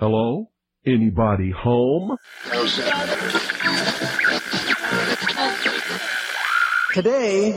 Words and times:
Hello? 0.00 0.48
Anybody 0.86 1.50
home? 1.50 2.16
Today, 6.94 7.52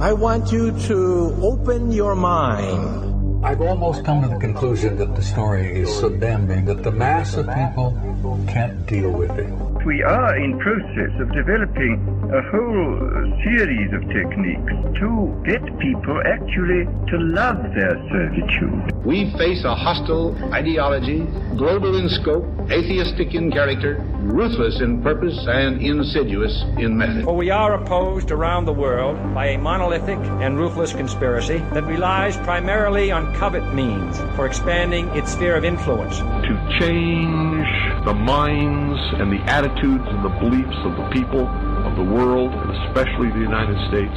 I 0.00 0.12
want 0.12 0.50
you 0.50 0.76
to 0.88 1.38
open 1.40 1.92
your 1.92 2.16
mind. 2.16 3.11
I've 3.44 3.60
almost 3.60 4.04
come 4.04 4.22
to 4.22 4.28
the 4.28 4.38
conclusion 4.38 4.96
that 4.98 5.16
the 5.16 5.22
story 5.22 5.80
is 5.80 5.92
so 5.98 6.08
damning 6.08 6.64
that 6.66 6.84
the 6.84 6.92
mass 6.92 7.34
of 7.34 7.46
people 7.46 7.98
can't 8.46 8.86
deal 8.86 9.10
with 9.10 9.32
it. 9.32 9.50
We 9.84 10.00
are 10.04 10.36
in 10.36 10.60
process 10.60 11.10
of 11.20 11.32
developing 11.32 11.98
a 12.32 12.40
whole 12.50 13.42
series 13.42 13.92
of 13.92 14.02
techniques 14.14 14.72
to 15.00 15.42
get 15.44 15.60
people 15.80 16.22
actually 16.24 16.86
to 17.10 17.18
love 17.18 17.58
their 17.74 17.98
servitude. 18.12 18.92
We 19.04 19.32
face 19.32 19.64
a 19.64 19.74
hostile 19.74 20.36
ideology, 20.54 21.26
global 21.56 21.96
in 21.96 22.08
scope, 22.10 22.46
atheistic 22.70 23.34
in 23.34 23.50
character, 23.50 23.96
ruthless 24.20 24.80
in 24.80 25.02
purpose, 25.02 25.36
and 25.48 25.82
insidious 25.82 26.62
in 26.78 26.96
method. 26.96 27.24
For 27.24 27.34
we 27.34 27.50
are 27.50 27.74
opposed 27.74 28.30
around 28.30 28.66
the 28.66 28.72
world 28.72 29.16
by 29.34 29.48
a 29.48 29.58
monolithic 29.58 30.18
and 30.40 30.56
ruthless 30.60 30.92
conspiracy 30.92 31.58
that 31.72 31.82
relies 31.84 32.36
primarily 32.36 33.10
on 33.10 33.31
covert 33.34 33.74
means 33.74 34.20
for 34.36 34.46
expanding 34.46 35.08
its 35.08 35.32
sphere 35.32 35.56
of 35.56 35.64
influence. 35.64 36.18
To 36.18 36.78
change 36.80 37.66
the 38.04 38.14
minds 38.14 39.00
and 39.18 39.32
the 39.32 39.42
attitudes 39.50 40.04
and 40.06 40.24
the 40.24 40.34
beliefs 40.40 40.76
of 40.84 40.96
the 40.96 41.08
people 41.10 41.48
of 41.86 41.96
the 41.96 42.02
world, 42.02 42.52
and 42.52 42.70
especially 42.86 43.30
the 43.30 43.40
United 43.40 43.76
States, 43.88 44.16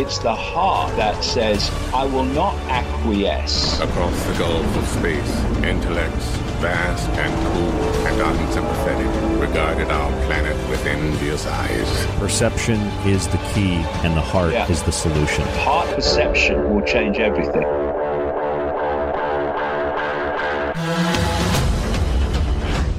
It's 0.00 0.18
the 0.18 0.34
heart 0.34 0.96
that 0.96 1.22
says, 1.22 1.70
I 1.92 2.06
will 2.06 2.24
not 2.24 2.54
acquiesce. 2.70 3.78
Across 3.80 4.24
the 4.24 4.32
gulf 4.38 4.76
of 4.78 4.88
space, 4.88 5.44
intellects, 5.62 6.24
vast 6.62 7.06
and 7.10 7.30
cool 7.52 8.06
and 8.06 8.18
unsympathetic, 8.22 9.38
regarded 9.38 9.88
our 9.90 10.10
planet 10.24 10.56
with 10.70 10.86
envious 10.86 11.46
eyes. 11.46 12.06
Perception 12.18 12.80
is 13.06 13.28
the 13.28 13.36
key, 13.52 13.74
and 14.02 14.16
the 14.16 14.22
heart 14.22 14.54
Yeah. 14.54 14.70
is 14.70 14.82
the 14.84 14.92
solution. 14.92 15.44
Heart 15.58 15.94
perception 15.94 16.74
will 16.74 16.82
change 16.86 17.18
everything. 17.18 17.66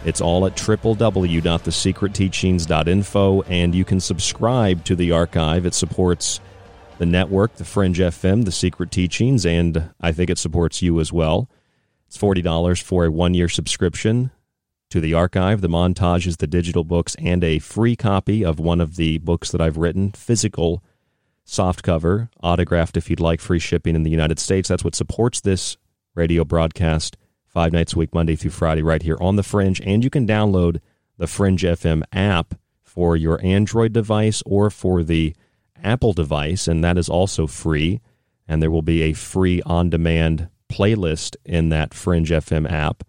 It's 0.05 0.21
all 0.21 0.47
at 0.47 0.56
www.thesecretteachings.info, 0.56 3.43
and 3.43 3.75
you 3.75 3.85
can 3.85 4.00
subscribe 4.00 4.85
to 4.85 4.95
the 4.95 5.12
archive. 5.12 5.67
It 5.67 5.75
supports 5.75 6.41
the 6.99 7.06
network, 7.06 7.56
the 7.56 7.65
Fringe 7.65 7.99
FM, 7.99 8.45
the 8.45 8.53
Secret 8.53 8.91
Teachings, 8.91 9.45
and 9.45 9.91
I 10.00 10.12
think 10.12 10.31
it 10.31 10.39
supports 10.39 10.81
you 10.83 11.00
as 11.00 11.12
well. 11.12 11.50
It's 12.06 12.17
$40 12.17 12.83
for 12.83 13.05
a 13.05 13.11
one 13.11 13.35
year 13.35 13.49
subscription. 13.49 14.31
to 14.91 15.00
the 15.00 15.15
archive, 15.15 15.61
the 15.61 15.69
montages, 15.69 16.39
the 16.39 16.47
digital 16.47 16.85
books, 16.85 17.15
and 17.19 17.45
a 17.45 17.59
free 17.59 17.95
copy 17.95 18.45
of 18.45 18.59
one 18.59 18.81
of 18.81 18.97
the 18.97 19.19
books 19.19 19.50
that 19.50 19.61
I've 19.61 19.77
written, 19.77 20.12
physical 20.12 20.83
soft 21.45 21.83
cover, 21.83 22.31
autographed 22.43 22.97
if 22.97 23.11
you'd 23.11 23.21
like, 23.21 23.41
free 23.41 23.59
shipping 23.59 23.95
in 23.95 24.03
the 24.03 24.11
United 24.11 24.39
States. 24.39 24.69
That's 24.69 24.85
what 24.85 24.95
supports 24.95 25.41
this 25.41 25.77
radio 26.15 26.45
broadcast 26.45 27.17
five 27.58 27.72
nights 27.72 27.94
a 27.94 27.99
week, 27.99 28.14
Monday 28.14 28.37
through 28.37 28.52
Friday, 28.52 28.82
right 28.82 29.02
here 29.02 29.16
on 29.20 29.34
The 29.34 29.43
Fringe. 29.43 29.81
And 29.81 30.05
you 30.05 30.10
can 30.10 30.28
download 30.28 30.78
the 31.16 31.26
Fringe 31.26 31.64
FM 31.64 32.05
app 32.12 32.55
for 32.84 33.16
your 33.16 33.44
Android 33.44 33.93
device 33.93 34.44
or 34.46 34.70
for 34.70 35.02
the 35.02 35.34
Apple 35.82 36.12
device, 36.12 36.69
and 36.69 36.84
that 36.84 36.96
is 36.96 37.08
also 37.08 37.49
free. 37.49 38.00
And 38.46 38.62
there 38.62 38.70
will 38.70 38.82
be 38.82 39.02
a 39.02 39.12
free 39.12 39.60
on 39.62 39.90
demand 39.90 40.50
playlist 40.69 41.34
in 41.44 41.70
that 41.70 41.94
Fringe 41.94 42.31
FM 42.31 42.70
app. 42.70 43.02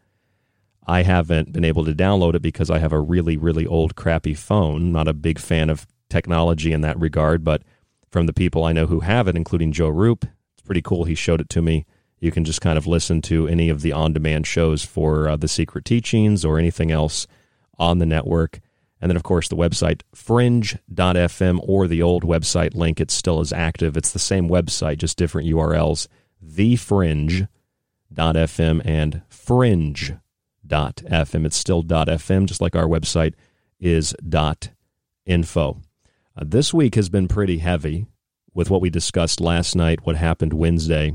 I 0.88 1.04
haven't 1.04 1.54
been 1.54 1.64
able 1.64 1.86
to 1.86 1.94
download 1.94 2.34
it 2.34 2.42
because 2.42 2.72
I 2.72 2.80
have 2.80 2.92
a 2.92 3.00
really, 3.00 3.38
really 3.38 3.68
old, 3.68 3.96
crappy 3.96 4.34
phone. 4.34 4.92
Not 4.92 5.08
a 5.08 5.14
big 5.14 5.38
fan 5.38 5.70
of 5.70 5.86
technology 6.10 6.74
in 6.74 6.82
that 6.82 7.00
regard, 7.00 7.44
but 7.44 7.62
from 8.10 8.26
the 8.26 8.34
people 8.34 8.64
I 8.64 8.74
know 8.74 8.88
who 8.88 9.02
have 9.02 9.28
it, 9.28 9.36
including 9.36 9.74
Joe 9.74 9.90
Rupe, 9.90 10.26
it's 10.54 10.66
pretty 10.66 10.82
cool. 10.82 11.04
He 11.04 11.14
showed 11.14 11.40
it 11.40 11.50
to 11.50 11.62
me. 11.62 11.86
You 12.20 12.32
can 12.32 12.44
just 12.44 12.62
kind 12.62 12.78
of 12.78 12.86
listen 12.88 13.22
to 13.24 13.48
any 13.48 13.70
of 13.70 13.82
the 13.82 13.92
on 13.94 14.14
demand 14.14 14.46
shows 14.46 14.84
for 14.84 15.30
uh, 15.30 15.36
the 15.38 15.48
secret 15.48 15.86
teachings 15.86 16.44
or 16.44 16.60
anything 16.60 16.92
else 16.92 17.28
on 17.78 18.00
the 18.00 18.06
network. 18.06 18.60
And 19.02 19.10
then, 19.10 19.16
of 19.16 19.24
course, 19.24 19.48
the 19.48 19.56
website 19.56 20.02
fringe.fm 20.14 21.60
or 21.64 21.88
the 21.88 22.02
old 22.02 22.24
website 22.24 22.76
link, 22.76 23.00
it 23.00 23.12
still 23.12 23.40
is 23.40 23.54
active. 23.54 23.96
It's 23.96 24.12
the 24.12 24.20
same 24.20 24.50
website, 24.50 24.98
just 24.98 25.18
different 25.18 25.48
URLs 25.48 26.08
thefringe.fm 26.46 27.48
and 28.86 29.22
fringe.fm. 29.30 30.20
It's 31.46 31.58
still 31.58 31.84
.fm, 31.84 32.46
just 32.46 32.62
like 32.62 32.76
our 32.76 32.88
website 32.88 33.34
is 33.80 34.16
.info. 35.26 35.82
Uh, 36.36 36.44
this 36.46 36.74
week 36.74 36.96
has 36.96 37.10
been 37.10 37.28
pretty 37.28 37.60
heavy 37.60 38.06
with 38.54 38.70
what 38.70 38.82
we 38.82 38.90
discussed 38.90 39.42
last 39.42 39.76
night, 39.76 40.06
what 40.06 40.16
happened 40.16 40.54
Wednesday. 40.54 41.14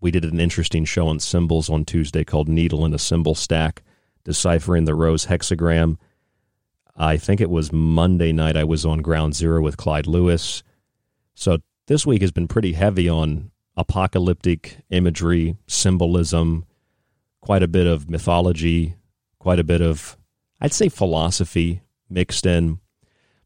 We 0.00 0.10
did 0.10 0.24
an 0.24 0.40
interesting 0.40 0.84
show 0.84 1.08
on 1.08 1.20
symbols 1.20 1.68
on 1.68 1.84
Tuesday 1.84 2.24
called 2.24 2.48
Needle 2.48 2.84
in 2.84 2.94
a 2.94 2.98
Symbol 2.98 3.34
Stack, 3.34 3.82
deciphering 4.24 4.84
the 4.84 4.94
rose 4.94 5.26
hexagram. 5.26 5.98
I 6.96 7.16
think 7.16 7.40
it 7.40 7.50
was 7.50 7.72
Monday 7.72 8.32
night 8.32 8.56
I 8.56 8.64
was 8.64 8.84
on 8.86 9.02
Ground 9.02 9.34
Zero 9.34 9.60
with 9.62 9.76
Clyde 9.76 10.06
Lewis. 10.06 10.62
So 11.34 11.58
this 11.86 12.06
week 12.06 12.22
has 12.22 12.32
been 12.32 12.48
pretty 12.48 12.72
heavy 12.72 13.08
on 13.08 13.50
apocalyptic 13.76 14.78
imagery, 14.90 15.56
symbolism, 15.66 16.64
quite 17.40 17.62
a 17.62 17.68
bit 17.68 17.86
of 17.86 18.10
mythology, 18.10 18.96
quite 19.38 19.58
a 19.58 19.64
bit 19.64 19.80
of, 19.80 20.16
I'd 20.60 20.72
say, 20.72 20.88
philosophy 20.88 21.82
mixed 22.08 22.46
in. 22.46 22.80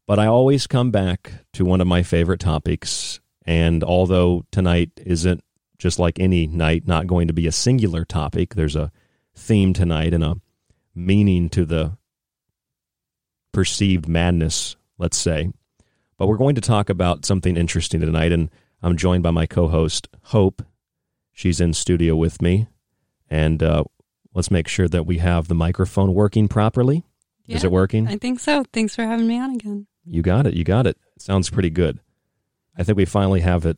But 0.05 0.19
I 0.19 0.27
always 0.27 0.67
come 0.67 0.91
back 0.91 1.31
to 1.53 1.65
one 1.65 1.81
of 1.81 1.87
my 1.87 2.03
favorite 2.03 2.39
topics. 2.39 3.19
And 3.45 3.83
although 3.83 4.45
tonight 4.51 4.91
isn't 5.05 5.43
just 5.77 5.99
like 5.99 6.19
any 6.19 6.47
night, 6.47 6.87
not 6.87 7.07
going 7.07 7.27
to 7.27 7.33
be 7.33 7.47
a 7.47 7.51
singular 7.51 8.05
topic, 8.05 8.55
there's 8.55 8.75
a 8.75 8.91
theme 9.35 9.73
tonight 9.73 10.13
and 10.13 10.23
a 10.23 10.35
meaning 10.93 11.49
to 11.49 11.65
the 11.65 11.97
perceived 13.51 14.07
madness, 14.07 14.75
let's 14.97 15.17
say. 15.17 15.51
But 16.17 16.27
we're 16.27 16.37
going 16.37 16.55
to 16.55 16.61
talk 16.61 16.89
about 16.89 17.25
something 17.25 17.57
interesting 17.57 17.99
tonight. 17.99 18.31
And 18.31 18.49
I'm 18.81 18.97
joined 18.97 19.23
by 19.23 19.31
my 19.31 19.45
co 19.45 19.67
host, 19.67 20.07
Hope. 20.23 20.61
She's 21.33 21.59
in 21.59 21.73
studio 21.73 22.15
with 22.15 22.41
me. 22.41 22.67
And 23.29 23.61
uh, 23.61 23.83
let's 24.33 24.51
make 24.51 24.67
sure 24.67 24.87
that 24.87 25.05
we 25.05 25.17
have 25.17 25.47
the 25.47 25.55
microphone 25.55 26.13
working 26.13 26.47
properly. 26.47 27.03
Yeah, 27.45 27.57
Is 27.57 27.63
it 27.63 27.71
working? 27.71 28.07
I 28.07 28.17
think 28.17 28.39
so. 28.39 28.63
Thanks 28.71 28.95
for 28.95 29.03
having 29.03 29.27
me 29.27 29.39
on 29.39 29.51
again. 29.55 29.87
You 30.05 30.21
got 30.21 30.47
it. 30.47 30.53
You 30.53 30.63
got 30.63 30.87
it. 30.87 30.97
Sounds 31.19 31.49
pretty 31.49 31.69
good. 31.69 31.99
I 32.77 32.83
think 32.83 32.97
we 32.97 33.05
finally 33.05 33.41
have 33.41 33.65
it 33.65 33.77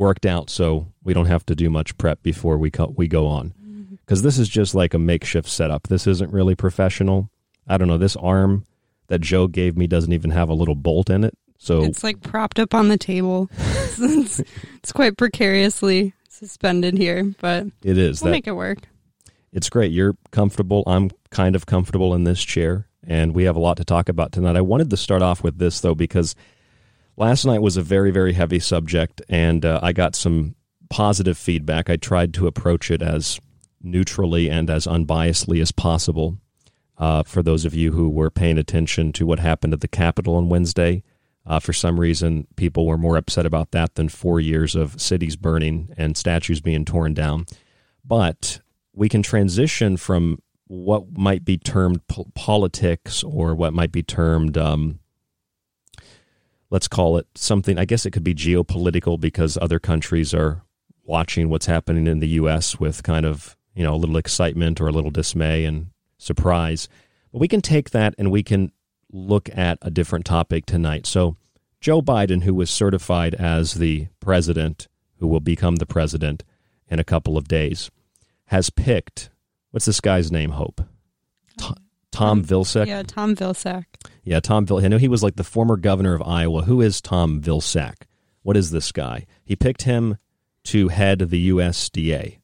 worked 0.00 0.24
out 0.24 0.48
so 0.48 0.86
we 1.04 1.12
don't 1.12 1.26
have 1.26 1.44
to 1.46 1.54
do 1.54 1.68
much 1.68 1.96
prep 1.98 2.22
before 2.22 2.56
we 2.56 2.70
co- 2.70 2.94
we 2.96 3.06
go 3.06 3.26
on. 3.26 3.50
Mm-hmm. 3.62 3.94
Because 3.96 4.22
this 4.22 4.38
is 4.38 4.48
just 4.48 4.74
like 4.74 4.94
a 4.94 4.98
makeshift 4.98 5.48
setup. 5.48 5.88
This 5.88 6.06
isn't 6.06 6.32
really 6.32 6.54
professional. 6.56 7.30
I 7.68 7.76
don't 7.76 7.86
know. 7.86 7.98
This 7.98 8.16
arm 8.16 8.64
that 9.08 9.20
Joe 9.20 9.46
gave 9.46 9.76
me 9.76 9.86
doesn't 9.86 10.12
even 10.12 10.30
have 10.30 10.48
a 10.48 10.54
little 10.54 10.74
bolt 10.74 11.10
in 11.10 11.22
it. 11.22 11.36
So 11.58 11.84
It's 11.84 12.02
like 12.02 12.22
propped 12.22 12.58
up 12.58 12.74
on 12.74 12.88
the 12.88 12.96
table. 12.96 13.50
it's, 13.58 14.40
it's 14.76 14.92
quite 14.92 15.18
precariously 15.18 16.14
suspended 16.30 16.96
here, 16.96 17.34
but 17.38 17.66
it 17.84 17.98
is. 17.98 18.22
we'll 18.22 18.30
that, 18.30 18.32
make 18.32 18.46
it 18.46 18.52
work. 18.52 18.78
It's 19.52 19.68
great. 19.68 19.92
You're 19.92 20.16
comfortable. 20.30 20.82
I'm 20.86 21.10
kind 21.30 21.54
of 21.54 21.66
comfortable 21.66 22.14
in 22.14 22.24
this 22.24 22.42
chair, 22.42 22.86
and 23.06 23.34
we 23.34 23.44
have 23.44 23.56
a 23.56 23.60
lot 23.60 23.76
to 23.76 23.84
talk 23.84 24.08
about 24.08 24.32
tonight. 24.32 24.56
I 24.56 24.62
wanted 24.62 24.88
to 24.88 24.96
start 24.96 25.20
off 25.20 25.44
with 25.44 25.58
this, 25.58 25.80
though, 25.80 25.94
because 25.94 26.34
last 27.16 27.44
night 27.44 27.62
was 27.62 27.76
a 27.76 27.82
very, 27.82 28.10
very 28.10 28.32
heavy 28.32 28.58
subject, 28.58 29.22
and 29.28 29.64
uh, 29.64 29.80
I 29.82 29.92
got 29.92 30.14
some 30.14 30.54
positive 30.88 31.38
feedback. 31.38 31.88
I 31.88 31.96
tried 31.96 32.34
to 32.34 32.46
approach 32.46 32.90
it 32.90 33.02
as 33.02 33.40
neutrally 33.82 34.50
and 34.50 34.68
as 34.68 34.86
unbiasedly 34.86 35.60
as 35.60 35.72
possible. 35.72 36.38
Uh, 36.98 37.22
for 37.22 37.42
those 37.42 37.64
of 37.64 37.74
you 37.74 37.92
who 37.92 38.10
were 38.10 38.30
paying 38.30 38.58
attention 38.58 39.12
to 39.12 39.24
what 39.24 39.38
happened 39.38 39.72
at 39.72 39.80
the 39.80 39.88
Capitol 39.88 40.34
on 40.34 40.50
Wednesday, 40.50 41.02
uh, 41.46 41.58
for 41.58 41.72
some 41.72 41.98
reason, 41.98 42.46
people 42.56 42.86
were 42.86 42.98
more 42.98 43.16
upset 43.16 43.46
about 43.46 43.70
that 43.72 43.94
than 43.94 44.08
four 44.08 44.38
years 44.38 44.74
of 44.74 45.00
cities 45.00 45.36
burning 45.36 45.92
and 45.96 46.16
statues 46.16 46.60
being 46.60 46.84
torn 46.84 47.14
down. 47.14 47.46
But 48.04 48.60
we 48.92 49.08
can 49.08 49.22
transition 49.22 49.96
from 49.96 50.42
what 50.66 51.18
might 51.18 51.44
be 51.44 51.58
termed 51.58 52.06
po- 52.06 52.30
politics 52.34 53.24
or 53.24 53.54
what 53.54 53.72
might 53.72 53.90
be 53.90 54.02
termed, 54.02 54.56
um, 54.56 54.99
let's 56.70 56.88
call 56.88 57.18
it 57.18 57.26
something, 57.34 57.78
I 57.78 57.84
guess 57.84 58.06
it 58.06 58.12
could 58.12 58.24
be 58.24 58.34
geopolitical 58.34 59.20
because 59.20 59.58
other 59.60 59.78
countries 59.78 60.32
are 60.32 60.62
watching 61.04 61.48
what's 61.48 61.66
happening 61.66 62.06
in 62.06 62.20
the 62.20 62.28
U.S. 62.28 62.78
with 62.78 63.02
kind 63.02 63.26
of, 63.26 63.56
you 63.74 63.82
know, 63.82 63.94
a 63.94 63.96
little 63.96 64.16
excitement 64.16 64.80
or 64.80 64.88
a 64.88 64.92
little 64.92 65.10
dismay 65.10 65.64
and 65.64 65.88
surprise. 66.18 66.88
But 67.32 67.40
we 67.40 67.48
can 67.48 67.60
take 67.60 67.90
that 67.90 68.14
and 68.16 68.30
we 68.30 68.42
can 68.42 68.72
look 69.12 69.48
at 69.56 69.78
a 69.82 69.90
different 69.90 70.24
topic 70.24 70.66
tonight. 70.66 71.06
So, 71.06 71.36
Joe 71.80 72.02
Biden, 72.02 72.42
who 72.42 72.54
was 72.54 72.70
certified 72.70 73.34
as 73.34 73.74
the 73.74 74.08
president, 74.20 74.86
who 75.18 75.26
will 75.26 75.40
become 75.40 75.76
the 75.76 75.86
president 75.86 76.44
in 76.88 76.98
a 76.98 77.04
couple 77.04 77.36
of 77.36 77.48
days, 77.48 77.90
has 78.46 78.70
picked 78.70 79.30
what's 79.70 79.86
this 79.86 80.00
guy's 80.00 80.30
name? 80.30 80.50
Hope 80.50 80.82
Tom, 81.56 81.76
Tom 82.12 82.44
Vilsack. 82.44 82.86
Yeah, 82.86 83.02
Tom 83.02 83.36
Vilsack. 83.36 83.84
Yeah, 84.24 84.40
Tom 84.40 84.66
Vil. 84.66 84.84
I 84.84 84.88
know 84.88 84.98
he 84.98 85.08
was 85.08 85.22
like 85.22 85.36
the 85.36 85.44
former 85.44 85.76
governor 85.76 86.14
of 86.14 86.22
Iowa. 86.22 86.62
Who 86.62 86.80
is 86.80 87.00
Tom 87.00 87.40
Vilsack? 87.40 88.02
What 88.42 88.56
is 88.56 88.70
this 88.70 88.90
guy? 88.92 89.26
He 89.44 89.54
picked 89.56 89.82
him 89.82 90.18
to 90.64 90.88
head 90.88 91.18
the 91.30 91.50
USDA. 91.50 92.38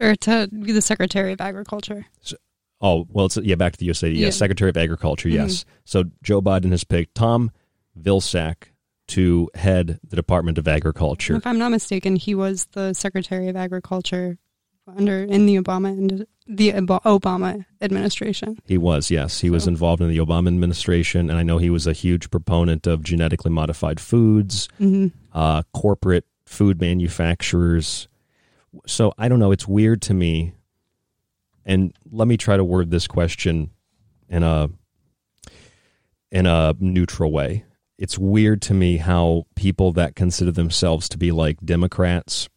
Or 0.00 0.14
to 0.14 0.48
be 0.48 0.72
the 0.72 0.82
Secretary 0.82 1.32
of 1.32 1.40
Agriculture. 1.40 2.06
Oh, 2.80 3.06
well, 3.10 3.26
it's 3.26 3.36
yeah, 3.38 3.56
back 3.56 3.72
to 3.72 3.78
the 3.78 3.88
USDA. 3.88 4.14
Yeah. 4.14 4.26
Yes, 4.26 4.36
Secretary 4.36 4.68
of 4.68 4.76
Agriculture. 4.76 5.28
Yes. 5.28 5.64
Mhm. 5.64 5.64
So 5.84 6.04
Joe 6.22 6.40
Biden 6.40 6.70
has 6.70 6.84
picked 6.84 7.14
Tom 7.14 7.50
Vilsack 8.00 8.68
to 9.08 9.50
head 9.54 9.98
the 10.06 10.16
Department 10.16 10.58
of 10.58 10.68
Agriculture. 10.68 11.34
If 11.36 11.46
I'm 11.46 11.58
not 11.58 11.70
mistaken, 11.70 12.14
he 12.16 12.34
was 12.34 12.66
the 12.72 12.92
Secretary 12.92 13.48
of 13.48 13.56
Agriculture 13.56 14.38
under 14.96 15.22
in 15.24 15.46
the 15.46 15.56
Obama 15.56 15.88
and 15.88 16.26
the 16.46 16.72
Obama 16.72 17.64
administration. 17.80 18.58
He 18.64 18.78
was, 18.78 19.10
yes. 19.10 19.40
He 19.40 19.50
was 19.50 19.66
involved 19.66 20.00
in 20.02 20.08
the 20.08 20.18
Obama 20.18 20.48
administration, 20.48 21.28
and 21.28 21.38
I 21.38 21.42
know 21.42 21.58
he 21.58 21.70
was 21.70 21.86
a 21.86 21.92
huge 21.92 22.30
proponent 22.30 22.86
of 22.86 23.02
genetically 23.02 23.50
modified 23.50 24.00
foods, 24.00 24.68
Mhm. 24.80 25.12
uh, 25.34 25.62
corporate 25.74 26.24
food 26.46 26.80
manufacturers. 26.80 28.08
So 28.86 29.12
I 29.18 29.28
don't 29.28 29.38
know. 29.38 29.52
It's 29.52 29.68
weird 29.68 30.00
to 30.02 30.14
me. 30.14 30.52
And 31.66 31.92
let 32.10 32.26
me 32.28 32.36
try 32.38 32.56
to 32.56 32.64
word 32.64 32.90
this 32.90 33.06
question 33.06 33.70
in 34.28 34.42
a 34.42 34.70
in 36.30 36.46
a 36.46 36.74
neutral 36.78 37.32
way. 37.32 37.64
It's 37.98 38.18
weird 38.18 38.62
to 38.62 38.74
me 38.74 38.98
how 38.98 39.46
people 39.54 39.92
that 39.94 40.14
consider 40.14 40.52
themselves 40.52 41.08
to 41.10 41.18
be 41.18 41.32
like 41.32 41.58
Democrats 41.64 42.48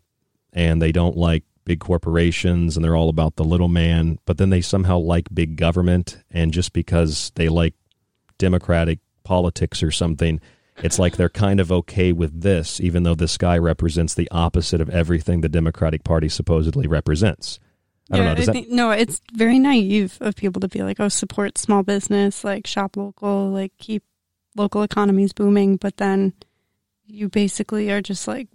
and 0.53 0.81
they 0.81 0.91
don't 0.91 1.15
like 1.17 1.43
big 1.65 1.79
corporations 1.79 2.75
and 2.75 2.83
they're 2.83 2.95
all 2.95 3.09
about 3.09 3.35
the 3.35 3.43
little 3.43 3.67
man, 3.67 4.17
but 4.25 4.37
then 4.37 4.49
they 4.49 4.61
somehow 4.61 4.97
like 4.97 5.33
big 5.33 5.55
government 5.55 6.17
and 6.31 6.53
just 6.53 6.73
because 6.73 7.31
they 7.35 7.49
like 7.49 7.73
democratic 8.37 8.99
politics 9.23 9.83
or 9.83 9.91
something, 9.91 10.39
it's 10.77 10.97
like 10.97 11.17
they're 11.17 11.29
kind 11.29 11.59
of 11.59 11.71
okay 11.71 12.11
with 12.11 12.41
this 12.41 12.79
even 12.79 13.03
though 13.03 13.13
this 13.15 13.37
guy 13.37 13.57
represents 13.57 14.13
the 14.15 14.29
opposite 14.31 14.81
of 14.81 14.89
everything 14.89 15.41
the 15.41 15.49
Democratic 15.49 16.03
Party 16.03 16.27
supposedly 16.29 16.87
represents. 16.87 17.59
I 18.11 18.17
don't 18.17 18.25
Yeah, 18.25 18.29
know. 18.31 18.35
Does 18.35 18.49
I 18.49 18.53
that 18.53 18.53
think, 18.53 18.69
no, 18.69 18.91
it's 18.91 19.21
very 19.33 19.59
naive 19.59 20.17
of 20.21 20.35
people 20.35 20.59
to 20.61 20.67
be 20.67 20.81
like, 20.81 20.99
oh, 20.99 21.09
support 21.09 21.57
small 21.57 21.83
business, 21.83 22.43
like 22.43 22.65
shop 22.67 22.97
local, 22.97 23.49
like 23.51 23.71
keep 23.77 24.03
local 24.55 24.81
economies 24.81 25.31
booming. 25.33 25.77
But 25.77 25.97
then 25.97 26.33
you 27.05 27.29
basically 27.29 27.91
are 27.91 28.01
just 28.01 28.27
like 28.27 28.47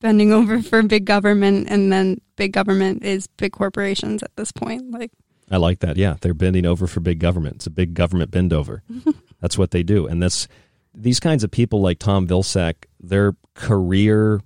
bending 0.00 0.32
over 0.32 0.62
for 0.62 0.82
big 0.82 1.04
government, 1.04 1.68
and 1.70 1.92
then 1.92 2.20
big 2.36 2.52
government 2.52 3.04
is 3.04 3.26
big 3.26 3.52
corporations 3.52 4.22
at 4.22 4.34
this 4.36 4.52
point. 4.52 4.90
Like, 4.90 5.10
I 5.50 5.56
like 5.56 5.80
that. 5.80 5.96
Yeah, 5.96 6.16
they're 6.20 6.34
bending 6.34 6.66
over 6.66 6.86
for 6.86 7.00
big 7.00 7.20
government. 7.20 7.56
It's 7.56 7.66
a 7.66 7.70
big 7.70 7.94
government 7.94 8.30
bend 8.30 8.52
over. 8.52 8.82
that's 9.40 9.56
what 9.56 9.70
they 9.70 9.82
do, 9.82 10.06
and 10.06 10.22
that's 10.22 10.48
these 10.94 11.20
kinds 11.20 11.44
of 11.44 11.50
people 11.50 11.80
like 11.80 11.98
Tom 11.98 12.26
Vilsack. 12.26 12.86
Their 13.00 13.36
career. 13.54 14.40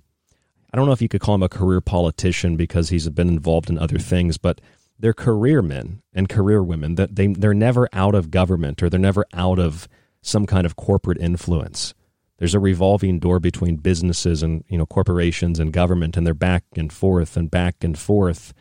I 0.73 0.77
don't 0.77 0.85
know 0.85 0.93
if 0.93 1.01
you 1.01 1.09
could 1.09 1.21
call 1.21 1.35
him 1.35 1.43
a 1.43 1.49
career 1.49 1.81
politician 1.81 2.55
because 2.55 2.89
he's 2.89 3.09
been 3.09 3.27
involved 3.27 3.69
in 3.69 3.77
other 3.77 3.97
things, 3.97 4.37
but 4.37 4.61
they're 4.97 5.13
career 5.13 5.61
men 5.61 6.01
and 6.13 6.29
career 6.29 6.63
women. 6.63 6.95
That 6.95 7.15
they 7.15 7.27
they're 7.27 7.53
never 7.53 7.89
out 7.91 8.15
of 8.15 8.31
government 8.31 8.81
or 8.81 8.89
they're 8.89 8.99
never 8.99 9.25
out 9.33 9.59
of 9.59 9.87
some 10.21 10.45
kind 10.45 10.65
of 10.65 10.75
corporate 10.75 11.17
influence. 11.19 11.93
There's 12.41 12.55
a 12.55 12.59
revolving 12.59 13.19
door 13.19 13.39
between 13.39 13.75
businesses 13.75 14.41
and 14.41 14.63
you 14.67 14.75
know 14.75 14.87
corporations 14.87 15.59
and 15.59 15.71
government, 15.71 16.17
and 16.17 16.25
they're 16.25 16.33
back 16.33 16.63
and 16.75 16.91
forth 16.91 17.37
and 17.37 17.51
back 17.51 17.83
and 17.83 17.95
forth. 17.95 18.51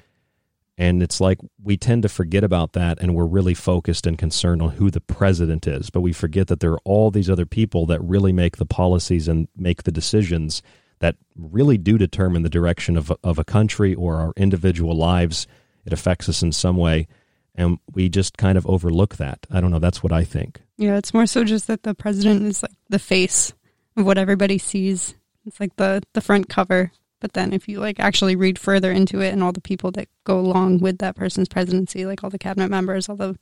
And 0.76 1.02
it's 1.02 1.18
like 1.18 1.38
we 1.62 1.78
tend 1.78 2.02
to 2.02 2.10
forget 2.10 2.44
about 2.44 2.75
that, 2.75 3.00
and 3.00 3.14
we're 3.14 3.25
really 3.25 3.54
focused 3.54 4.06
and 4.06 4.18
concerned 4.18 4.60
on 4.60 4.72
who 4.72 4.90
the 4.90 5.00
president 5.00 5.66
is, 5.66 5.88
but 5.88 6.02
we 6.02 6.12
forget 6.12 6.49
that 6.49 6.60
there 6.60 6.72
are 6.72 6.80
all 6.84 7.10
these 7.10 7.30
other 7.30 7.46
people 7.46 7.87
that 7.87 8.02
really 8.02 8.34
make 8.34 8.58
the 8.58 8.66
policies 8.66 9.28
and 9.28 9.49
make 9.56 9.84
the 9.84 9.92
decisions 9.92 10.60
that 10.99 11.16
really 11.34 11.78
do 11.78 11.96
determine 11.96 12.42
the 12.42 12.50
direction 12.50 12.99
of 12.99 13.10
of 13.25 13.38
a 13.38 13.44
country 13.44 13.94
or 13.94 14.16
our 14.16 14.34
individual 14.37 14.94
lives. 14.94 15.46
It 15.87 15.94
affects 15.94 16.28
us 16.28 16.42
in 16.42 16.52
some 16.52 16.76
way, 16.76 17.08
and 17.54 17.78
we 17.94 18.10
just 18.10 18.37
kind 18.37 18.58
of 18.58 18.66
overlook 18.66 19.16
that. 19.16 19.46
I 19.50 19.62
don't 19.62 19.70
know. 19.70 19.78
That's 19.78 20.02
what 20.02 20.12
I 20.12 20.25
think. 20.25 20.60
Yeah, 20.76 20.99
it's 20.99 21.14
more 21.14 21.25
so 21.25 21.44
just 21.44 21.66
that 21.68 21.82
the 21.82 21.94
president 21.94 22.42
is 22.42 22.62
like 22.62 22.72
the 22.90 22.99
face 22.99 23.54
of 24.00 24.07
what 24.07 24.19
everybody 24.19 24.59
sees. 24.59 25.14
It's 25.47 25.61
like 25.61 25.76
the 25.76 26.02
the 26.12 26.21
front 26.21 26.49
cover. 26.49 26.92
But 27.21 27.35
then 27.35 27.52
if 27.52 27.69
you 27.69 27.80
like 27.80 28.00
actually 28.00 28.35
read 28.35 28.59
further 28.59 28.90
into 28.90 29.21
it 29.21 29.33
and 29.33 29.42
all 29.42 29.52
the 29.52 29.61
people 29.61 29.90
that 29.92 30.09
go 30.25 30.38
along 30.38 30.78
with 30.78 30.99
that 30.99 31.16
person's 31.16 31.49
presidency, 31.49 32.07
like 32.07 32.25
all 32.25 32.30
the 32.30 32.38
cabinet 32.38 32.71
members, 32.71 33.09
all 33.09 33.16
the 33.16 33.37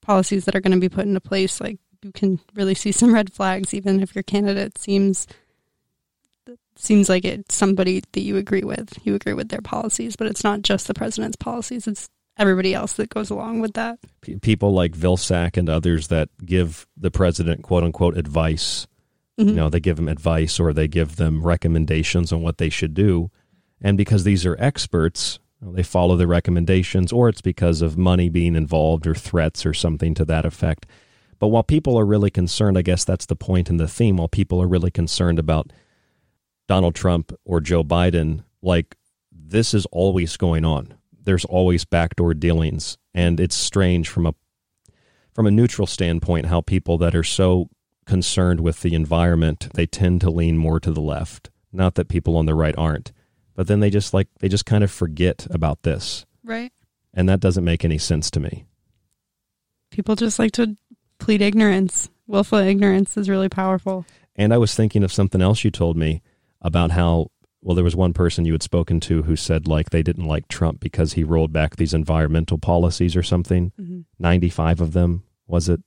policies 0.00 0.46
that 0.46 0.56
are 0.56 0.60
going 0.60 0.72
to 0.72 0.80
be 0.80 0.88
put 0.88 1.06
into 1.06 1.20
place, 1.20 1.60
like 1.60 1.78
you 2.02 2.12
can 2.12 2.40
really 2.54 2.74
see 2.74 2.92
some 2.92 3.14
red 3.14 3.32
flags 3.32 3.74
even 3.74 4.00
if 4.00 4.14
your 4.14 4.22
candidate 4.22 4.78
seems 4.78 5.26
seems 6.76 7.10
like 7.10 7.26
it's 7.26 7.54
somebody 7.54 8.02
that 8.12 8.22
you 8.22 8.36
agree 8.36 8.64
with. 8.64 8.98
You 9.04 9.14
agree 9.14 9.34
with 9.34 9.50
their 9.50 9.60
policies, 9.60 10.16
but 10.16 10.26
it's 10.26 10.42
not 10.42 10.62
just 10.62 10.86
the 10.86 10.94
president's 10.94 11.36
policies. 11.36 11.86
It's 11.86 12.08
everybody 12.38 12.74
else 12.74 12.94
that 12.94 13.10
goes 13.10 13.28
along 13.28 13.60
with 13.60 13.74
that. 13.74 13.98
People 14.40 14.72
like 14.72 14.92
Vilsack 14.92 15.58
and 15.58 15.68
others 15.68 16.08
that 16.08 16.30
give 16.44 16.86
the 16.96 17.10
president 17.10 17.62
quote 17.62 17.84
unquote 17.84 18.16
advice. 18.16 18.86
Mm-hmm. 19.40 19.48
You 19.48 19.54
know, 19.54 19.70
they 19.70 19.80
give 19.80 19.96
them 19.96 20.08
advice 20.08 20.60
or 20.60 20.72
they 20.72 20.86
give 20.86 21.16
them 21.16 21.42
recommendations 21.42 22.32
on 22.32 22.42
what 22.42 22.58
they 22.58 22.68
should 22.68 22.92
do. 22.92 23.30
And 23.80 23.96
because 23.96 24.24
these 24.24 24.44
are 24.44 24.56
experts, 24.58 25.38
they 25.62 25.82
follow 25.82 26.16
the 26.16 26.26
recommendations, 26.26 27.12
or 27.12 27.28
it's 27.28 27.40
because 27.40 27.80
of 27.80 27.96
money 27.96 28.28
being 28.28 28.54
involved 28.54 29.06
or 29.06 29.14
threats 29.14 29.64
or 29.64 29.72
something 29.72 30.14
to 30.14 30.24
that 30.26 30.44
effect. 30.44 30.86
But 31.38 31.48
while 31.48 31.62
people 31.62 31.98
are 31.98 32.04
really 32.04 32.30
concerned, 32.30 32.76
I 32.76 32.82
guess 32.82 33.04
that's 33.04 33.26
the 33.26 33.36
point 33.36 33.70
in 33.70 33.78
the 33.78 33.88
theme, 33.88 34.18
while 34.18 34.28
people 34.28 34.60
are 34.60 34.68
really 34.68 34.90
concerned 34.90 35.38
about 35.38 35.72
Donald 36.68 36.94
Trump 36.94 37.32
or 37.44 37.60
Joe 37.60 37.82
Biden, 37.82 38.44
like 38.62 38.96
this 39.32 39.72
is 39.72 39.86
always 39.86 40.36
going 40.36 40.64
on. 40.64 40.94
There's 41.22 41.44
always 41.46 41.84
backdoor 41.84 42.34
dealings, 42.34 42.98
and 43.14 43.40
it's 43.40 43.56
strange 43.56 44.08
from 44.08 44.26
a 44.26 44.34
from 45.34 45.46
a 45.46 45.50
neutral 45.50 45.86
standpoint 45.86 46.46
how 46.46 46.60
people 46.60 46.98
that 46.98 47.14
are 47.14 47.24
so 47.24 47.68
concerned 48.06 48.60
with 48.60 48.80
the 48.82 48.94
environment 48.94 49.68
they 49.74 49.86
tend 49.86 50.20
to 50.22 50.30
lean 50.30 50.56
more 50.58 50.80
to 50.80 50.90
the 50.90 51.00
left. 51.00 51.50
Not 51.72 51.94
that 51.94 52.08
people 52.08 52.36
on 52.36 52.46
the 52.46 52.54
right 52.54 52.74
aren't, 52.76 53.12
but 53.54 53.66
then 53.68 53.80
they 53.80 53.90
just 53.90 54.12
like 54.14 54.28
they 54.40 54.48
just 54.48 54.66
kind 54.66 54.82
of 54.82 54.90
forget 54.90 55.46
about 55.50 55.82
this, 55.82 56.26
Right. 56.42 56.72
and 57.14 57.28
that 57.28 57.40
doesn't 57.40 57.64
make 57.64 57.84
any 57.84 57.98
sense 57.98 58.30
to 58.32 58.40
me. 58.40 58.66
People 59.90 60.16
just 60.16 60.38
like 60.38 60.52
to 60.52 60.76
plead 61.18 61.42
ignorance. 61.42 62.08
Willful 62.26 62.58
ignorance 62.58 63.16
is 63.16 63.28
really 63.28 63.48
powerful. 63.48 64.04
And 64.36 64.54
I 64.54 64.58
was 64.58 64.74
thinking 64.74 65.02
of 65.02 65.12
something 65.12 65.42
else 65.42 65.64
you 65.64 65.70
told 65.70 65.96
me 65.96 66.22
about 66.62 66.92
how 66.92 67.30
well 67.62 67.74
there 67.74 67.84
was 67.84 67.96
one 67.96 68.12
person 68.14 68.44
you 68.44 68.52
had 68.52 68.62
spoken 68.62 69.00
to 69.00 69.22
who 69.24 69.36
said 69.36 69.66
like 69.68 69.90
they 69.90 70.02
didn't 70.02 70.26
like 70.26 70.48
Trump 70.48 70.80
because 70.80 71.12
he 71.14 71.24
rolled 71.24 71.52
back 71.52 71.76
these 71.76 71.92
environmental 71.92 72.56
policies 72.56 73.14
or 73.16 73.22
something. 73.22 73.72
Mhm. 73.78 74.04
95 74.18 74.80
of 74.80 74.92
them 74.92 75.24
was 75.46 75.68
it? 75.68 75.82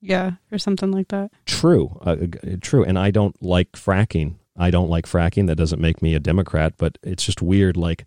Yeah, 0.00 0.32
or 0.50 0.58
something 0.58 0.90
like 0.90 1.08
that. 1.08 1.30
True. 1.46 1.98
Uh, 2.02 2.16
true. 2.60 2.84
And 2.84 2.98
I 2.98 3.10
don't 3.10 3.40
like 3.42 3.72
fracking. 3.72 4.36
I 4.56 4.70
don't 4.70 4.88
like 4.90 5.06
fracking. 5.06 5.46
That 5.46 5.56
doesn't 5.56 5.80
make 5.80 6.00
me 6.02 6.14
a 6.14 6.20
Democrat, 6.20 6.74
but 6.78 6.98
it's 7.02 7.24
just 7.24 7.42
weird 7.42 7.76
like 7.76 8.04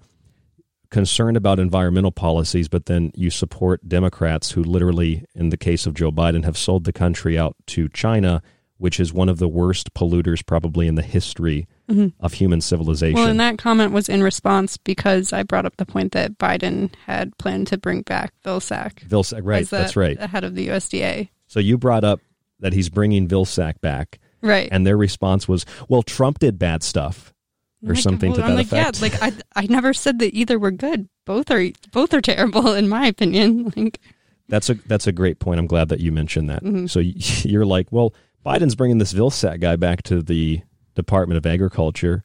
concerned 0.90 1.36
about 1.38 1.60
environmental 1.60 2.12
policies, 2.12 2.68
but 2.68 2.86
then 2.86 3.12
you 3.16 3.30
support 3.32 3.88
Democrats 3.88 4.52
who 4.52 4.64
literally, 4.64 5.26
in 5.34 5.50
the 5.50 5.58
case 5.58 5.86
of 5.88 5.94
Joe 5.96 6.12
Biden, 6.12 6.44
have 6.44 6.58
sold 6.58 6.84
the 6.84 6.94
country 6.94 7.38
out 7.38 7.56
to 7.68 7.90
China, 7.90 8.44
which 8.78 9.00
is 9.00 9.12
one 9.12 9.30
of 9.30 9.40
the 9.40 9.48
worst 9.48 9.94
polluters 9.96 10.46
probably 10.46 10.88
in 10.88 10.94
the 10.96 11.02
history 11.02 11.68
Mhm. 11.90 12.14
of 12.20 12.34
human 12.34 12.62
civilization. 12.62 13.16
Well, 13.16 13.28
and 13.30 13.40
that 13.40 13.58
comment 13.58 13.92
was 13.92 14.08
in 14.08 14.22
response 14.22 14.78
because 14.78 15.34
I 15.34 15.42
brought 15.44 15.66
up 15.66 15.78
the 15.78 15.86
point 15.86 16.12
that 16.12 16.38
Biden 16.38 16.92
had 17.06 17.36
planned 17.40 17.68
to 17.68 17.78
bring 17.78 18.04
back 18.04 18.34
Vilsack. 18.46 19.08
Vilsack, 19.08 19.42
right, 19.44 19.68
that's 19.68 19.96
right. 19.96 20.20
The 20.20 20.28
head 20.28 20.44
of 20.44 20.54
the 20.56 20.68
USDA. 20.68 21.30
So 21.54 21.60
you 21.60 21.78
brought 21.78 22.04
up 22.04 22.20
that 22.62 22.74
he's 22.74 22.90
bringing 22.90 23.28
Vilsack 23.28 23.80
back. 23.80 24.20
Right. 24.42 24.68
And 24.72 24.88
their 24.88 24.98
response 24.98 25.48
was, 25.48 25.68
well, 25.88 26.02
Trump 26.02 26.40
did 26.40 26.58
bad 26.58 26.82
stuff 26.82 27.32
or 27.86 27.94
like, 27.94 28.02
something 28.02 28.32
well, 28.32 28.38
to 28.38 28.42
that 28.42 28.50
I'm 28.50 28.56
like, 28.56 28.66
effect. 28.66 28.98
yeah, 28.98 29.02
like 29.04 29.22
I, 29.22 29.62
I 29.62 29.68
never 29.68 29.94
said 29.94 30.18
that 30.18 30.34
either 30.34 30.58
were 30.58 30.72
good. 30.72 31.08
Both 31.26 31.52
are, 31.52 31.64
both 31.92 32.12
are 32.16 32.22
terrible 32.22 32.74
in 32.74 32.90
my 32.90 33.06
opinion. 33.06 33.72
Like, 33.78 34.00
That's 34.50 34.70
a 34.72 34.74
that's 34.88 35.06
a 35.06 35.12
great 35.12 35.38
point. 35.38 35.60
I'm 35.60 35.68
glad 35.68 35.90
that 35.90 36.00
you 36.00 36.12
mentioned 36.12 36.50
that. 36.50 36.64
Mhm. 36.64 36.90
So 36.90 37.00
you're 37.48 37.66
like, 37.68 37.92
well, 37.92 38.16
Biden's 38.44 38.74
bringing 38.76 38.98
this 38.98 39.14
Vilsack 39.14 39.60
guy 39.62 39.76
back 39.76 40.02
to 40.04 40.24
the 40.24 40.62
Department 40.96 41.38
of 41.38 41.46
Agriculture, 41.46 42.24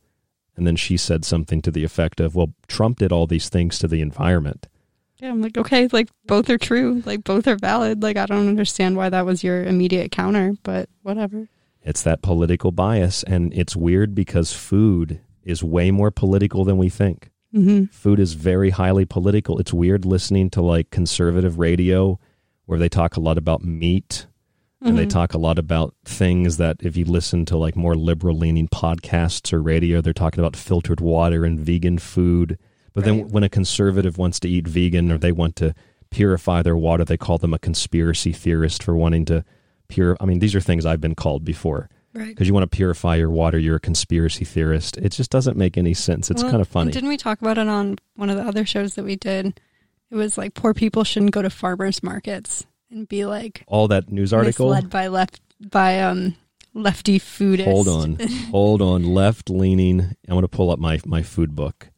and 0.56 0.66
then 0.66 0.76
she 0.76 0.96
said 0.96 1.26
something 1.26 1.60
to 1.62 1.70
the 1.70 1.84
effect 1.84 2.18
of, 2.18 2.34
well, 2.34 2.54
Trump 2.66 2.98
did 2.98 3.12
all 3.12 3.26
these 3.26 3.50
things 3.50 3.78
to 3.80 3.86
the 3.88 4.00
environment. 4.00 4.68
Yeah, 5.20 5.30
I'm 5.30 5.40
like, 5.42 5.56
okay, 5.58 5.88
like 5.92 6.08
both 6.26 6.48
are 6.50 6.58
true. 6.58 7.02
Like 7.04 7.24
both 7.24 7.46
are 7.48 7.56
valid. 7.56 8.02
Like 8.02 8.16
I 8.16 8.26
don't 8.26 8.48
understand 8.48 8.96
why 8.96 9.08
that 9.08 9.26
was 9.26 9.42
your 9.44 9.62
immediate 9.64 10.10
counter, 10.12 10.54
but 10.62 10.88
whatever. 11.02 11.48
It's 11.82 12.02
that 12.02 12.22
political 12.22 12.70
bias, 12.72 13.22
and 13.22 13.52
it's 13.54 13.74
weird 13.76 14.14
because 14.14 14.52
food 14.52 15.20
is 15.42 15.64
way 15.64 15.90
more 15.90 16.10
political 16.10 16.64
than 16.64 16.76
we 16.76 16.88
think. 16.88 17.30
Mhm. 17.54 17.90
Food 17.90 18.20
is 18.20 18.34
very 18.34 18.70
highly 18.70 19.06
political. 19.06 19.58
It's 19.58 19.72
weird 19.72 20.04
listening 20.04 20.50
to 20.50 20.60
like 20.62 20.90
conservative 20.90 21.58
radio 21.58 22.18
where 22.66 22.78
they 22.78 22.90
talk 22.90 23.16
a 23.16 23.20
lot 23.20 23.38
about 23.38 23.64
meat 23.64 24.26
and 24.82 24.98
they 24.98 25.06
Mhm. 25.06 25.10
talk 25.10 25.32
a 25.34 25.38
lot 25.38 25.58
about 25.58 25.94
things 26.04 26.58
that 26.58 26.76
if 26.80 26.96
you 26.96 27.06
listen 27.06 27.46
to 27.46 27.56
like 27.56 27.74
more 27.74 27.94
liberal 27.96 28.36
leaning 28.36 28.68
podcasts 28.68 29.52
or 29.52 29.62
radio, 29.62 30.00
they're 30.02 30.12
talking 30.12 30.40
about 30.40 30.54
filtered 30.56 31.00
water 31.00 31.44
and 31.46 31.58
vegan 31.58 31.96
food. 31.98 32.58
But 32.94 33.04
then 33.04 33.28
when 33.28 33.42
a 33.44 33.48
conservative 33.48 34.18
wants 34.18 34.40
to 34.40 34.48
eat 34.48 34.66
vegan 34.66 35.12
or 35.12 35.18
they 35.18 35.32
want 35.32 35.56
to 35.56 35.74
purify 36.10 36.62
their 36.62 36.76
water, 36.76 37.04
they 37.04 37.16
call 37.16 37.38
them 37.38 37.54
a 37.54 37.58
conspiracy 37.58 38.32
theorist 38.32 38.82
for 38.82 38.96
wanting 38.96 39.24
to 39.26 39.44
pure. 39.88 40.16
I 40.20 40.24
mean, 40.24 40.38
these 40.40 40.54
are 40.54 40.60
things 40.60 40.84
I've 40.86 41.00
been 41.00 41.14
called 41.14 41.44
before. 41.44 41.88
Right. 42.14 42.28
Because 42.28 42.48
you 42.48 42.54
want 42.54 42.68
to 42.68 42.74
purify 42.76 43.16
your 43.16 43.30
water, 43.30 43.58
you're 43.58 43.76
a 43.76 43.80
conspiracy 43.80 44.44
theorist. 44.44 44.96
It 44.96 45.10
just 45.10 45.30
doesn't 45.30 45.56
make 45.56 45.76
any 45.76 45.94
sense. 45.94 46.30
It's 46.30 46.42
Well, 46.42 46.50
kind 46.50 46.60
of 46.62 46.66
funny. 46.68 46.90
Didn't 46.90 47.10
we 47.10 47.18
talk 47.18 47.40
about 47.40 47.58
it 47.58 47.68
on 47.68 47.98
one 48.16 48.30
of 48.30 48.36
the 48.36 48.42
other 48.44 48.64
shows 48.64 48.94
that 48.94 49.04
we 49.04 49.14
did? 49.16 49.60
It 50.10 50.16
was 50.16 50.38
like 50.38 50.54
poor 50.54 50.72
people 50.72 51.04
shouldn't 51.04 51.32
go 51.32 51.42
to 51.42 51.50
farmers 51.50 52.02
markets 52.02 52.66
and 52.90 53.06
be 53.06 53.26
like 53.26 53.62
All 53.68 53.86
that 53.88 54.10
news 54.10 54.32
article. 54.32 54.70
misled 54.70 54.88
by 54.90 55.08
left 55.08 55.40
by 55.60 56.00
um 56.00 56.34
lefty 56.72 57.18
foodists. 57.20 57.64
Hold 57.66 57.88
on, 57.88 58.18
hold 58.50 58.80
on. 58.80 59.02
Left 59.04 59.50
leaning. 59.50 60.00
I'm 60.00 60.14
going 60.28 60.42
to 60.42 60.48
pull 60.48 60.70
up 60.70 60.78
my 60.78 60.98
my 61.04 61.22
food 61.22 61.54
book. 61.54 61.90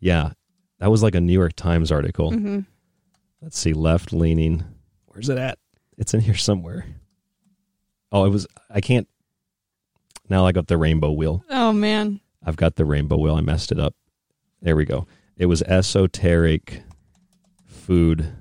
Yeah, 0.00 0.32
that 0.78 0.90
was 0.90 1.02
like 1.02 1.14
a 1.14 1.20
New 1.20 1.32
York 1.32 1.54
Times 1.54 1.90
article. 1.92 2.30
Mhm. 2.32 2.66
Let's 3.40 3.58
see, 3.58 3.72
left 3.72 4.12
leaning. 4.12 4.64
Where's 5.06 5.28
it 5.28 5.38
at? 5.38 5.58
It's 5.98 6.14
in 6.14 6.20
here 6.20 6.34
somewhere. 6.36 6.86
Oh, 8.12 8.24
it 8.24 8.30
was. 8.30 8.46
I 8.70 8.80
can't. 8.80 9.08
Now 10.28 10.46
I 10.46 10.52
got 10.52 10.66
the 10.66 10.76
rainbow 10.76 11.12
wheel. 11.12 11.44
Oh 11.50 11.72
man. 11.72 12.20
I've 12.44 12.56
got 12.56 12.76
the 12.76 12.84
rainbow 12.84 13.16
wheel. 13.16 13.34
I 13.34 13.40
messed 13.40 13.72
it 13.72 13.78
up. 13.80 13.94
There 14.62 14.76
we 14.76 14.84
go. 14.84 15.06
It 15.36 15.46
was 15.46 15.62
esoteric 15.62 16.82
food. 17.64 18.32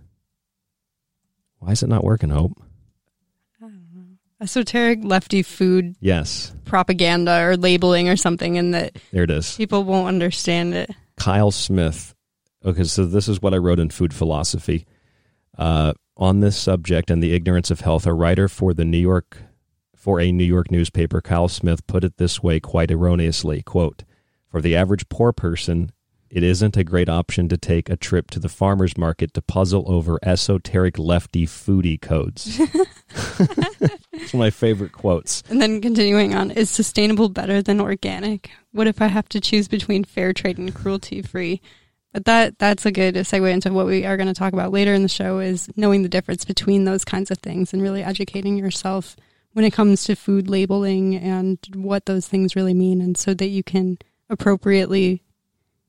Why 1.59 1.71
is 1.71 1.81
it 1.83 1.89
not 1.89 2.03
working, 2.03 2.29
Hope? 2.29 2.53
Esoteric 4.41 5.00
lefty 5.03 5.41
food 5.41 5.95
Yes, 6.01 6.53
propaganda 6.65 7.41
or 7.41 7.55
labeling 7.57 8.09
or 8.09 8.17
something 8.17 8.57
and 8.57 8.74
that 8.74 8.97
there 9.12 9.24
it 9.24 9.31
is. 9.31 9.55
people 9.55 9.85
won't 9.85 10.09
understand 10.09 10.74
it. 10.74 10.91
Kyle 11.25 11.50
Smith. 11.50 12.13
Okay, 12.63 12.84
so 12.84 13.03
this 13.03 13.27
is 13.27 13.41
what 13.41 13.55
I 13.55 13.58
wrote 13.58 13.79
in 13.79 13.89
Food 13.89 14.13
Philosophy. 14.13 14.86
Uh, 15.58 15.94
on 16.15 16.41
this 16.41 16.55
subject 16.55 17.10
and 17.10 17.22
the 17.24 17.34
ignorance 17.34 17.72
of 17.72 17.82
health, 17.82 18.05
a 18.05 18.13
writer 18.13 18.48
for 18.48 18.75
the 18.75 18.86
New 18.86 19.00
York 19.00 19.39
for 19.96 20.20
a 20.20 20.32
New 20.32 20.44
York 20.44 20.70
newspaper, 20.70 21.22
Kyle 21.22 21.48
Smith, 21.48 21.88
put 21.88 22.03
it 22.03 22.17
this 22.17 22.44
way 22.44 22.60
quite 22.60 22.91
erroneously, 22.91 23.63
quote, 23.63 24.03
For 24.51 24.62
the 24.62 24.75
average 24.75 25.10
poor 25.10 25.34
person, 25.34 25.89
it 26.29 26.44
isn't 26.44 26.75
a 26.75 26.84
great 26.84 27.08
option 27.08 27.48
to 27.50 27.58
take 27.58 27.89
a 27.89 27.96
trip 27.96 28.29
to 28.32 28.39
the 28.39 28.50
farmer's 28.50 28.98
market 28.98 29.34
to 29.34 29.41
puzzle 29.41 29.84
over 29.88 30.20
esoteric 30.24 30.98
lefty 30.98 31.46
foodie 31.46 32.01
codes. 32.01 32.60
it's 33.10 34.34
one 34.34 34.34
of 34.34 34.34
my 34.34 34.50
favorite 34.50 34.91
quotes. 34.91 35.44
And 35.50 35.62
then 35.62 35.82
continuing 35.82 36.36
on, 36.36 36.51
is 36.51 36.70
sustainable 36.70 37.29
better 37.29 37.62
than 37.62 37.79
organic? 37.79 38.51
What 38.72 38.88
if 38.88 39.01
I 39.01 39.08
have 39.08 39.29
to 39.29 39.39
choose 39.39 39.67
between 39.67 40.03
fair 40.03 40.34
trade 40.34 40.58
and 40.58 40.74
cruelty 40.74 41.22
free? 41.22 41.62
But 42.12 42.25
that 42.25 42.60
that's 42.60 42.86
a 42.86 42.94
good 42.94 43.15
segue 43.15 43.51
into 43.51 43.74
what 43.74 43.88
we 43.88 44.05
are 44.05 44.15
going 44.15 44.27
to 44.27 44.34
talk 44.34 44.53
about 44.53 44.72
later 44.72 44.94
in 44.94 45.03
the 45.03 45.10
show 45.10 45.39
is 45.39 45.70
knowing 45.75 46.01
the 46.01 46.08
difference 46.08 46.46
between 46.46 46.86
those 46.86 47.03
kinds 47.03 47.29
of 47.29 47.39
things 47.39 47.74
and 47.74 47.82
really 47.82 48.03
educating 48.03 48.58
yourself 48.58 49.17
when 49.51 49.65
it 49.65 49.74
comes 49.74 50.05
to 50.05 50.15
food 50.15 50.50
labeling 50.50 51.15
and 51.15 51.60
what 51.74 52.05
those 52.05 52.25
things 52.25 52.55
really 52.55 52.74
mean 52.74 53.01
and 53.01 53.17
so 53.17 53.34
that 53.34 53.48
you 53.48 53.63
can 53.63 53.98
appropriately 54.29 55.24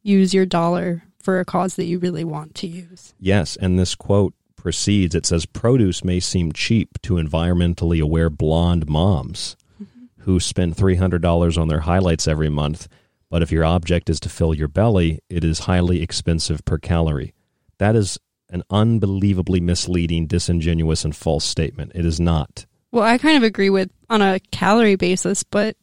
use 0.07 0.33
your 0.33 0.47
dollar 0.47 1.03
for 1.19 1.41
a 1.41 1.45
cause 1.45 1.77
that 1.77 1.87
you 1.87 1.99
really 1.99 2.25
want 2.25 2.55
to 2.57 2.67
use. 2.67 3.15
Yes, 3.19 3.57
and 3.57 3.79
this 3.79 3.95
quote 3.95 4.35
proceeds 4.55 5.15
it 5.15 5.27
says 5.27 5.47
produce 5.47 6.05
may 6.05 6.21
seem 6.21 6.53
cheap 6.53 7.01
to 7.03 7.15
environmentally 7.15 8.01
aware 8.01 8.31
blonde 8.31 8.89
moms 8.89 9.57
mm-hmm. 9.83 10.07
who 10.23 10.41
spend 10.41 10.77
$300 10.77 11.59
on 11.59 11.69
their 11.69 11.81
highlights 11.81 12.29
every 12.29 12.49
month, 12.49 12.89
but 13.31 13.43
if 13.43 13.51
your 13.53 13.65
object 13.65 14.09
is 14.09 14.21
to 14.21 14.29
fill 14.29 14.55
your 14.55 14.69
belly, 14.69 15.21
it 15.29 15.45
is 15.45 15.61
highly 15.61 16.03
expensive 16.03 16.65
per 16.65 16.79
calorie. 16.79 17.35
That 17.79 17.97
is 17.97 18.19
an 18.51 18.63
unbelievably 18.71 19.61
misleading, 19.61 20.27
disingenuous, 20.27 21.05
and 21.05 21.15
false 21.15 21.45
statement. 21.45 21.93
It 21.95 22.05
is 22.05 22.21
not. 22.21 22.67
Well, 22.93 23.03
I 23.03 23.19
kind 23.19 23.37
of 23.37 23.43
agree 23.43 23.71
with 23.71 23.91
on 24.09 24.23
a 24.23 24.39
calorie 24.53 24.97
basis, 24.97 25.43
but 25.43 25.77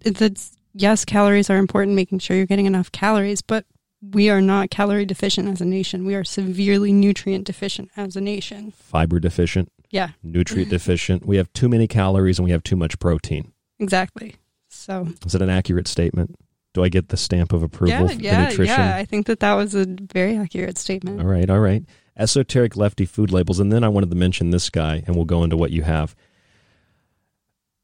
it's 0.00 0.56
yes, 0.74 1.04
calories 1.04 1.50
are 1.50 1.56
important, 1.56 1.96
making 1.96 2.18
sure 2.20 2.36
you're 2.36 2.46
getting 2.46 2.66
enough 2.66 2.92
calories, 2.92 3.42
but 3.42 3.64
we 4.02 4.28
are 4.30 4.40
not 4.40 4.70
calorie 4.70 5.06
deficient 5.06 5.48
as 5.48 5.60
a 5.60 5.64
nation. 5.64 6.04
We 6.04 6.14
are 6.14 6.24
severely 6.24 6.92
nutrient 6.92 7.46
deficient 7.46 7.90
as 7.96 8.16
a 8.16 8.20
nation. 8.20 8.72
Fiber 8.72 9.20
deficient. 9.20 9.70
Yeah. 9.90 10.10
Nutrient 10.22 10.70
deficient. 10.70 11.24
We 11.24 11.36
have 11.36 11.52
too 11.52 11.68
many 11.68 11.86
calories 11.86 12.38
and 12.38 12.44
we 12.44 12.50
have 12.50 12.64
too 12.64 12.76
much 12.76 12.98
protein. 12.98 13.52
Exactly. 13.78 14.36
So 14.68 15.08
Is 15.24 15.34
it 15.34 15.42
an 15.42 15.50
accurate 15.50 15.86
statement? 15.86 16.34
Do 16.74 16.82
I 16.82 16.88
get 16.88 17.10
the 17.10 17.16
stamp 17.18 17.52
of 17.52 17.62
approval 17.62 18.10
yeah, 18.10 18.16
for 18.16 18.22
yeah, 18.22 18.44
nutrition? 18.48 18.80
yeah. 18.80 18.96
I 18.96 19.04
think 19.04 19.26
that 19.26 19.40
that 19.40 19.52
was 19.52 19.74
a 19.74 19.84
very 19.86 20.36
accurate 20.36 20.78
statement. 20.78 21.20
All 21.20 21.26
right, 21.26 21.48
all 21.50 21.60
right. 21.60 21.84
Esoteric 22.16 22.76
lefty 22.76 23.04
food 23.04 23.30
labels. 23.30 23.60
And 23.60 23.70
then 23.70 23.84
I 23.84 23.88
wanted 23.88 24.10
to 24.10 24.16
mention 24.16 24.50
this 24.50 24.70
guy, 24.70 25.04
and 25.06 25.14
we'll 25.14 25.26
go 25.26 25.44
into 25.44 25.56
what 25.56 25.70
you 25.70 25.82
have. 25.82 26.16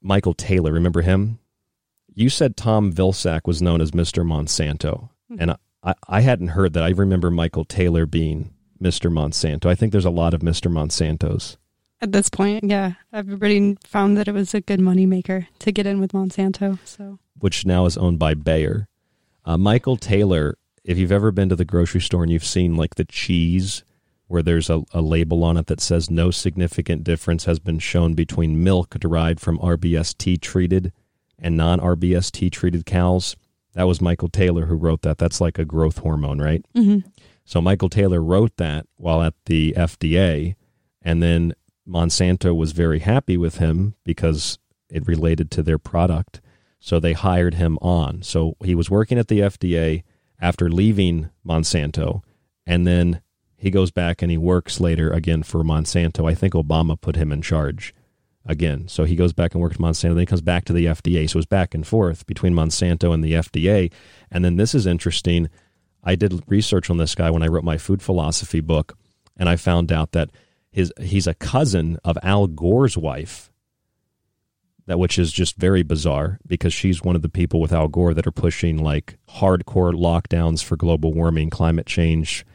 Michael 0.00 0.32
Taylor, 0.32 0.72
remember 0.72 1.02
him? 1.02 1.38
You 2.18 2.28
said 2.28 2.56
Tom 2.56 2.92
Vilsack 2.92 3.42
was 3.46 3.62
known 3.62 3.80
as 3.80 3.92
Mr. 3.92 4.26
Monsanto. 4.26 5.10
Mhm. 5.30 5.36
And 5.38 5.56
I, 5.84 5.94
I 6.08 6.20
hadn't 6.20 6.48
heard 6.48 6.72
that. 6.72 6.82
I 6.82 6.88
remember 6.88 7.30
Michael 7.30 7.64
Taylor 7.64 8.06
being 8.06 8.50
Mr. 8.82 9.08
Monsanto. 9.08 9.66
I 9.66 9.76
think 9.76 9.92
there's 9.92 10.04
a 10.04 10.10
lot 10.10 10.34
of 10.34 10.40
Mr. 10.40 10.68
Monsantos. 10.68 11.58
At 12.00 12.10
this 12.10 12.28
point, 12.28 12.64
yeah, 12.64 12.94
everybody 13.12 13.76
found 13.84 14.16
that 14.16 14.26
it 14.26 14.32
was 14.32 14.52
a 14.52 14.60
good 14.60 14.80
moneymaker 14.80 15.46
to 15.60 15.70
get 15.70 15.86
in 15.86 16.00
with 16.00 16.10
Monsanto. 16.10 16.80
So 16.84 17.20
which 17.38 17.64
now 17.64 17.86
is 17.86 17.96
owned 17.96 18.18
by 18.18 18.34
Bayer. 18.34 18.88
Uh, 19.44 19.56
Michael 19.56 19.96
Taylor, 19.96 20.58
if 20.82 20.98
you've 20.98 21.12
ever 21.12 21.30
been 21.30 21.48
to 21.50 21.56
the 21.56 21.64
grocery 21.64 22.00
store 22.00 22.24
and 22.24 22.32
you've 22.32 22.44
seen 22.44 22.74
like 22.74 22.96
the 22.96 23.04
cheese 23.04 23.84
where 24.26 24.42
there's 24.42 24.68
a, 24.68 24.82
a 24.92 25.02
label 25.02 25.44
on 25.44 25.56
it 25.56 25.68
that 25.68 25.80
says 25.80 26.10
no 26.10 26.32
significant 26.32 27.04
difference 27.04 27.44
has 27.44 27.60
been 27.60 27.78
shown 27.78 28.14
between 28.14 28.64
milk 28.64 28.98
derived 28.98 29.38
from 29.38 29.56
RBST 29.58 30.40
treated 30.40 30.92
and 31.38 31.56
non 31.56 31.80
RBST 31.80 32.50
treated 32.52 32.86
cows, 32.86 33.36
that 33.74 33.84
was 33.84 34.00
Michael 34.00 34.28
Taylor 34.28 34.66
who 34.66 34.74
wrote 34.74 35.02
that. 35.02 35.18
That's 35.18 35.40
like 35.40 35.58
a 35.58 35.64
growth 35.64 35.98
hormone, 35.98 36.40
right? 36.40 36.64
Mhm. 36.76 37.04
So 37.44 37.60
Michael 37.60 37.88
Taylor 37.88 38.22
wrote 38.22 38.56
that 38.56 38.86
while 38.96 39.22
at 39.22 39.34
the 39.46 39.74
FDA, 39.76 40.54
and 41.00 41.22
then 41.22 41.54
Monsanto 41.88 42.54
was 42.54 42.72
very 42.72 42.98
happy 42.98 43.36
with 43.36 43.58
him 43.58 43.94
because 44.04 44.58
it 44.90 45.06
related 45.06 45.50
to 45.52 45.62
their 45.62 45.78
product. 45.78 46.40
So 46.80 47.00
they 47.00 47.12
hired 47.14 47.54
him 47.54 47.78
on. 47.80 48.22
So 48.22 48.56
he 48.62 48.74
was 48.74 48.90
working 48.90 49.18
at 49.18 49.28
the 49.28 49.40
FDA 49.42 50.02
after 50.40 50.68
leaving 50.70 51.30
Monsanto, 51.46 52.22
and 52.66 52.86
then 52.86 53.20
he 53.56 53.70
goes 53.70 53.90
back 53.90 54.22
and 54.22 54.30
he 54.30 54.38
works 54.38 54.78
later 54.80 55.10
again 55.10 55.42
for 55.42 55.64
Monsanto. 55.64 56.28
I 56.30 56.34
think 56.34 56.54
Obama 56.54 57.00
put 57.00 57.16
him 57.16 57.32
in 57.32 57.42
charge 57.42 57.94
again. 58.48 58.88
So 58.88 59.04
he 59.04 59.14
goes 59.14 59.32
back 59.32 59.54
and 59.54 59.62
works 59.62 59.76
at 59.76 59.80
Monsanto. 59.80 60.14
Then 60.14 60.18
he 60.18 60.26
comes 60.26 60.40
back 60.40 60.64
to 60.64 60.72
the 60.72 60.86
FDA. 60.86 61.28
So 61.30 61.38
it's 61.38 61.46
back 61.46 61.74
and 61.74 61.86
forth 61.86 62.26
between 62.26 62.54
Monsanto 62.54 63.12
and 63.12 63.22
the 63.22 63.34
FDA. 63.34 63.92
And 64.30 64.44
then 64.44 64.56
this 64.56 64.74
is 64.74 64.86
interesting. 64.86 65.48
I 66.02 66.16
did 66.16 66.42
research 66.48 66.90
on 66.90 66.96
this 66.96 67.14
guy 67.14 67.30
when 67.30 67.42
I 67.42 67.48
wrote 67.48 67.64
my 67.64 67.76
food 67.76 68.02
philosophy 68.02 68.60
book, 68.60 68.96
and 69.36 69.48
I 69.48 69.56
found 69.56 69.92
out 69.92 70.12
that 70.12 70.30
his 70.70 70.92
he's 71.00 71.26
a 71.26 71.34
cousin 71.34 71.98
of 72.04 72.16
Al 72.22 72.46
Gore's 72.46 72.96
wife. 72.96 73.50
That 74.86 74.98
which 74.98 75.18
is 75.18 75.30
just 75.30 75.56
very 75.56 75.82
bizarre 75.82 76.38
because 76.46 76.72
she's 76.72 77.02
one 77.02 77.14
of 77.14 77.20
the 77.20 77.28
people 77.28 77.60
with 77.60 77.74
Al 77.74 77.88
Gore 77.88 78.14
that 78.14 78.26
are 78.26 78.32
pushing 78.32 78.82
like 78.82 79.18
hardcore 79.28 79.92
lockdowns 79.92 80.64
for 80.64 80.76
global 80.76 81.12
warming, 81.12 81.50
climate 81.50 81.84
change, 81.84 82.46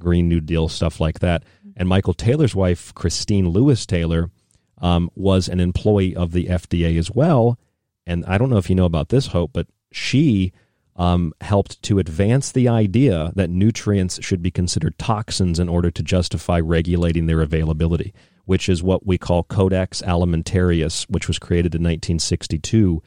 Green 0.00 0.28
New 0.28 0.40
Deal 0.40 0.68
stuff 0.68 0.98
like 0.98 1.20
that. 1.20 1.44
And 1.76 1.88
Michael 1.88 2.14
Taylor's 2.14 2.56
wife, 2.56 2.92
Christine 2.94 3.50
Lewis 3.50 3.86
Taylor, 3.86 4.32
um, 4.80 5.10
was 5.14 5.48
an 5.48 5.60
employee 5.60 6.14
of 6.14 6.32
the 6.32 6.46
FDA 6.46 6.98
as 6.98 7.10
well. 7.10 7.58
And 8.06 8.24
I 8.26 8.38
don't 8.38 8.50
know 8.50 8.56
if 8.58 8.70
you 8.70 8.76
know 8.76 8.84
about 8.84 9.10
this, 9.10 9.28
Hope, 9.28 9.52
but 9.52 9.66
she 9.92 10.52
um, 10.96 11.32
helped 11.40 11.80
to 11.82 11.98
advance 11.98 12.50
the 12.50 12.68
idea 12.68 13.32
that 13.36 13.50
nutrients 13.50 14.22
should 14.22 14.42
be 14.42 14.50
considered 14.50 14.98
toxins 14.98 15.58
in 15.58 15.68
order 15.68 15.90
to 15.90 16.02
justify 16.02 16.58
regulating 16.58 17.26
their 17.26 17.40
availability, 17.40 18.12
which 18.46 18.68
is 18.68 18.82
what 18.82 19.06
we 19.06 19.16
call 19.16 19.44
Codex 19.44 20.02
Alimentarius, 20.02 21.04
which 21.08 21.28
was 21.28 21.38
created 21.38 21.74
in 21.74 21.82
1962 21.82 23.02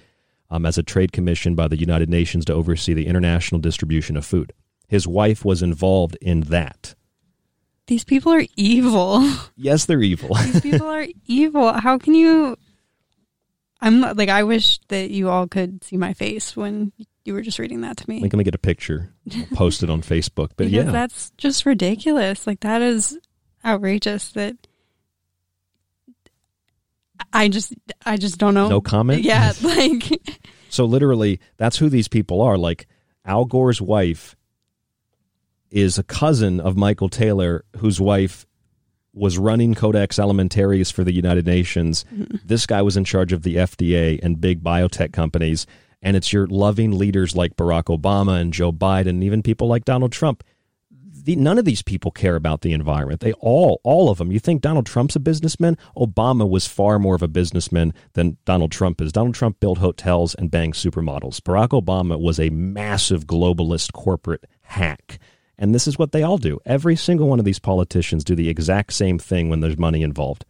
um, 0.50 0.66
as 0.66 0.78
a 0.78 0.84
trade 0.84 1.12
commission 1.12 1.54
by 1.54 1.68
the 1.68 1.80
United 1.80 2.10
Nations 2.10 2.46
to 2.46 2.54
oversee 2.54 2.94
the 2.94 3.08
international 3.08 3.60
distribution 3.60 4.16
of 4.16 4.26
food. 4.26 4.54
His 4.88 5.08
wife 5.08 5.44
was 5.44 5.62
involved 5.62 6.18
in 6.22 6.42
that. 6.42 6.96
These 7.92 8.06
people 8.06 8.32
are 8.32 8.46
evil. 8.56 9.30
Yes, 9.58 9.86
they're 9.86 10.02
evil. 10.02 10.34
these 10.36 10.62
people 10.62 10.88
are 10.88 11.06
evil. 11.28 11.74
How 11.74 11.98
can 11.98 12.16
you? 12.16 12.58
I'm 13.82 14.00
like, 14.00 14.30
I 14.30 14.44
wish 14.44 14.80
that 14.88 15.12
you 15.12 15.30
all 15.30 15.46
could 15.46 15.84
see 15.84 15.98
my 15.98 16.14
face 16.14 16.56
when 16.56 16.94
you 17.26 17.34
were 17.34 17.42
just 17.42 17.60
reading 17.60 17.82
that 17.82 17.98
to 17.98 18.10
me. 18.10 18.22
Like, 18.22 18.32
let 18.34 18.38
me 18.38 18.44
get 18.46 18.56
a 18.56 18.60
picture. 18.60 19.14
I'll 19.36 19.46
post 19.58 19.84
it 19.84 19.90
on 19.90 20.02
Facebook. 20.02 20.52
But 20.56 20.70
because 20.70 20.72
yeah, 20.72 20.84
that's 20.84 21.32
just 21.38 21.66
ridiculous. 21.66 22.48
Like 22.48 22.62
that 22.62 22.82
is 22.82 23.20
outrageous. 23.64 24.32
That 24.32 24.56
I 27.34 27.50
just, 27.50 27.74
I 28.06 28.16
just 28.16 28.38
don't 28.38 28.54
know. 28.54 28.70
No 28.70 28.82
comment? 28.82 29.22
Yeah, 29.22 29.52
like 29.62 30.04
So 30.70 30.86
literally, 30.86 31.42
that's 31.58 31.78
who 31.78 31.90
these 31.90 32.08
people 32.08 32.42
are. 32.42 32.58
Like 32.58 32.88
Al 33.26 33.44
Gore's 33.46 33.82
wife 33.82 34.38
is 35.72 35.98
a 35.98 36.04
cousin 36.04 36.60
of 36.60 36.78
Michael 36.78 37.10
Taylor, 37.10 37.64
whose 37.78 38.00
wife 38.00 38.46
was 39.14 39.38
running 39.38 39.74
Codex 39.74 40.18
Alimentarius 40.18 40.92
for 40.92 41.04
the 41.04 41.14
United 41.14 41.46
Nations. 41.46 42.06
Mm-hmm. 42.14 42.38
This 42.46 42.66
guy 42.66 42.82
was 42.82 42.96
in 42.96 43.04
charge 43.04 43.34
of 43.34 43.44
the 43.44 43.56
FDA 43.58 44.20
and 44.22 44.40
big 44.40 44.64
biotech 44.64 45.12
companies. 45.12 45.66
And 46.02 46.18
it's 46.18 46.34
your 46.34 46.48
loving 46.48 46.98
leaders 46.98 47.36
like 47.36 47.56
Barack 47.56 47.96
Obama 47.96 48.40
and 48.40 48.54
Joe 48.54 48.72
Biden, 48.72 49.10
and 49.10 49.24
even 49.24 49.44
people 49.44 49.68
like 49.68 49.86
Donald 49.86 50.12
Trump. 50.12 50.44
The, 51.24 51.36
none 51.36 51.60
of 51.60 51.66
these 51.66 51.84
people 51.84 52.10
care 52.10 52.36
about 52.36 52.62
the 52.62 52.74
environment. 52.74 53.20
They 53.20 53.34
all, 53.34 53.80
all 53.84 54.10
of 54.10 54.18
them. 54.18 54.32
You 54.32 54.40
think 54.40 54.62
Donald 54.62 54.88
Trump's 54.88 55.16
a 55.16 55.20
businessman? 55.20 55.78
Obama 55.96 56.50
was 56.50 56.66
far 56.66 56.98
more 56.98 57.14
of 57.14 57.22
a 57.22 57.28
businessman 57.28 57.94
than 58.14 58.38
Donald 58.46 58.72
Trump 58.72 59.00
is. 59.02 59.12
Donald 59.12 59.36
Trump 59.36 59.60
built 59.60 59.78
hotels 59.78 60.34
and 60.34 60.50
banged 60.50 60.74
supermodels. 60.74 61.40
Barack 61.40 61.80
Obama 61.80 62.20
was 62.20 62.40
a 62.40 62.50
massive 62.50 63.28
globalist 63.28 63.94
corporate 63.94 64.46
hack. 64.64 65.20
And 65.62 65.76
this 65.76 65.88
is 65.88 66.00
what 66.00 66.12
they 66.12 66.24
all 66.24 66.40
do. 66.40 66.60
Every 66.66 66.96
single 66.96 67.28
one 67.28 67.38
of 67.38 67.46
these 67.46 67.60
politicians 67.60 68.24
do 68.24 68.34
the 68.34 68.50
exact 68.50 68.94
same 68.94 69.20
thing 69.20 69.48
when 69.48 69.60
there's 69.60 69.78
money 69.78 70.02
involved. 70.02 70.44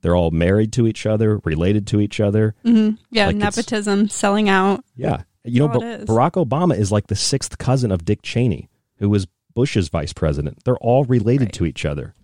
They're 0.00 0.16
all 0.16 0.30
married 0.30 0.72
to 0.72 0.86
each 0.86 1.04
other, 1.04 1.42
related 1.44 1.86
to 1.88 2.00
each 2.00 2.20
other. 2.20 2.54
mhm. 2.64 2.96
yeah, 3.10 3.26
Like 3.26 3.36
nepotism, 3.36 4.08
selling 4.08 4.48
out. 4.48 4.82
Yeah. 4.96 5.24
You 5.44 5.60
know, 5.60 5.68
but. 5.68 6.06
Barack 6.06 6.42
Obama 6.42 6.74
is 6.74 6.90
like 6.90 7.08
the 7.08 7.14
sixth 7.14 7.58
cousin 7.58 7.92
of 7.92 8.06
Dick 8.06 8.22
Cheney, 8.22 8.70
who 8.96 9.10
was 9.10 9.26
Bush's 9.54 9.90
vice 9.90 10.14
president. 10.14 10.64
They're 10.64 10.78
all 10.78 11.04
related 11.04 11.52
to 11.54 11.66
each 11.66 11.84
other. 11.84 12.14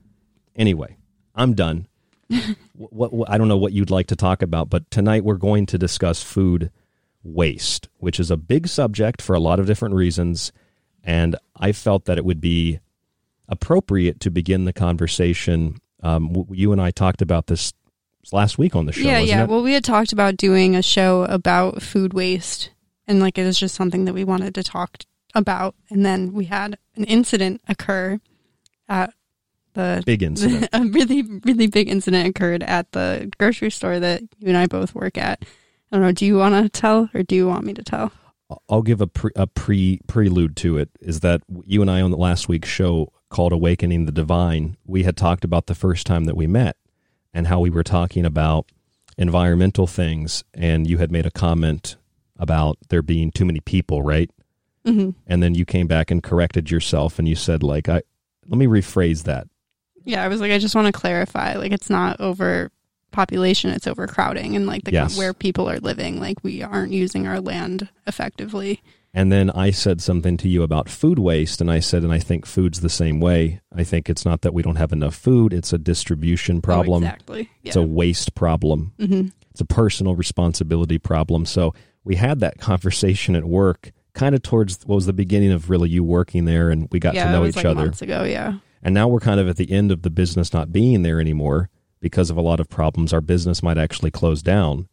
Anyway, 0.57 0.97
I'm 1.35 1.53
done. 1.53 1.87
what, 2.73 3.12
what 3.12 3.31
I 3.31 3.37
don't 3.37 3.49
know 3.49 3.59
what 3.59 3.75
you'd 3.75 3.90
like 3.90 4.07
to 4.07 4.16
talk 4.16 4.40
about, 4.40 4.71
but 4.71 4.90
tonight 4.90 5.23
we're 5.23 5.35
going 5.35 5.66
to 5.66 5.77
discuss 5.77 6.23
food 6.23 6.71
waste, 7.23 7.88
which 7.99 8.18
is 8.18 8.31
a 8.31 8.38
big 8.38 8.68
subject 8.68 9.21
for 9.21 9.35
a 9.35 9.40
lot 9.40 9.61
of 9.61 9.66
different 9.66 9.95
reasons, 9.95 10.51
and 11.05 11.37
I 11.57 11.73
felt 11.73 12.05
that 12.07 12.19
it 12.19 12.25
would 12.25 12.41
be 12.41 12.81
appropriate 13.49 14.21
to 14.21 14.31
begin 14.31 14.65
the 14.65 14.73
conversation. 14.73 15.79
Um, 16.03 16.47
you 16.51 16.73
and 16.73 16.81
I 16.81 16.91
talked 16.91 17.23
about 17.23 17.47
this 17.47 17.73
last 18.33 18.59
week 18.59 18.77
on 18.77 18.87
the 18.87 18.93
show. 18.93 19.03
yeah, 19.03 19.19
yeah. 19.19 19.43
it? 19.45 19.49
Well, 19.49 19.62
we 19.62 19.75
had 19.75 19.85
talked 19.85 20.12
about 20.12 20.37
doing 20.37 20.77
a 20.77 20.83
show 20.83 21.25
about 21.25 21.83
food 21.83 22.15
waste, 22.15 22.71
and 23.07 23.21
like 23.21 23.38
it 23.38 23.45
was 23.45 23.59
just 23.59 23.75
something 23.75 24.05
that 24.05 24.15
we 24.15 24.25
wanted 24.25 24.55
to 24.55 24.62
talk 24.62 25.03
about. 25.35 25.75
And 25.91 26.05
then 26.05 26.33
we 26.33 26.47
had 26.47 26.79
an 26.97 27.05
incident 27.05 27.61
occur 27.69 28.21
at 28.88 29.12
the 29.75 30.03
Big 30.05 30.23
incident. 30.23 30.69
a 30.73 30.85
really, 30.85 31.23
really 31.45 31.67
big 31.67 31.88
incident 31.88 32.29
occurred 32.29 32.62
at 32.62 32.93
the 32.93 33.31
grocery 33.38 33.71
store 33.71 33.99
that 33.99 34.23
you 34.38 34.49
and 34.49 34.57
I 34.57 34.67
both 34.67 34.95
work 34.95 35.17
at. 35.17 35.43
I 35.91 35.97
don't 35.97 36.03
know. 36.03 36.12
Do 36.12 36.27
you 36.27 36.37
want 36.37 36.55
to 36.62 36.69
tell 36.69 37.11
or 37.15 37.23
do 37.23 37.35
you 37.35 37.47
want 37.47 37.65
me 37.65 37.75
to 37.75 37.83
tell? 37.83 38.12
I'll 38.69 38.83
give 38.83 39.01
a 39.01 39.07
pre, 39.07 39.31
a 39.37 39.47
pre 39.47 40.01
prelude 40.07 40.57
to 40.59 40.79
it. 40.79 40.91
Is 41.01 41.21
that 41.21 41.43
you 41.67 41.81
and 41.83 41.91
I 41.91 42.01
on 42.01 42.11
the 42.11 42.17
last 42.17 42.49
week's 42.49 42.69
show 42.69 43.12
called 43.31 43.53
"Awakening 43.53 44.07
the 44.07 44.12
Divine"? 44.12 44.77
We 44.87 45.03
had 45.05 45.17
talked 45.17 45.45
about 45.45 45.67
the 45.67 45.75
first 45.75 46.07
time 46.07 46.25
that 46.25 46.37
we 46.37 46.47
met 46.47 46.77
and 47.35 47.47
how 47.47 47.61
we 47.61 47.71
were 47.71 47.83
talking 47.83 48.25
about 48.25 48.71
environmental 49.19 49.87
things, 49.87 50.45
and 50.55 50.88
you 50.88 50.99
had 50.99 51.12
made 51.12 51.27
a 51.27 51.31
comment 51.31 51.97
about 52.38 52.79
there 52.88 53.03
being 53.03 53.31
too 53.31 53.45
many 53.45 53.61
people, 53.61 54.03
right? 54.03 54.31
Mhm. 54.87 55.15
And 55.27 55.43
then 55.43 55.55
you 55.55 55.65
came 55.65 55.87
back 55.87 56.11
and 56.11 56.23
corrected 56.23 56.71
yourself, 56.71 57.19
and 57.19 57.29
you 57.29 57.37
said, 57.37 57.62
"Like, 57.62 57.88
I 57.88 58.03
let 58.49 58.59
me 58.59 58.67
rephrase 58.67 59.25
that." 59.25 59.47
Yeah, 60.05 60.25
I 60.25 60.29
was 60.29 60.41
like, 60.41 60.51
I 60.51 60.59
just 60.59 60.75
want 60.75 60.87
to 60.87 60.93
clarify. 60.93 61.55
Like, 61.57 61.71
it's 61.73 61.88
not 61.88 62.21
overpopulation, 63.12 63.70
it's 63.70 63.87
overcrowding, 63.87 64.57
and 64.57 64.66
like 64.66 64.85
the 64.85 64.92
Yes. 64.92 65.16
where 65.18 65.35
people 65.35 65.68
are 65.68 65.79
living. 65.79 66.18
Like, 66.20 66.38
we 66.42 66.62
aren't 66.62 66.92
using 66.92 67.27
our 67.27 67.40
land 67.40 67.88
effectively. 68.07 68.81
And 69.14 69.31
then 69.31 69.51
I 69.51 69.70
said 69.70 70.01
something 70.01 70.38
to 70.38 70.48
you 70.48 70.62
about 70.62 70.88
food 70.88 71.18
waste, 71.18 71.61
and 71.61 71.70
I 71.70 71.81
said, 71.81 72.03
and 72.03 72.12
I 72.12 72.18
think 72.18 72.46
food's 72.46 72.81
the 72.81 72.88
same 72.88 73.20
way. 73.20 73.61
I 73.75 73.85
think 73.85 74.09
it's 74.09 74.25
not 74.25 74.40
that 74.40 74.55
we 74.55 74.62
don't 74.62 74.77
have 74.77 74.92
enough 74.92 75.14
food; 75.14 75.53
it's 75.53 75.72
a 75.75 75.79
distribution 75.79 76.62
problem. 76.62 77.05
Oh, 77.05 77.07
exactly. 77.07 77.51
It's 77.62 77.77
a 77.77 77.83
waste 77.83 78.35
problem. 78.35 78.92
Mhm. 78.98 79.33
It's 79.51 79.61
a 79.61 79.66
personal 79.66 80.14
responsibility 80.14 80.96
problem. 80.98 81.44
So 81.44 81.75
we 82.05 82.16
had 82.16 82.40
that 82.40 82.59
conversation 82.59 83.37
at 83.37 83.44
work, 83.44 83.92
kind 84.14 84.35
of 84.35 84.40
towards 84.42 84.79
what 84.87 84.94
was 84.94 85.05
the 85.07 85.12
beginning 85.12 85.53
of 85.53 85.68
really 85.68 85.90
you 85.90 86.03
working 86.03 86.46
there, 86.46 86.70
and 86.70 86.88
we 86.90 86.98
got 86.98 87.14
yeah, 87.14 87.27
to 87.27 87.33
know 87.33 87.44
each 87.44 87.57
like 87.57 87.66
other. 87.66 87.85
months 87.85 88.01
ago. 88.01 88.25
Yeah, 88.25 88.55
And 88.83 88.94
now 88.94 89.09
we're 89.09 89.20
kind 89.20 89.38
of 89.38 89.46
at 89.46 89.57
the 89.59 89.70
end 89.70 89.92
of 89.92 90.01
the 90.01 90.11
business 90.11 90.55
not 90.55 90.72
being 90.72 91.03
there 91.03 91.20
anymore 91.20 91.68
because 92.03 92.29
of 92.29 92.37
a 92.37 92.43
lot 92.43 92.61
of 92.61 92.69
problems. 92.69 93.15
Our 93.15 93.23
business 93.23 93.62
might 93.62 93.79
actually 93.79 94.11
close 94.11 94.43
down. 94.43 94.88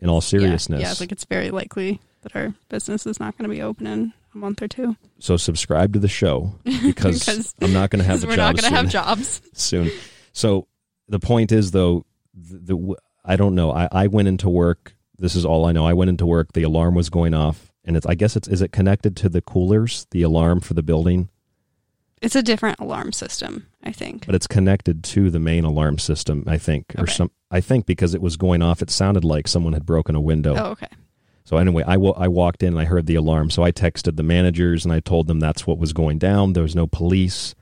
In 0.00 0.08
all 0.10 0.20
seriousness, 0.20 0.82
yeah, 0.82 0.88
yeah. 0.88 0.94
Like, 1.00 1.12
it's 1.12 1.24
very 1.24 1.50
likely 1.50 2.00
that 2.22 2.34
our 2.36 2.52
business 2.68 3.06
is 3.06 3.18
not 3.20 3.38
going 3.38 3.48
to 3.48 3.54
be 3.54 3.62
open 3.62 3.86
in 3.86 4.12
a 4.34 4.36
month 4.36 4.60
or 4.60 4.68
two. 4.68 4.96
So 5.20 5.36
subscribe 5.36 5.92
to 5.94 5.98
the 5.98 6.08
show 6.08 6.52
because, 6.64 7.20
Because- 7.20 7.54
I'm 7.62 7.72
not 7.72 7.90
going 7.90 8.02
to 8.02 8.04
have 8.04 8.22
a 8.24 8.26
we're 8.26 8.36
job 8.36 8.56
not 8.56 8.62
gonna 8.62 8.76
have 8.76 8.88
jobs. 8.90 9.40
soon. 9.54 9.90
So 10.32 10.66
the 11.08 11.20
point 11.20 11.52
is 11.52 11.70
though, 11.70 12.04
the, 12.34 12.74
the 12.74 12.96
I 13.24 13.36
don't 13.36 13.54
know. 13.54 13.72
I, 13.72 13.88
I 13.90 14.06
went 14.08 14.28
into 14.28 14.50
work. 14.50 14.94
This 15.18 15.36
is 15.36 15.46
all 15.46 15.64
I 15.64 15.72
know. 15.72 15.86
I 15.86 15.94
went 15.94 16.10
into 16.10 16.26
work. 16.26 16.52
The 16.52 16.64
alarm 16.64 16.94
was 16.96 17.08
going 17.08 17.32
off, 17.32 17.72
and 17.84 17.96
it's. 17.96 18.04
I 18.04 18.14
guess 18.16 18.34
it's. 18.36 18.48
Is 18.48 18.60
it 18.60 18.72
connected 18.72 19.16
to 19.18 19.28
the 19.28 19.40
coolers? 19.40 20.06
The 20.10 20.22
alarm 20.22 20.60
for 20.60 20.74
the 20.74 20.82
building, 20.82 21.30
It's 22.24 22.34
a 22.36 22.42
different 22.42 22.80
alarm 22.80 23.12
system, 23.12 23.66
I 23.82 23.92
think. 23.92 24.26
but 24.26 24.34
it's 24.34 24.46
connected 24.46 25.04
to 25.04 25.30
the 25.30 25.38
main 25.38 25.64
alarm 25.64 25.98
system. 25.98 26.44
I 26.46 26.58
think, 26.58 26.94
or 26.96 27.02
Okay. 27.02 27.12
some. 27.12 27.30
I 27.50 27.60
think 27.60 27.86
because 27.86 28.14
it 28.14 28.22
was 28.22 28.36
going 28.36 28.62
off, 28.62 28.82
it 28.82 28.90
sounded 28.90 29.24
like 29.24 29.46
someone 29.46 29.72
had 29.74 29.84
broken 29.86 30.14
a 30.14 30.20
window. 30.20 30.54
Oh, 30.56 30.70
okay. 30.72 30.88
So 31.44 31.58
anyway, 31.58 31.84
I 31.86 31.96
wa- 31.98 32.14
I 32.16 32.28
walked 32.28 32.62
in 32.62 32.68
and 32.70 32.80
I 32.80 32.84
heard 32.86 33.06
the 33.06 33.14
alarm. 33.16 33.50
So 33.50 33.62
I 33.62 33.70
texted 33.70 34.16
the 34.16 34.22
managers 34.22 34.84
and 34.84 34.92
I 34.94 35.00
told 35.00 35.26
them 35.26 35.40
that's 35.40 35.66
what 35.66 35.78
was 35.78 35.92
going 35.92 36.18
down. 36.18 36.54
There 36.54 36.62
was 36.62 36.74
no 36.74 36.86
police. 36.86 37.54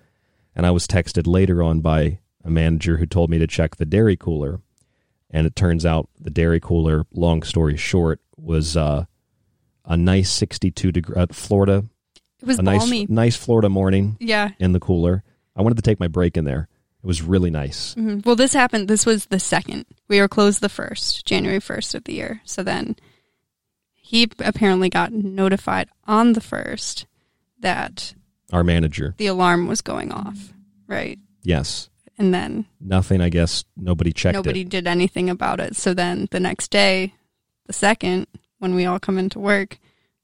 And 0.54 0.64
I 0.66 0.70
was 0.70 0.86
texted 0.86 1.26
later 1.26 1.62
on 1.62 1.80
by 1.80 2.20
a 2.44 2.50
manager 2.50 2.98
who 2.98 3.06
told 3.06 3.28
me 3.30 3.38
to 3.38 3.46
check 3.46 3.76
the 3.76 3.86
dairy 3.86 4.16
cooler. 4.16 4.60
And 5.30 5.46
it 5.46 5.56
turns 5.56 5.84
out 5.84 6.08
the 6.20 6.30
dairy 6.30 6.60
cooler, 6.60 7.06
long 7.12 7.42
story 7.42 7.76
short, 7.76 8.20
was 8.36 8.76
uh, 8.76 9.06
a 9.84 9.96
nice 9.96 10.30
62 10.30 10.92
degree 10.92 11.16
uh, 11.16 11.26
Florida. 11.32 11.84
It 12.42 12.46
was 12.48 12.58
a 12.58 12.62
nice, 12.62 12.80
balmy. 12.80 13.06
nice 13.08 13.36
Florida 13.36 13.68
morning. 13.68 14.16
Yeah. 14.20 14.50
In 14.58 14.72
the 14.72 14.80
cooler. 14.80 15.22
I 15.56 15.62
wanted 15.62 15.76
to 15.76 15.82
take 15.82 16.00
my 16.00 16.08
break 16.08 16.36
in 16.36 16.44
there. 16.44 16.68
It 17.02 17.06
was 17.06 17.22
really 17.22 17.50
nice. 17.50 17.94
Mhm. 17.94 18.24
Well, 18.26 18.36
this 18.36 18.52
happened. 18.52 18.88
This 18.88 19.06
was 19.06 19.26
the 19.26 19.38
second. 19.40 19.86
We 20.08 20.20
were 20.20 20.28
closed 20.28 20.60
the 20.60 20.68
first, 20.68 21.24
January 21.26 21.60
1st 21.60 21.94
of 21.94 22.04
the 22.04 22.12
year. 22.14 22.40
So 22.44 22.62
then 22.62 22.96
he 23.94 24.28
apparently 24.40 24.88
got 24.88 25.12
notified 25.12 25.88
on 26.06 26.32
the 26.34 26.40
first 26.40 27.06
that 27.60 28.14
Our 28.52 28.64
manager. 28.64 29.14
the 29.18 29.26
alarm 29.26 29.66
was 29.66 29.80
going 29.80 30.12
off, 30.12 30.52
right? 30.86 31.18
Yes. 31.42 31.88
And 32.18 32.32
then 32.34 32.66
Nothing, 32.80 33.20
I 33.20 33.30
guess. 33.30 33.64
Nobody 33.76 34.12
checked 34.12 34.34
nobody 34.34 34.60
it. 34.60 34.68
did 34.68 34.86
anything 34.86 35.30
about 35.30 35.60
it. 35.60 35.76
So 35.76 35.94
then 35.94 36.28
the 36.30 36.40
next 36.40 36.70
day, 36.70 37.14
the 37.66 37.72
second, 37.72 38.26
when 38.58 38.74
we 38.74 38.84
all 38.84 39.00
come 39.00 39.18
into 39.18 39.38
work, 39.38 39.78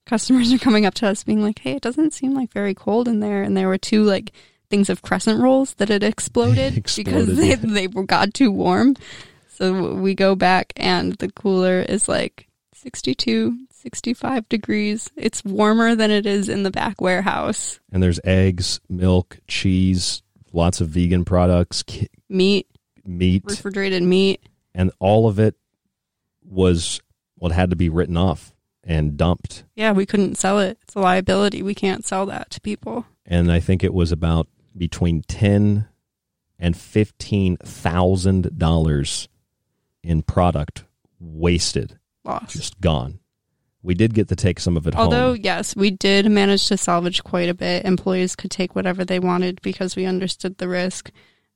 customers 0.09 0.53
are 0.55 0.59
coming 0.59 0.87
up 0.87 0.95
to 0.95 1.07
us 1.07 1.23
being 1.23 1.43
like, 1.43 1.61
"Hey, 1.61 1.73
it 1.73 1.83
doesn't 1.83 2.13
seem 2.15 2.35
like 2.35 2.53
very 2.53 2.75
cold 2.75 3.07
in 3.07 3.21
there." 3.21 3.43
And 3.43 3.57
there 3.57 3.69
were 3.69 3.79
two 3.79 4.03
like 4.03 4.33
things 4.71 4.91
of 4.91 5.03
crescent 5.03 5.41
rolls 5.41 5.75
that 5.75 5.89
had 5.89 6.03
exploded, 6.03 6.75
because 6.97 7.37
they 7.37 7.55
they 7.77 7.87
were 7.87 8.05
got 8.05 8.35
too 8.35 8.51
warm. 8.51 8.97
So 9.49 9.95
we 9.95 10.15
go 10.15 10.35
back 10.35 10.73
and 10.77 11.15
the 11.15 11.31
cooler 11.33 11.81
is 11.81 12.09
like 12.09 12.47
62, 12.75 13.67
65 13.73 14.49
degrees. 14.49 15.11
It's 15.17 15.45
warmer 15.45 15.97
than 15.97 16.13
it 16.13 16.27
is 16.27 16.49
in 16.49 16.63
the 16.63 16.71
back 16.71 17.01
warehouse. 17.01 17.81
And 17.91 18.01
there's 18.01 18.21
eggs, 18.23 18.79
milk, 18.89 19.39
cheese, 19.49 20.23
lots 20.53 20.81
of 20.81 20.91
vegan 20.91 21.25
products, 21.25 21.83
ki- 21.83 22.07
Meat, 22.29 22.69
meat, 23.05 23.43
refrigerated 23.47 24.05
meat. 24.05 24.41
and 24.77 24.93
all 25.01 25.27
of 25.27 25.41
it 25.41 25.57
was 26.45 27.01
what 27.37 27.51
had 27.51 27.71
to 27.71 27.77
be 27.77 27.89
written 27.89 28.17
off 28.17 28.55
and 28.89 29.17
dumped. 29.19 29.65
Yeah, 29.77 29.93
we 29.93 30.07
couldn't 30.07 30.37
sell 30.37 30.59
it. 30.59 30.79
It's 30.83 30.97
a 30.97 31.01
liability. 31.01 31.63
We 31.63 31.75
can't 31.75 32.05
sell 32.05 32.27
that 32.27 32.51
to 32.51 32.61
people. 32.61 33.05
And 33.27 33.53
I 33.53 33.61
think 33.61 33.85
it 33.85 33.93
was 33.95 34.11
about 34.11 34.49
between 34.77 35.23
ten 35.23 35.87
and 36.59 36.77
fifteen 36.77 37.59
thousand 37.59 38.59
dollars 38.59 39.29
in 40.03 40.23
product 40.23 40.85
wasted, 41.21 41.99
Lost. 42.25 42.53
just 42.55 42.81
gone. 42.81 43.21
We 43.83 43.95
did 43.95 44.15
get 44.15 44.29
to 44.29 44.37
take 44.37 44.59
some 44.59 44.77
of 44.77 44.87
it 44.87 44.95
home. 44.95 45.05
Although, 45.05 45.33
home. 45.33 45.41
yes, 45.43 45.77
we 45.77 45.91
did 45.91 46.27
manage 46.31 46.67
to 46.69 46.77
salvage 46.77 47.23
quite 47.23 47.49
a 47.49 47.55
bit. 47.55 47.85
Employees 47.85 48.35
could 48.35 48.51
take 48.51 48.75
whatever 48.75 49.05
they 49.05 49.21
wanted 49.21 49.61
because 49.63 49.95
we 49.97 50.05
understood 50.05 50.59
the 50.59 50.69
risk. 50.69 51.11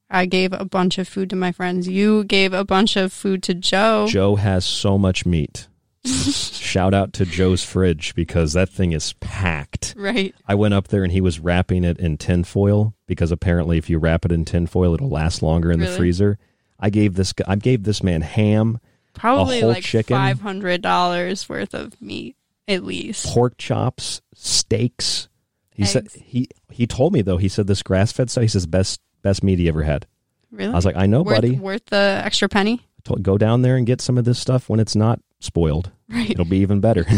I 0.08 0.26
gave 0.26 0.52
a 0.52 0.64
bunch 0.64 0.98
of 0.98 1.08
food 1.08 1.30
to 1.30 1.36
my 1.36 1.50
friends. 1.52 1.88
You 1.88 2.24
gave 2.24 2.52
a 2.52 2.64
bunch 2.64 2.96
of 2.96 3.12
food 3.12 3.42
to 3.44 3.54
Joe. 3.54 4.06
Joe 4.08 4.36
has 4.36 4.64
so 4.64 4.98
much 4.98 5.24
meat. 5.24 5.68
Shout 6.04 6.94
out 6.94 7.12
to 7.14 7.24
Joe's 7.24 7.62
fridge 7.64 8.14
because 8.14 8.52
that 8.54 8.68
thing 8.68 8.92
is 8.92 9.12
packed. 9.14 9.94
Right. 9.96 10.34
I 10.46 10.54
went 10.54 10.74
up 10.74 10.88
there 10.88 11.04
and 11.04 11.12
he 11.12 11.20
was 11.20 11.38
wrapping 11.38 11.84
it 11.84 11.98
in 11.98 12.18
tinfoil 12.18 12.94
because 13.06 13.30
apparently 13.30 13.78
if 13.78 13.88
you 13.88 13.98
wrap 13.98 14.24
it 14.24 14.32
in 14.32 14.44
tinfoil, 14.44 14.94
it'll 14.94 15.08
last 15.10 15.42
longer 15.42 15.70
in 15.70 15.80
the 15.80 15.86
freezer. 15.88 16.38
I 16.80 16.90
gave 16.90 17.14
this 17.14 17.32
I 17.46 17.56
gave 17.56 17.84
this 17.84 18.02
man 18.02 18.22
ham, 18.22 18.80
Probably 19.14 19.62
like 19.62 19.84
chicken, 19.84 20.16
five 20.16 20.40
hundred 20.40 20.82
dollars 20.82 21.48
worth 21.48 21.74
of 21.74 22.00
meat, 22.00 22.36
at 22.66 22.82
least. 22.84 23.26
pork 23.26 23.56
chops, 23.58 24.20
steaks. 24.34 25.28
He 25.74 25.84
said 25.84 26.08
he 26.12 26.48
he 26.70 26.86
told 26.86 27.12
me 27.12 27.22
though. 27.22 27.36
He 27.36 27.48
said 27.48 27.66
this 27.66 27.82
grass 27.82 28.10
fed 28.12 28.30
stuff. 28.30 28.42
He 28.42 28.48
says 28.48 28.66
best 28.66 29.00
best 29.22 29.44
meat 29.44 29.58
he 29.58 29.68
ever 29.68 29.82
had. 29.82 30.06
Really? 30.50 30.72
I 30.72 30.74
was 30.76 30.84
like, 30.84 30.96
I 30.96 31.06
know, 31.06 31.22
worth, 31.22 31.36
buddy. 31.36 31.56
Worth 31.58 31.86
the 31.86 32.20
extra 32.24 32.48
penny. 32.48 32.80
Told- 33.04 33.22
Go 33.22 33.38
down 33.38 33.62
there 33.62 33.76
and 33.76 33.86
get 33.86 34.00
some 34.00 34.18
of 34.18 34.24
this 34.24 34.38
stuff 34.38 34.68
when 34.68 34.80
it's 34.80 34.96
not 34.96 35.20
spoiled. 35.44 35.90
Right. 36.08 36.30
It'll 36.30 36.44
be 36.44 36.58
even 36.58 36.80
better. 36.80 37.06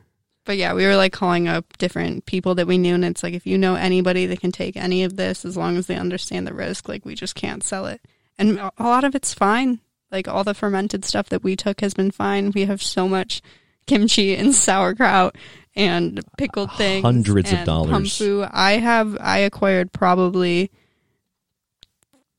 But 0.46 0.58
yeah, 0.58 0.74
we 0.74 0.86
were 0.86 0.96
like 0.96 1.12
calling 1.12 1.48
up 1.48 1.78
different 1.80 2.28
people 2.28 2.56
that 2.56 2.68
we 2.68 2.78
knew, 2.78 2.94
and 2.94 3.04
it's 3.04 3.24
like 3.24 3.34
if 3.34 3.48
you 3.48 3.58
know 3.58 3.76
anybody 3.76 4.28
that 4.28 4.40
can 4.40 4.52
take 4.52 4.78
any 4.78 5.04
of 5.04 5.18
this, 5.18 5.44
as 5.44 5.58
long 5.58 5.76
as 5.76 5.88
they 5.88 5.96
understand 5.96 6.46
the 6.46 6.54
risk, 6.54 6.88
like 6.88 7.04
we 7.04 7.16
just 7.16 7.34
can't 7.34 7.64
sell 7.64 7.88
it. 7.88 8.00
And 8.38 8.60
a 8.60 8.72
lot 8.80 9.04
of 9.04 9.16
it's 9.16 9.34
fine. 9.34 9.80
Like 10.12 10.28
all 10.28 10.44
the 10.44 10.54
fermented 10.54 11.04
stuff 11.04 11.30
that 11.30 11.44
we 11.44 11.56
took 11.56 11.82
has 11.82 11.96
been 11.96 12.12
fine. 12.12 12.52
We 12.52 12.66
have 12.66 12.82
so 12.82 13.08
much 13.08 13.42
kimchi 13.88 14.36
and 14.36 14.54
sauerkraut 14.54 15.36
and 15.76 16.22
pickled 16.38 16.70
uh, 16.70 16.78
things, 16.78 17.04
Hundreds 17.04 17.52
of 17.52 17.64
dollars. 17.66 17.92
Pumfu. 17.92 18.48
I 18.54 18.74
have 18.74 19.18
I 19.20 19.40
acquired 19.40 19.92
probably 19.94 20.70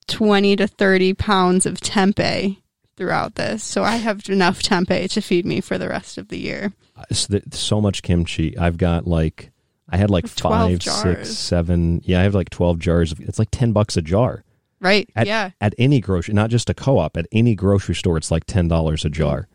twenty 0.07 0.55
to 0.55 0.69
thirty 0.69 1.13
pounds 1.13 1.67
of 1.67 1.81
tempeh 1.81 2.57
throughout 2.97 3.35
this, 3.35 3.63
so 3.63 3.83
I 3.83 3.97
have 3.97 4.23
enough 4.29 4.63
tempeh 4.63 5.11
to 5.13 5.21
feed 5.21 5.47
me 5.47 5.61
for 5.61 5.79
the 5.79 5.89
rest 5.89 6.19
of 6.19 6.29
the 6.29 6.39
year. 6.39 6.73
so, 7.13 7.39
so 7.51 7.81
much 7.81 8.03
kimchi. 8.03 8.57
I've 8.57 8.79
got 8.79 9.07
like 9.07 9.51
I 9.89 9.97
had 9.97 10.11
like 10.11 10.33
12 10.35 10.71
five, 10.71 10.79
jars. 10.79 11.03
six, 11.03 11.31
seven. 11.31 12.01
Yeah, 12.05 12.21
I 12.21 12.23
have 12.25 12.35
like 12.35 12.51
twelve 12.51 12.79
jars. 12.79 13.13
Of, 13.13 13.21
it's 13.21 13.39
like 13.39 13.51
ten 13.51 13.73
bucks 13.73 13.97
a 13.97 14.03
jar. 14.03 14.43
Right? 14.81 15.09
At, 15.17 15.27
yeah. 15.27 15.51
At 15.61 15.75
any 15.79 16.01
grocery, 16.01 16.35
not 16.35 16.51
just 16.51 16.69
a 16.69 16.75
co-op. 16.75 17.17
At 17.17 17.27
any 17.33 17.55
grocery 17.55 17.95
store, 17.95 18.17
it's 18.17 18.31
like 18.31 18.45
ten 18.47 18.69
dollars 18.69 19.05
a 19.05 19.11
jar. 19.11 19.49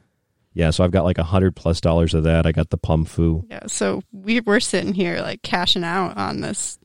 Yeah, 0.54 0.72
so 0.72 0.84
I've 0.84 0.92
got 0.92 1.06
like 1.06 1.18
a 1.18 1.24
hundred 1.24 1.56
plus 1.56 1.80
dollars 1.80 2.14
of 2.14 2.24
that. 2.24 2.46
I 2.46 2.52
got 2.52 2.70
the 2.70 2.78
Pumfu. 2.78 3.46
Yeah, 3.50 3.68
so 3.68 4.02
we 4.12 4.42
we're 4.42 4.60
sitting 4.60 4.94
here 4.94 5.22
like 5.22 5.42
cashing 5.44 5.84
out 5.84 6.18
on 6.18 6.42
this 6.42 6.78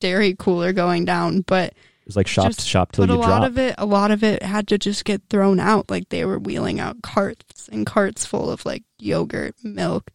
dairy 0.00 0.34
cooler 0.38 0.72
going 0.72 1.04
down, 1.04 1.40
but 1.40 1.72
It's 2.06 2.16
like 2.16 2.26
shop 2.26 2.46
just- 2.48 2.66
shop 2.66 2.92
till 2.92 3.06
but 3.06 3.12
you 3.12 3.18
a 3.18 3.22
drop. 3.24 3.40
lot 3.40 3.48
of 3.48 3.58
it, 3.58 3.74
a 3.78 3.86
lot 3.86 4.10
of 4.10 4.22
it 4.22 4.42
had 4.42 4.68
to 4.68 4.78
just 4.78 5.04
get 5.04 5.22
thrown 5.30 5.58
out. 5.58 5.90
Like 5.90 6.08
they 6.10 6.24
were 6.24 6.38
wheeling 6.38 6.78
out 6.80 7.02
carts 7.02 7.68
and 7.72 7.86
carts 7.86 8.26
full 8.26 8.50
of 8.50 8.66
like 8.66 8.82
yogurt, 8.98 9.54
milk, 9.62 10.10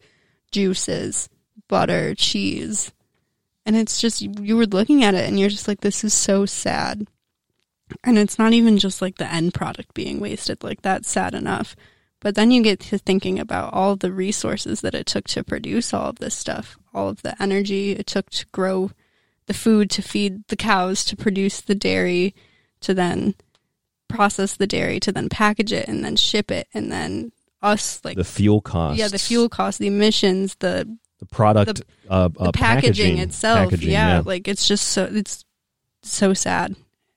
juices, 0.52 1.28
butter, 1.68 2.14
cheese. 2.14 2.92
And 3.66 3.76
it's 3.76 4.00
just, 4.00 4.22
you 4.22 4.56
were 4.56 4.66
looking 4.66 5.04
at 5.04 5.14
it 5.14 5.28
and 5.28 5.38
you're 5.38 5.48
just 5.50 5.68
like, 5.68 5.80
this 5.80 6.02
is 6.04 6.14
so 6.14 6.46
sad. 6.46 7.06
And 8.04 8.18
it's 8.18 8.38
not 8.38 8.52
even 8.52 8.78
just 8.78 9.02
like 9.02 9.16
the 9.16 9.30
end 9.30 9.52
product 9.52 9.94
being 9.94 10.20
wasted, 10.20 10.62
like 10.62 10.82
that's 10.82 11.10
sad 11.10 11.34
enough. 11.34 11.74
But 12.20 12.34
then 12.36 12.50
you 12.50 12.62
get 12.62 12.80
to 12.80 12.98
thinking 12.98 13.38
about 13.38 13.72
all 13.72 13.96
the 13.96 14.12
resources 14.12 14.80
that 14.82 14.94
it 14.94 15.06
took 15.06 15.26
to 15.28 15.42
produce 15.42 15.92
all 15.92 16.10
of 16.10 16.18
this 16.20 16.34
stuff, 16.34 16.78
all 16.94 17.08
of 17.08 17.22
the 17.22 17.40
energy 17.42 17.92
it 17.92 18.06
took 18.06 18.30
to 18.30 18.46
grow 18.52 18.90
the 19.50 19.54
food, 19.54 19.90
to 19.90 20.00
feed 20.00 20.46
the 20.46 20.54
cows, 20.54 21.04
to 21.04 21.16
produce 21.16 21.60
the 21.60 21.74
dairy, 21.74 22.36
to 22.78 22.94
then 22.94 23.34
process 24.08 24.54
the 24.54 24.66
dairy, 24.66 25.00
to 25.00 25.10
then 25.10 25.28
package 25.28 25.72
it 25.72 25.88
and 25.88 26.04
then 26.04 26.14
ship 26.14 26.52
it, 26.52 26.68
and 26.72 26.92
then 26.92 27.32
us 27.60 28.00
like 28.04 28.16
the 28.16 28.22
fuel 28.22 28.60
costs. 28.60 29.00
Yeah, 29.00 29.08
the 29.08 29.18
fuel 29.18 29.48
costs, 29.48 29.78
the 29.80 29.88
emissions, 29.88 30.54
the 30.60 30.96
the 31.18 31.26
product, 31.26 31.78
the, 32.06 32.12
uh, 32.12 32.28
the 32.28 32.40
uh, 32.40 32.52
packaging, 32.52 33.18
itself. 33.18 33.70
packaging, 33.70 33.90
yeah, 33.90 34.22
like 34.24 34.46
it's 34.46 34.68
just 34.68 34.86
so 34.86 35.10
it's 35.10 35.44
so 36.02 36.32
sad. 36.32 36.76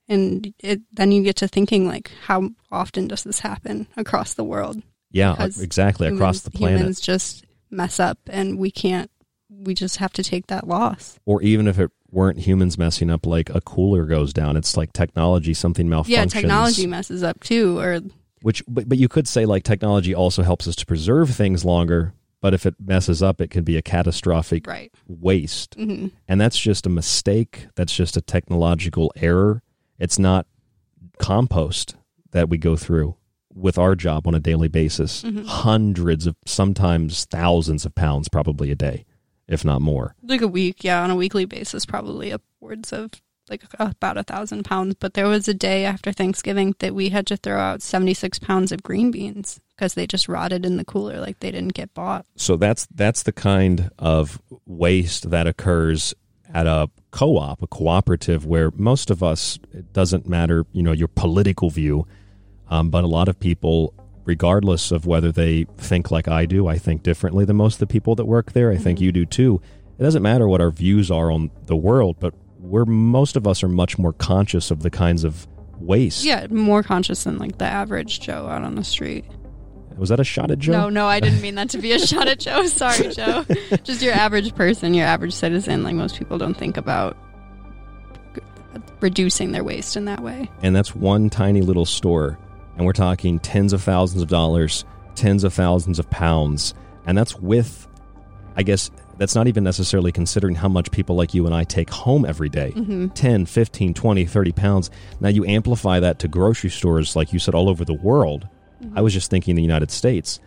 And 0.10 0.52
it 0.58 0.82
then 0.92 1.12
you 1.12 1.22
get 1.22 1.36
to 1.36 1.48
thinking 1.48 1.88
like 1.88 2.12
how 2.24 2.50
often 2.72 3.08
does 3.08 3.24
this 3.24 3.42
happen 3.42 3.86
across 3.96 4.34
the 4.34 4.44
world? 4.44 4.82
yeah, 5.12 5.34
Because 5.34 5.62
exactly 5.62 6.08
across 6.08 6.42
the 6.42 6.50
planet. 6.50 6.80
Humans 6.80 7.00
just 7.00 7.46
mess 7.70 8.00
up 8.00 8.18
and 8.28 8.58
we 8.58 8.72
can't 8.72 9.12
we 9.50 9.76
just 9.76 9.98
have 9.98 10.12
to 10.14 10.24
take 10.24 10.48
that 10.48 10.68
loss. 10.68 11.20
or 11.26 11.40
even 11.44 11.68
if 11.68 11.78
it 11.80 11.92
weren't 12.14 12.40
humans 12.40 12.78
messing 12.78 13.10
up, 13.10 13.26
like 13.26 13.50
a 13.50 13.60
cooler 13.62 14.06
goes 14.06 14.32
down, 14.34 14.56
it's 14.56 14.78
like 14.78 14.94
technology, 14.94 15.54
something 15.54 15.88
malfunctions. 15.88 16.08
Yeah, 16.10 16.26
technology 16.26 16.88
messes 16.88 17.24
up 17.24 17.40
too 17.44 17.80
or 17.80 18.00
Which, 18.42 18.64
but, 18.68 18.88
but 18.88 18.98
you 18.98 19.08
could 19.08 19.28
say 19.28 19.46
like 19.46 19.64
technology 19.64 20.14
also 20.14 20.44
helps 20.44 20.68
us 20.68 20.76
to 20.78 20.86
preserve 20.86 21.30
things 21.32 21.66
longer. 21.66 22.14
But 22.42 22.54
if 22.54 22.66
it 22.66 22.76
messes 22.78 23.24
up, 23.24 23.40
it 23.40 23.50
can 23.50 23.64
be 23.64 23.78
a 23.78 23.82
catastrophic 23.82 24.68
Right. 24.68 24.92
waste, 25.08 25.78
Mhm. 25.78 26.12
and 26.28 26.42
that's 26.42 26.60
just 26.60 26.86
a 26.86 26.90
mistake. 26.90 27.68
That's 27.76 27.96
just 27.96 28.18
a 28.18 28.22
technological 28.22 29.14
error. 29.16 29.64
It's 29.98 30.20
not 30.20 30.46
compost 31.20 31.96
that 32.32 32.50
we 32.50 32.58
go 32.58 32.76
through 32.76 33.16
with 33.54 33.78
our 33.78 33.96
job 33.96 34.28
on 34.28 34.34
a 34.36 34.40
daily 34.40 34.68
basis. 34.68 35.24
Mhm. 35.24 35.46
Hundreds 35.46 36.28
of, 36.28 36.36
sometimes 36.46 37.26
thousands 37.26 37.86
of 37.86 37.96
pounds, 37.96 38.28
probably 38.28 38.72
a 38.72 38.76
day, 38.76 39.06
if 39.48 39.66
not 39.66 39.82
more. 39.82 40.16
like 40.24 40.42
a 40.42 40.48
week, 40.48 40.84
yeah, 40.84 41.04
on 41.04 41.12
a 41.12 41.16
weekly 41.16 41.46
basis, 41.46 41.86
probably 41.86 42.32
upwards 42.32 42.94
of 42.94 43.12
like 43.50 43.64
about 43.78 44.18
a 44.18 44.24
thousand 44.24 44.64
pounds. 44.64 44.96
But 45.00 45.14
there 45.14 45.28
was 45.28 45.48
a 45.48 45.54
day 45.54 45.86
after 45.86 46.12
Thanksgiving 46.12 46.76
that 46.80 46.96
we 46.96 47.10
had 47.10 47.28
to 47.28 47.38
throw 47.38 47.60
out 47.60 47.82
76 47.82 48.40
pounds 48.40 48.72
of 48.72 48.84
green 48.84 49.12
beans 49.12 49.60
because 49.76 49.94
they 49.94 50.08
just 50.08 50.30
rotted 50.30 50.66
in 50.66 50.78
the 50.78 50.86
cooler, 50.86 51.20
like 51.20 51.40
they 51.40 51.52
didn't 51.52 51.74
get 51.74 51.94
bought. 51.94 52.26
So 52.36 52.56
that's 52.56 52.88
that's 52.94 53.24
the 53.24 53.32
kind 53.32 53.92
of 54.00 54.42
waste 54.66 55.30
that 55.30 55.48
occurs 55.48 56.14
at 56.54 56.68
a 56.68 56.90
co-op, 57.12 57.62
a 57.62 57.68
cooperative, 57.68 58.46
where 58.46 58.72
most 58.76 59.10
of 59.10 59.24
us 59.24 59.60
it 59.74 59.92
doesn't 59.94 60.28
matter, 60.28 60.66
you 60.72 60.84
know, 60.84 60.92
your 60.92 61.08
political 61.08 61.70
view, 61.70 62.08
um, 62.70 62.90
but 62.90 63.04
a 63.04 63.08
lot 63.08 63.28
of 63.28 63.40
people, 63.40 63.94
regardless 64.26 64.92
of 64.92 65.06
whether 65.06 65.32
they 65.32 65.66
think 65.78 66.12
like 66.12 66.28
I 66.28 66.46
do, 66.46 66.68
I 66.68 66.78
think 66.78 67.04
differently 67.04 67.46
than 67.46 67.58
most 67.58 67.76
of 67.76 67.80
the 67.80 67.88
people 67.88 68.16
that 68.16 68.26
work 68.26 68.54
there. 68.54 68.72
I 68.72 68.78
think 68.78 69.00
mm-hmm. 69.00 69.06
you 69.06 69.12
do 69.12 69.26
too. 69.26 69.62
It 69.98 70.04
doesn't 70.04 70.24
matter 70.24 70.48
what 70.48 70.62
our 70.62 70.72
views 70.72 71.12
are 71.12 71.32
on 71.32 71.52
the 71.66 71.76
world, 71.76 72.18
but 72.20 72.34
we're 72.60 72.86
most 72.86 73.36
of 73.36 73.48
us 73.48 73.64
are 73.64 73.70
much 73.70 73.98
more 73.98 74.14
conscious 74.14 74.72
of 74.72 74.82
the 74.82 74.90
kinds 74.90 75.24
of 75.24 75.48
waste. 75.80 76.24
Yeah, 76.24 76.48
more 76.48 76.82
conscious 76.82 77.26
than 77.26 77.38
like 77.38 77.58
the 77.58 77.66
average 77.66 78.22
Joe 78.22 78.48
out 78.48 78.64
on 78.64 78.76
the 78.76 78.84
street. 78.84 79.26
Was 79.98 80.10
that 80.10 80.20
a 80.20 80.24
shot 80.24 80.50
at 80.50 80.60
Joe? 80.60 80.72
No, 80.72 80.90
no, 80.90 81.08
I 81.08 81.20
didn't 81.20 81.42
mean 81.44 81.56
that 81.56 81.70
to 81.72 81.78
be 81.78 81.92
a 81.92 82.00
shot 82.00 82.28
at 82.28 82.40
Joe. 82.40 82.66
Sorry, 82.68 83.10
Joe. 83.10 83.46
Just 83.84 84.02
your 84.02 84.14
average 84.14 84.56
person, 84.56 84.94
your 84.94 85.06
average 85.06 85.34
citizen. 85.34 85.84
Like 85.84 85.96
most 85.96 86.18
people 86.18 86.38
don't 86.38 86.58
think 86.58 86.78
about 86.78 87.18
reducing 89.02 89.52
their 89.52 89.64
waste 89.64 89.98
in 89.98 90.06
that 90.06 90.22
way. 90.22 90.50
and 90.62 90.76
that's 90.76 90.96
one 90.96 91.30
tiny 91.30 91.62
little 91.62 91.86
store 91.86 92.40
and 92.78 92.86
we're 92.86 92.94
talking 92.94 93.40
tens 93.40 93.74
of 93.74 93.82
thousands 93.84 94.22
of 94.24 94.30
dollars 94.30 94.86
tens 95.16 95.44
of 95.44 95.54
thousands 95.54 96.00
of 96.00 96.10
pounds. 96.10 96.74
And 97.06 97.18
that's 97.18 97.36
with 97.36 97.88
i 98.56 98.64
guess 98.64 98.90
that's 99.18 99.36
not 99.36 99.48
even 99.48 99.64
necessarily 99.64 100.12
considering 100.12 100.56
how 100.56 100.68
much 100.68 100.90
people 100.92 101.16
like 101.16 101.34
you 101.36 101.46
and 101.46 101.54
i 101.56 101.64
take 101.64 101.90
home 101.90 102.26
every 102.26 102.50
day. 102.50 102.72
Mhm. 102.76 103.12
10 103.14 103.46
15 103.46 103.94
20 103.94 104.26
30 104.26 104.52
pounds. 104.52 104.90
Now 105.20 105.30
you 105.30 105.46
amplify 105.46 106.00
that 106.00 106.20
to 106.20 106.28
grocery 106.28 106.70
stores 106.70 107.16
like 107.16 107.32
you 107.34 107.40
said 107.40 107.54
all 107.56 107.70
over 107.70 107.86
the 107.86 107.94
world. 107.94 108.48
I 108.96 109.02
was 109.02 109.14
just 109.14 109.30
thinking 109.30 109.56
the 109.56 109.62
united 109.62 109.92
states. 109.92 110.40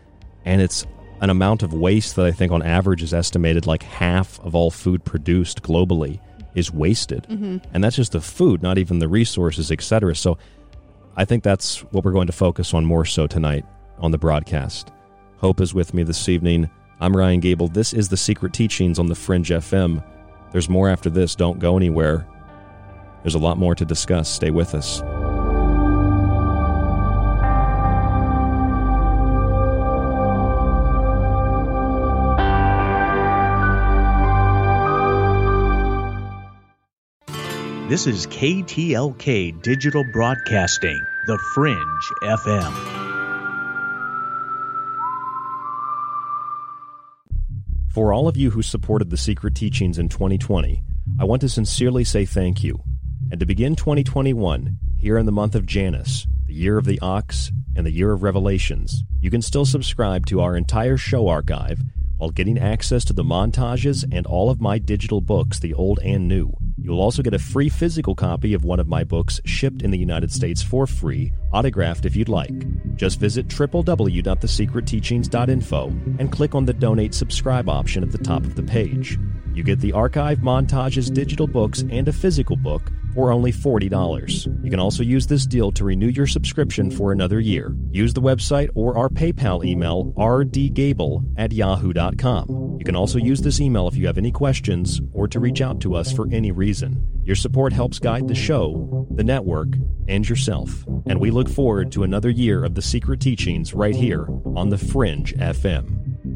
And 0.44 0.60
it's 0.60 0.86
an 1.20 1.30
amount 1.30 1.62
of 1.62 1.72
waste 1.72 2.16
that 2.16 2.26
i 2.26 2.32
think 2.32 2.52
on 2.52 2.62
average 2.62 3.02
is 3.02 3.14
estimated 3.14 3.66
like 3.66 3.82
half 3.82 4.38
of 4.40 4.54
all 4.54 4.70
food 4.70 5.04
produced 5.04 5.62
globally 5.62 6.18
is 6.54 6.72
wasted. 6.72 7.26
Mhm. 7.30 7.62
and 7.72 7.82
that's 7.84 7.96
just 7.96 8.12
the 8.12 8.20
food 8.20 8.62
not 8.62 8.78
even 8.78 8.98
the 8.98 9.08
resources 9.08 9.70
etc 9.70 10.14
so 10.14 10.36
i 11.16 11.24
think 11.24 11.42
that's 11.42 11.80
what 11.92 12.04
we're 12.04 12.12
going 12.12 12.26
to 12.26 12.32
focus 12.32 12.74
on 12.74 12.84
more 12.84 13.04
so 13.04 13.26
tonight 13.26 13.64
on 13.98 14.10
the 14.10 14.18
broadcast. 14.18 14.92
Hope 15.38 15.60
is 15.60 15.74
with 15.74 15.94
me 15.94 16.02
this 16.02 16.28
evening. 16.28 16.70
I'm 17.00 17.16
ryan 17.16 17.40
gable. 17.40 17.68
This 17.68 17.92
is 17.92 18.08
the 18.08 18.16
secret 18.16 18.52
teachings 18.52 18.98
on 18.98 19.06
the 19.06 19.14
fringe 19.14 19.50
fm 19.50 20.02
there's 20.52 20.68
more 20.68 20.88
after 20.88 21.10
this. 21.10 21.34
Don't 21.34 21.58
go 21.58 21.76
anywhere. 21.76 22.26
There's 23.22 23.34
a 23.34 23.38
lot 23.38 23.58
more 23.58 23.74
to 23.74 23.84
discuss. 23.84 24.28
Stay 24.28 24.50
with 24.50 24.74
us 24.74 25.02
This 37.88 38.08
is 38.08 38.26
KTLK 38.26 39.62
Digital 39.62 40.02
Broadcasting, 40.12 41.00
The 41.28 41.38
Fringe 41.54 42.10
FM. 42.24 42.72
For 47.86 48.12
all 48.12 48.26
of 48.26 48.36
you 48.36 48.50
who 48.50 48.62
supported 48.62 49.10
the 49.10 49.16
Secret 49.16 49.54
Teachings 49.54 50.00
in 50.00 50.08
2020, 50.08 50.82
I 51.20 51.24
want 51.24 51.42
to 51.42 51.48
sincerely 51.48 52.02
say 52.02 52.24
thank 52.24 52.64
you. 52.64 52.82
And 53.30 53.38
to 53.38 53.46
begin 53.46 53.76
2021, 53.76 54.78
here 54.98 55.16
in 55.16 55.26
the 55.26 55.30
month 55.30 55.54
of 55.54 55.64
Janus, 55.64 56.26
the 56.44 56.54
year 56.54 56.78
of 56.78 56.86
the 56.86 56.98
ox, 56.98 57.52
and 57.76 57.86
the 57.86 57.92
year 57.92 58.10
of 58.10 58.24
revelations, 58.24 59.04
you 59.20 59.30
can 59.30 59.42
still 59.42 59.64
subscribe 59.64 60.26
to 60.26 60.40
our 60.40 60.56
entire 60.56 60.96
show 60.96 61.28
archive 61.28 61.84
while 62.16 62.30
getting 62.30 62.58
access 62.58 63.04
to 63.04 63.12
the 63.12 63.22
montages 63.22 64.04
and 64.10 64.26
all 64.26 64.50
of 64.50 64.60
my 64.60 64.78
digital 64.78 65.20
books, 65.20 65.60
the 65.60 65.72
old 65.72 66.00
and 66.00 66.26
new. 66.26 66.52
You'll 66.86 67.00
also 67.00 67.20
get 67.20 67.34
a 67.34 67.38
free 67.40 67.68
physical 67.68 68.14
copy 68.14 68.54
of 68.54 68.64
one 68.64 68.78
of 68.78 68.86
my 68.86 69.02
books 69.02 69.40
shipped 69.44 69.82
in 69.82 69.90
the 69.90 69.98
United 69.98 70.30
States 70.30 70.62
for 70.62 70.86
free, 70.86 71.32
autographed 71.52 72.06
if 72.06 72.14
you'd 72.14 72.28
like. 72.28 72.54
Just 72.94 73.18
visit 73.18 73.48
www.thesecretteachings.info 73.48 75.86
and 76.20 76.30
click 76.30 76.54
on 76.54 76.64
the 76.64 76.72
Donate 76.72 77.12
Subscribe 77.12 77.68
option 77.68 78.04
at 78.04 78.12
the 78.12 78.18
top 78.18 78.44
of 78.44 78.54
the 78.54 78.62
page. 78.62 79.18
You 79.56 79.62
get 79.62 79.80
the 79.80 79.94
archive 79.94 80.40
montages, 80.40 81.12
digital 81.12 81.46
books, 81.46 81.82
and 81.88 82.06
a 82.08 82.12
physical 82.12 82.56
book 82.56 82.92
for 83.14 83.32
only 83.32 83.50
$40. 83.50 84.62
You 84.62 84.70
can 84.70 84.78
also 84.78 85.02
use 85.02 85.26
this 85.26 85.46
deal 85.46 85.72
to 85.72 85.84
renew 85.84 86.08
your 86.08 86.26
subscription 86.26 86.90
for 86.90 87.10
another 87.10 87.40
year. 87.40 87.74
Use 87.90 88.12
the 88.12 88.20
website 88.20 88.68
or 88.74 88.98
our 88.98 89.08
PayPal 89.08 89.64
email, 89.64 90.12
rdgable 90.18 91.24
at 91.38 91.52
yahoo.com. 91.52 92.76
You 92.78 92.84
can 92.84 92.96
also 92.96 93.18
use 93.18 93.40
this 93.40 93.58
email 93.58 93.88
if 93.88 93.96
you 93.96 94.06
have 94.06 94.18
any 94.18 94.30
questions 94.30 95.00
or 95.14 95.26
to 95.26 95.40
reach 95.40 95.62
out 95.62 95.80
to 95.80 95.94
us 95.94 96.12
for 96.12 96.28
any 96.30 96.52
reason. 96.52 97.02
Your 97.24 97.36
support 97.36 97.72
helps 97.72 97.98
guide 97.98 98.28
the 98.28 98.34
show, 98.34 99.06
the 99.12 99.24
network, 99.24 99.68
and 100.06 100.28
yourself. 100.28 100.84
And 101.06 101.18
we 101.18 101.30
look 101.30 101.48
forward 101.48 101.90
to 101.92 102.02
another 102.02 102.28
year 102.28 102.62
of 102.62 102.74
the 102.74 102.82
secret 102.82 103.20
teachings 103.20 103.72
right 103.72 103.96
here 103.96 104.28
on 104.54 104.68
The 104.68 104.76
Fringe 104.76 105.34
FM. 105.36 106.35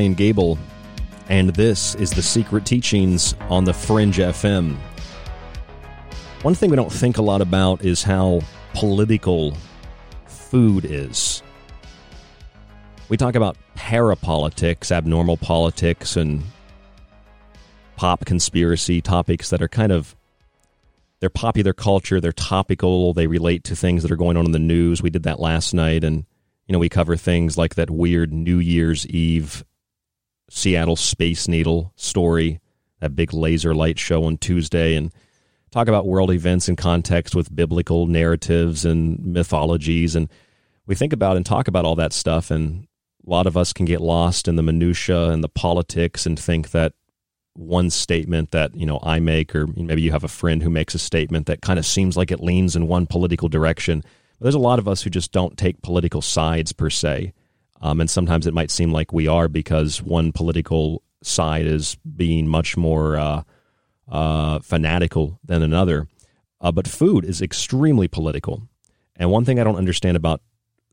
I'm 0.06 0.12
Ryan 0.12 0.18
Gable, 0.18 0.60
and 1.30 1.50
this 1.56 1.96
is 1.96 2.12
The 2.12 2.22
Secret 2.22 2.64
Teachings 2.64 3.34
on 3.50 3.64
the 3.64 3.74
Fringe 3.74 4.18
FM. 4.18 4.76
One 6.44 6.54
thing 6.54 6.70
we 6.70 6.76
don't 6.76 6.92
think 6.92 7.18
a 7.18 7.24
lot 7.24 7.42
about 7.42 7.84
is 7.84 8.04
how 8.04 8.42
political 8.76 9.58
food 10.28 10.86
is. 10.86 11.42
We 13.10 13.18
talk 13.18 13.34
about 13.34 13.58
parapolitics, 13.76 14.92
abnormal 14.92 15.38
politics, 15.38 16.16
and 16.16 16.44
pop 17.96 18.26
conspiracy 18.26 19.02
topics 19.02 19.50
that 19.50 19.64
are 19.64 19.68
kind 19.68 19.92
of 19.92 20.16
they're 21.20 21.32
popular 21.32 21.74
culture, 21.74 22.22
they're 22.22 22.32
topical, 22.32 23.12
they 23.16 23.26
relate 23.26 23.64
to 23.64 23.76
things 23.76 24.04
that 24.04 24.12
are 24.12 24.18
going 24.18 24.38
on 24.38 24.46
in 24.46 24.52
the 24.52 24.60
news. 24.60 25.02
We 25.02 25.10
did 25.10 25.24
that 25.24 25.40
last 25.40 25.74
night 25.74 26.04
and 26.04 26.26
you 26.68 26.74
know, 26.74 26.80
we 26.80 26.90
cover 26.90 27.16
things 27.16 27.58
like 27.58 27.74
that 27.74 27.90
weird 27.90 28.32
New 28.32 28.60
Year's 28.60 29.08
Eve 29.08 29.66
Seattle 30.50 30.96
Space 30.96 31.48
Needle 31.48 31.94
story, 31.96 32.60
that 33.00 33.16
big 33.16 33.34
laser 33.34 33.74
light 33.74 34.00
show 34.00 34.24
on 34.26 34.38
Tuesday, 34.38 34.96
and 34.96 35.12
talk 35.72 35.88
about 35.88 36.08
world 36.08 36.32
events 36.32 36.70
in 36.70 36.76
context 36.76 37.36
with 37.36 37.56
biblical 37.56 38.08
narratives 38.08 38.86
and 38.86 39.20
mythologies. 39.26 40.16
And 40.16 40.30
we 40.86 40.96
think 40.96 41.14
about 41.14 41.38
and 41.38 41.46
talk 41.46 41.68
about 41.68 41.86
all 41.86 41.96
that 41.96 42.14
stuff, 42.14 42.52
and 42.52 42.88
a 43.26 43.30
lot 43.30 43.48
of 43.48 43.58
us 43.58 43.74
can 43.74 43.86
get 43.86 44.02
lost 44.02 44.48
in 44.48 44.56
the 44.56 44.64
minutia 44.64 45.30
and 45.30 45.44
the 45.44 45.50
politics 45.50 46.26
and 46.26 46.40
think 46.40 46.72
that 46.72 46.94
one 47.54 47.90
statement 47.90 48.52
that 48.52 48.76
you 48.76 48.86
know 48.86 49.00
I 49.02 49.20
make, 49.20 49.56
or 49.56 49.68
maybe 49.68 50.02
you 50.02 50.12
have 50.12 50.24
a 50.24 50.30
friend 50.30 50.62
who 50.62 50.70
makes 50.70 50.94
a 50.94 51.00
statement 51.00 51.46
that 51.48 51.62
kind 51.62 51.80
of 51.80 51.86
seems 51.86 52.18
like 52.18 52.32
it 52.32 52.42
leans 52.42 52.76
in 52.76 52.88
one 52.88 53.08
political 53.08 53.50
direction 53.50 54.04
there's 54.40 54.56
a 54.56 54.60
lot 54.60 54.80
of 54.80 54.88
us 54.88 55.02
who 55.02 55.10
just 55.10 55.32
don't 55.32 55.58
take 55.58 55.82
political 55.82 56.22
sides 56.22 56.74
per 56.74 56.90
se. 56.90 57.34
Um, 57.82 58.02
and 58.02 58.10
sometimes 58.10 58.48
it 58.48 58.54
might 58.54 58.72
seem 58.72 58.92
like 58.92 59.14
we 59.14 59.28
are 59.28 59.48
because 59.48 60.02
one 60.02 60.32
political 60.32 61.04
side 61.22 61.66
is 61.66 61.96
being 61.96 62.48
much 62.48 62.78
more 62.78 63.18
uh, 63.18 63.44
uh, 64.08 64.60
fanatical 64.60 65.40
than 65.44 65.62
another. 65.62 66.08
Uh, 66.62 66.72
but 66.72 66.88
food 66.88 67.26
is 67.26 67.42
extremely 67.42 68.08
political. 68.08 68.64
And 69.16 69.32
one 69.32 69.46
thing 69.46 69.60
I 69.60 69.64
don't 69.64 69.76
understand 69.76 70.18
about 70.18 70.42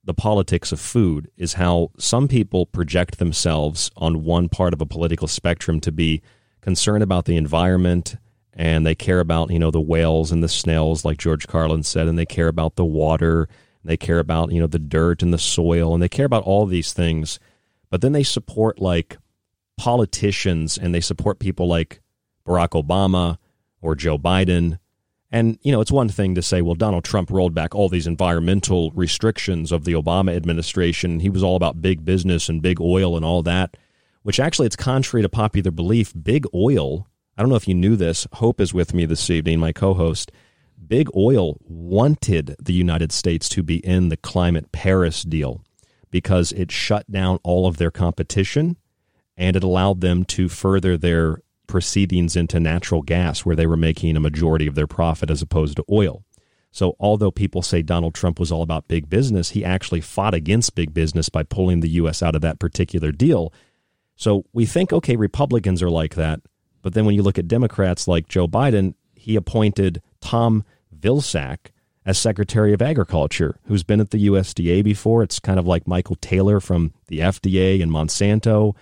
the 0.04 0.14
politics 0.14 0.72
of 0.72 0.80
food 0.80 1.30
is 1.36 1.54
how 1.54 1.90
some 1.96 2.26
people 2.26 2.66
project 2.66 3.18
themselves 3.18 3.90
on 3.96 4.24
one 4.24 4.48
part 4.48 4.72
of 4.72 4.80
a 4.80 4.86
political 4.86 5.28
spectrum 5.28 5.80
to 5.80 5.92
be 5.92 6.22
concerned 6.60 7.02
about 7.02 7.24
the 7.24 7.36
environment 7.36 8.16
and 8.54 8.84
they 8.86 8.94
care 8.94 9.20
about 9.20 9.50
you 9.50 9.58
know 9.58 9.70
the 9.70 9.80
whales 9.80 10.30
and 10.30 10.42
the 10.42 10.48
snails 10.48 11.04
like 11.04 11.18
george 11.18 11.46
carlin 11.46 11.82
said 11.82 12.06
and 12.06 12.18
they 12.18 12.26
care 12.26 12.48
about 12.48 12.76
the 12.76 12.84
water 12.84 13.48
they 13.84 13.96
care 13.96 14.18
about 14.18 14.52
you 14.52 14.60
know 14.60 14.66
the 14.66 14.78
dirt 14.78 15.22
and 15.22 15.32
the 15.32 15.38
soil 15.38 15.94
and 15.94 16.02
they 16.02 16.08
care 16.08 16.26
about 16.26 16.44
all 16.44 16.66
these 16.66 16.92
things 16.92 17.38
but 17.90 18.00
then 18.00 18.12
they 18.12 18.22
support 18.22 18.80
like 18.80 19.16
politicians 19.76 20.78
and 20.78 20.94
they 20.94 21.00
support 21.00 21.38
people 21.38 21.66
like 21.66 22.00
barack 22.46 22.70
obama 22.70 23.38
or 23.80 23.94
joe 23.94 24.18
biden 24.18 24.78
and 25.30 25.58
you 25.62 25.72
know 25.72 25.80
it's 25.80 25.92
one 25.92 26.08
thing 26.08 26.34
to 26.34 26.42
say 26.42 26.62
well 26.62 26.74
donald 26.74 27.04
trump 27.04 27.30
rolled 27.30 27.54
back 27.54 27.74
all 27.74 27.88
these 27.88 28.06
environmental 28.06 28.90
restrictions 28.92 29.72
of 29.72 29.84
the 29.84 29.92
obama 29.92 30.34
administration 30.34 31.20
he 31.20 31.30
was 31.30 31.42
all 31.42 31.56
about 31.56 31.82
big 31.82 32.04
business 32.04 32.48
and 32.48 32.62
big 32.62 32.80
oil 32.80 33.16
and 33.16 33.24
all 33.24 33.42
that 33.42 33.76
which 34.22 34.38
actually 34.38 34.66
it's 34.66 34.76
contrary 34.76 35.22
to 35.22 35.28
popular 35.28 35.70
belief 35.70 36.12
big 36.22 36.44
oil 36.54 37.06
I 37.36 37.42
don't 37.42 37.48
know 37.48 37.56
if 37.56 37.68
you 37.68 37.74
knew 37.74 37.96
this. 37.96 38.26
Hope 38.34 38.60
is 38.60 38.74
with 38.74 38.92
me 38.92 39.06
this 39.06 39.30
evening, 39.30 39.58
my 39.58 39.72
co 39.72 39.94
host. 39.94 40.30
Big 40.86 41.08
Oil 41.16 41.56
wanted 41.60 42.56
the 42.60 42.72
United 42.72 43.12
States 43.12 43.48
to 43.50 43.62
be 43.62 43.76
in 43.76 44.08
the 44.08 44.16
climate 44.16 44.72
Paris 44.72 45.22
deal 45.22 45.64
because 46.10 46.52
it 46.52 46.70
shut 46.70 47.10
down 47.10 47.38
all 47.42 47.66
of 47.66 47.78
their 47.78 47.90
competition 47.90 48.76
and 49.36 49.56
it 49.56 49.62
allowed 49.62 50.00
them 50.00 50.24
to 50.24 50.48
further 50.48 50.96
their 50.96 51.38
proceedings 51.66 52.36
into 52.36 52.60
natural 52.60 53.02
gas, 53.02 53.46
where 53.46 53.56
they 53.56 53.66
were 53.66 53.76
making 53.76 54.16
a 54.16 54.20
majority 54.20 54.66
of 54.66 54.74
their 54.74 54.86
profit 54.86 55.30
as 55.30 55.40
opposed 55.40 55.76
to 55.76 55.84
oil. 55.90 56.22
So, 56.70 56.96
although 57.00 57.30
people 57.30 57.62
say 57.62 57.82
Donald 57.82 58.14
Trump 58.14 58.38
was 58.38 58.52
all 58.52 58.62
about 58.62 58.88
big 58.88 59.08
business, 59.08 59.50
he 59.50 59.64
actually 59.64 60.00
fought 60.00 60.34
against 60.34 60.74
big 60.74 60.94
business 60.94 61.28
by 61.28 61.42
pulling 61.42 61.80
the 61.80 61.90
U.S. 61.90 62.22
out 62.22 62.34
of 62.34 62.40
that 62.42 62.58
particular 62.58 63.12
deal. 63.12 63.52
So, 64.16 64.44
we 64.52 64.66
think, 64.66 64.92
okay, 64.92 65.16
Republicans 65.16 65.82
are 65.82 65.90
like 65.90 66.14
that. 66.14 66.40
But 66.82 66.94
then 66.94 67.04
when 67.04 67.14
you 67.14 67.22
look 67.22 67.38
at 67.38 67.48
Democrats 67.48 68.08
like 68.08 68.28
Joe 68.28 68.48
Biden, 68.48 68.94
he 69.14 69.36
appointed 69.36 70.02
Tom 70.22 70.64
Vilsack 70.98 71.70
as 72.04 72.18
Secretary 72.18 72.72
of 72.72 72.82
Agriculture, 72.82 73.58
who's 73.66 73.84
been 73.84 74.00
at 74.00 74.10
the 74.10 74.26
USDA 74.26 74.82
before. 74.82 75.22
It's 75.22 75.38
kind 75.38 75.58
of 75.58 75.66
like 75.66 75.86
Michael 75.86 76.16
Taylor 76.16 76.58
from 76.60 76.94
the 77.08 77.20
FDA 77.20 77.82
and 77.82 77.92
Monsanto. 77.92 78.74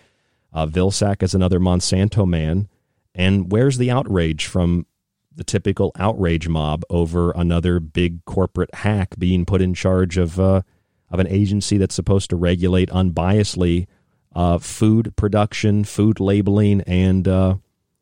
Uh, 0.53 0.67
Vilsack 0.67 1.23
is 1.23 1.35
another 1.35 1.61
Monsanto 1.61 2.27
man. 2.27 2.69
And 3.15 3.51
where's 3.51 3.79
the 3.79 3.91
outrage 3.91 4.47
from 4.47 4.87
the 5.35 5.45
typical 5.45 5.93
outrage 5.97 6.49
mob 6.49 6.85
over 6.91 7.33
another 7.33 7.81
big 7.81 8.25
corporate 8.25 8.75
hack 8.75 9.15
being 9.19 9.45
put 9.45 9.63
in 9.63 9.75
charge 9.75 10.17
of 10.17 10.39
uh, 10.41 10.63
of 11.11 11.19
an 11.19 11.27
agency 11.27 11.77
that's 11.77 11.95
supposed 11.95 12.31
to 12.31 12.37
regulate 12.37 12.89
unbiasedly 12.91 13.87
uh, 14.35 14.59
food 14.59 15.15
production, 15.17 15.85
food 15.85 16.21
labeling, 16.21 16.83
and 16.83 17.27
uh, 17.27 17.57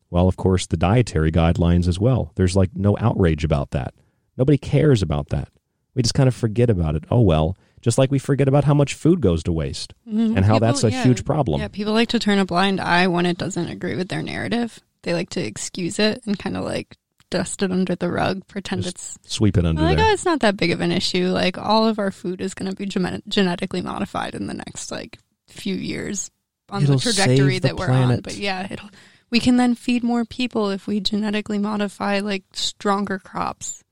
well, 0.09 0.27
of 0.27 0.37
course, 0.37 0.65
the 0.67 0.77
dietary 0.77 1.31
guidelines 1.31 1.87
as 1.87 1.99
well. 1.99 2.31
There's 2.35 2.55
like 2.55 2.71
no 2.75 2.97
outrage 2.99 3.43
about 3.43 3.71
that. 3.71 3.93
Nobody 4.37 4.57
cares 4.57 5.01
about 5.01 5.29
that. 5.29 5.49
We 5.95 6.01
just 6.03 6.13
kind 6.13 6.27
of 6.27 6.35
forget 6.35 6.69
about 6.69 6.95
it. 6.95 7.03
Oh 7.11 7.21
well, 7.21 7.57
just 7.81 7.97
like 7.97 8.11
we 8.11 8.19
forget 8.19 8.47
about 8.47 8.63
how 8.63 8.73
much 8.73 8.93
food 8.93 9.21
goes 9.21 9.43
to 9.43 9.51
waste 9.51 9.93
Mhm. 10.07 10.35
and 10.37 10.45
how 10.45 10.55
People- 10.55 10.59
that's 10.67 10.83
a 10.83 10.91
yeah. 10.91 11.03
huge 11.03 11.25
problem. 11.25 11.61
Yeah, 11.61 11.67
people 11.67 11.93
like 11.93 12.09
to 12.09 12.19
turn 12.19 12.39
a 12.39 12.45
blind 12.45 12.79
eye 12.79 13.07
when 13.07 13.25
it 13.25 13.37
doesn't 13.37 13.67
agree 13.67 13.95
with 13.95 14.07
their 14.09 14.21
narrative. 14.23 14.79
They 15.03 15.13
like 15.13 15.29
to 15.31 15.41
excuse 15.45 15.97
it 15.99 16.21
and 16.25 16.37
kind 16.37 16.57
of 16.57 16.63
like 16.65 16.95
dust 17.29 17.61
it 17.61 17.71
under 17.71 17.95
the 17.95 18.09
rug, 18.09 18.45
pretend 18.47 18.85
it's 18.87 19.17
Sweep 19.25 19.57
it 19.57 19.65
under 19.65 19.81
like, 19.81 19.97
there. 19.97 20.07
oh, 20.07 20.11
it's 20.13 20.25
not 20.25 20.39
that 20.39 20.57
big 20.57 20.71
of 20.71 20.81
an 20.81 20.91
issue. 20.91 21.27
Like 21.27 21.57
all 21.57 21.87
of 21.87 21.99
our 21.99 22.11
food 22.11 22.41
is 22.41 22.53
going 22.53 22.69
to 22.69 22.75
be 22.75 22.85
gene- 22.85 23.21
genetically 23.27 23.81
modified 23.81 24.33
in 24.35 24.47
the 24.47 24.53
next 24.55 24.91
like 24.91 25.19
few 25.47 25.75
years 25.75 26.31
on 26.69 26.83
It'll 26.83 26.95
the 26.95 27.01
trajectory 27.01 27.53
save 27.55 27.61
the 27.61 27.67
that 27.69 27.77
we're 27.77 27.91
on. 27.91 28.21
But 28.21 28.35
yeah, 28.35 28.67
it'll. 28.69 28.89
We 29.29 29.39
can 29.39 29.57
then 29.57 29.75
feed 29.75 30.03
more 30.03 30.25
people 30.25 30.69
if 30.69 30.87
we 30.87 30.99
genetically 30.99 31.59
modify 31.59 32.19
like 32.19 32.43
stronger 32.53 33.19
crops. 33.19 33.83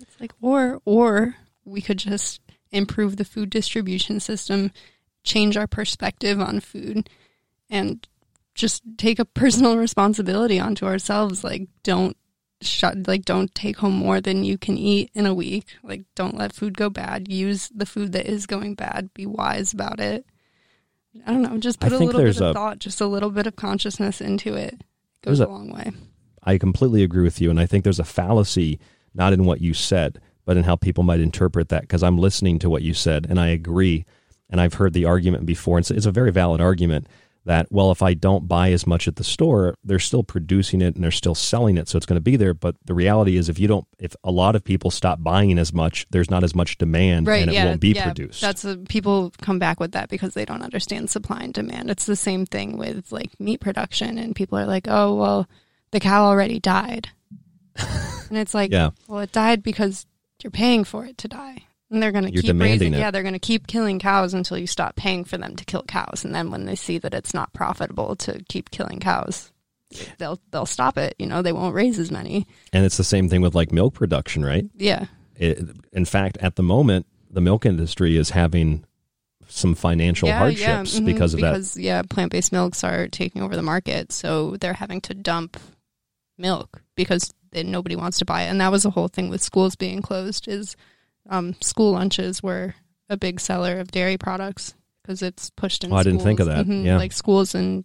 It's 0.00 0.20
like 0.20 0.32
or 0.40 0.80
or 0.84 1.36
we 1.64 1.80
could 1.80 1.98
just 1.98 2.40
improve 2.70 3.16
the 3.16 3.24
food 3.24 3.50
distribution 3.50 4.20
system, 4.20 4.72
change 5.24 5.56
our 5.56 5.66
perspective 5.66 6.40
on 6.40 6.60
food, 6.60 7.08
and 7.70 8.06
just 8.54 8.82
take 8.98 9.18
a 9.18 9.24
personal 9.42 9.76
responsibility 9.76 10.58
onto 10.58 10.86
ourselves. 10.86 11.44
Like 11.44 11.68
don't 11.82 12.16
shut 12.60 13.08
like 13.08 13.24
don't 13.24 13.54
take 13.54 13.78
home 13.78 13.94
more 13.94 14.20
than 14.20 14.44
you 14.44 14.56
can 14.56 14.76
eat 14.76 15.10
in 15.14 15.26
a 15.26 15.34
week. 15.34 15.76
Like 15.82 16.02
don't 16.14 16.36
let 16.36 16.52
food 16.52 16.76
go 16.76 16.90
bad. 16.90 17.28
Use 17.28 17.70
the 17.74 17.86
food 17.86 18.12
that 18.12 18.26
is 18.26 18.46
going 18.46 18.74
bad. 18.74 19.12
Be 19.14 19.26
wise 19.26 19.72
about 19.72 20.00
it. 20.00 20.26
I 21.26 21.32
don't 21.32 21.42
know. 21.42 21.58
Just 21.58 21.80
put 21.80 21.92
a 21.92 21.98
little 21.98 22.20
bit 22.20 22.36
of 22.36 22.40
a- 22.40 22.52
those 22.54 22.76
just 22.78 23.00
a 23.00 23.06
little 23.06 23.30
bit 23.30 23.46
of 23.46 23.56
consciousness 23.56 24.20
into 24.20 24.54
it. 24.54 24.82
Goes 25.22 25.40
a, 25.40 25.46
a- 25.46 25.48
long 25.48 25.72
way. 25.72 25.92
I 26.44 26.58
completely 26.58 27.02
agree 27.02 27.22
with 27.22 27.40
you, 27.40 27.50
and 27.50 27.60
I 27.60 27.66
think 27.66 27.84
there's 27.84 28.00
a 28.00 28.04
fallacy 28.04 28.80
not 29.14 29.32
in 29.32 29.44
what 29.44 29.60
you 29.60 29.74
said, 29.74 30.20
but 30.44 30.56
in 30.56 30.64
how 30.64 30.74
people 30.74 31.04
might 31.04 31.20
interpret 31.20 31.68
that. 31.68 31.82
Because 31.82 32.02
I'm 32.02 32.18
listening 32.18 32.58
to 32.60 32.70
what 32.70 32.82
you 32.82 32.94
said, 32.94 33.26
and 33.28 33.38
I 33.38 33.48
agree, 33.48 34.04
and 34.50 34.60
I've 34.60 34.74
heard 34.74 34.92
the 34.92 35.04
argument 35.04 35.46
before, 35.46 35.76
and 35.78 35.82
it's, 35.84 35.90
it's 35.90 36.06
a 36.06 36.10
very 36.12 36.32
valid 36.32 36.60
argument 36.60 37.06
that 37.44 37.66
well, 37.70 37.90
if 37.90 38.02
I 38.02 38.14
don't 38.14 38.46
buy 38.46 38.70
as 38.72 38.86
much 38.86 39.08
at 39.08 39.16
the 39.16 39.24
store, 39.24 39.74
they're 39.82 39.98
still 39.98 40.22
producing 40.22 40.80
it 40.80 40.94
and 40.94 41.02
they're 41.02 41.10
still 41.10 41.34
selling 41.34 41.76
it, 41.76 41.88
so 41.88 41.96
it's 41.96 42.06
going 42.06 42.16
to 42.16 42.20
be 42.22 42.36
there. 42.36 42.54
But 42.54 42.76
the 42.84 42.94
reality 42.94 43.36
is, 43.36 43.48
if 43.48 43.58
you 43.58 43.66
don't, 43.68 43.86
if 43.98 44.14
a 44.22 44.30
lot 44.30 44.54
of 44.54 44.62
people 44.62 44.90
stop 44.90 45.22
buying 45.22 45.58
as 45.58 45.72
much, 45.72 46.06
there's 46.10 46.30
not 46.30 46.44
as 46.44 46.54
much 46.54 46.78
demand, 46.78 47.26
Right, 47.26 47.42
and 47.42 47.50
it 47.50 47.54
yeah, 47.54 47.64
won't 47.64 47.80
be 47.80 47.90
yeah. 47.92 48.04
produced. 48.04 48.40
That's 48.40 48.64
a, 48.64 48.76
people 48.76 49.32
come 49.40 49.58
back 49.58 49.80
with 49.80 49.92
that 49.92 50.08
because 50.08 50.34
they 50.34 50.44
don't 50.44 50.62
understand 50.62 51.10
supply 51.10 51.40
and 51.42 51.52
demand. 51.52 51.90
It's 51.90 52.06
the 52.06 52.16
same 52.16 52.46
thing 52.46 52.76
with 52.78 53.10
like 53.10 53.38
meat 53.40 53.60
production, 53.60 54.18
and 54.18 54.36
people 54.36 54.58
are 54.58 54.66
like, 54.66 54.86
"Oh, 54.88 55.14
well, 55.16 55.48
the 55.90 56.00
cow 56.00 56.24
already 56.26 56.60
died," 56.60 57.08
and 57.76 58.38
it's 58.38 58.54
like, 58.54 58.70
Yeah. 58.70 58.90
well, 59.08 59.20
it 59.20 59.32
died 59.32 59.62
because 59.62 60.06
you're 60.42 60.50
paying 60.50 60.84
for 60.84 61.04
it 61.06 61.18
to 61.18 61.28
die, 61.28 61.64
and 61.92 62.02
they're 62.02 62.10
going 62.12 62.24
to 62.24 62.42
keep 62.42 62.58
raising. 62.58 62.94
it. 62.94 62.98
Yeah, 62.98 63.10
they're 63.10 63.22
going 63.22 63.34
to 63.34 63.38
keep 63.38 63.66
killing 63.66 63.98
cows 63.98 64.34
until 64.34 64.58
you 64.58 64.66
stop 64.66 64.96
paying 64.96 65.24
for 65.24 65.36
them 65.36 65.54
to 65.56 65.64
kill 65.64 65.82
cows, 65.84 66.24
and 66.24 66.34
then 66.34 66.50
when 66.50 66.64
they 66.64 66.74
see 66.74 66.98
that 66.98 67.14
it's 67.14 67.34
not 67.34 67.52
profitable 67.52 68.16
to 68.16 68.42
keep 68.48 68.70
killing 68.70 68.98
cows, 68.98 69.52
they'll 70.18 70.40
they'll 70.50 70.66
stop 70.66 70.96
it. 70.98 71.14
You 71.18 71.26
know, 71.26 71.42
they 71.42 71.52
won't 71.52 71.74
raise 71.74 71.98
as 71.98 72.10
many. 72.10 72.46
and 72.72 72.84
it's 72.84 72.96
the 72.96 73.04
same 73.04 73.28
thing 73.28 73.42
with 73.42 73.54
like 73.54 73.70
milk 73.72 73.94
production, 73.94 74.44
right? 74.44 74.64
Yeah. 74.74 75.06
It, 75.36 75.60
in 75.92 76.04
fact, 76.04 76.38
at 76.38 76.56
the 76.56 76.62
moment, 76.62 77.06
the 77.30 77.40
milk 77.40 77.66
industry 77.66 78.16
is 78.16 78.30
having 78.30 78.84
some 79.48 79.74
financial 79.74 80.30
hardships 80.30 80.98
mhm, 80.98 81.04
because 81.04 81.34
of 81.34 81.40
that. 81.40 81.76
yeah, 81.76 82.02
plant 82.02 82.32
based 82.32 82.52
milks 82.52 82.82
are 82.84 83.06
taking 83.08 83.42
over 83.42 83.54
the 83.54 83.62
market, 83.62 84.12
so 84.12 84.56
they're 84.60 84.72
having 84.72 85.00
to 85.02 85.14
dump 85.14 85.58
milk 86.38 86.82
because 86.96 87.32
then 87.50 87.70
nobody 87.70 87.96
wants 87.96 88.18
to 88.18 88.24
buy 88.24 88.42
it. 88.44 88.46
And 88.48 88.60
that 88.60 88.72
was 88.72 88.82
the 88.84 88.90
whole 88.90 89.08
thing 89.08 89.28
with 89.28 89.42
schools 89.42 89.76
being 89.76 90.00
closed. 90.00 90.48
Is 90.48 90.74
um, 91.28 91.54
school 91.60 91.92
lunches 91.92 92.42
were 92.42 92.74
a 93.08 93.16
big 93.16 93.40
seller 93.40 93.78
of 93.78 93.90
dairy 93.90 94.16
products 94.18 94.74
because 95.02 95.22
it's 95.22 95.50
pushed 95.50 95.84
in. 95.84 95.92
Oh, 95.92 95.96
I 95.96 96.02
didn't 96.02 96.20
think 96.22 96.40
of 96.40 96.46
that. 96.46 96.66
Mhm, 96.66 96.84
Yeah. 96.84 96.96
like 96.96 97.12
schools 97.12 97.54
and 97.54 97.84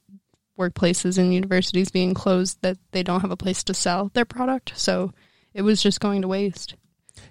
workplaces 0.57 1.17
and 1.17 1.33
universities 1.33 1.89
being 1.91 2.13
closed 2.13 2.61
that 2.61 2.77
they 2.91 3.03
don't 3.03 3.21
have 3.21 3.31
a 3.31 3.37
place 3.37 3.63
to 3.65 3.73
sell 3.73 4.09
their 4.13 4.25
product, 4.25 4.73
so 4.75 5.13
it 5.53 5.61
was 5.61 5.81
just 5.83 5.99
going 5.99 6.21
to 6.21 6.27
waste. 6.27 6.75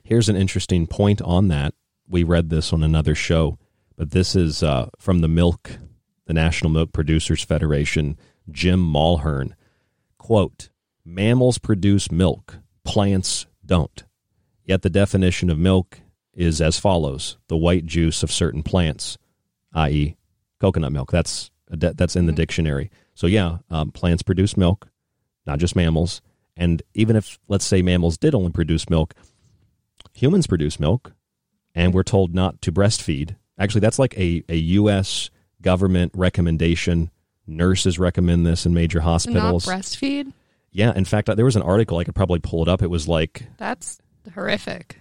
Here's 0.05 0.29
an 0.29 0.37
interesting 0.37 0.87
point 0.87 1.21
on 1.23 1.49
that. 1.49 1.75
We 2.09 2.23
read 2.23 2.51
this 2.51 2.73
on 2.73 2.83
another 2.83 3.15
show, 3.15 3.59
but 3.97 4.11
this 4.13 4.37
is 4.37 4.63
uh, 4.63 4.91
from 4.99 5.21
the 5.21 5.29
Milk, 5.29 5.79
the 6.27 6.35
National 6.35 6.71
Milk 6.71 6.93
Producers 6.93 7.43
Federation, 7.43 8.17
Jim 8.51 8.81
Mulhern. 8.81 9.53
Quote, 10.19 10.71
mammals 11.05 11.59
produce 11.59 12.11
milk, 12.11 12.59
plants 12.85 13.47
don't. 13.65 14.05
Yet 14.67 14.83
the 14.83 14.91
definition 14.91 15.49
of 15.49 15.59
milk 15.59 16.01
is 16.35 16.61
as 16.61 16.79
follows 16.79 17.39
the 17.49 17.57
white 17.57 17.87
juice 17.87 18.23
of 18.23 18.31
certain 18.31 18.63
plants, 18.63 19.17
i.e., 19.73 20.17
coconut 20.61 20.93
milk. 20.93 21.11
That's, 21.11 21.51
that's 21.69 22.17
in 22.17 22.27
the 22.27 22.33
dictionary. 22.33 22.91
So, 23.15 23.27
yeah, 23.27 23.59
um, 23.71 23.93
plants 23.93 24.23
produce 24.23 24.57
milk, 24.57 24.89
not 25.47 25.61
just 25.61 25.77
mammals. 25.77 26.21
And 26.57 26.83
even 26.95 27.17
if, 27.17 27.39
let's 27.49 27.65
say, 27.65 27.81
mammals 27.81 28.19
did 28.19 28.35
only 28.35 28.51
produce 28.51 28.91
milk, 28.91 29.15
humans 30.13 30.47
produce 30.47 30.81
milk, 30.81 31.13
and 31.75 31.95
we're 31.95 32.03
told 32.03 32.35
not 32.35 32.61
to 32.63 32.73
breastfeed. 32.73 33.37
Actually, 33.59 33.83
that's 33.83 33.99
like 33.99 34.19
a, 34.19 34.43
a 34.49 34.57
U.S. 34.57 35.31
government 35.63 36.13
recommendation. 36.15 37.11
Nurses 37.47 37.99
recommend 37.99 38.45
this 38.45 38.67
in 38.67 38.75
major 38.75 39.01
hospitals. 39.01 39.67
Not 39.67 39.79
breastfeed. 39.79 40.33
Yeah, 40.73 40.93
in 40.95 41.05
fact, 41.05 41.35
there 41.35 41.45
was 41.45 41.57
an 41.57 41.63
article 41.63 41.99
I 41.99 42.05
could 42.05 42.15
probably 42.15 42.41
pull 42.41 42.63
it 42.63 42.69
up. 42.69 42.83
It 42.83 42.91
was 42.91 43.09
like 43.09 43.45
That's 43.57 43.99
horrific. 44.35 45.01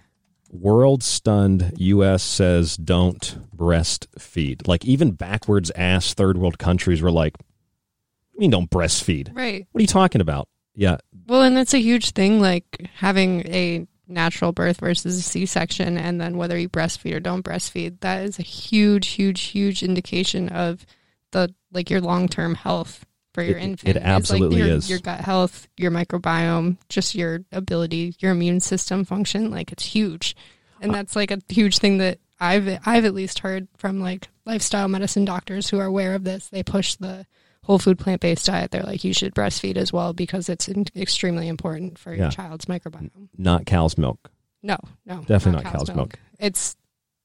world 0.50 1.02
stunned 1.02 1.72
U.S. 1.76 2.22
says 2.22 2.76
don't 2.76 3.38
breastfeed. 3.56 4.66
Like 4.66 4.84
even 4.84 5.12
backwards 5.12 5.70
ass 5.72 6.14
third 6.14 6.38
world 6.38 6.58
countries 6.58 7.02
were 7.02 7.10
like, 7.10 7.34
"I 7.38 8.38
mean, 8.38 8.50
don't 8.50 8.70
breastfeed." 8.70 9.34
Right. 9.34 9.66
What 9.72 9.78
are 9.80 9.82
you 9.82 9.88
talking 9.88 10.20
about? 10.20 10.48
Yeah, 10.74 10.98
Well, 11.26 11.42
and 11.42 11.56
that's 11.56 11.72
a 11.72 11.78
huge 11.78 12.10
thing, 12.10 12.38
like 12.40 12.90
having 12.96 13.46
a 13.46 13.86
natural 14.08 14.52
birth 14.52 14.80
versus 14.80 15.18
a 15.18 15.22
C 15.22 15.46
section, 15.46 15.96
and 15.96 16.20
then 16.20 16.36
whether 16.36 16.58
you 16.58 16.68
breastfeed 16.68 17.14
or 17.14 17.20
don't 17.20 17.44
breastfeed. 17.44 18.00
That 18.00 18.22
is 18.24 18.38
a 18.38 18.42
huge, 18.42 19.08
huge, 19.08 19.40
huge 19.40 19.82
indication 19.82 20.48
of 20.50 20.84
the 21.32 21.54
like 21.72 21.90
your 21.90 22.00
long 22.00 22.28
term 22.28 22.54
health 22.54 23.06
for 23.36 23.42
your 23.42 23.58
It- 23.58 23.62
infant. 23.62 23.88
it 23.90 23.96
It's 23.96 24.04
like 24.04 24.12
absolutely 24.12 24.58
your, 24.58 24.66
is. 24.68 24.88
Your 24.90 24.98
gut 24.98 25.20
health, 25.20 25.68
your 25.76 25.90
microbiome, 25.90 26.78
just 26.88 27.14
your 27.14 27.40
ability, 27.52 28.16
your 28.18 28.32
immune 28.32 28.60
system 28.60 29.04
function. 29.04 29.50
Like 29.50 29.70
it's 29.72 29.84
huge, 29.84 30.34
and 30.80 30.92
that's 30.94 31.14
like 31.14 31.30
a 31.30 31.38
huge 31.48 31.76
thing 31.78 31.98
that 31.98 32.18
I've 32.40 32.66
I've 32.86 33.04
at 33.04 33.14
least 33.14 33.40
heard 33.40 33.68
from 33.76 34.00
like 34.00 34.28
lifestyle 34.46 34.88
medicine 34.88 35.24
doctors 35.26 35.68
who 35.68 35.78
are 35.78 35.84
aware 35.84 36.14
of 36.14 36.24
this. 36.24 36.48
They 36.48 36.62
push 36.62 36.94
the 36.94 37.26
whole 37.64 37.78
food 37.78 37.98
plant 37.98 38.22
based 38.22 38.46
diet. 38.46 38.70
They're 38.70 38.82
like 38.82 39.04
you 39.04 39.12
should 39.12 39.34
breastfeed 39.34 39.76
as 39.76 39.92
well 39.92 40.12
because 40.14 40.48
it's 40.48 40.66
in- 40.68 40.86
extremely 40.96 41.46
important 41.48 41.98
for 41.98 42.14
Yeah. 42.14 42.22
your 42.22 42.30
child's 42.30 42.64
microbiome. 42.64 43.28
not 43.36 43.66
cow's 43.66 43.98
milk. 43.98 44.30
No, 44.62 44.78
no, 45.04 45.20
Definitely 45.26 45.62
not 45.64 45.72
cow's 45.72 45.94
milk. 45.94 46.18
It's 46.40 46.74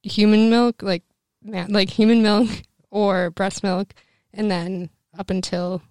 human 0.03 0.49
milk, 0.49 0.83
like 0.83 1.03
man, 1.41 1.71
like 1.71 1.89
human 1.89 2.21
milk 2.21 2.49
or 2.91 3.31
breast 3.31 3.63
milk, 3.63 3.93
and 4.33 4.49
then 4.51 4.89
up 5.17 5.29
until 5.29 5.81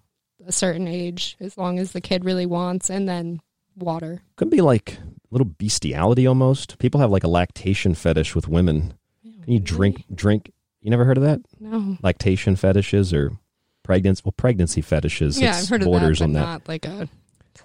a 0.45 0.51
certain 0.51 0.87
age, 0.87 1.37
as 1.39 1.57
long 1.57 1.79
as 1.79 1.91
the 1.91 2.01
kid 2.01 2.25
really 2.25 2.45
wants, 2.45 2.89
and 2.89 3.07
then 3.07 3.41
water. 3.75 4.21
Could 4.35 4.49
be 4.49 4.61
like 4.61 4.93
a 4.93 4.99
little 5.31 5.45
bestiality 5.45 6.27
almost. 6.27 6.77
People 6.77 6.99
have 6.99 7.11
like 7.11 7.23
a 7.23 7.29
lactation 7.29 7.95
fetish 7.95 8.35
with 8.35 8.47
women. 8.47 8.93
Can 9.43 9.53
you 9.53 9.59
drink 9.59 10.05
drink? 10.13 10.51
You 10.81 10.89
never 10.89 11.05
heard 11.05 11.17
of 11.17 11.23
that? 11.23 11.41
No. 11.59 11.97
Lactation 12.01 12.55
fetishes 12.55 13.13
or 13.13 13.37
pregnancy 13.83 14.21
well 14.25 14.33
pregnancy 14.35 14.81
fetishes. 14.81 15.39
yeah, 15.39 15.57
I've 15.57 15.69
heard 15.69 15.81
of 15.81 15.85
borders 15.85 16.19
that, 16.19 16.25
on 16.25 16.33
that. 16.33 16.41
not 16.41 16.67
like 16.67 16.85
a. 16.85 17.09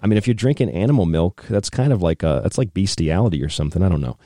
I 0.03 0.07
mean, 0.07 0.18
if 0.18 0.27
you're 0.27 0.35
drinking 0.35 0.70
animal 0.70 1.07
milk, 1.07 1.45
that's 1.49 1.70
kind 1.70 1.93
of 1.93 2.03
like 2.03 2.22
a 2.22 2.41
that's 2.43 2.59
like 2.59 2.74
bestiality 2.74 3.43
or 3.43 3.49
something. 3.49 3.83
I 3.83 3.89
don't 3.89 4.01
know. 4.01 4.16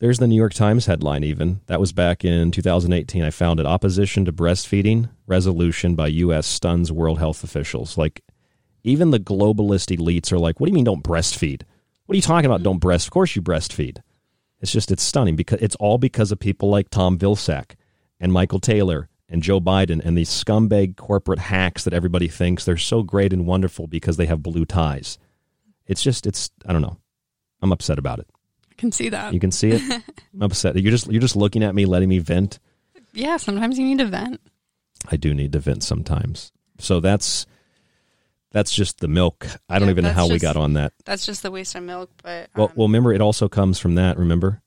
There's 0.00 0.18
the 0.18 0.26
New 0.26 0.36
York 0.36 0.54
Times 0.54 0.86
headline. 0.86 1.24
Even 1.24 1.60
that 1.66 1.80
was 1.80 1.92
back 1.92 2.24
in 2.24 2.50
2018. 2.50 3.22
I 3.22 3.30
found 3.30 3.60
it: 3.60 3.66
opposition 3.66 4.24
to 4.24 4.32
breastfeeding 4.32 5.08
resolution 5.26 5.94
by 5.94 6.08
U.S. 6.08 6.46
stuns 6.46 6.90
world 6.90 7.18
health 7.18 7.44
officials. 7.44 7.96
Like, 7.96 8.22
even 8.82 9.10
the 9.10 9.20
globalist 9.20 9.96
elites 9.96 10.32
are 10.32 10.38
like, 10.38 10.60
"What 10.60 10.66
do 10.66 10.70
you 10.70 10.74
mean 10.74 10.84
don't 10.84 11.04
breastfeed? 11.04 11.62
What 12.06 12.14
are 12.14 12.16
you 12.16 12.22
talking 12.22 12.46
about? 12.46 12.62
Don't 12.62 12.80
breast? 12.80 13.06
Of 13.06 13.12
course 13.12 13.36
you 13.36 13.42
breastfeed." 13.42 13.98
It's 14.60 14.72
just 14.72 14.90
it's 14.90 15.02
stunning 15.02 15.36
because 15.36 15.60
it's 15.60 15.76
all 15.76 15.98
because 15.98 16.32
of 16.32 16.38
people 16.38 16.70
like 16.70 16.88
Tom 16.90 17.18
Vilsack 17.18 17.74
and 18.18 18.32
Michael 18.32 18.60
Taylor 18.60 19.08
and 19.28 19.42
Joe 19.42 19.60
Biden 19.60 20.04
and 20.04 20.16
these 20.16 20.30
scumbag 20.30 20.96
corporate 20.96 21.38
hacks 21.38 21.84
that 21.84 21.94
everybody 21.94 22.28
thinks 22.28 22.64
they're 22.64 22.76
so 22.76 23.02
great 23.02 23.32
and 23.32 23.46
wonderful 23.46 23.86
because 23.86 24.16
they 24.16 24.26
have 24.26 24.42
blue 24.42 24.64
ties. 24.64 25.18
It's 25.86 26.02
just 26.02 26.26
it's 26.26 26.50
I 26.66 26.72
don't 26.72 26.82
know. 26.82 26.98
I'm 27.62 27.72
upset 27.72 27.98
about 27.98 28.18
it. 28.18 28.28
Can 28.84 28.92
see 28.92 29.08
that. 29.08 29.32
You 29.32 29.40
can 29.40 29.50
see 29.50 29.70
it. 29.70 29.82
I'm 30.34 30.42
upset. 30.42 30.76
You're 30.76 30.90
just 30.90 31.10
you're 31.10 31.20
just 31.22 31.36
looking 31.36 31.62
at 31.64 31.74
me, 31.74 31.86
letting 31.86 32.08
me 32.10 32.18
vent. 32.18 32.58
yeah, 33.14 33.38
sometimes 33.38 33.78
you 33.78 33.86
need 33.86 33.98
to 33.98 34.04
vent. 34.06 34.40
I 35.10 35.16
do 35.16 35.32
need 35.32 35.52
to 35.52 35.58
vent 35.58 35.82
sometimes. 35.82 36.52
So 36.78 37.00
that's 37.00 37.46
that's 38.52 38.72
just 38.74 39.00
the 39.00 39.08
milk. 39.08 39.46
I 39.68 39.78
don't 39.78 39.88
Yeah, 39.88 39.92
even 39.92 40.04
know 40.04 40.12
how 40.12 40.28
we 40.28 40.38
got 40.38 40.56
on 40.56 40.74
that. 40.74 40.92
That's 41.06 41.24
just 41.26 41.42
the 41.42 41.50
waste 41.50 41.74
of 41.74 41.82
milk, 41.82 42.10
but 42.22 42.48
Well, 42.54 42.66
um, 42.68 42.72
well, 42.76 42.88
remember 42.88 43.12
it 43.12 43.20
also 43.20 43.48
comes 43.48 43.78
from 43.78 43.94
that. 43.96 44.18
Remember 44.18 44.60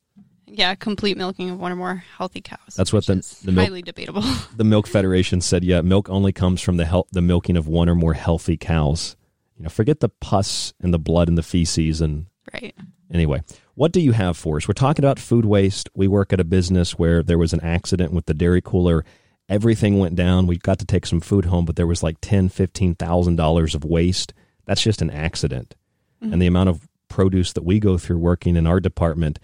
yeah, 0.48 0.74
complete 0.76 1.18
milking 1.18 1.50
of 1.52 1.60
one 1.60 1.72
or 1.72 1.76
more 1.76 2.04
healthy 2.18 2.42
cows. 2.42 2.74
that's 2.76 2.92
what 2.92 3.06
the 3.06 3.16
the 3.44 3.52
milk 3.52 3.68
highly 3.68 3.82
debatable. 3.84 4.24
the 4.56 4.64
Milk 4.64 4.88
Federation 4.88 5.42
said. 5.42 5.64
Yeah, 5.64 5.82
milk 5.82 6.10
only 6.10 6.32
comes 6.32 6.62
from 6.62 6.78
the 6.78 6.86
hel- 6.86 7.08
the 7.12 7.22
milking 7.22 7.56
of 7.58 7.68
one 7.68 7.88
or 7.90 7.96
more 7.96 8.14
healthy 8.14 8.58
cows. 8.58 9.16
You 9.58 9.64
know, 9.64 9.70
forget 9.70 10.00
the 10.00 10.10
pus 10.10 10.74
and 10.82 10.92
the 10.94 11.00
blood 11.00 11.28
and 11.28 11.38
the 11.38 11.44
feces 11.44 12.02
and 12.02 12.26
Right. 12.54 12.74
Anyway, 13.14 13.42
what 13.78 13.92
do 13.92 14.02
you 14.02 14.12
have 14.12 14.36
for 14.36 14.58
us? 14.58 14.68
We're 14.68 14.74
talking 14.74 15.06
about 15.06 15.20
food 15.20 15.46
waste. 15.46 15.88
We 15.94 16.08
work 16.08 16.34
at 16.34 16.40
a 16.40 16.44
business 16.44 16.98
where 16.98 17.22
there 17.22 17.38
was 17.38 17.54
an 17.54 17.62
accident 17.62 18.12
with 18.12 18.26
the 18.26 18.34
dairy 18.34 18.60
cooler. 18.60 19.06
Everything 19.48 20.00
went 20.00 20.16
down. 20.16 20.48
We 20.48 20.58
got 20.58 20.80
to 20.80 20.86
take 20.86 21.06
some 21.06 21.22
food 21.22 21.46
home, 21.46 21.64
but 21.64 21.76
there 21.76 21.86
was 21.86 22.02
like 22.02 22.18
ten, 22.20 22.50
fifteen 22.50 22.96
thousand 22.96 23.36
dollars 23.36 23.76
of 23.76 23.86
waste. 23.86 24.34
That's 24.66 24.82
just 24.82 25.04
an 25.04 25.12
accident. 25.12 25.76
Mhm. 26.24 26.34
And 26.34 26.42
the 26.42 26.48
amount 26.48 26.70
of 26.70 26.90
produce 27.08 27.54
that 27.54 27.64
we 27.64 27.80
go 27.80 28.00
through 28.00 28.18
working 28.18 28.56
in 28.56 28.66
our 28.66 28.80
department, 28.80 29.38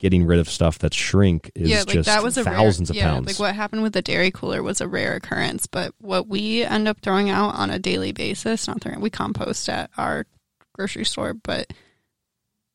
getting 0.00 0.26
rid 0.26 0.40
of 0.40 0.50
stuff 0.50 0.80
that's 0.80 0.96
shrink 0.96 1.52
is 1.54 1.70
yeah, 1.70 1.78
like 1.78 1.90
just 1.90 2.06
that 2.06 2.24
was 2.24 2.36
a 2.36 2.42
thousands 2.42 2.90
rare, 2.90 2.94
of 2.94 2.96
yeah, 2.96 3.12
pounds. 3.12 3.26
Like 3.28 3.38
what 3.38 3.54
happened 3.54 3.84
with 3.84 3.92
the 3.92 4.02
dairy 4.02 4.32
cooler 4.32 4.64
was 4.64 4.80
a 4.80 4.88
rare 4.88 5.14
occurrence, 5.14 5.68
but 5.68 5.94
what 6.00 6.26
we 6.26 6.64
end 6.64 6.88
up 6.88 6.98
throwing 7.02 7.30
out 7.30 7.54
on 7.54 7.70
a 7.70 7.78
daily 7.78 8.10
basis, 8.10 8.66
not 8.66 8.80
throwing, 8.80 9.00
we 9.00 9.10
compost 9.10 9.68
at 9.68 9.90
our 9.96 10.26
grocery 10.74 11.04
store, 11.04 11.34
but 11.34 11.72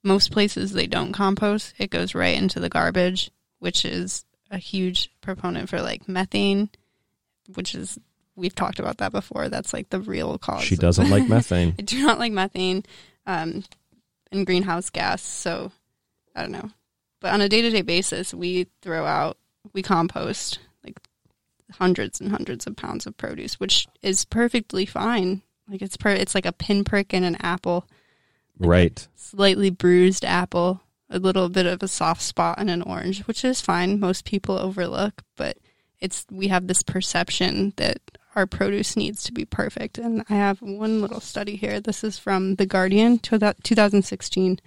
most 0.03 0.31
places 0.31 0.71
they 0.71 0.87
don't 0.87 1.13
compost. 1.13 1.73
It 1.77 1.89
goes 1.89 2.15
right 2.15 2.37
into 2.37 2.59
the 2.59 2.69
garbage, 2.69 3.31
which 3.59 3.85
is 3.85 4.25
a 4.49 4.57
huge 4.57 5.11
proponent 5.21 5.69
for 5.69 5.81
like 5.81 6.07
methane, 6.07 6.69
which 7.53 7.75
is 7.75 7.99
we've 8.35 8.55
talked 8.55 8.79
about 8.79 8.97
that 8.97 9.11
before. 9.11 9.49
That's 9.49 9.73
like 9.73 9.89
the 9.89 9.99
real 9.99 10.37
cause. 10.37 10.63
She 10.63 10.75
doesn't 10.75 11.09
like 11.09 11.27
methane. 11.29 11.75
I 11.77 11.81
do 11.81 12.03
not 12.03 12.19
like 12.19 12.31
methane 12.31 12.83
um, 13.25 13.63
and 14.31 14.45
greenhouse 14.45 14.89
gas. 14.89 15.21
So 15.21 15.71
I 16.35 16.41
don't 16.41 16.51
know. 16.51 16.71
But 17.19 17.33
on 17.33 17.41
a 17.41 17.49
day 17.49 17.61
to 17.61 17.69
day 17.69 17.81
basis, 17.83 18.33
we 18.33 18.67
throw 18.81 19.05
out, 19.05 19.37
we 19.73 19.83
compost 19.83 20.59
like 20.83 20.99
hundreds 21.71 22.19
and 22.19 22.31
hundreds 22.31 22.65
of 22.65 22.75
pounds 22.75 23.05
of 23.05 23.15
produce, 23.17 23.59
which 23.59 23.87
is 24.01 24.25
perfectly 24.25 24.85
fine. 24.85 25.43
Like 25.69 25.81
it's 25.81 25.97
per, 25.97 26.09
it's 26.09 26.35
like 26.35 26.47
a 26.47 26.51
pinprick 26.51 27.13
in 27.13 27.23
an 27.23 27.37
apple, 27.39 27.85
right. 28.61 29.07
slightly 29.15 29.69
bruised 29.69 30.25
apple, 30.25 30.81
a 31.09 31.19
little 31.19 31.49
bit 31.49 31.65
of 31.65 31.83
a 31.83 31.87
soft 31.87 32.21
spot 32.21 32.59
in 32.59 32.69
an 32.69 32.81
orange, 32.81 33.21
which 33.27 33.43
is 33.43 33.61
fine. 33.61 33.99
Most 33.99 34.25
people 34.25 34.57
overlook, 34.57 35.23
but 35.35 35.57
it's 35.99 36.25
we 36.31 36.47
have 36.47 36.67
this 36.67 36.83
perception 36.83 37.73
that 37.77 37.99
our 38.35 38.47
produce 38.47 38.95
needs 38.95 39.23
to 39.23 39.31
be 39.31 39.45
perfect. 39.45 39.97
And 39.97 40.23
I 40.29 40.35
have 40.35 40.61
one 40.61 41.01
little 41.01 41.19
study 41.19 41.55
here. 41.55 41.79
This 41.79 42.03
is 42.03 42.17
from 42.17 42.55
The 42.55 42.65
Guardian, 42.65 43.19
to 43.19 43.37
that 43.39 43.63
2016, 43.63 44.59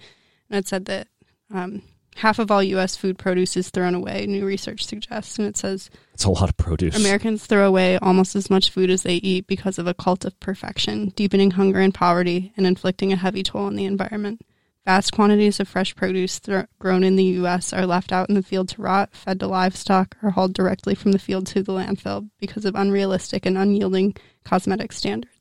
and 0.49 0.59
it 0.59 0.67
said 0.67 0.85
that 0.85 1.07
um, 1.51 1.81
half 2.15 2.39
of 2.39 2.49
all 2.49 2.63
U.S. 2.63 2.95
food 2.95 3.17
produce 3.17 3.55
is 3.55 3.69
thrown 3.69 3.93
away. 3.93 4.25
New 4.25 4.45
research 4.45 4.85
suggests, 4.85 5.37
and 5.37 5.47
it 5.47 5.57
says 5.57 5.89
It's 6.13 6.23
a 6.23 6.31
lot 6.31 6.49
of 6.49 6.57
produce. 6.57 6.97
Americans 6.97 7.45
throw 7.45 7.67
away 7.67 7.97
almost 7.99 8.35
as 8.35 8.49
much 8.49 8.69
food 8.69 8.89
as 8.89 9.03
they 9.03 9.15
eat 9.15 9.47
because 9.47 9.77
of 9.77 9.87
a 9.87 9.93
cult 9.93 10.25
of 10.25 10.39
perfection, 10.39 11.09
deepening 11.15 11.51
hunger 11.51 11.79
and 11.79 11.93
poverty 11.93 12.53
and 12.57 12.65
inflicting 12.65 13.13
a 13.13 13.17
heavy 13.17 13.43
toll 13.43 13.65
on 13.65 13.75
the 13.75 13.85
environment. 13.85 14.41
Vast 14.85 15.13
quantities 15.13 15.59
of 15.59 15.67
fresh 15.67 15.95
produce 15.95 16.39
grown 16.77 17.03
in 17.03 17.15
the 17.15 17.23
U.S. 17.23 17.73
are 17.73 17.87
left 17.87 18.11
out 18.11 18.29
in 18.29 18.35
the 18.35 18.43
field 18.43 18.69
to 18.69 18.81
rot, 18.83 19.09
fed 19.13 19.39
to 19.39 19.47
livestock, 19.47 20.15
or 20.21 20.29
hauled 20.29 20.53
directly 20.53 20.93
from 20.93 21.11
the 21.11 21.17
field 21.17 21.47
to 21.47 21.63
the 21.63 21.73
landfill 21.73 22.29
because 22.39 22.65
of 22.65 22.75
unrealistic 22.75 23.47
and 23.47 23.57
unyielding 23.57 24.15
cosmetic 24.43 24.91
standards. 24.91 25.34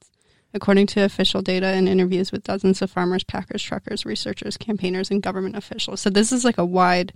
According 0.55 0.87
to 0.89 1.01
official 1.03 1.43
data 1.43 1.67
and 1.67 1.89
interviews 1.89 2.31
with 2.31 2.45
dozens 2.45 2.81
of 2.81 2.91
farmers, 2.91 3.25
packers, 3.25 3.63
truckers, 3.63 4.07
researchers, 4.07 4.57
campaigners, 4.57 5.11
and 5.11 5.23
government 5.23 5.57
officials. 5.57 6.01
So 6.01 6.11
this 6.11 6.31
is 6.31 6.45
like 6.45 6.59
a 6.59 6.65
wide, 6.65 7.13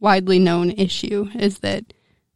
widely 0.00 0.40
known 0.40 0.72
issue 0.72 1.28
is 1.34 1.60
that 1.60 1.92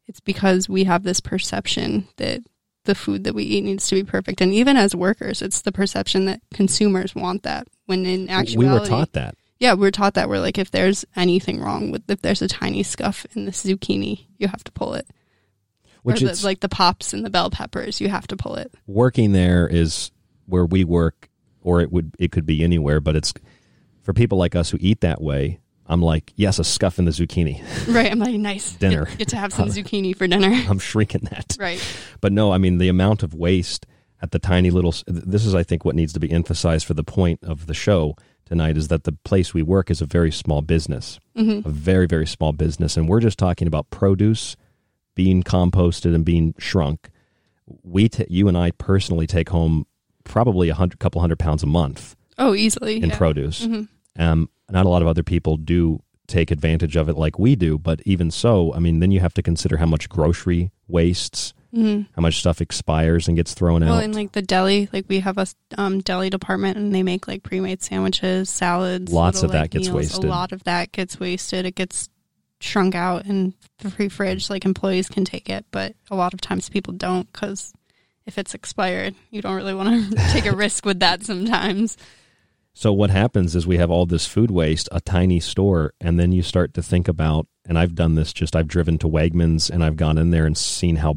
it's 0.06 0.20
because 0.20 0.68
we 0.68 0.84
have 0.84 1.02
this 1.02 1.20
perception 1.20 2.06
that 2.16 2.42
the 2.84 2.94
food 2.94 3.24
that 3.24 3.34
we 3.34 3.42
eat 3.42 3.64
needs 3.64 3.88
to 3.88 3.96
be 3.96 4.04
perfect. 4.04 4.40
And 4.40 4.52
even 4.54 4.76
as 4.76 4.94
workers, 4.94 5.42
it's 5.42 5.62
the 5.62 5.72
perception 5.72 6.24
that 6.26 6.40
consumers 6.54 7.14
want 7.14 7.42
that 7.42 7.66
when 7.86 8.06
in 8.06 8.30
actuality 8.30 8.56
we 8.56 8.66
were 8.66 8.86
taught 8.86 9.12
that. 9.12 9.34
Yeah, 9.58 9.74
we're 9.74 9.90
taught 9.90 10.14
that 10.14 10.28
we're 10.28 10.40
like 10.40 10.58
if 10.58 10.70
there's 10.70 11.04
anything 11.16 11.60
wrong 11.60 11.90
with 11.90 12.08
if 12.10 12.22
there's 12.22 12.42
a 12.42 12.48
tiny 12.48 12.82
scuff 12.82 13.26
in 13.34 13.46
the 13.46 13.50
zucchini, 13.50 14.26
you 14.38 14.48
have 14.48 14.64
to 14.64 14.72
pull 14.72 14.94
it. 14.94 15.06
Which 16.02 16.20
the, 16.20 16.40
like 16.44 16.60
the 16.60 16.68
pops 16.68 17.12
and 17.12 17.24
the 17.24 17.30
bell 17.30 17.50
peppers, 17.50 18.00
you 18.00 18.08
have 18.08 18.28
to 18.28 18.36
pull 18.36 18.54
it. 18.54 18.72
working 18.86 19.32
there 19.32 19.66
is 19.66 20.12
where 20.46 20.64
we 20.66 20.84
work 20.84 21.28
or 21.62 21.80
it 21.80 21.90
would 21.92 22.14
it 22.18 22.32
could 22.32 22.46
be 22.46 22.62
anywhere 22.62 23.00
but 23.00 23.16
it's 23.16 23.32
for 24.02 24.12
people 24.12 24.38
like 24.38 24.54
us 24.54 24.70
who 24.70 24.78
eat 24.80 25.00
that 25.00 25.20
way 25.20 25.58
i'm 25.86 26.00
like 26.02 26.32
yes 26.36 26.58
a 26.58 26.64
scuff 26.64 26.98
in 26.98 27.04
the 27.04 27.10
zucchini 27.10 27.62
Right. 27.94 28.10
I'm 28.10 28.18
like, 28.18 28.34
nice. 28.36 28.72
Dinner. 28.74 29.04
Get, 29.06 29.18
get 29.18 29.28
to 29.28 29.36
have 29.36 29.52
some 29.52 29.68
zucchini 29.76 30.14
for 30.16 30.26
dinner. 30.26 30.52
i'm 30.68 30.78
shrinking 30.78 31.28
that 31.30 31.56
Right. 31.58 31.80
but 32.20 32.32
no 32.32 32.52
i 32.52 32.58
mean 32.58 32.78
the 32.78 32.88
amount 32.88 33.22
of 33.22 33.34
waste 33.34 33.86
at 34.22 34.30
the 34.30 34.38
tiny 34.38 34.70
little 34.70 34.94
this 35.06 35.44
is 35.44 35.54
i 35.54 35.62
think 35.62 35.84
what 35.84 35.94
needs 35.94 36.12
to 36.12 36.20
be 36.20 36.30
emphasized 36.30 36.86
for 36.86 36.94
the 36.94 37.04
point 37.04 37.40
of 37.42 37.66
the 37.66 37.74
show 37.74 38.16
tonight 38.44 38.76
is 38.76 38.88
that 38.88 39.02
the 39.04 39.12
place 39.12 39.52
we 39.52 39.62
work 39.62 39.90
is 39.90 40.00
a 40.00 40.06
very 40.06 40.30
small 40.32 40.62
business 40.62 41.18
Mhm. 41.36 41.66
a 41.66 41.68
very 41.68 42.06
very 42.06 42.26
small 42.26 42.52
business 42.52 42.96
and 42.96 43.08
we're 43.08 43.20
just 43.20 43.38
talking 43.38 43.66
about 43.68 43.90
produce 43.90 44.56
being 45.14 45.42
composted 45.42 46.14
and 46.14 46.24
being 46.24 46.54
shrunk 46.58 47.10
we 47.82 48.08
t- 48.08 48.24
you 48.30 48.46
and 48.48 48.56
i 48.56 48.70
personally 48.70 49.26
take 49.26 49.48
home 49.50 49.86
probably 50.26 50.68
a 50.68 50.74
hundred 50.74 50.98
couple 50.98 51.20
hundred 51.20 51.38
pounds 51.38 51.62
a 51.62 51.66
month 51.66 52.14
Oh, 52.38 52.54
easily. 52.54 52.96
in 53.02 53.08
yeah. 53.10 53.16
produce. 53.16 53.66
Mhm. 53.66 53.88
Um, 54.18 54.50
not 54.70 54.84
a 54.86 54.88
lot 54.88 55.02
of 55.02 55.08
other 55.08 55.22
people 55.22 55.56
do 55.56 56.00
take 56.26 56.50
advantage 56.50 56.96
of 56.96 57.08
it 57.08 57.16
like 57.16 57.38
we 57.38 57.54
do, 57.54 57.78
but 57.78 58.00
even 58.04 58.30
so, 58.30 58.74
I 58.74 58.78
mean, 58.80 58.98
then 59.00 59.10
you 59.12 59.20
have 59.20 59.34
to 59.34 59.42
consider 59.42 59.76
how 59.76 59.86
much 59.86 60.08
grocery 60.08 60.72
wastes, 60.88 61.54
Mhm. 61.72 62.06
how 62.16 62.22
much 62.22 62.38
stuff 62.40 62.60
expires 62.60 63.28
and 63.28 63.36
gets 63.36 63.54
thrown 63.54 63.82
Well, 63.82 63.90
out. 63.90 63.96
Well, 63.96 64.04
in 64.04 64.12
like 64.12 64.32
the 64.32 64.42
deli, 64.42 64.88
like 64.92 65.04
we 65.08 65.20
have 65.20 65.38
a 65.38 65.46
um, 65.78 66.00
deli 66.00 66.28
department, 66.30 66.76
and 66.78 66.92
they 66.94 67.02
make 67.04 67.28
like 67.28 67.42
pre-made 67.44 67.82
sandwiches, 67.82 68.50
salads. 68.50 69.12
Lots 69.12 69.36
little, 69.36 69.50
of 69.50 69.52
that 69.52 69.60
like, 69.62 69.70
gets 69.70 69.84
meals. 69.86 69.94
wasted. 69.96 70.24
A 70.24 70.28
lot 70.28 70.50
of 70.52 70.64
that 70.64 70.90
gets 70.92 71.20
wasted. 71.20 71.64
It 71.64 71.74
gets 71.76 72.08
shrunk 72.60 72.94
out 72.94 73.26
in 73.26 73.54
the 73.80 73.90
free 73.90 74.08
fridge. 74.08 74.48
Like 74.50 74.64
employees 74.64 75.08
can 75.08 75.24
take 75.24 75.48
it, 75.48 75.64
but 75.70 75.94
a 76.10 76.16
lot 76.16 76.34
of 76.34 76.40
times 76.40 76.68
people 76.68 76.94
don't 76.94 77.30
because 77.32 77.72
if 78.26 78.38
it's 78.38 78.54
expired, 78.54 79.14
you 79.30 79.40
don't 79.40 79.54
really 79.56 79.74
want 79.74 80.10
to 80.10 80.16
take 80.32 80.46
a 80.46 80.54
risk 80.56 80.84
with 80.84 81.00
that 81.00 81.24
sometimes. 81.24 81.96
So 82.74 82.92
what 82.92 83.08
happens 83.10 83.56
is 83.56 83.66
we 83.66 83.78
have 83.78 83.90
all 83.90 84.04
this 84.04 84.26
food 84.26 84.50
waste, 84.50 84.88
a 84.92 85.00
tiny 85.00 85.40
store, 85.40 85.94
and 86.00 86.20
then 86.20 86.32
you 86.32 86.42
start 86.42 86.74
to 86.74 86.82
think 86.82 87.08
about, 87.08 87.46
and 87.66 87.78
I've 87.78 87.94
done 87.94 88.16
this 88.16 88.32
just, 88.34 88.54
I've 88.54 88.68
driven 88.68 88.98
to 88.98 89.08
Wegmans 89.08 89.70
and 89.70 89.82
I've 89.82 89.96
gone 89.96 90.18
in 90.18 90.30
there 90.30 90.44
and 90.44 90.58
seen 90.58 90.96
how, 90.96 91.14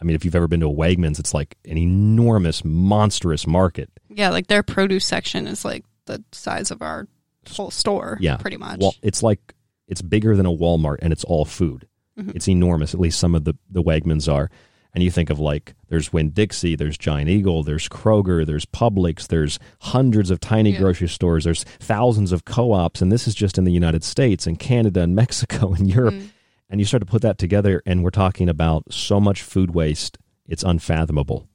I 0.00 0.04
mean, 0.04 0.14
if 0.14 0.24
you've 0.24 0.36
ever 0.36 0.46
been 0.46 0.60
to 0.60 0.68
a 0.68 0.72
Wegmans, 0.72 1.18
it's 1.18 1.34
like 1.34 1.56
an 1.64 1.76
enormous, 1.76 2.64
monstrous 2.64 3.48
market. 3.48 3.90
Yeah, 4.08 4.30
like 4.30 4.46
their 4.46 4.62
produce 4.62 5.04
section 5.04 5.48
is 5.48 5.64
like 5.64 5.84
the 6.06 6.22
size 6.30 6.70
of 6.70 6.82
our 6.82 7.08
whole 7.50 7.72
store. 7.72 8.16
Yeah. 8.20 8.36
pretty 8.36 8.56
much. 8.58 8.78
Well, 8.80 8.94
it's 9.02 9.24
like, 9.24 9.54
it's 9.88 10.02
bigger 10.02 10.36
than 10.36 10.46
a 10.46 10.52
Walmart 10.52 10.98
and 11.02 11.12
it's 11.12 11.24
all 11.24 11.44
food. 11.44 11.88
Mhm. 12.16 12.36
It's 12.36 12.48
enormous. 12.48 12.94
At 12.94 13.00
least 13.00 13.18
some 13.18 13.34
of 13.34 13.42
the, 13.42 13.54
the 13.68 13.82
Wegmans 13.82 14.32
are. 14.32 14.50
And 14.94 15.02
you 15.02 15.10
think 15.10 15.30
of 15.30 15.38
like, 15.38 15.74
there's 15.88 16.12
Winn 16.12 16.30
Dixie, 16.30 16.76
there's 16.76 16.98
Giant 16.98 17.30
Eagle, 17.30 17.62
there's 17.62 17.88
Kroger, 17.88 18.44
there's 18.44 18.66
Publix, 18.66 19.26
there's 19.26 19.58
hundreds 19.80 20.30
of 20.30 20.38
tiny 20.38 20.72
grocery 20.72 21.08
stores, 21.08 21.44
there's 21.44 21.64
thousands 21.64 22.30
of 22.30 22.44
co 22.44 22.72
ops. 22.72 23.00
And 23.00 23.10
this 23.10 23.26
is 23.26 23.34
just 23.34 23.56
in 23.56 23.64
the 23.64 23.72
United 23.72 24.04
States 24.04 24.46
and 24.46 24.58
Canada 24.58 25.00
and 25.00 25.16
Mexico 25.16 25.72
and 25.72 25.88
Europe. 25.88 26.14
Mm. 26.14 26.28
And 26.68 26.80
you 26.80 26.84
start 26.84 27.02
to 27.02 27.06
put 27.06 27.22
that 27.22 27.36
together, 27.36 27.82
and 27.84 28.02
we're 28.02 28.10
talking 28.10 28.48
about 28.48 28.92
so 28.92 29.20
much 29.20 29.42
food 29.42 29.74
waste, 29.74 30.16
it's 30.46 30.62
unfathomable. 30.62 31.46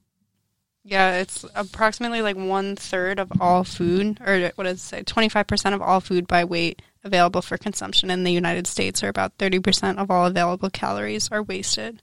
Yeah, 0.84 1.16
it's 1.16 1.44
approximately 1.54 2.22
like 2.22 2.36
one 2.36 2.74
third 2.74 3.18
of 3.18 3.30
all 3.40 3.64
food, 3.64 4.20
or 4.24 4.52
what 4.54 4.64
does 4.64 4.78
it 4.78 4.80
say? 4.80 5.02
Twenty 5.02 5.28
five 5.28 5.46
percent 5.46 5.74
of 5.74 5.82
all 5.82 6.00
food 6.00 6.26
by 6.26 6.44
weight 6.44 6.80
available 7.04 7.42
for 7.42 7.58
consumption 7.58 8.10
in 8.10 8.24
the 8.24 8.32
United 8.32 8.66
States, 8.66 9.02
or 9.02 9.08
about 9.08 9.34
thirty 9.38 9.58
percent 9.58 9.98
of 9.98 10.10
all 10.10 10.26
available 10.26 10.70
calories, 10.70 11.28
are 11.30 11.42
wasted. 11.42 12.00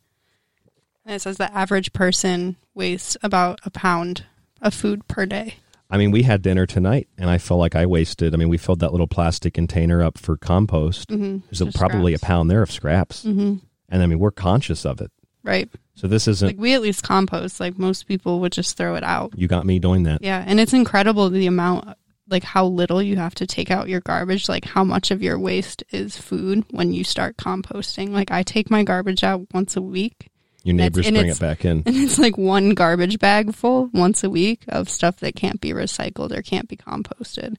And 1.06 1.16
it 1.16 1.22
says 1.22 1.38
the 1.38 1.54
average 1.56 1.94
person 1.94 2.56
wastes 2.74 3.16
about 3.22 3.60
a 3.64 3.70
pound 3.70 4.24
of 4.62 4.74
food 4.74 5.08
per 5.08 5.26
day. 5.26 5.56
I 5.90 5.98
mean, 5.98 6.10
we 6.10 6.24
had 6.24 6.42
dinner 6.42 6.66
tonight, 6.66 7.08
and 7.18 7.30
I 7.30 7.38
felt 7.38 7.60
like 7.60 7.76
I 7.76 7.86
wasted. 7.86 8.34
I 8.34 8.38
mean, 8.38 8.50
we 8.50 8.58
filled 8.58 8.80
that 8.80 8.92
little 8.92 9.08
plastic 9.08 9.54
container 9.54 10.02
up 10.02 10.18
for 10.18 10.36
compost. 10.36 11.10
Mhm. 11.10 11.44
There's 11.50 11.62
a, 11.62 11.72
probably 11.78 12.16
a 12.16 12.20
pound 12.20 12.50
there 12.50 12.64
of 12.64 12.72
scraps, 12.72 13.24
Mhm. 13.24 13.62
and 13.90 14.02
I 14.04 14.08
mean, 14.08 14.18
we're 14.18 14.32
conscious 14.32 14.84
of 14.84 15.00
it. 15.00 15.12
Right. 15.44 15.70
So 15.94 16.08
this 16.08 16.28
isn't. 16.28 16.48
Like 16.48 16.60
we 16.60 16.74
at 16.74 16.82
least 16.82 17.04
compost. 17.04 17.60
Like 17.60 17.78
most 17.78 18.08
people 18.08 18.40
would 18.40 18.52
just 18.52 18.76
throw 18.76 18.96
it 18.96 19.04
out. 19.04 19.34
you 19.38 19.48
got 19.48 19.64
me 19.66 19.78
doing 19.78 20.04
that. 20.04 20.24
Yeah, 20.24 20.44
and 20.46 20.60
it's 20.60 20.74
incredible 20.74 21.30
the 21.30 21.46
amount, 21.46 21.88
like 22.28 22.44
how 22.44 22.66
little 22.66 23.00
you 23.02 23.18
have 23.18 23.36
to 23.36 23.46
take 23.46 23.70
out 23.70 23.88
your 23.88 24.02
garbage. 24.02 24.50
Like 24.50 24.66
how 24.66 24.84
much 24.84 25.12
of 25.12 25.22
your 25.22 25.38
waste 25.38 25.84
is 25.92 26.18
food 26.18 26.66
when 26.72 26.94
you 26.94 27.04
start 27.04 27.38
composting. 27.38 28.10
Like 28.10 28.32
I 28.32 28.42
take 28.42 28.72
my 28.72 28.82
garbage 28.84 29.24
out 29.24 29.46
once 29.54 29.78
a 29.78 29.82
week. 29.84 30.30
Your 30.66 30.74
neighbors 30.74 31.10
bring 31.10 31.28
it 31.28 31.40
back 31.40 31.64
in. 31.64 31.84
and 31.86 31.96
it's 31.96 32.18
like 32.18 32.38
one 32.38 32.72
garbage 32.72 33.20
bag 33.20 33.54
full 33.54 33.90
once 33.94 34.24
a 34.24 34.32
week 34.32 34.66
of 34.68 34.90
stuff 34.90 35.18
that 35.18 35.36
can't 35.36 35.62
be 35.62 35.70
recycled 35.74 36.36
or 36.36 36.42
can't 36.42 36.68
be 36.68 36.76
composted. 36.76 37.56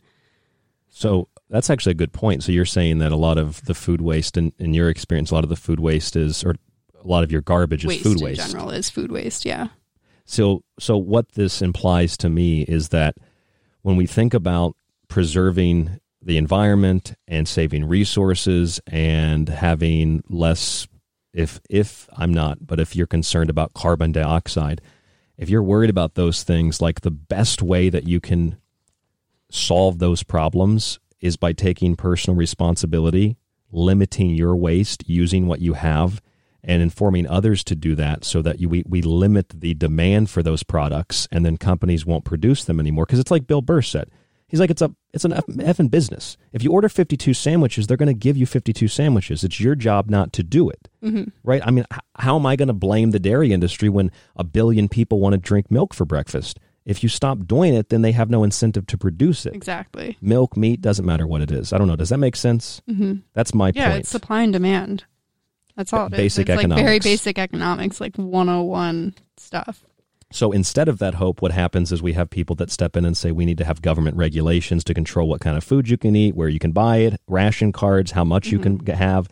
So 0.89 1.29
that's 1.49 1.71
actually 1.71 1.93
a 1.93 1.95
good 1.95 2.13
point. 2.13 2.43
So 2.43 2.51
you're 2.51 2.65
saying 2.65 2.99
that 2.99 3.13
a 3.13 3.17
lot 3.17 3.39
of 3.39 3.65
the 3.67 3.75
food 3.75 4.01
waste, 4.01 4.37
in, 4.37 4.53
in 4.59 4.75
your 4.75 4.91
experience, 4.91 5.31
a 5.31 5.35
lot 5.35 5.45
of 5.45 5.51
the 5.51 5.57
food 5.57 5.79
waste 5.79 6.17
is, 6.17 6.43
or 6.43 6.57
a 7.01 7.07
lot 7.07 7.23
of 7.23 7.31
your 7.31 7.43
garbage 7.43 7.85
is 7.85 7.91
waste 7.91 8.03
food 8.03 8.19
in 8.19 8.25
waste. 8.25 8.45
general 8.45 8.71
is 8.71 8.91
food 8.91 9.13
waste. 9.13 9.45
Yeah. 9.45 9.69
So, 10.25 10.65
so 10.81 10.97
what 10.97 11.31
this 11.33 11.63
implies 11.63 12.17
to 12.17 12.29
me 12.29 12.63
is 12.63 12.89
that 12.89 13.19
when 13.83 13.97
we 13.97 14.07
think 14.07 14.35
about 14.35 14.77
preserving 15.07 16.01
the 16.21 16.39
environment 16.39 17.15
and 17.29 17.47
saving 17.47 17.85
resources 17.85 18.81
and 18.89 19.49
having 19.49 20.25
less, 20.29 20.89
if 21.37 21.61
if 21.69 22.09
I'm 22.17 22.33
not, 22.33 22.67
but 22.67 22.81
if 22.81 22.97
you're 22.97 23.07
concerned 23.07 23.51
about 23.51 23.75
carbon 23.75 24.11
dioxide, 24.11 24.81
if 25.37 25.51
you're 25.51 25.63
worried 25.63 25.91
about 25.91 26.15
those 26.15 26.43
things, 26.43 26.81
like 26.81 27.03
the 27.03 27.11
best 27.11 27.63
way 27.63 27.91
that 27.91 28.09
you 28.09 28.21
can 28.21 28.57
solve 29.51 29.99
those 29.99 30.23
problems 30.23 30.99
is 31.21 31.37
by 31.37 31.53
taking 31.53 31.95
personal 31.95 32.37
responsibility, 32.37 33.37
limiting 33.71 34.31
your 34.31 34.57
waste, 34.57 35.09
using 35.09 35.47
what 35.47 35.61
you 35.61 35.75
have, 35.75 36.23
and 36.65 36.83
informing 36.83 37.29
others 37.29 37.63
to 37.65 37.77
do 37.77 37.95
that 37.95 38.25
so 38.25 38.41
that 38.43 38.59
you, 38.59 38.69
we, 38.69 38.83
we 38.87 39.03
limit 39.03 39.49
the 39.61 39.75
demand 39.75 40.31
for 40.31 40.43
those 40.43 40.63
products 40.63 41.29
and 41.31 41.45
then 41.45 41.57
companies 41.57 42.07
won't 42.07 42.25
produce 42.25 42.65
them 42.65 42.81
anymore. 42.81 43.05
Because 43.05 43.19
it's 43.19 43.31
like 43.31 43.47
Bill 43.47 43.63
Burr 43.63 43.83
said. 43.83 44.11
He's 44.49 44.61
like, 44.61 44.71
it's 44.71 44.83
a 44.83 44.95
it's 45.13 45.25
an 45.25 45.33
eff- 45.33 45.47
effing 45.47 45.91
business. 45.91 46.37
If 46.53 46.63
you 46.63 46.71
order 46.73 46.89
52 46.89 47.35
sandwiches, 47.35 47.87
they're 47.87 47.97
going 47.97 48.07
to 48.09 48.15
give 48.15 48.37
you 48.37 48.47
52 48.47 48.87
sandwiches. 48.89 49.43
It's 49.43 49.59
your 49.61 49.75
job 49.75 50.09
not 50.09 50.33
to 50.35 50.43
do 50.45 50.71
it. 50.71 50.89
Mhm. 51.03 51.33
Right? 51.43 51.61
I 51.67 51.71
mean, 51.73 51.85
h- 51.93 51.99
how 52.19 52.37
am 52.37 52.47
I 52.47 52.55
going 52.55 52.69
to 52.69 52.73
blame 52.75 53.11
the 53.11 53.19
dairy 53.19 53.53
industry 53.53 53.89
when 53.89 54.11
a 54.37 54.45
billion 54.45 54.89
people 54.89 55.19
want 55.19 55.33
to 55.33 55.39
drink 55.39 55.71
milk 55.71 55.93
for 55.95 56.05
breakfast? 56.05 56.61
If 56.85 57.03
you 57.03 57.09
stop 57.09 57.47
doing 57.49 57.75
it, 57.75 57.89
then 57.89 58.03
they 58.03 58.13
have 58.13 58.31
no 58.31 58.45
incentive 58.45 58.87
to 58.87 58.97
produce 58.97 59.45
it. 59.47 59.55
Exactly. 59.57 60.17
Milk, 60.21 60.57
meat, 60.57 60.81
doesn't 60.81 61.05
matter 61.05 61.27
what 61.27 61.41
it 61.41 61.51
is. 61.51 61.73
I 61.73 61.79
don't 61.79 61.89
know. 61.89 61.97
Does 61.97 62.11
that 62.11 62.19
make 62.19 62.37
sense? 62.37 62.81
Mhm. 62.89 63.23
That's 63.33 63.53
my 63.53 63.73
yeah, 63.75 63.89
point. 63.89 64.01
it's 64.03 64.11
supply 64.11 64.43
and 64.43 64.53
demand. 64.53 65.03
That's 65.75 65.93
all. 65.93 66.07
it 66.07 66.13
is. 66.13 66.17
Basic 66.19 66.49
it's 66.49 66.63
Like 66.63 66.69
very 66.79 67.01
basic 67.01 67.39
economics, 67.41 68.01
like 68.01 68.15
101 68.17 69.15
stuff. 69.37 69.83
So 70.33 70.51
instead 70.53 70.89
of 70.89 70.99
that 70.99 71.15
hope, 71.15 71.41
what 71.41 71.53
happens 71.53 71.93
is 71.93 72.03
we 72.03 72.15
have 72.15 72.29
people 72.31 72.57
that 72.57 72.71
step 72.71 72.97
in 72.97 73.05
and 73.05 73.17
say 73.17 73.31
we 73.31 73.47
need 73.47 73.59
to 73.59 73.65
have 73.65 73.81
government 73.81 74.17
regulations 74.17 74.83
to 74.85 74.95
control 74.95 75.29
what 75.29 75.41
kind 75.41 75.57
of 75.57 75.63
food 75.65 75.89
you 75.89 75.97
can 75.97 76.17
eat, 76.17 76.35
where 76.35 76.49
you 76.49 76.59
can 76.59 76.73
buy 76.73 76.97
it, 76.99 77.21
ration 77.29 77.71
cards, 77.73 78.11
how 78.11 78.25
much 78.25 78.49
you 78.49 78.59
can 78.59 78.85
have. 78.87 79.29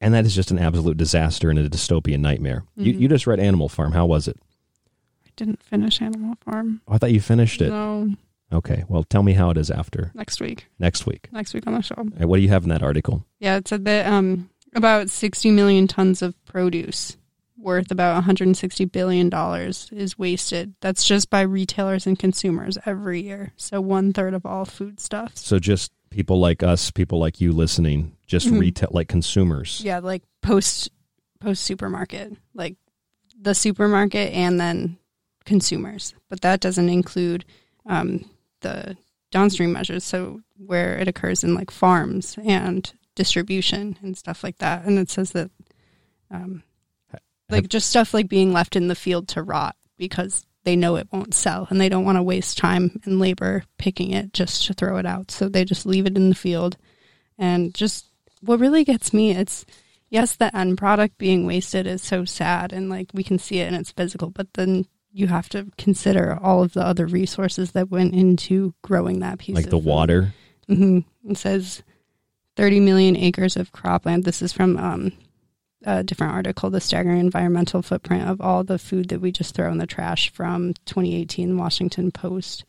And 0.00 0.12
that 0.12 0.26
is 0.26 0.34
just 0.34 0.50
an 0.50 0.58
absolute 0.58 0.98
disaster 0.98 1.48
and 1.48 1.58
a 1.58 1.70
dystopian 1.70 2.20
nightmare. 2.20 2.64
You, 2.76 2.92
Mhm. 2.92 3.00
you 3.00 3.08
just 3.08 3.26
read 3.26 3.40
Animal 3.40 3.70
Farm. 3.70 3.92
How 3.92 4.04
was 4.04 4.28
it? 4.28 4.36
I 5.26 5.30
didn't 5.36 5.62
finish 5.62 6.02
Animal 6.02 6.34
Farm. 6.44 6.82
Oh, 6.86 6.92
I 6.94 6.98
thought 6.98 7.12
you 7.12 7.20
finished 7.20 7.62
it. 7.62 7.70
No, 7.70 8.10
Okay. 8.52 8.84
Well, 8.88 9.02
tell 9.02 9.24
me 9.24 9.32
how 9.32 9.50
it 9.50 9.56
is 9.58 9.70
after 9.72 10.12
next 10.14 10.40
week. 10.40 10.66
next 10.78 11.04
week. 11.06 11.28
Next 11.32 11.52
week 11.54 11.66
on 11.66 11.72
the 11.74 11.80
show. 11.82 11.96
And 11.98 12.26
what 12.28 12.36
do 12.36 12.42
you 12.42 12.48
have 12.50 12.62
in 12.62 12.68
that 12.68 12.82
article? 12.82 13.24
Yeah, 13.40 13.56
it 13.56 13.66
said 13.66 13.84
that 13.86 14.06
um, 14.06 14.50
about 14.74 15.10
60 15.10 15.50
million 15.50 15.88
tons 15.88 16.20
of 16.22 16.34
produce 16.44 17.15
worth 17.66 17.90
about 17.90 18.14
160 18.14 18.84
billion 18.86 19.28
dollars 19.28 19.90
is 19.92 20.16
wasted. 20.16 20.72
That's 20.80 21.04
just 21.04 21.28
by 21.28 21.40
retailers 21.40 22.06
and 22.06 22.16
consumers 22.16 22.78
every 22.86 23.20
year. 23.22 23.52
So 23.56 23.80
one 23.80 24.12
third 24.12 24.34
of 24.34 24.46
all 24.46 24.64
food 24.64 24.92
foodstuffs. 24.92 25.44
So 25.44 25.58
just 25.58 25.90
people 26.10 26.38
like 26.38 26.62
us, 26.62 26.92
people 26.92 27.18
like 27.18 27.40
you 27.40 27.52
listening, 27.52 28.16
just 28.24 28.46
Mhm. 28.46 28.60
retail 28.60 28.90
like 28.92 29.08
consumers. 29.08 29.82
Yeah, 29.84 29.98
like 29.98 30.22
post 30.42 30.90
post 31.40 31.64
supermarket, 31.64 32.36
like 32.54 32.76
the 33.38 33.52
supermarket 33.52 34.32
and 34.32 34.60
then 34.60 34.96
consumers. 35.44 36.14
But 36.30 36.42
that 36.42 36.60
doesn't 36.60 36.88
include 36.88 37.44
um, 37.84 38.30
the 38.60 38.96
downstream 39.32 39.72
measures. 39.72 40.04
So 40.04 40.40
where 40.56 40.96
it 40.98 41.08
occurs 41.08 41.42
in 41.42 41.54
like 41.56 41.72
farms 41.72 42.38
and 42.44 42.92
distribution 43.16 43.98
and 44.02 44.16
stuff 44.16 44.44
like 44.44 44.58
that. 44.58 44.84
And 44.84 44.98
it 45.00 45.10
says 45.10 45.32
that 45.32 45.50
um, 46.30 46.62
like 47.48 47.68
just 47.68 47.88
stuff 47.88 48.12
like 48.14 48.28
being 48.28 48.52
left 48.52 48.76
in 48.76 48.88
the 48.88 48.94
field 48.94 49.28
to 49.28 49.42
rot 49.42 49.76
because 49.96 50.44
they 50.64 50.74
know 50.76 50.96
it 50.96 51.08
won't 51.12 51.34
sell 51.34 51.66
and 51.70 51.80
they 51.80 51.88
don't 51.88 52.04
want 52.04 52.16
to 52.16 52.22
waste 52.22 52.58
time 52.58 53.00
and 53.04 53.20
labor 53.20 53.62
picking 53.78 54.10
it 54.10 54.32
just 54.32 54.66
to 54.66 54.74
throw 54.74 54.96
it 54.96 55.06
out. 55.06 55.30
So 55.30 55.48
they 55.48 55.64
just 55.64 55.86
leave 55.86 56.06
it 56.06 56.16
in 56.16 56.28
the 56.28 56.34
field. 56.34 56.76
And 57.38 57.72
just 57.74 58.06
what 58.40 58.58
really 58.58 58.82
gets 58.84 59.12
me, 59.12 59.30
it's 59.30 59.64
yes, 60.10 60.34
the 60.36 60.54
end 60.56 60.76
product 60.78 61.18
being 61.18 61.46
wasted 61.46 61.86
is 61.86 62.02
so 62.02 62.24
sad 62.24 62.72
and 62.72 62.90
like 62.90 63.10
we 63.14 63.22
can 63.22 63.38
see 63.38 63.60
it 63.60 63.66
and 63.68 63.76
it's 63.76 63.92
physical, 63.92 64.30
but 64.30 64.52
then 64.54 64.86
you 65.12 65.28
have 65.28 65.48
to 65.50 65.66
consider 65.78 66.36
all 66.42 66.62
of 66.62 66.72
the 66.74 66.84
other 66.84 67.06
resources 67.06 67.72
that 67.72 67.88
went 67.90 68.12
into 68.12 68.74
growing 68.82 69.20
that 69.20 69.38
piece 69.38 69.54
Like 69.54 69.64
the 69.66 69.70
food. 69.72 69.84
water. 69.84 70.34
hmm 70.66 70.98
It 71.28 71.38
says 71.38 71.82
30 72.56 72.80
million 72.80 73.16
acres 73.16 73.56
of 73.56 73.72
cropland. 73.72 74.24
This 74.24 74.42
is 74.42 74.52
from 74.52 74.76
um, 74.78 75.12
a 75.86 76.02
different 76.02 76.34
article, 76.34 76.68
The 76.68 76.80
Staggering 76.80 77.20
Environmental 77.20 77.80
Footprint 77.80 78.28
of 78.28 78.40
All 78.40 78.62
the 78.64 78.78
Food 78.78 79.08
That 79.08 79.20
We 79.20 79.32
Just 79.32 79.54
Throw 79.54 79.70
in 79.72 79.78
the 79.78 79.86
Trash 79.86 80.30
from 80.30 80.74
2018 80.84 81.56
Washington 81.56 82.10
Post. 82.10 82.64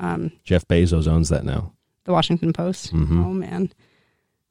Um, 0.00 0.32
Jeff 0.42 0.66
Bezos 0.66 1.06
owns 1.06 1.28
that 1.28 1.44
now. 1.44 1.72
the 2.04 2.12
Washington 2.12 2.52
Post. 2.52 2.92
Mhm. 2.92 3.24
Oh, 3.24 3.32
man. 3.32 3.70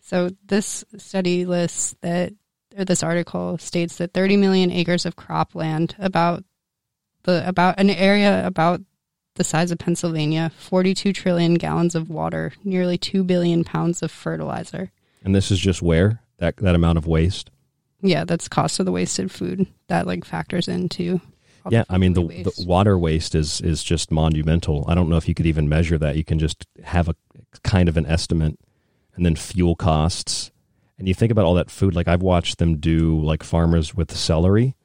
So 0.01 0.31
this 0.47 0.83
study 0.97 1.45
lists 1.45 1.95
that, 2.01 2.33
or 2.75 2.83
this 2.85 3.03
article 3.03 3.57
states 3.59 3.97
that 3.97 4.13
30 4.13 4.37
million 4.37 4.71
acres 4.71 5.05
of 5.05 5.15
cropland, 5.15 5.93
about 5.99 6.43
the 7.23 7.47
about 7.47 7.79
an 7.79 7.89
area 7.91 8.45
about 8.45 8.81
the 9.35 9.43
size 9.43 9.69
of 9.71 9.77
Pennsylvania, 9.77 10.51
42 10.57 11.13
trillion 11.13 11.53
gallons 11.55 11.93
of 11.95 12.09
water, 12.09 12.53
nearly 12.63 12.97
2 12.97 13.23
billion 13.23 13.63
pounds 13.63 14.01
of 14.01 14.11
fertilizer. 14.11 14.91
And 15.23 15.33
this 15.35 15.51
is 15.51 15.59
just 15.59 15.81
where 15.81 16.21
that 16.39 16.57
that 16.57 16.73
amount 16.75 16.97
of 16.97 17.05
waste. 17.05 17.49
Yeah, 18.03 18.25
that's 18.25 18.47
cost 18.47 18.79
of 18.79 18.85
the 18.85 18.91
wasted 18.91 19.31
food 19.31 19.65
that 19.87 20.05
like 20.05 20.25
factors 20.25 20.67
into. 20.67 21.21
Yeah, 21.69 21.85
I 21.89 21.97
mean 21.97 22.11
the, 22.13 22.23
the 22.27 22.65
water 22.67 22.97
waste 22.97 23.33
is 23.35 23.61
is 23.61 23.81
just 23.83 24.11
monumental. 24.11 24.83
I 24.89 24.95
don't 24.95 25.07
know 25.09 25.15
if 25.15 25.29
you 25.29 25.33
could 25.33 25.45
even 25.45 25.69
measure 25.69 25.97
that. 25.97 26.17
You 26.17 26.23
can 26.25 26.37
just 26.37 26.65
have 26.83 27.07
a 27.07 27.15
kind 27.63 27.87
of 27.87 27.95
an 27.95 28.05
estimate, 28.05 28.59
and 29.15 29.25
then 29.25 29.35
fuel 29.37 29.75
costs. 29.75 30.51
And 30.99 31.07
you 31.07 31.13
think 31.13 31.31
about 31.31 31.45
all 31.45 31.53
that 31.55 31.71
food. 31.71 31.95
Like 31.95 32.09
I've 32.09 32.21
watched 32.21 32.57
them 32.57 32.77
do 32.77 33.19
like 33.21 33.43
farmers 33.43 33.95
with 33.95 34.11
celery, 34.15 34.75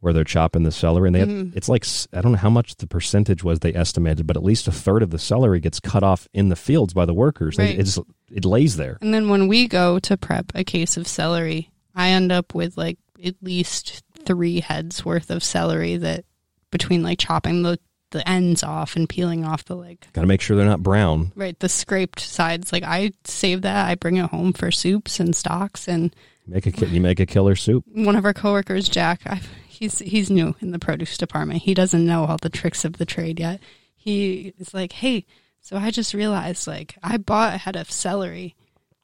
where 0.00 0.12
they're 0.12 0.24
chopping 0.24 0.64
the 0.64 0.72
celery, 0.72 1.06
and 1.08 1.14
they 1.14 1.20
have, 1.20 1.28
Mhm. 1.28 1.54
it's 1.56 1.68
like 1.68 1.86
I 2.12 2.20
don't 2.20 2.32
know 2.32 2.38
how 2.38 2.50
much 2.50 2.74
the 2.76 2.88
percentage 2.88 3.44
was 3.44 3.60
they 3.60 3.72
estimated, 3.72 4.26
but 4.26 4.36
at 4.36 4.42
least 4.42 4.66
a 4.66 4.72
third 4.72 5.04
of 5.04 5.10
the 5.10 5.20
celery 5.20 5.60
gets 5.60 5.78
cut 5.78 6.02
off 6.02 6.26
in 6.34 6.48
the 6.48 6.56
fields 6.56 6.92
by 6.94 7.04
the 7.06 7.14
workers. 7.14 7.56
Right. 7.58 7.78
It's 7.78 7.96
it 8.32 8.44
lays 8.44 8.76
there. 8.76 8.98
And 9.00 9.14
then 9.14 9.28
when 9.28 9.46
we 9.46 9.68
go 9.68 10.00
to 10.00 10.16
prep 10.16 10.50
a 10.56 10.64
case 10.64 10.96
of 10.96 11.06
celery, 11.06 11.70
I 11.94 12.10
end 12.10 12.32
up 12.32 12.54
with 12.54 12.76
like 12.76 12.98
at 13.24 13.34
least 13.42 14.02
three 14.24 14.60
heads 14.60 15.04
worth 15.04 15.30
of 15.30 15.44
celery 15.44 15.96
that 15.98 16.24
between 16.70 17.02
like 17.02 17.18
chopping 17.18 17.62
the, 17.62 17.78
the 18.10 18.28
ends 18.28 18.62
off 18.62 18.96
and 18.96 19.08
peeling 19.08 19.44
off 19.44 19.64
the 19.64 19.76
like 19.76 20.12
Got 20.12 20.22
to 20.22 20.26
make 20.26 20.40
sure 20.40 20.56
they're 20.56 20.66
not 20.66 20.82
brown. 20.82 21.32
right 21.36 21.58
the 21.58 21.68
scraped 21.68 22.20
sides. 22.20 22.72
Like 22.72 22.82
I 22.84 23.12
save 23.24 23.62
that, 23.62 23.88
I 23.88 23.94
bring 23.94 24.16
it 24.16 24.30
home 24.30 24.52
for 24.52 24.70
soups 24.70 25.20
and 25.20 25.34
stocks. 25.36 25.88
And 25.88 26.14
Make 26.46 26.66
a 26.66 26.86
you 26.88 27.00
make 27.00 27.20
a 27.20 27.26
killer 27.26 27.56
soup. 27.56 27.84
one 27.86 28.16
of 28.16 28.24
our 28.26 28.34
coworkers, 28.34 28.88
Jack, 28.88 29.22
I, 29.26 29.40
he's 29.66 30.00
he's 30.00 30.30
new 30.30 30.54
in 30.60 30.72
the 30.72 30.78
produce 30.78 31.16
department. 31.16 31.62
He 31.62 31.72
doesn't 31.74 32.04
know 32.04 32.24
all 32.26 32.36
the 32.40 32.50
tricks 32.50 32.84
of 32.84 32.94
the 32.98 33.06
trade 33.06 33.40
yet. 33.40 33.60
He 33.96 34.52
is 34.58 34.74
like, 34.74 34.92
hey, 34.92 35.24
so 35.62 35.76
I 35.78 35.90
just 35.90 36.12
realized 36.12 36.66
like 36.66 36.96
I 37.02 37.16
bought 37.16 37.54
a 37.54 37.58
head 37.58 37.76
of 37.76 37.90
celery, 37.90 38.54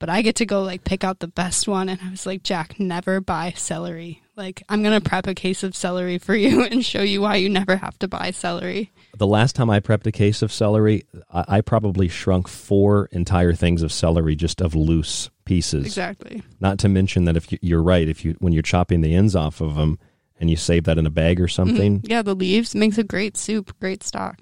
but 0.00 0.08
I 0.08 0.22
get 0.22 0.34
to 0.36 0.46
go 0.46 0.62
like 0.62 0.82
pick 0.82 1.04
out 1.04 1.20
the 1.20 1.28
best 1.28 1.68
one. 1.68 1.88
And 1.88 2.00
I 2.02 2.10
was 2.10 2.26
like, 2.26 2.42
Jack, 2.42 2.80
never 2.80 3.20
buy 3.20 3.52
celery 3.54 4.22
Like, 4.34 4.62
I'm 4.68 4.82
going 4.82 5.00
to 5.00 5.06
prep 5.06 5.26
a 5.28 5.34
case 5.34 5.62
of 5.62 5.76
celery 5.76 6.18
for 6.18 6.34
you 6.34 6.64
and 6.70 6.84
show 6.84 7.02
you 7.02 7.20
why 7.20 7.36
you 7.36 7.48
never 7.48 7.76
have 7.76 7.98
to 8.00 8.08
buy 8.08 8.32
celery. 8.32 8.90
The 9.16 9.26
last 9.26 9.54
time 9.54 9.68
I 9.70 9.78
prepped 9.80 10.06
a 10.06 10.12
case 10.12 10.40
of 10.42 10.50
celery, 10.52 11.04
I, 11.32 11.44
I 11.48 11.60
probably 11.60 12.08
shrunk 12.08 12.48
four 12.48 13.08
entire 13.12 13.52
things 13.52 13.82
of 13.82 13.92
celery 13.92 14.34
just 14.34 14.60
of 14.62 14.74
loose 14.74 15.28
pieces. 15.44 15.84
Exactly. 15.84 16.42
Not 16.58 16.78
to 16.80 16.88
mention 16.88 17.26
that 17.26 17.36
if 17.36 17.52
you, 17.52 17.58
you're 17.60 17.82
right, 17.82 18.08
if 18.08 18.24
you 18.24 18.36
when 18.38 18.52
you're 18.54 18.62
chopping 18.62 19.02
the 19.02 19.14
ends 19.14 19.36
off 19.36 19.60
of 19.60 19.74
them 19.74 19.98
and 20.38 20.48
you 20.48 20.56
save 20.56 20.84
that 20.84 20.96
in 20.96 21.04
a 21.06 21.10
bag 21.10 21.38
or 21.40 21.48
something, 21.48 22.00
Mhm. 22.00 22.08
Yeah, 22.08 22.22
the 22.22 22.34
leaves 22.34 22.74
makes 22.74 22.96
a 22.96 23.04
great 23.04 23.36
soup, 23.36 23.78
great 23.80 24.02
stock. 24.02 24.38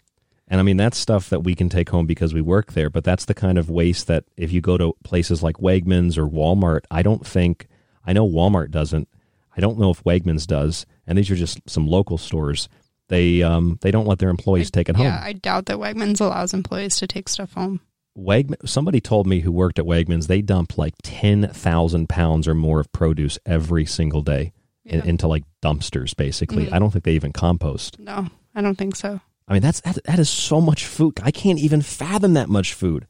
And 0.51 0.61
I 0.61 0.63
mean, 0.63 0.77
that's 0.79 0.97
stuff 0.97 1.29
that 1.31 1.41
we 1.41 1.55
can 1.55 1.69
take 1.69 1.91
home 1.91 2.07
because 2.07 2.33
we 2.33 2.41
work 2.41 2.73
there, 2.73 2.89
but 2.89 3.05
that's 3.05 3.27
the 3.27 3.35
kind 3.35 3.59
of 3.59 3.69
waste 3.69 4.07
that 4.07 4.25
if 4.37 4.51
you 4.51 4.61
go 4.61 4.79
to 4.79 4.95
places 5.05 5.43
like 5.43 5.57
Wegmans 5.57 6.17
or 6.17 6.27
Walmart, 6.27 6.81
I 6.91 7.03
don't 7.03 7.27
think, 7.27 7.67
I 8.07 8.13
know 8.15 8.27
Walmart 8.27 8.71
doesn't. 8.71 9.09
I 9.57 9.61
don't 9.61 9.79
know 9.79 9.91
if 9.91 10.03
Wegmans 10.05 10.47
does. 10.47 10.87
And 11.07 11.19
these 11.19 11.31
are 11.31 11.37
just 11.37 11.61
some 11.69 11.87
local 11.87 12.17
stores. 12.17 12.69
They, 13.09 13.43
um, 13.43 13.79
they 13.83 13.91
don't 13.91 14.07
let 14.07 14.21
their 14.21 14.31
employees 14.31 14.71
take 14.71 14.89
it 14.89 14.97
home. 14.97 15.07
Yeah, 15.07 15.21
I 15.23 15.33
doubt 15.35 15.67
that 15.67 15.77
Wegmans 15.79 16.21
allows 16.21 16.55
employees 16.55 16.97
to 16.99 17.07
take 17.07 17.29
stuff 17.29 17.53
home. 17.53 17.81
Wegman, 18.17 18.67
somebody 18.69 19.01
told 19.01 19.27
me 19.27 19.41
who 19.41 19.53
worked 19.53 19.79
at 19.79 19.85
Wegmans, 19.85 20.27
they 20.29 20.41
dump 20.43 20.77
like 20.79 20.95
10,000 21.03 22.09
pounds 22.09 22.49
or 22.49 22.55
more 22.55 22.81
of 22.81 22.91
produce 22.93 23.39
every 23.47 23.85
single 23.87 24.23
day 24.23 24.53
in, 24.85 25.03
into 25.03 25.29
like 25.29 25.45
dumpsters, 25.63 26.17
basically. 26.17 26.67
Mhm. 26.67 26.73
I 26.73 26.79
don't 26.79 26.91
think 26.91 27.05
they 27.05 27.15
even 27.15 27.33
compost. 27.33 27.99
No, 27.99 28.29
I 28.55 28.61
don't 28.63 28.77
think 28.77 28.97
so. 28.97 29.21
I 29.49 29.55
mean, 29.55 29.63
that's 29.63 29.81
that, 29.81 29.99
that 30.05 30.19
is 30.19 30.29
so 30.29 30.61
much 30.61 30.85
food. 30.85 31.19
I 31.23 31.31
can't 31.31 31.59
even 31.59 31.83
fathom 31.83 32.35
that 32.35 32.49
much 32.49 32.75
food. 32.75 33.07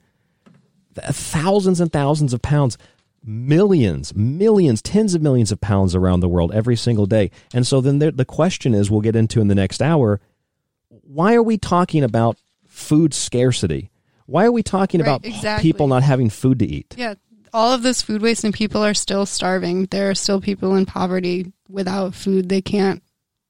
Thousands 0.95 1.81
and 1.81 1.93
thousands 1.93 2.33
of 2.33 2.43
pounds, 2.43 2.79
millions, 3.25 4.15
millions, 4.15 4.83
tens 4.83 5.15
of 5.15 5.23
millions 5.23 5.53
of 5.53 5.61
pounds 5.61 5.95
around 5.95 6.21
the 6.21 6.29
world 6.29 6.53
every 6.53 6.77
single 6.77 7.07
day. 7.07 7.31
And 7.53 7.67
so 7.67 7.81
then 7.81 7.99
there, 7.99 8.11
the 8.11 8.25
question 8.25 8.75
is, 8.75 8.91
we'll 8.91 9.01
get 9.01 9.17
into 9.17 9.41
in 9.41 9.49
the 9.49 9.55
next 9.55 9.83
hour, 9.83 10.21
why 10.89 11.35
are 11.35 11.43
we 11.43 11.57
talking 11.59 12.03
about 12.03 12.37
food 12.67 13.15
scarcity? 13.15 13.91
Why 14.27 14.45
are 14.45 14.53
we 14.53 14.63
talking 14.63 15.01
Right, 15.01 15.07
about 15.07 15.25
exactly. 15.25 15.69
people 15.69 15.87
not 15.89 16.03
having 16.03 16.31
food 16.31 16.59
to 16.59 16.67
eat? 16.67 16.95
Yeah, 16.97 17.15
all 17.53 17.73
of 17.73 17.83
this 17.83 18.03
food 18.03 18.21
waste 18.23 18.45
and 18.45 18.53
people 18.53 18.85
are 18.85 18.95
still 18.95 19.25
starving. 19.25 19.87
There 19.87 20.11
are 20.11 20.15
still 20.15 20.41
people 20.41 20.77
in 20.77 20.85
poverty 20.85 21.53
without 21.69 22.15
food. 22.15 22.49
They 22.49 22.61
can't 22.61 23.03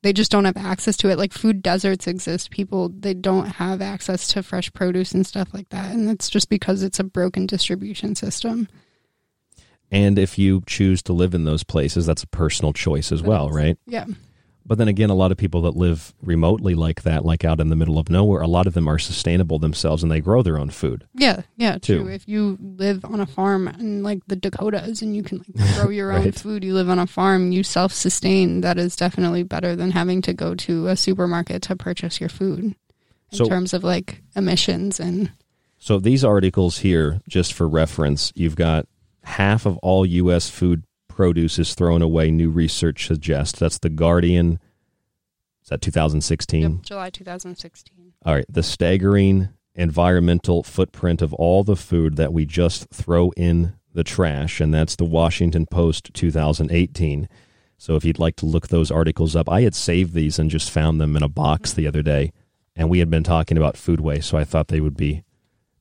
they 0.02 0.12
just 0.12 0.30
don't 0.30 0.44
have 0.44 0.56
access 0.56 0.96
to 0.98 1.10
it. 1.10 1.18
Like 1.18 1.32
food 1.32 1.62
deserts 1.62 2.06
exist. 2.06 2.50
People 2.50 2.88
they 2.88 3.14
don't 3.14 3.46
have 3.46 3.82
access 3.82 4.28
to 4.28 4.42
fresh 4.42 4.72
produce 4.72 5.12
and 5.12 5.26
stuff 5.26 5.48
like 5.52 5.68
that. 5.70 5.92
And 5.92 6.08
it's 6.08 6.28
just 6.28 6.48
because 6.48 6.82
it's 6.82 7.00
a 7.00 7.04
broken 7.04 7.46
distribution 7.46 8.14
system. 8.14 8.68
And 9.90 10.18
if 10.18 10.38
you 10.38 10.62
choose 10.66 11.02
to 11.04 11.12
live 11.12 11.34
in 11.34 11.44
those 11.44 11.64
places, 11.64 12.06
that's 12.06 12.22
a 12.22 12.28
personal 12.28 12.72
choice 12.72 13.10
as 13.10 13.22
well, 13.22 13.48
right? 13.50 13.78
Yeah. 13.86 14.04
But 14.68 14.76
then 14.76 14.86
again, 14.86 15.08
a 15.08 15.14
lot 15.14 15.32
of 15.32 15.38
people 15.38 15.62
that 15.62 15.76
live 15.76 16.12
remotely 16.22 16.74
like 16.74 17.02
that, 17.04 17.24
like 17.24 17.42
out 17.42 17.58
in 17.58 17.70
the 17.70 17.74
middle 17.74 17.98
of 17.98 18.10
nowhere, 18.10 18.42
a 18.42 18.46
lot 18.46 18.66
of 18.66 18.74
them 18.74 18.86
are 18.86 18.98
sustainable 18.98 19.58
themselves 19.58 20.02
and 20.02 20.12
they 20.12 20.20
grow 20.20 20.42
their 20.42 20.58
own 20.58 20.68
food. 20.68 21.06
Yeah, 21.14 21.40
yeah, 21.56 21.78
Too. 21.78 22.02
true. 22.02 22.12
If 22.12 22.28
you 22.28 22.58
live 22.60 23.02
on 23.06 23.18
a 23.18 23.24
farm 23.26 23.66
in 23.66 24.02
like 24.02 24.20
the 24.26 24.36
Dakotas 24.36 25.00
and 25.00 25.16
you 25.16 25.22
can 25.22 25.42
like 25.56 25.74
grow 25.76 25.88
your 25.88 26.12
own 26.12 26.32
food, 26.32 26.62
you 26.64 26.74
live 26.74 26.90
on 26.90 26.98
a 26.98 27.06
farm, 27.06 27.50
you 27.50 27.62
self 27.62 27.94
sustain, 27.94 28.60
that 28.60 28.76
is 28.76 28.94
definitely 28.94 29.42
better 29.42 29.74
than 29.74 29.90
having 29.92 30.20
to 30.22 30.34
go 30.34 30.54
to 30.56 30.88
a 30.88 30.96
supermarket 30.96 31.62
to 31.62 31.74
purchase 31.74 32.20
your 32.20 32.28
food 32.28 32.58
in 32.60 32.74
So- 33.32 33.46
terms 33.46 33.72
of 33.72 33.82
like 33.82 34.22
emissions 34.36 35.00
and 35.00 35.32
So 35.78 35.98
these 35.98 36.24
articles 36.24 36.78
here, 36.78 37.20
just 37.26 37.54
for 37.54 37.66
reference, 37.66 38.32
you've 38.34 38.56
got 38.56 38.86
half 39.24 39.64
of 39.64 39.78
all 39.78 40.04
U.S. 40.04 40.50
food 40.50 40.82
produce 41.18 41.58
is 41.58 41.74
thrown 41.74 42.00
away. 42.00 42.30
New 42.30 42.48
research 42.48 43.08
suggests 43.08 43.58
that's 43.58 43.80
the 43.80 43.88
Guardian. 43.88 44.60
Is 45.64 45.68
that 45.68 45.82
2016? 45.82 46.82
July 46.84 47.10
2016. 47.10 48.12
All 48.24 48.34
right. 48.36 48.44
The 48.48 48.62
staggering 48.62 49.48
environmental 49.74 50.62
footprint 50.62 51.20
of 51.20 51.34
all 51.34 51.64
the 51.64 51.74
food 51.74 52.14
that 52.18 52.32
we 52.32 52.46
just 52.46 52.88
throw 52.90 53.32
in 53.32 53.74
the 53.92 54.04
trash, 54.04 54.60
and 54.60 54.72
that's 54.72 54.94
the 54.94 55.04
Washington 55.04 55.66
Post 55.66 56.14
2018. 56.14 57.28
So 57.78 57.96
if 57.96 58.04
you'd 58.04 58.20
like 58.20 58.36
to 58.36 58.46
look 58.46 58.68
those 58.68 58.92
articles 58.92 59.34
up, 59.34 59.48
I 59.48 59.62
had 59.62 59.74
saved 59.74 60.14
these 60.14 60.38
and 60.38 60.48
just 60.48 60.70
found 60.70 61.00
them 61.00 61.16
in 61.16 61.24
a 61.24 61.28
box 61.28 61.72
mm-hmm. 61.72 61.80
the 61.80 61.88
other 61.88 62.02
day, 62.02 62.32
and 62.76 62.88
we 62.88 63.00
had 63.00 63.10
been 63.10 63.24
talking 63.24 63.56
about 63.56 63.76
food 63.76 63.98
waste, 63.98 64.28
so 64.28 64.38
I 64.38 64.44
thought 64.44 64.68
they 64.68 64.80
would 64.80 64.96
be 64.96 65.24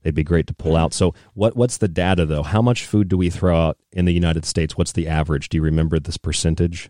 they'd 0.07 0.15
be 0.15 0.23
great 0.23 0.47
to 0.47 0.53
pull 0.53 0.77
out. 0.77 0.93
So 0.93 1.13
what 1.33 1.57
what's 1.57 1.75
the 1.75 1.89
data 1.89 2.25
though? 2.25 2.41
How 2.41 2.61
much 2.61 2.85
food 2.85 3.09
do 3.09 3.17
we 3.17 3.29
throw 3.29 3.57
out 3.57 3.77
in 3.91 4.05
the 4.05 4.13
United 4.13 4.45
States? 4.45 4.77
What's 4.77 4.93
the 4.93 5.05
average? 5.05 5.49
Do 5.49 5.57
you 5.57 5.61
remember 5.61 5.99
this 5.99 6.15
percentage? 6.15 6.89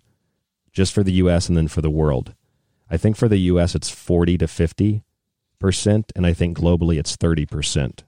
Just 0.71 0.93
for 0.93 1.01
the 1.01 1.13
US 1.13 1.49
and 1.49 1.57
then 1.57 1.67
for 1.67 1.81
the 1.81 1.89
world. 1.89 2.35
I 2.91 2.97
think 2.97 3.17
for 3.17 3.27
the 3.27 3.39
US 3.39 3.73
it's 3.73 3.89
40 3.89 4.37
to 4.37 4.47
50 4.47 5.03
percent, 5.57 6.11
and 6.15 6.27
I 6.27 6.33
think 6.33 6.59
globally 6.59 6.99
it's 6.99 7.15
30 7.15 7.47
percent. 7.47 8.03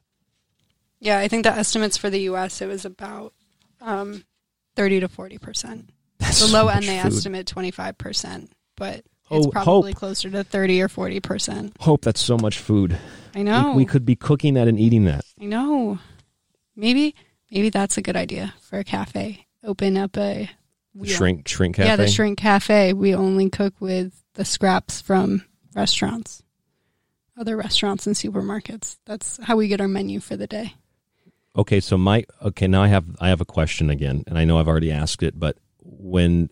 Yeah, 1.00 1.18
I 1.18 1.28
think 1.28 1.44
the 1.44 1.52
estimates 1.52 1.98
for 1.98 2.12
the 2.12 2.22
US 2.30 2.62
it 2.62 2.68
was 2.68 2.86
about 2.86 3.34
um, 3.82 4.26
30 4.76 5.00
to 5.00 5.08
40%. 5.10 5.90
That's 6.20 6.46
the 6.46 6.54
low 6.54 6.66
much 6.66 6.76
end 6.76 6.86
they 6.86 7.00
food. 7.02 7.14
estimate 7.14 7.48
25%, 7.48 8.50
but 8.76 9.04
it's 9.32 9.48
oh, 9.48 9.52
probably 9.52 9.92
hope. 9.92 10.00
closer 10.00 10.30
to 10.30 10.44
30 10.44 10.82
or 10.82 10.88
40%. 10.88 11.74
Hope 11.80 12.02
that's 12.02 12.22
so 12.22 12.38
much 12.38 12.60
food. 12.60 12.98
I 13.36 13.44
know. 13.44 13.72
We, 13.72 13.78
we 13.78 13.86
could 13.86 14.06
be 14.06 14.16
cooking 14.16 14.56
that 14.56 14.68
and 14.68 14.80
eating 14.80 15.06
that. 15.06 15.24
I 15.40 15.46
know. 15.46 16.00
Maybe 16.76 17.16
maybe 17.52 17.70
that's 17.70 17.98
a 17.98 18.02
good 18.02 18.16
idea 18.16 18.54
for 18.62 18.80
a 18.80 18.84
cafe. 18.84 19.46
Open 19.64 19.98
up 19.98 20.18
a 20.18 20.50
Shrink 21.06 21.48
shrink 21.48 21.76
cafe. 21.76 21.88
Yeah, 21.88 21.96
the 21.96 22.08
shrink 22.08 22.40
cafe. 22.40 22.94
We 22.94 23.16
only 23.16 23.50
cook 23.50 23.74
with 23.80 24.24
the 24.34 24.44
scraps 24.44 25.02
from 25.02 25.46
restaurants, 25.76 26.44
other 27.38 27.56
restaurants 27.56 28.08
and 28.08 28.16
supermarkets. 28.16 28.98
That's 29.06 29.40
how 29.44 29.56
we 29.56 29.68
get 29.68 29.82
our 29.82 29.88
menu 29.88 30.20
for 30.20 30.36
the 30.36 30.48
day. 30.48 30.74
Okay, 31.56 31.80
so 31.80 31.98
my 31.98 32.26
okay 32.42 32.68
now 32.68 32.82
I 32.84 32.88
have 32.88 33.06
I 33.20 33.30
have 33.30 33.42
a 33.42 33.46
question 33.46 33.90
again, 33.90 34.24
and 34.28 34.38
I 34.38 34.46
know 34.46 34.60
I've 34.60 34.68
already 34.68 34.92
asked 34.92 35.24
it, 35.24 35.40
but 35.40 35.58
when 35.82 36.50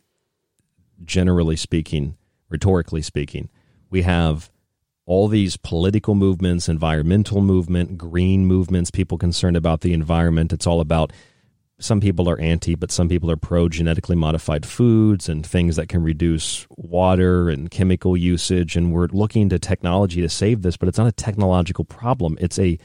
generally 1.03 1.55
speaking, 1.55 2.17
rhetorically 2.49 3.01
speaking, 3.01 3.49
we 3.89 4.01
have 4.03 4.49
all 5.05 5.27
these 5.29 5.55
political 5.55 6.15
movements, 6.15 6.67
environmental 6.67 7.41
movement, 7.41 7.97
green 7.97 8.45
movements, 8.45 8.91
people 8.91 9.17
concerned 9.17 9.55
about 9.55 9.81
the 9.81 9.93
environment. 9.93 10.51
It's 10.51 10.67
all 10.67 10.81
about 10.81 11.13
some 11.79 12.01
people 12.01 12.29
are 12.29 12.39
anti, 12.39 12.75
but 12.75 12.91
some 12.91 13.07
people 13.07 13.29
are 13.31 13.37
pro 13.37 13.69
genetically 13.69 14.15
modified 14.15 14.65
foods 14.65 15.29
and 15.29 15.45
things 15.45 15.75
that 15.75 15.87
can 15.87 16.03
reduce 16.03 16.65
water 16.75 17.49
and 17.49 17.71
chemical 17.71 18.17
usage. 18.17 18.75
And 18.75 18.91
we're 18.91 19.07
looking 19.07 19.47
to 19.49 19.59
technology 19.59 20.21
to 20.21 20.29
save 20.29 20.61
this, 20.61 20.75
but 20.75 20.89
it's 20.89 20.97
not 20.97 21.07
a 21.07 21.11
technological 21.11 21.85
problem. 21.85 22.37
It's 22.41 22.59
a 22.59 22.77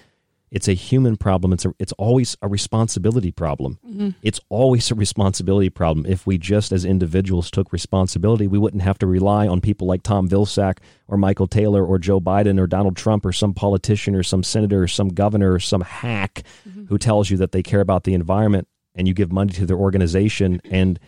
it's 0.52 0.68
a 0.68 0.74
human 0.74 1.16
problem. 1.16 1.52
It's 1.52 1.64
a, 1.64 1.72
it's 1.78 1.92
always 1.94 2.36
a 2.42 2.46
responsibility 2.46 3.32
problem. 3.32 3.78
Mhm. 3.88 4.14
It's 4.22 4.38
always 4.50 4.90
a 4.90 4.94
responsibility 4.94 5.70
problem. 5.70 6.04
If 6.06 6.26
we 6.26 6.36
just 6.36 6.72
as 6.72 6.84
individuals 6.84 7.50
took 7.50 7.72
responsibility, 7.72 8.46
we 8.46 8.58
wouldn't 8.58 8.82
have 8.82 8.98
to 8.98 9.06
rely 9.06 9.48
on 9.48 9.62
people 9.62 9.86
like 9.86 10.02
Tom 10.02 10.28
Vilsack 10.28 10.78
or 11.08 11.16
Michael 11.16 11.46
Taylor 11.46 11.84
or 11.84 11.98
Joe 11.98 12.20
Biden 12.20 12.60
or 12.60 12.66
Donald 12.66 12.96
Trump 12.96 13.24
or 13.24 13.32
some 13.32 13.54
politician 13.54 14.14
or 14.14 14.22
some 14.22 14.42
senator 14.42 14.82
or 14.82 14.88
some 14.88 15.08
governor 15.08 15.52
or 15.54 15.58
some 15.58 15.80
hack 15.80 16.42
who 16.88 16.98
tells 16.98 17.30
you 17.30 17.38
that 17.38 17.52
they 17.52 17.62
care 17.62 17.80
about 17.80 18.04
the 18.04 18.12
environment 18.12 18.68
and 18.94 19.08
you 19.08 19.14
give 19.14 19.32
money 19.32 19.52
to 19.54 19.64
their 19.64 19.78
organization 19.78 20.60
and 20.70 21.00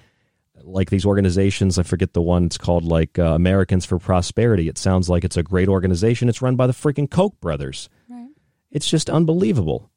like 0.67 0.89
these 0.89 1.05
organizations, 1.05 1.79
I 1.79 1.83
forget 1.83 2.15
the 2.15 2.23
one. 2.23 2.47
It's 2.47 2.57
called 2.57 2.85
like 2.85 3.19
uh, 3.19 3.25
Americans 3.35 3.85
for 3.85 3.99
Prosperity. 3.99 4.67
It 4.69 4.79
sounds 4.79 5.11
like 5.11 5.23
it's 5.23 5.37
a 5.37 5.43
great 5.43 5.69
organization. 5.69 6.31
It's 6.31 6.41
run 6.41 6.57
by 6.57 6.67
the 6.67 6.73
freaking 6.73 7.11
Koch 7.11 7.39
brothers. 7.43 7.91
It's 8.75 8.89
just 8.91 9.09
unbelievable. 9.09 9.91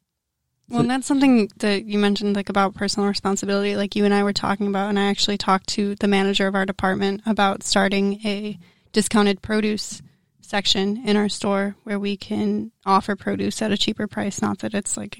Well, 0.70 0.80
and 0.80 0.90
that's 0.90 1.06
something 1.06 1.50
that 1.58 1.84
you 1.84 1.98
mentioned, 1.98 2.36
like 2.36 2.48
about 2.48 2.74
personal 2.74 3.08
responsibility, 3.08 3.74
like 3.74 3.96
you 3.96 4.04
and 4.04 4.12
I 4.14 4.22
were 4.22 4.32
talking 4.34 4.66
about. 4.66 4.88
And 4.88 4.98
I 4.98 5.06
actually 5.08 5.38
talked 5.38 5.68
to 5.70 5.94
the 5.96 6.08
manager 6.08 6.46
of 6.46 6.54
our 6.54 6.66
department 6.66 7.22
about 7.26 7.62
starting 7.62 8.20
a 8.24 8.58
discounted 8.92 9.42
produce 9.42 10.02
section 10.42 11.06
in 11.06 11.16
our 11.16 11.28
store 11.28 11.74
where 11.84 11.98
we 11.98 12.16
can 12.16 12.70
offer 12.86 13.16
produce 13.16 13.60
at 13.60 13.72
a 13.72 13.78
cheaper 13.78 14.06
price. 14.06 14.40
Not 14.40 14.58
that 14.60 14.74
it's 14.74 14.96
like 14.96 15.18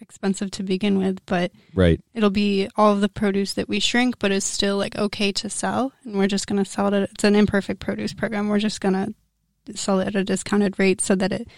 expensive 0.00 0.50
to 0.52 0.62
begin 0.62 0.98
with, 0.98 1.24
but 1.26 1.52
Right. 1.74 2.00
it'll 2.14 2.30
be 2.30 2.68
all 2.76 2.92
of 2.92 3.00
the 3.00 3.08
produce 3.08 3.54
that 3.54 3.68
we 3.68 3.80
shrink, 3.80 4.18
but 4.18 4.30
is 4.30 4.44
still 4.44 4.76
like 4.76 4.96
okay 4.96 5.32
to 5.32 5.50
sell. 5.50 5.92
And 6.04 6.16
we're 6.16 6.28
just 6.28 6.46
going 6.46 6.62
to 6.62 6.70
sell 6.70 6.88
it. 6.88 6.94
At, 6.94 7.10
it's 7.10 7.24
an 7.24 7.34
imperfect 7.36 7.80
produce 7.80 8.14
program. 8.14 8.48
We're 8.48 8.58
just 8.58 8.80
going 8.80 8.94
to 8.94 9.76
sell 9.76 10.00
it 10.00 10.08
at 10.08 10.16
a 10.16 10.24
discounted 10.24 10.78
rate 10.78 11.00
so 11.00 11.14
that 11.14 11.32
it 11.32 11.48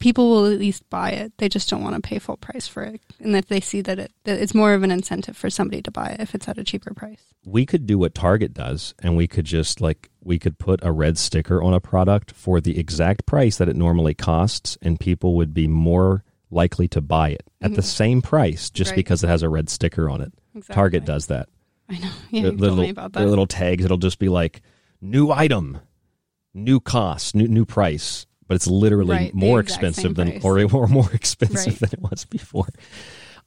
people 0.00 0.28
will 0.30 0.46
at 0.52 0.58
least 0.58 0.82
buy 0.90 1.10
it. 1.12 1.32
They 1.38 1.48
just 1.48 1.70
don't 1.70 1.82
want 1.84 1.94
to 1.94 2.00
pay 2.00 2.18
full 2.18 2.36
price 2.36 2.66
for 2.66 2.82
it. 2.82 3.00
And 3.20 3.36
if 3.36 3.46
they 3.46 3.60
see 3.60 3.80
that 3.82 3.98
it 4.00 4.12
that 4.24 4.40
it's 4.40 4.54
more 4.54 4.74
of 4.74 4.82
an 4.82 4.90
incentive 4.90 5.36
for 5.36 5.48
somebody 5.50 5.80
to 5.82 5.90
buy 5.92 6.08
it 6.08 6.20
if 6.20 6.34
it's 6.34 6.48
at 6.48 6.58
a 6.58 6.64
cheaper 6.64 6.92
price. 6.94 7.22
we 7.46 7.64
could 7.64 7.86
do 7.86 7.96
what 7.98 8.14
Target 8.14 8.52
does, 8.52 8.94
and 9.02 9.16
we 9.16 9.28
could 9.28 9.44
just 9.44 9.80
like 9.80 10.10
we 10.22 10.38
could 10.38 10.58
put 10.58 10.80
a 10.82 10.90
red 10.90 11.16
sticker 11.18 11.62
on 11.62 11.72
a 11.72 11.80
product 11.80 12.32
for 12.32 12.60
the 12.60 12.78
exact 12.78 13.24
price 13.26 13.56
that 13.58 13.68
it 13.68 13.76
normally 13.76 14.14
costs, 14.14 14.76
and 14.82 14.98
people 14.98 15.36
would 15.36 15.54
be 15.54 15.68
more 15.68 16.24
likely 16.50 16.88
to 16.88 17.00
buy 17.00 17.28
it 17.30 17.44
at 17.60 17.74
the 17.74 17.80
Mhm. 17.82 17.84
same 17.84 18.22
price 18.22 18.70
just 18.70 18.90
Right. 18.90 18.96
because 18.96 19.22
it 19.22 19.28
has 19.28 19.42
a 19.42 19.48
red 19.48 19.68
sticker 19.70 20.10
on 20.10 20.20
it. 20.20 20.32
Exactly. 20.54 20.74
Target 20.74 21.04
does 21.04 21.26
that. 21.26 21.48
I 21.88 21.98
know. 21.98 22.10
Yeah, 22.30 22.42
Their 22.42 22.52
little, 22.52 22.90
about 22.90 23.12
their 23.12 23.24
that. 23.24 23.30
little 23.30 23.46
tags. 23.46 23.84
It'll 23.84 23.96
just 23.98 24.18
be 24.18 24.28
like 24.28 24.60
new 25.00 25.30
item, 25.30 25.78
new 26.54 26.80
cost, 26.80 27.34
new 27.34 27.46
new 27.48 27.64
price, 27.64 28.26
but 28.50 28.56
it's 28.56 28.66
literally 28.66 29.14
Right, 29.14 29.32
more 29.34 29.60
expensive 29.60 30.16
than 30.16 30.40
or, 30.42 30.60
or 30.74 30.88
more 30.88 31.08
expensive 31.12 31.80
Right. 31.80 31.90
than 31.90 32.00
it 32.04 32.10
was 32.10 32.24
before. 32.24 32.66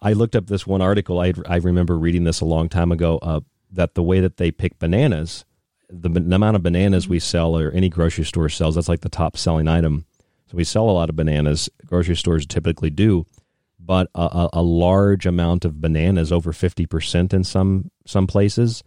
I 0.02 0.14
looked 0.14 0.34
up 0.34 0.48
this 0.48 0.66
one 0.66 0.82
article. 0.82 1.20
I 1.20 1.34
I 1.46 1.58
remember 1.58 1.98
reading 1.98 2.24
this 2.24 2.40
a 2.40 2.46
long 2.46 2.70
time 2.70 2.90
ago. 2.90 3.18
Uh, 3.22 3.42
that 3.70 3.96
the 3.96 4.04
way 4.04 4.22
that 4.22 4.38
they 4.38 4.50
pick 4.50 4.80
bananas, 4.80 5.44
the, 5.90 6.08
the 6.08 6.36
amount 6.36 6.56
of 6.56 6.64
bananas 6.64 7.10
we 7.10 7.20
sell 7.20 7.58
or 7.58 7.70
any 7.72 7.90
grocery 7.90 8.24
store 8.24 8.48
sells, 8.48 8.76
that's 8.76 8.88
like 8.88 9.02
the 9.02 9.10
top 9.10 9.36
selling 9.36 9.68
item. 9.68 10.06
So 10.46 10.56
we 10.56 10.64
sell 10.64 10.90
a 10.90 10.92
lot 10.92 11.10
of 11.10 11.18
bananas. 11.18 11.70
Grocery 11.86 12.16
stores 12.16 12.46
typically 12.46 12.90
do, 12.92 13.26
but 13.78 14.10
a, 14.16 14.22
a, 14.22 14.50
a 14.54 14.62
large 14.62 15.26
amount 15.26 15.66
of 15.66 15.82
bananas, 15.82 16.32
over 16.32 16.54
fifty 16.54 16.86
percent 16.86 17.34
in 17.34 17.44
some 17.44 17.92
some 18.06 18.26
places, 18.26 18.84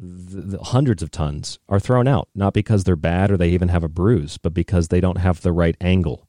the, 0.00 0.56
the 0.56 0.62
hundreds 0.62 1.02
of 1.02 1.10
tons 1.10 1.58
are 1.68 1.78
thrown 1.78 2.08
out, 2.08 2.28
not 2.34 2.54
because 2.54 2.84
they're 2.84 2.96
bad 2.96 3.30
or 3.30 3.36
they 3.36 3.50
even 3.50 3.68
have 3.68 3.84
a 3.84 3.88
bruise, 3.88 4.38
but 4.38 4.54
because 4.54 4.88
they 4.88 5.00
don't 5.00 5.18
have 5.18 5.42
the 5.42 5.52
right 5.52 5.76
angle. 5.80 6.26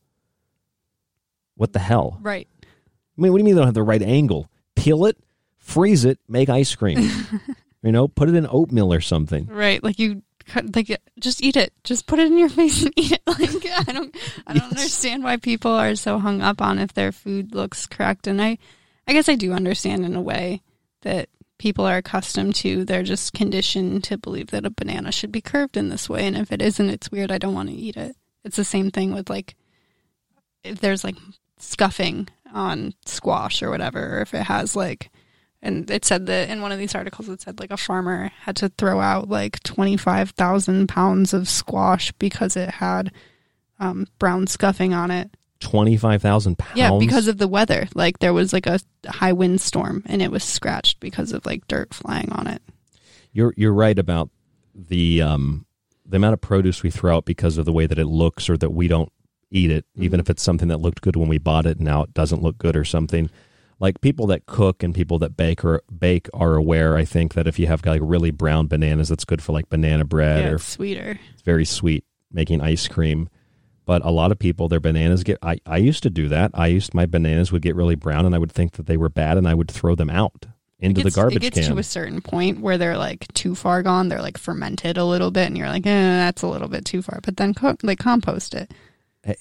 What 1.55 1.73
the 1.73 1.79
hell? 1.79 2.19
Right. 2.21 2.47
I 2.63 3.21
mean, 3.21 3.31
what 3.31 3.37
do 3.37 3.41
you 3.41 3.45
mean 3.45 3.55
they 3.55 3.59
don't 3.59 3.67
have 3.67 3.73
the 3.73 3.83
right 3.83 4.01
angle? 4.01 4.49
Peel 4.75 5.05
it, 5.05 5.17
freeze 5.57 6.05
it, 6.05 6.19
make 6.27 6.49
ice 6.49 6.75
cream. 6.75 7.09
you 7.83 7.91
know, 7.91 8.07
put 8.07 8.29
it 8.29 8.35
in 8.35 8.47
oatmeal 8.49 8.93
or 8.93 9.01
something. 9.01 9.45
Right. 9.45 9.81
Like 9.81 9.99
you 9.99 10.23
cut- 10.45 10.75
like 10.75 10.99
just 11.19 11.41
eat 11.41 11.55
it. 11.55 11.73
Just 11.83 12.07
put 12.07 12.19
it 12.19 12.27
in 12.27 12.37
your 12.37 12.49
face 12.59 12.83
and 12.83 12.93
eat 12.97 13.13
it. 13.13 13.21
Like 13.25 13.87
I 13.87 13.91
don't 13.91 14.15
I 14.47 14.53
don't 14.53 14.71
understand 14.71 15.23
why 15.23 15.37
people 15.37 15.71
are 15.71 15.95
so 15.95 16.19
hung 16.19 16.41
up 16.41 16.61
on 16.61 16.79
if 16.79 16.93
their 16.93 17.11
food 17.11 17.55
looks 17.55 17.85
correct. 17.85 18.27
And 18.27 18.41
I 18.41 18.57
I 19.07 19.13
guess 19.13 19.29
I 19.29 19.35
do 19.35 19.53
understand 19.53 20.03
in 20.03 20.15
a 20.15 20.21
way 20.21 20.61
that 21.03 21.29
people 21.61 21.85
are 21.85 21.97
accustomed 21.97 22.55
to 22.55 22.83
they're 22.83 23.03
just 23.03 23.33
conditioned 23.33 24.03
to 24.03 24.17
believe 24.17 24.47
that 24.47 24.65
a 24.65 24.71
banana 24.71 25.11
should 25.11 25.31
be 25.31 25.41
curved 25.41 25.77
in 25.77 25.89
this 25.89 26.09
way 26.09 26.25
and 26.25 26.35
if 26.35 26.51
it 26.51 26.59
isn't 26.59 26.89
it's 26.89 27.11
weird. 27.11 27.31
I 27.31 27.37
don't 27.37 27.53
want 27.53 27.69
to 27.69 27.75
eat 27.75 27.95
it. 27.95 28.15
It's 28.43 28.55
the 28.57 28.63
same 28.63 28.89
thing 28.89 29.13
with 29.13 29.29
like 29.29 29.55
if 30.63 30.79
there's 30.79 31.03
like 31.03 31.17
scuffing 31.59 32.29
on 32.51 32.95
squash 33.05 33.61
or 33.61 33.69
whatever, 33.69 34.17
or 34.17 34.21
if 34.21 34.33
it 34.33 34.43
has 34.43 34.75
like, 34.75 35.11
and 35.61 35.89
it 35.91 36.03
said 36.03 36.25
that 36.25 36.49
in 36.49 36.61
one 36.61 36.71
of 36.71 36.79
these 36.79 36.95
articles, 36.95 37.29
it 37.29 37.41
said 37.41 37.59
like 37.59 37.69
a 37.69 37.77
farmer 37.77 38.31
had 38.41 38.55
to 38.57 38.69
throw 38.69 38.99
out 38.99 39.29
like 39.29 39.61
25,000 39.61 40.89
pounds 40.89 41.31
of 41.31 41.47
squash 41.47 42.11
because 42.13 42.57
it 42.57 42.69
had 42.69 43.11
um, 43.79 44.07
brown 44.17 44.47
scuffing 44.47 44.95
on 44.95 45.11
it. 45.11 45.29
Twenty 45.61 45.95
five 45.95 46.21
thousand 46.21 46.57
pounds. 46.57 46.77
Yeah, 46.77 46.97
because 46.99 47.27
of 47.27 47.37
the 47.37 47.47
weather. 47.47 47.87
Like 47.95 48.19
there 48.19 48.33
was 48.33 48.51
like 48.51 48.65
a 48.65 48.79
high 49.07 49.31
windstorm 49.31 50.03
and 50.07 50.21
it 50.21 50.31
was 50.31 50.43
scratched 50.43 50.99
because 50.99 51.31
of 51.31 51.45
like 51.45 51.67
dirt 51.67 51.93
flying 51.93 52.31
on 52.31 52.47
it. 52.47 52.61
You're 53.31 53.53
you're 53.55 53.73
right 53.73 53.97
about 53.97 54.29
the 54.75 55.21
um 55.21 55.65
the 56.05 56.17
amount 56.17 56.33
of 56.33 56.41
produce 56.41 56.83
we 56.83 56.91
throw 56.91 57.15
out 57.15 57.25
because 57.25 57.57
of 57.57 57.65
the 57.65 57.71
way 57.71 57.85
that 57.85 57.99
it 57.99 58.07
looks 58.07 58.49
or 58.49 58.57
that 58.57 58.71
we 58.71 58.87
don't 58.87 59.11
eat 59.51 59.71
it, 59.71 59.85
even 59.95 60.19
if 60.19 60.29
it's 60.29 60.41
something 60.41 60.67
that 60.69 60.79
looked 60.79 61.01
good 61.01 61.15
when 61.15 61.27
we 61.27 61.37
bought 61.37 61.65
it 61.65 61.77
and 61.77 61.85
now 61.85 62.03
it 62.03 62.13
doesn't 62.13 62.41
look 62.41 62.57
good 62.57 62.75
or 62.75 62.83
something. 62.83 63.29
Like 63.79 64.01
people 64.01 64.27
that 64.27 64.45
cook 64.45 64.83
and 64.83 64.93
people 64.93 65.19
that 65.19 65.35
bake 65.35 65.65
or 65.65 65.81
bake 65.97 66.27
are 66.33 66.55
aware, 66.55 66.97
I 66.97 67.05
think, 67.05 67.33
that 67.33 67.47
if 67.47 67.57
you 67.59 67.67
have 67.67 67.85
like 67.85 68.01
really 68.03 68.31
brown 68.31 68.67
bananas, 68.67 69.09
that's 69.09 69.25
good 69.25 69.41
for 69.41 69.53
like 69.53 69.69
banana 69.69 70.05
bread 70.05 70.43
yeah, 70.43 70.51
or 70.51 70.57
sweeter. 70.59 71.19
it's 71.33 71.41
very 71.41 71.65
sweet 71.65 72.05
making 72.31 72.61
ice 72.61 72.87
cream. 72.87 73.29
But 73.85 74.05
a 74.05 74.11
lot 74.11 74.31
of 74.31 74.39
people, 74.39 74.67
their 74.67 74.79
bananas 74.79 75.23
get. 75.23 75.37
I, 75.41 75.59
I 75.65 75.77
used 75.77 76.03
to 76.03 76.09
do 76.09 76.27
that. 76.29 76.51
I 76.53 76.67
used 76.67 76.93
my 76.93 77.05
bananas 77.05 77.51
would 77.51 77.61
get 77.63 77.75
really 77.75 77.95
brown, 77.95 78.25
and 78.25 78.35
I 78.35 78.37
would 78.37 78.51
think 78.51 78.73
that 78.73 78.85
they 78.85 78.97
were 78.97 79.09
bad, 79.09 79.37
and 79.37 79.47
I 79.47 79.53
would 79.55 79.71
throw 79.71 79.95
them 79.95 80.09
out 80.09 80.45
into 80.79 81.01
gets, 81.03 81.15
the 81.15 81.19
garbage 81.21 81.37
it 81.37 81.53
gets 81.53 81.67
can. 81.67 81.75
to 81.75 81.79
a 81.79 81.83
certain 81.83 82.21
point 82.21 82.59
where 82.61 82.77
they're 82.77 82.97
like 82.97 83.27
too 83.33 83.55
far 83.55 83.81
gone. 83.83 84.07
They're 84.09 84.21
like 84.21 84.37
fermented 84.37 84.97
a 84.97 85.05
little 85.05 85.31
bit, 85.31 85.47
and 85.47 85.57
you're 85.57 85.67
like, 85.69 85.85
eh, 85.85 85.89
that's 86.17 86.41
a 86.43 86.47
little 86.47 86.67
bit 86.67 86.85
too 86.85 87.01
far. 87.01 87.19
But 87.23 87.37
then 87.37 87.53
cook, 87.53 87.79
like 87.83 87.99
compost 87.99 88.53
it. 88.53 88.71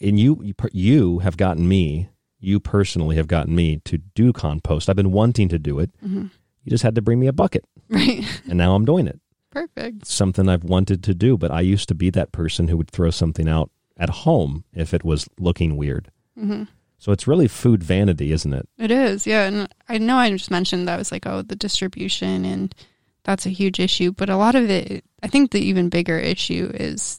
and 0.00 0.18
you, 0.18 0.40
you 0.42 0.54
you 0.72 1.18
have 1.20 1.36
gotten 1.36 1.66
me 1.68 2.08
you 2.42 2.58
personally 2.60 3.16
have 3.16 3.28
gotten 3.28 3.54
me 3.54 3.76
to 3.84 3.98
do 4.14 4.32
compost 4.32 4.88
i've 4.88 4.96
been 4.96 5.12
wanting 5.12 5.46
to 5.48 5.58
do 5.58 5.78
it 5.78 5.90
Mhm. 6.02 6.30
you 6.64 6.70
just 6.70 6.82
had 6.82 6.94
to 6.94 7.02
bring 7.02 7.18
me 7.20 7.26
a 7.26 7.32
bucket 7.34 7.64
Right. 7.90 8.24
and 8.48 8.56
now 8.58 8.74
i'm 8.74 8.84
doing 8.86 9.06
it 9.06 9.20
Perfect. 9.50 10.06
Something 10.06 10.48
i've 10.50 10.64
wanted 10.64 11.02
to 11.04 11.14
do 11.14 11.36
but 11.38 11.50
i 11.50 11.60
used 11.62 11.88
to 11.88 11.94
be 11.94 12.08
that 12.10 12.30
person 12.32 12.68
who 12.68 12.76
would 12.78 12.90
throw 12.90 13.10
something 13.10 13.48
out 13.48 13.70
at 14.00 14.10
home 14.24 14.64
if 14.74 14.92
it 14.92 15.04
was 15.04 15.28
looking 15.38 15.76
weird 15.76 16.10
hmm 16.36 16.64
so 16.98 17.12
it's 17.12 17.26
really 17.26 17.48
food 17.48 17.82
vanity 17.82 18.30
isn't 18.30 18.52
it 18.52 18.68
It 18.76 18.90
is, 18.90 19.26
yeah. 19.26 19.46
And 19.46 19.68
I 19.88 19.96
know 19.96 20.16
I 20.18 20.28
just 20.30 20.50
mentioned 20.50 20.86
that 20.86 20.98
was 20.98 21.10
like, 21.10 21.24
oh, 21.26 21.40
the 21.40 21.56
distribution, 21.56 22.44
and 22.44 22.74
that's 23.24 23.46
a 23.46 23.56
huge 23.60 23.80
issue. 23.80 24.12
But 24.12 24.28
a 24.28 24.36
lot 24.36 24.54
of 24.54 24.68
it, 24.68 25.02
I 25.22 25.26
think 25.28 25.50
the 25.50 25.60
even 25.64 25.88
bigger 25.88 26.18
issue 26.18 26.70
is 26.74 27.18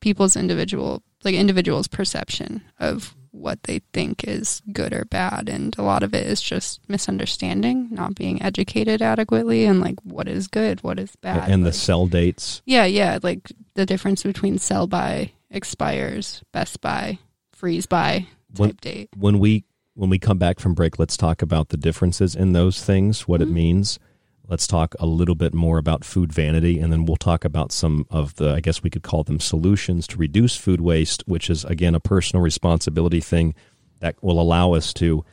people's 0.00 0.34
individual, 0.34 1.02
like 1.24 1.34
individuals' 1.34 1.88
perception 1.88 2.62
of 2.80 3.14
what 3.30 3.64
they 3.64 3.82
think 3.92 4.24
is 4.24 4.62
good 4.72 4.94
or 4.94 5.04
bad. 5.04 5.50
And 5.50 5.76
a 5.76 5.82
lot 5.82 6.02
of 6.02 6.14
it 6.14 6.26
is 6.26 6.40
just 6.40 6.80
misunderstanding, 6.88 7.88
not 7.90 8.14
being 8.14 8.40
educated 8.40 9.02
adequately, 9.02 9.66
and 9.66 9.82
like 9.82 9.96
what 10.04 10.26
is 10.26 10.48
good, 10.48 10.82
what 10.82 10.98
is 10.98 11.14
bad. 11.16 11.50
and 11.50 11.66
the 11.66 11.72
sell 11.74 12.06
dates 12.06 12.62
Yeah, 12.64 12.86
yeah, 12.86 13.18
like 13.22 13.52
the 13.74 13.84
difference 13.84 14.22
between 14.22 14.56
sell 14.56 14.86
by, 14.86 15.32
expires, 15.50 16.42
best 16.52 16.80
by, 16.80 17.18
freeze 17.52 17.86
by 17.86 18.20
type 18.20 18.58
when, 18.58 18.70
date. 18.80 19.08
when 19.16 19.38
we 19.38 19.64
when 19.94 20.10
we 20.10 20.18
come 20.18 20.38
back 20.38 20.60
from 20.60 20.74
break 20.74 20.98
let's 20.98 21.16
talk 21.16 21.42
about 21.42 21.70
the 21.70 21.76
differences 21.76 22.34
in 22.36 22.52
those 22.52 22.82
things 22.84 23.26
what 23.26 23.40
Mm-hmm. 23.40 23.50
it 23.50 23.52
means 23.52 23.98
let's 24.46 24.66
talk 24.66 24.94
a 25.00 25.06
little 25.06 25.34
bit 25.34 25.52
more 25.52 25.76
about 25.76 26.04
food 26.04 26.32
vanity 26.32 26.78
and 26.78 26.92
then 26.92 27.04
we'll 27.04 27.16
talk 27.16 27.44
about 27.44 27.72
some 27.72 28.06
of 28.10 28.36
the 28.36 28.54
i 28.54 28.60
guess 28.60 28.82
we 28.82 28.90
could 28.90 29.02
call 29.02 29.24
them 29.24 29.40
solutions 29.40 30.06
to 30.06 30.16
reduce 30.16 30.56
food 30.56 30.80
waste 30.80 31.24
which 31.26 31.50
is 31.50 31.64
again 31.64 31.94
a 31.96 32.00
personal 32.00 32.42
responsibility 32.42 33.20
thing 33.20 33.54
that 33.98 34.14
will 34.22 34.40
allow 34.40 34.72
us 34.72 34.94
to 34.94 35.24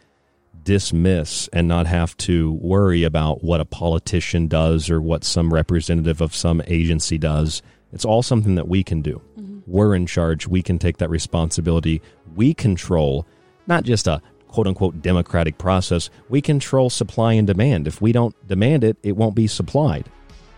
dismiss 0.64 1.48
and 1.54 1.68
not 1.68 1.86
have 1.86 2.18
to 2.18 2.54
worry 2.54 3.04
about 3.04 3.44
what 3.44 3.62
a 3.62 3.66
politician 3.66 4.48
does 4.48 4.90
or 4.90 5.00
what 5.00 5.24
some 5.24 5.54
representative 5.54 6.22
of 6.22 6.34
some 6.36 6.62
agency 6.66 7.20
does. 7.20 7.62
It's 7.94 8.04
all 8.04 8.24
something 8.24 8.56
that 8.56 8.68
we 8.68 8.84
can 8.84 9.02
do. 9.04 9.22
We're 9.68 9.96
in 9.96 10.06
charge. 10.06 10.48
We 10.48 10.62
can 10.62 10.80
take 10.80 10.98
that 10.98 11.10
responsibility. 11.10 12.02
We 12.36 12.54
control 12.54 13.26
not 13.68 13.84
just 13.84 14.08
a 14.08 14.22
quote 14.48 14.68
unquote 14.68 15.02
democratic 15.02 15.58
process, 15.58 16.10
we 16.30 16.42
control 16.42 16.90
supply 16.90 17.34
and 17.34 17.46
demand. 17.46 17.88
If 17.88 18.02
we 18.02 18.14
don't 18.14 18.36
demand 18.48 18.86
it, 18.86 18.96
it 19.04 19.18
won't 19.18 19.36
be 19.36 19.48
supplied. 19.48 20.10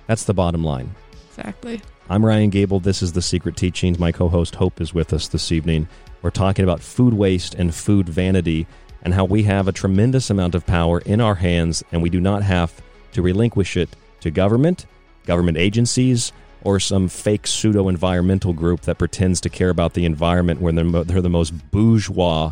That's 0.05 0.24
the 0.24 0.36
bottom 0.36 0.64
line. 0.64 0.93
Exactly. 1.30 1.82
I'm 2.10 2.24
Ryan 2.24 2.51
Gable. 2.51 2.80
This 2.80 3.01
is 3.01 3.14
The 3.14 3.22
Secret 3.22 3.58
Teachings. 3.58 3.97
My 3.97 4.12
co 4.12 4.30
host 4.30 4.55
Hope 4.55 4.80
is 4.82 4.93
with 4.93 5.14
us 5.14 5.28
this 5.28 5.51
evening. 5.51 5.88
We're 6.22 6.30
talking 6.30 6.64
about 6.64 6.80
food 6.80 7.14
waste 7.14 7.55
and 7.55 7.74
food 7.74 8.08
vanity 8.08 8.68
and 9.01 9.14
how 9.14 9.26
we 9.26 9.43
have 9.43 9.68
a 9.68 9.72
tremendous 9.72 10.30
amount 10.30 10.53
of 10.53 10.66
power 10.66 10.99
in 10.99 11.20
our 11.20 11.36
hands 11.36 11.84
and 11.91 12.01
we 12.01 12.10
do 12.10 12.22
not 12.22 12.43
have 12.43 12.82
to 13.14 13.22
relinquish 13.22 13.78
it 13.78 13.89
to 14.20 14.30
government, 14.30 14.86
government 15.26 15.58
agencies, 15.58 16.32
or 16.64 16.80
some 16.80 17.08
fake 17.08 17.47
pseudo 17.47 17.88
environmental 17.88 18.53
group 18.53 18.82
that 18.82 18.97
pretends 18.97 19.41
to 19.41 19.49
care 19.49 19.70
about 19.70 19.93
the 19.93 20.05
environment 20.05 20.62
when 20.62 20.76
they're, 20.76 21.03
they're 21.03 21.22
the 21.22 21.30
most 21.30 21.72
bourgeois 21.72 22.51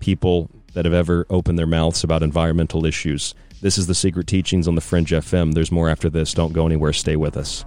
people 0.00 0.50
that 0.74 0.84
have 0.84 0.94
ever 0.94 1.26
opened 1.30 1.58
their 1.58 1.66
mouths 1.66 2.04
about 2.04 2.22
environmental 2.22 2.84
issues. 2.84 3.34
This 3.60 3.78
is 3.78 3.86
The 3.86 3.94
Secret 3.94 4.26
Teachings 4.26 4.68
on 4.68 4.74
the 4.74 4.80
Fringe 4.80 5.10
FM. 5.10 5.54
There's 5.54 5.72
more 5.72 5.88
after 5.88 6.10
this. 6.10 6.34
Don't 6.34 6.52
go 6.52 6.66
anywhere. 6.66 6.92
Stay 6.92 7.16
with 7.16 7.36
us. 7.36 7.64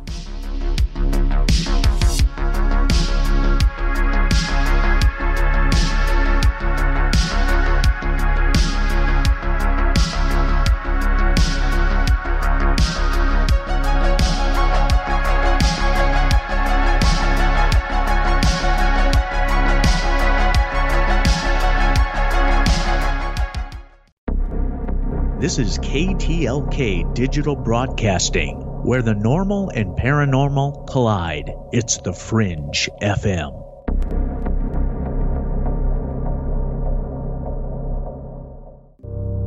This 25.57 25.69
is 25.69 25.79
KTLK 25.79 27.15
Digital 27.15 27.55
Broadcasting, 27.55 28.57
where 28.83 29.01
the 29.01 29.15
normal 29.15 29.69
and 29.69 29.97
paranormal 29.97 30.85
collide. 30.87 31.51
It's 31.71 31.97
the 31.97 32.13
Fringe 32.13 32.87
FM. 33.01 33.63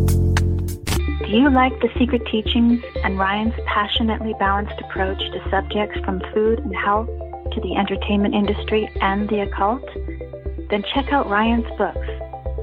Do 1.33 1.39
you 1.39 1.51
like 1.51 1.73
The 1.81 1.89
Secret 1.99 2.27
Teachings 2.27 2.83
and 3.03 3.19
Ryan's 3.19 3.55
passionately 3.67 4.35
balanced 4.39 4.79
approach 4.81 5.19
to 5.19 5.51
subjects 5.51 5.99
from 6.01 6.21
food 6.35 6.59
and 6.59 6.77
health 6.77 7.09
to 7.53 7.61
the 7.61 7.77
entertainment 7.77 8.35
industry 8.35 8.91
and 9.01 9.29
the 9.29 9.41
occult? 9.41 9.89
Then 10.69 10.85
check 10.95 11.13
out 11.13 11.31
Ryan's 11.31 11.67
books, 11.79 12.07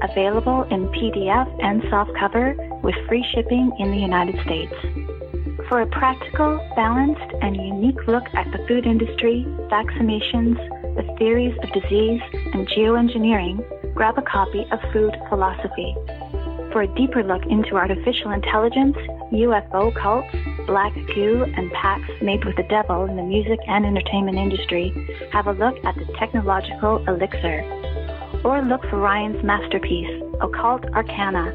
available 0.02 0.62
in 0.70 0.86
PDF 0.88 1.48
and 1.62 1.82
softcover 1.82 2.54
with 2.82 2.94
free 3.08 3.24
shipping 3.34 3.72
in 3.78 3.90
the 3.90 3.98
United 3.98 4.40
States. 4.42 4.74
For 5.70 5.82
a 5.82 5.86
practical, 5.86 6.58
balanced, 6.74 7.32
and 7.42 7.54
unique 7.54 8.08
look 8.08 8.24
at 8.34 8.50
the 8.50 8.58
food 8.66 8.86
industry, 8.86 9.46
vaccinations, 9.70 10.58
the 10.96 11.14
theories 11.16 11.56
of 11.62 11.70
disease, 11.72 12.20
and 12.32 12.66
geoengineering, 12.66 13.94
grab 13.94 14.18
a 14.18 14.22
copy 14.22 14.66
of 14.72 14.80
Food 14.92 15.14
Philosophy. 15.28 15.94
For 16.72 16.82
a 16.82 16.94
deeper 16.96 17.22
look 17.22 17.46
into 17.46 17.76
artificial 17.76 18.32
intelligence, 18.32 18.96
UFO 19.30 19.94
cults, 19.94 20.34
black 20.66 20.92
goo, 21.14 21.44
and 21.44 21.70
pacts 21.70 22.10
made 22.20 22.44
with 22.44 22.56
the 22.56 22.66
devil 22.68 23.04
in 23.04 23.14
the 23.14 23.22
music 23.22 23.60
and 23.68 23.86
entertainment 23.86 24.38
industry, 24.38 24.90
have 25.30 25.46
a 25.46 25.52
look 25.52 25.76
at 25.84 25.94
the 25.94 26.12
technological 26.18 26.98
elixir. 27.06 27.62
Or 28.42 28.60
look 28.62 28.82
for 28.90 28.98
Ryan's 28.98 29.44
masterpiece, 29.44 30.20
Occult 30.40 30.84
Arcana, 30.86 31.54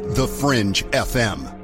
the 0.00 0.26
Fringe 0.28 0.84
FM. 0.86 1.60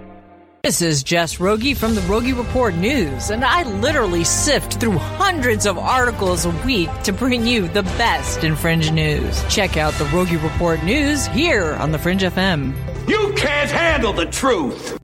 This 0.63 0.83
is 0.83 1.03
Jess 1.03 1.41
Rogie 1.41 1.73
from 1.73 1.95
the 1.95 2.03
Rogie 2.03 2.35
Report 2.35 2.75
News, 2.75 3.31
and 3.31 3.45
I 3.45 3.63
literally 3.63 4.25
sift 4.25 4.75
through 4.75 4.99
hundreds 4.99 5.65
of 5.65 5.79
articles 5.79 6.45
a 6.45 6.51
week 6.67 6.91
to 7.05 7.13
bring 7.13 7.47
you 7.47 7.67
the 7.69 7.83
best 7.83 8.45
in 8.45 8.57
Fringe 8.57 8.93
news. 8.93 9.43
Check 9.49 9.79
out 9.79 9.95
the 9.95 10.05
Rogie 10.07 10.37
Report 10.37 10.83
News 10.85 11.27
here 11.29 11.73
on 11.75 11.93
the 11.93 11.99
Fringe 11.99 12.21
FM. 12.21 12.75
You 13.09 13.33
can't 13.37 13.71
handle 13.71 14.13
the 14.13 14.27
truth! 14.27 14.99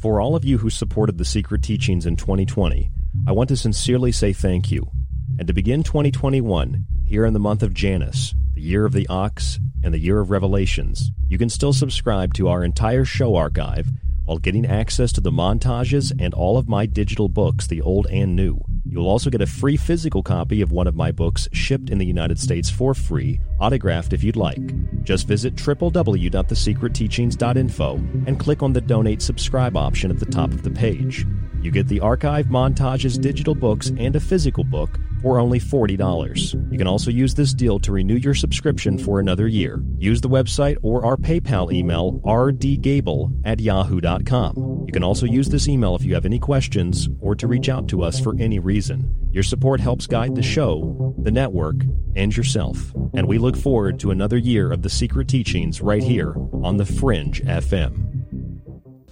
For 0.00 0.20
all 0.20 0.34
of 0.34 0.44
you 0.44 0.56
who 0.56 0.70
supported 0.70 1.18
the 1.18 1.24
secret 1.26 1.62
teachings 1.62 2.06
in 2.06 2.16
2020, 2.16 2.90
I 3.26 3.32
want 3.32 3.50
to 3.50 3.56
sincerely 3.56 4.10
say 4.10 4.32
thank 4.32 4.70
you. 4.70 4.90
And 5.38 5.46
to 5.48 5.52
begin 5.52 5.82
2021, 5.82 6.86
here 7.04 7.26
in 7.26 7.34
the 7.34 7.38
month 7.38 7.62
of 7.62 7.74
Janus, 7.74 8.34
the 8.58 8.64
year 8.64 8.84
of 8.84 8.92
the 8.92 9.06
ox, 9.06 9.60
and 9.84 9.94
the 9.94 10.00
year 10.00 10.18
of 10.18 10.30
revelations, 10.30 11.12
you 11.28 11.38
can 11.38 11.48
still 11.48 11.72
subscribe 11.72 12.34
to 12.34 12.48
our 12.48 12.64
entire 12.64 13.04
show 13.04 13.36
archive 13.36 13.86
while 14.24 14.38
getting 14.38 14.66
access 14.66 15.12
to 15.12 15.20
the 15.20 15.30
montages 15.30 16.10
and 16.18 16.34
all 16.34 16.58
of 16.58 16.68
my 16.68 16.84
digital 16.84 17.28
books, 17.28 17.68
the 17.68 17.80
old 17.80 18.08
and 18.08 18.34
new. 18.34 18.60
You'll 18.84 19.06
also 19.06 19.30
get 19.30 19.42
a 19.42 19.46
free 19.46 19.76
physical 19.76 20.24
copy 20.24 20.60
of 20.60 20.72
one 20.72 20.88
of 20.88 20.96
my 20.96 21.12
books 21.12 21.48
shipped 21.52 21.88
in 21.88 21.98
the 21.98 22.04
United 22.04 22.40
States 22.40 22.68
for 22.68 22.94
free, 22.94 23.38
autographed 23.60 24.12
if 24.12 24.24
you'd 24.24 24.34
like. 24.34 25.04
Just 25.04 25.28
visit 25.28 25.54
www.thesecretteachings.info 25.54 27.94
and 28.26 28.40
click 28.40 28.64
on 28.64 28.72
the 28.72 28.80
donate 28.80 29.22
subscribe 29.22 29.76
option 29.76 30.10
at 30.10 30.18
the 30.18 30.26
top 30.26 30.50
of 30.50 30.64
the 30.64 30.70
page. 30.70 31.24
You 31.62 31.70
get 31.70 31.86
the 31.86 32.00
archive 32.00 32.46
montages, 32.46 33.20
digital 33.20 33.54
books, 33.54 33.92
and 33.96 34.16
a 34.16 34.20
physical 34.20 34.64
book 34.64 34.98
for 35.22 35.38
only 35.38 35.60
$40. 35.60 36.72
You 36.72 36.78
can 36.78 36.86
also 36.86 37.10
use 37.10 37.34
this 37.34 37.52
deal 37.52 37.78
to 37.80 37.92
renew 37.92 38.16
your 38.16 38.34
subscription 38.34 38.98
for 38.98 39.20
another 39.20 39.48
year. 39.48 39.82
Use 39.98 40.20
the 40.20 40.28
website 40.28 40.76
or 40.82 41.04
our 41.04 41.16
PayPal 41.16 41.72
email, 41.72 42.20
rdgable 42.24 43.32
at 43.44 43.60
yahoo.com. 43.60 44.84
You 44.86 44.92
can 44.92 45.04
also 45.04 45.26
use 45.26 45.48
this 45.48 45.68
email 45.68 45.94
if 45.96 46.04
you 46.04 46.14
have 46.14 46.24
any 46.24 46.38
questions 46.38 47.08
or 47.20 47.34
to 47.34 47.46
reach 47.46 47.68
out 47.68 47.88
to 47.88 48.02
us 48.02 48.20
for 48.20 48.34
any 48.38 48.58
reason. 48.58 49.14
Your 49.32 49.42
support 49.42 49.80
helps 49.80 50.06
guide 50.06 50.34
the 50.34 50.42
show, 50.42 51.14
the 51.18 51.30
network, 51.30 51.76
and 52.16 52.34
yourself. 52.34 52.92
And 53.14 53.28
we 53.28 53.38
look 53.38 53.56
forward 53.56 54.00
to 54.00 54.10
another 54.10 54.38
year 54.38 54.72
of 54.72 54.82
the 54.82 54.90
secret 54.90 55.28
teachings 55.28 55.80
right 55.80 56.02
here 56.02 56.34
on 56.62 56.76
The 56.76 56.86
Fringe 56.86 57.42
FM. 57.42 58.08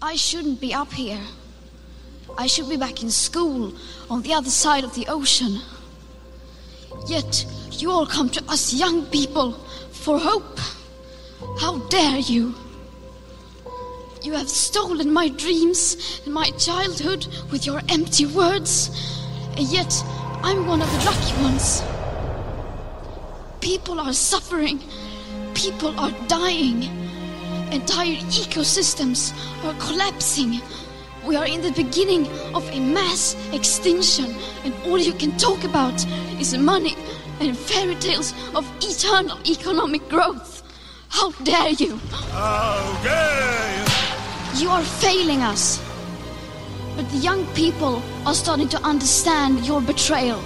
I 0.01 0.17
shouldn't 0.17 0.61
be 0.61 0.73
up 0.73 0.93
here. 0.93 1.21
I 2.39 2.47
should 2.47 2.69
be 2.69 2.77
back 2.77 3.03
in 3.03 3.11
school 3.11 3.73
on 4.11 4.23
the 4.23 4.35
other 4.35 4.51
side 4.51 4.85
of 4.85 4.95
the 4.95 5.07
ocean. 5.09 5.59
Yet 7.07 7.47
you 7.73 7.91
all 7.91 8.07
come 8.07 8.31
to 8.31 8.43
us 8.49 8.73
young 8.73 9.07
people 9.07 9.53
for 9.91 10.19
hope. 10.19 10.59
How 11.61 11.79
dare 11.89 12.19
you? 12.19 12.55
You 14.23 14.33
have 14.33 14.49
stolen 14.49 15.13
my 15.13 15.29
dreams 15.29 16.21
and 16.25 16.35
my 16.35 16.51
childhood 16.59 17.27
with 17.51 17.67
your 17.67 17.81
empty 17.89 18.27
words, 18.27 18.91
and 19.57 19.67
yet 19.69 20.03
I'm 20.43 20.67
one 20.67 20.83
of 20.83 20.91
the 20.91 21.05
lucky 21.05 21.43
ones. 21.43 21.83
People 23.61 24.01
are 24.01 24.13
suffering, 24.13 24.81
people 25.55 25.99
are 26.01 26.13
dying, 26.29 26.85
entire 27.73 28.17
ecosystems 28.17 29.33
are 29.65 29.75
collapsing. 29.75 30.61
We 31.27 31.35
are 31.35 31.47
in 31.47 31.61
the 31.61 31.73
beginning 31.73 32.29
of 32.55 32.63
a 32.71 32.79
mass 32.79 33.35
extinction, 33.53 34.37
and 34.63 34.73
all 34.87 34.97
you 34.97 35.13
can 35.13 35.37
talk 35.37 35.65
about 35.65 36.07
is 36.39 36.57
money 36.57 36.95
and 37.41 37.59
fairy 37.59 37.97
tales 37.97 38.33
of 38.55 38.65
eternal 38.81 39.37
economic 39.45 40.09
growth. 40.09 40.63
How 41.09 41.33
dare 41.43 41.71
you! 41.71 41.97
How 42.31 43.03
dare 43.03 43.85
you! 44.55 44.63
You 44.63 44.71
are 44.71 44.85
failing 44.85 45.43
us. 45.43 45.83
But 46.95 47.11
the 47.11 47.19
young 47.19 47.45
people 47.55 48.01
are 48.25 48.35
starting 48.35 48.69
to 48.69 48.81
understand 48.83 49.67
your 49.67 49.81
betrayal. 49.81 50.41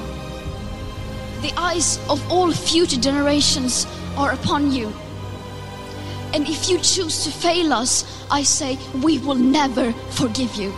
The 1.43 1.53
eyes 1.59 1.99
of 2.09 2.27
all 2.33 2.51
future 2.53 2.99
generations 2.99 3.87
are 4.17 4.33
upon 4.33 4.73
you. 4.73 4.91
And 6.33 6.49
if 6.49 6.69
you 6.69 6.79
choose 6.79 7.25
to 7.25 7.31
fail 7.31 7.73
us, 7.73 8.05
I 8.31 8.43
say 8.45 8.79
we 9.03 9.19
will 9.19 9.35
never 9.35 9.93
forgive 10.11 10.55
you. 10.55 10.73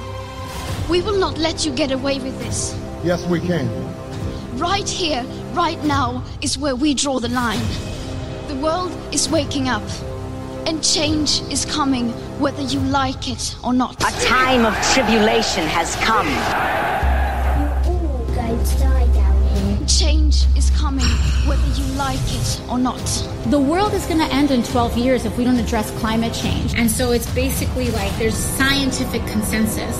We 0.89 1.03
will 1.03 1.19
not 1.19 1.37
let 1.39 1.67
you 1.67 1.73
get 1.73 1.93
away 1.93 2.19
with 2.19 2.39
this. 2.41 2.75
Yes, 3.05 3.25
we 3.27 3.41
can. 3.41 3.69
Right 4.59 4.89
here, 4.89 5.25
right 5.53 5.83
now, 5.85 6.25
is 6.41 6.57
where 6.57 6.75
we 6.75 6.95
draw 6.95 7.21
the 7.21 7.29
line. 7.29 7.65
The 8.49 8.57
world 8.57 8.93
is 9.13 9.29
waking 9.29 9.69
up, 9.69 9.83
and 10.67 10.83
change 10.83 11.43
is 11.51 11.65
coming 11.67 12.11
whether 12.41 12.63
you 12.63 12.81
like 12.81 13.29
it 13.29 13.55
or 13.63 13.73
not. 13.73 14.01
A 14.01 14.25
time 14.25 14.65
of 14.65 14.75
tribulation 14.93 15.67
has 15.67 15.97
come. 15.97 16.29
Change 20.03 20.47
is 20.57 20.69
coming 20.71 21.07
whether 21.47 21.65
you 21.81 21.85
like 21.95 22.19
it 22.35 22.61
or 22.69 22.77
not. 22.77 23.07
The 23.47 23.61
world 23.61 23.95
is 23.95 24.05
going 24.07 24.19
to 24.19 24.27
end 24.35 24.51
in 24.51 24.65
12 24.65 24.99
years 24.99 25.25
if 25.25 25.39
we 25.39 25.45
don't 25.45 25.59
address 25.59 25.93
climate 26.01 26.35
change. 26.35 26.75
And 26.75 26.91
so 26.91 27.13
it's 27.13 27.33
basically 27.37 27.89
like 27.93 28.11
there's 28.19 28.35
scientific 28.35 29.25
consensus 29.29 29.97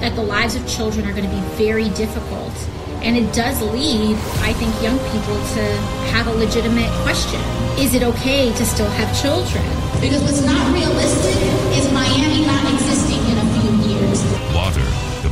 that 0.00 0.14
the 0.14 0.22
lives 0.22 0.56
of 0.56 0.68
children 0.68 1.08
are 1.08 1.14
going 1.14 1.24
to 1.24 1.34
be 1.34 1.40
very 1.56 1.88
difficult. 1.96 2.52
And 3.00 3.16
it 3.16 3.32
does 3.32 3.62
lead, 3.62 4.14
I 4.44 4.52
think, 4.52 4.74
young 4.82 4.98
people 5.08 5.38
to 5.56 5.64
have 6.12 6.26
a 6.26 6.32
legitimate 6.32 6.90
question. 7.00 7.40
Is 7.80 7.94
it 7.94 8.02
okay 8.02 8.52
to 8.52 8.66
still 8.66 8.90
have 8.90 9.08
children? 9.22 9.64
Because 10.02 10.20
what's 10.20 10.44
not 10.44 10.70
realistic 10.74 11.36
is 11.80 11.90
Miami 11.94 12.39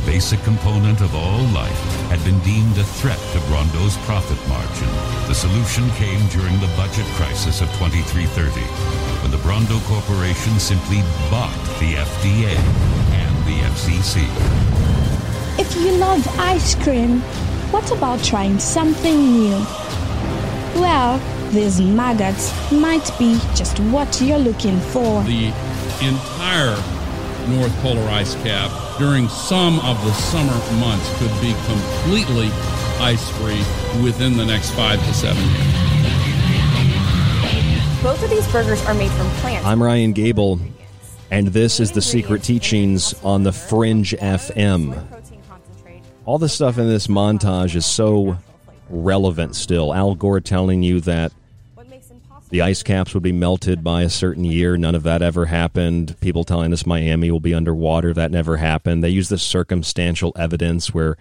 basic 0.09 0.41
component 0.41 1.01
of 1.01 1.13
all 1.13 1.43
life, 1.53 1.81
had 2.09 2.17
been 2.25 2.39
deemed 2.39 2.75
a 2.79 2.83
threat 2.83 3.19
to 3.31 3.37
Brawndo's 3.45 3.95
profit 4.07 4.39
margin. 4.49 4.89
The 5.27 5.35
solution 5.35 5.87
came 6.01 6.27
during 6.29 6.59
the 6.59 6.71
budget 6.75 7.05
crisis 7.13 7.61
of 7.61 7.67
2330, 7.77 8.59
when 9.21 9.29
the 9.29 9.37
Brondo 9.45 9.77
Corporation 9.85 10.57
simply 10.57 11.01
bought 11.29 11.53
the 11.77 11.93
FDA 12.09 12.57
and 13.21 13.33
the 13.45 13.57
FCC. 13.69 14.25
If 15.59 15.75
you 15.75 15.91
love 15.99 16.27
ice 16.39 16.73
cream, 16.73 17.19
what 17.69 17.91
about 17.91 18.23
trying 18.23 18.57
something 18.57 19.15
new? 19.15 19.59
Well, 20.81 21.21
these 21.51 21.79
maggots 21.79 22.51
might 22.71 23.07
be 23.19 23.37
just 23.53 23.77
what 23.93 24.19
you're 24.19 24.39
looking 24.39 24.79
for. 24.79 25.21
The 25.25 25.53
entire 26.01 26.75
North 27.47 27.75
Polar 27.83 28.09
ice 28.09 28.33
cap 28.41 28.88
during 28.99 29.29
some 29.29 29.79
of 29.79 30.03
the 30.03 30.11
summer 30.11 30.51
months 30.77 31.09
could 31.19 31.31
be 31.39 31.53
completely 31.65 32.49
ice 32.99 33.29
free 33.37 33.63
within 34.03 34.35
the 34.35 34.45
next 34.45 34.71
five 34.71 34.99
to 34.99 35.13
seven 35.13 35.41
years. 35.41 35.89
Both 38.03 38.21
of 38.21 38.29
these 38.29 38.45
burgers 38.51 38.85
are 38.85 38.93
made 38.93 39.09
from 39.11 39.29
plants. 39.37 39.65
I'm 39.65 39.81
Ryan 39.81 40.11
Gable, 40.11 40.59
and 41.31 41.47
this 41.47 41.79
is 41.79 41.93
the 41.93 42.01
Secret 42.01 42.43
Teachings 42.43 43.13
on 43.23 43.43
the 43.43 43.53
Fringe 43.53 44.11
FM. 44.11 45.01
All 46.25 46.37
the 46.37 46.49
stuff 46.49 46.77
in 46.77 46.87
this 46.87 47.07
montage 47.07 47.75
is 47.75 47.85
so 47.85 48.37
relevant 48.89 49.55
still. 49.55 49.93
Al 49.93 50.13
Gore 50.13 50.41
telling 50.41 50.83
you 50.83 50.99
that 51.01 51.31
the 52.49 52.61
ice 52.61 52.83
caps 52.83 53.13
would 53.13 53.23
be 53.23 53.31
melted 53.31 53.83
by 53.83 54.01
a 54.01 54.09
certain 54.09 54.43
year. 54.43 54.75
None 54.75 54.95
of 54.95 55.03
that 55.03 55.21
ever 55.21 55.45
happened. 55.45 56.19
People 56.19 56.43
telling 56.43 56.73
us 56.73 56.85
Miami 56.85 57.29
will 57.31 57.39
be 57.39 57.53
underwater. 57.53 58.13
That 58.13 58.31
never 58.31 58.57
happened. 58.57 59.03
They 59.03 59.09
use 59.09 59.29
this 59.29 59.43
circumstantial 59.43 60.33
evidence 60.35 60.93
where 60.93 61.15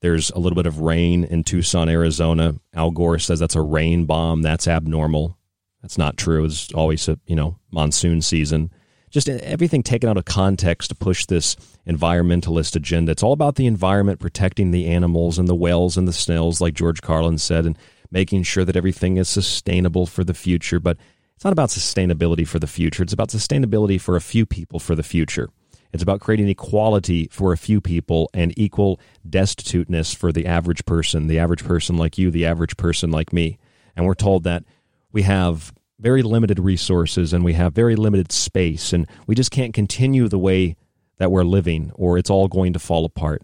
there's 0.00 0.30
a 0.30 0.38
little 0.38 0.56
bit 0.56 0.66
of 0.66 0.80
rain 0.80 1.24
in 1.24 1.44
Tucson, 1.44 1.88
Arizona. 1.88 2.56
Al 2.74 2.90
Gore 2.90 3.18
says 3.18 3.38
that's 3.38 3.56
a 3.56 3.62
rain 3.62 4.04
bomb. 4.04 4.42
That's 4.42 4.68
abnormal. 4.68 5.38
That's 5.80 5.98
not 5.98 6.16
true. 6.16 6.44
It's 6.44 6.72
always 6.72 7.08
a 7.08 7.18
you 7.26 7.36
know 7.36 7.58
monsoon 7.70 8.20
season. 8.20 8.70
Just 9.10 9.28
everything 9.28 9.82
taken 9.82 10.10
out 10.10 10.18
of 10.18 10.24
context 10.26 10.90
to 10.90 10.94
push 10.94 11.24
this 11.24 11.56
environmentalist 11.86 12.76
agenda. 12.76 13.12
It's 13.12 13.22
all 13.22 13.32
about 13.32 13.54
the 13.54 13.66
environment, 13.66 14.20
protecting 14.20 14.72
the 14.72 14.86
animals 14.86 15.38
and 15.38 15.48
the 15.48 15.54
whales 15.54 15.96
and 15.96 16.06
the 16.06 16.12
snails, 16.12 16.60
like 16.60 16.74
George 16.74 17.00
Carlin 17.00 17.38
said, 17.38 17.64
and 17.64 17.78
making 18.10 18.42
sure 18.44 18.64
that 18.64 18.76
everything 18.76 19.16
is 19.16 19.28
sustainable 19.28 20.06
for 20.06 20.24
the 20.24 20.34
future. 20.34 20.80
But 20.80 20.98
it's 21.34 21.44
not 21.44 21.52
about 21.52 21.68
sustainability 21.68 22.46
for 22.46 22.58
the 22.58 22.66
future. 22.66 23.02
It's 23.02 23.12
about 23.12 23.28
sustainability 23.28 24.00
for 24.00 24.16
a 24.16 24.20
few 24.20 24.46
people 24.46 24.78
for 24.78 24.94
the 24.94 25.02
future. 25.02 25.48
It's 25.92 26.02
about 26.02 26.20
creating 26.20 26.48
equality 26.48 27.28
for 27.30 27.52
a 27.52 27.56
few 27.56 27.80
people 27.80 28.28
and 28.34 28.52
equal 28.58 29.00
destituteness 29.28 30.14
for 30.14 30.32
the 30.32 30.46
average 30.46 30.84
person, 30.84 31.26
the 31.26 31.38
average 31.38 31.64
person 31.64 31.96
like 31.96 32.18
you, 32.18 32.30
the 32.30 32.46
average 32.46 32.76
person 32.76 33.10
like 33.10 33.32
me. 33.32 33.58
And 33.94 34.06
we're 34.06 34.14
told 34.14 34.44
that 34.44 34.64
we 35.12 35.22
have 35.22 35.72
very 35.98 36.22
limited 36.22 36.58
resources 36.58 37.32
and 37.32 37.44
we 37.44 37.54
have 37.54 37.72
very 37.72 37.96
limited 37.96 38.30
space 38.30 38.92
and 38.92 39.08
we 39.26 39.34
just 39.34 39.50
can't 39.50 39.72
continue 39.72 40.28
the 40.28 40.38
way 40.38 40.76
that 41.18 41.30
we're 41.30 41.44
living 41.44 41.90
or 41.94 42.18
it's 42.18 42.30
all 42.30 42.48
going 42.48 42.72
to 42.74 42.78
fall 42.78 43.04
apart. 43.04 43.42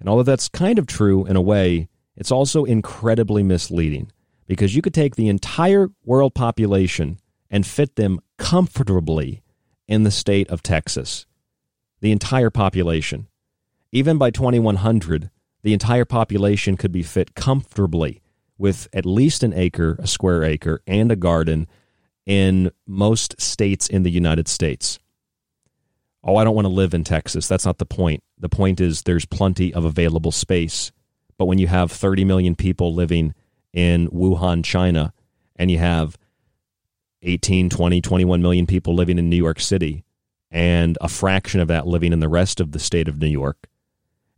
And 0.00 0.08
although 0.08 0.24
that's 0.24 0.48
kind 0.48 0.78
of 0.78 0.86
true 0.86 1.24
in 1.26 1.36
a 1.36 1.40
way, 1.40 1.88
it's 2.16 2.30
also 2.30 2.64
incredibly 2.64 3.42
misleading 3.42 4.10
because 4.46 4.74
you 4.74 4.82
could 4.82 4.94
take 4.94 5.16
the 5.16 5.28
entire 5.28 5.88
world 6.04 6.34
population 6.34 7.18
and 7.50 7.66
fit 7.66 7.96
them 7.96 8.20
comfortably 8.38 9.42
in 9.88 10.04
the 10.04 10.10
state 10.10 10.48
of 10.48 10.62
Texas. 10.62 11.26
The 12.00 12.12
entire 12.12 12.50
population. 12.50 13.28
Even 13.92 14.18
by 14.18 14.30
2100, 14.30 15.30
the 15.62 15.72
entire 15.72 16.04
population 16.04 16.76
could 16.76 16.92
be 16.92 17.02
fit 17.02 17.34
comfortably 17.34 18.20
with 18.58 18.88
at 18.92 19.06
least 19.06 19.42
an 19.42 19.52
acre, 19.54 19.96
a 19.98 20.06
square 20.06 20.44
acre, 20.44 20.80
and 20.86 21.10
a 21.10 21.16
garden 21.16 21.66
in 22.26 22.70
most 22.86 23.40
states 23.40 23.88
in 23.88 24.02
the 24.02 24.10
United 24.10 24.48
States. 24.48 24.98
Oh, 26.22 26.36
I 26.36 26.44
don't 26.44 26.54
want 26.54 26.66
to 26.66 26.72
live 26.72 26.94
in 26.94 27.04
Texas. 27.04 27.48
That's 27.48 27.66
not 27.66 27.78
the 27.78 27.86
point. 27.86 28.22
The 28.38 28.48
point 28.48 28.80
is 28.80 29.02
there's 29.02 29.26
plenty 29.26 29.74
of 29.74 29.84
available 29.84 30.32
space 30.32 30.92
but 31.36 31.46
when 31.46 31.58
you 31.58 31.66
have 31.66 31.90
30 31.90 32.24
million 32.24 32.54
people 32.54 32.94
living 32.94 33.34
in 33.72 34.08
Wuhan, 34.08 34.64
China, 34.64 35.12
and 35.56 35.70
you 35.70 35.78
have 35.78 36.16
18, 37.22 37.70
20, 37.70 38.00
21 38.00 38.42
million 38.42 38.66
people 38.66 38.94
living 38.94 39.18
in 39.18 39.28
New 39.28 39.36
York 39.36 39.60
City, 39.60 40.04
and 40.50 40.96
a 41.00 41.08
fraction 41.08 41.60
of 41.60 41.68
that 41.68 41.86
living 41.86 42.12
in 42.12 42.20
the 42.20 42.28
rest 42.28 42.60
of 42.60 42.72
the 42.72 42.78
state 42.78 43.08
of 43.08 43.20
New 43.20 43.26
York, 43.26 43.68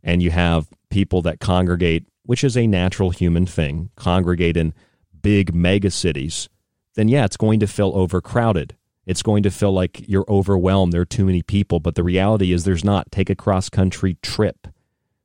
and 0.03 0.21
you 0.23 0.31
have 0.31 0.67
people 0.89 1.21
that 1.21 1.39
congregate, 1.39 2.05
which 2.23 2.43
is 2.43 2.57
a 2.57 2.67
natural 2.67 3.11
human 3.11 3.45
thing, 3.45 3.89
congregate 3.95 4.57
in 4.57 4.73
big 5.21 5.53
mega 5.53 5.91
cities, 5.91 6.49
then 6.95 7.07
yeah, 7.07 7.25
it's 7.25 7.37
going 7.37 7.59
to 7.59 7.67
feel 7.67 7.91
overcrowded. 7.93 8.75
It's 9.05 9.21
going 9.21 9.43
to 9.43 9.51
feel 9.51 9.71
like 9.71 10.07
you're 10.07 10.25
overwhelmed. 10.27 10.91
There 10.91 11.01
are 11.01 11.05
too 11.05 11.25
many 11.25 11.41
people. 11.41 11.79
But 11.79 11.95
the 11.95 12.03
reality 12.03 12.51
is, 12.51 12.65
there's 12.65 12.83
not. 12.83 13.11
Take 13.11 13.29
a 13.29 13.35
cross 13.35 13.69
country 13.69 14.17
trip 14.21 14.67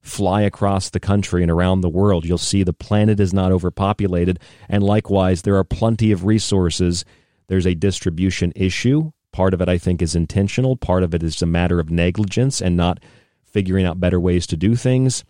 fly 0.03 0.43
across 0.43 0.91
the 0.91 1.01
country 1.01 1.43
and 1.43 1.51
around 1.51 1.81
the 1.81 1.89
world, 1.89 2.25
you'll 2.25 2.39
see 2.39 2.63
the 2.63 2.73
planet 2.73 3.21
is 3.21 3.33
not 3.33 3.53
overpopulated. 3.53 4.39
And 4.69 4.83
likewise, 4.83 5.43
there 5.43 5.57
are 5.57 5.65
plenty 5.65 6.13
of 6.13 6.25
resources. 6.25 7.05
There's 7.47 7.67
a 7.67 7.75
distribution 7.75 8.53
issue. 8.57 9.13
Part 9.33 9.55
of 9.55 9.63
it, 9.63 9.69
I 9.69 9.79
think, 9.79 10.03
is 10.03 10.15
intentional. 10.15 10.77
Part 10.77 11.03
of 11.03 11.15
it 11.15 11.23
is 11.23 11.41
a 11.41 11.47
matter 11.47 11.81
of 11.81 11.91
negligence 11.91 12.61
and 12.61 12.77
not 12.77 13.01
figuring 13.45 13.87
out 13.87 14.01
better 14.01 14.21
ways 14.21 14.47
to 14.49 14.57
do 14.57 14.75
things. 14.75 15.25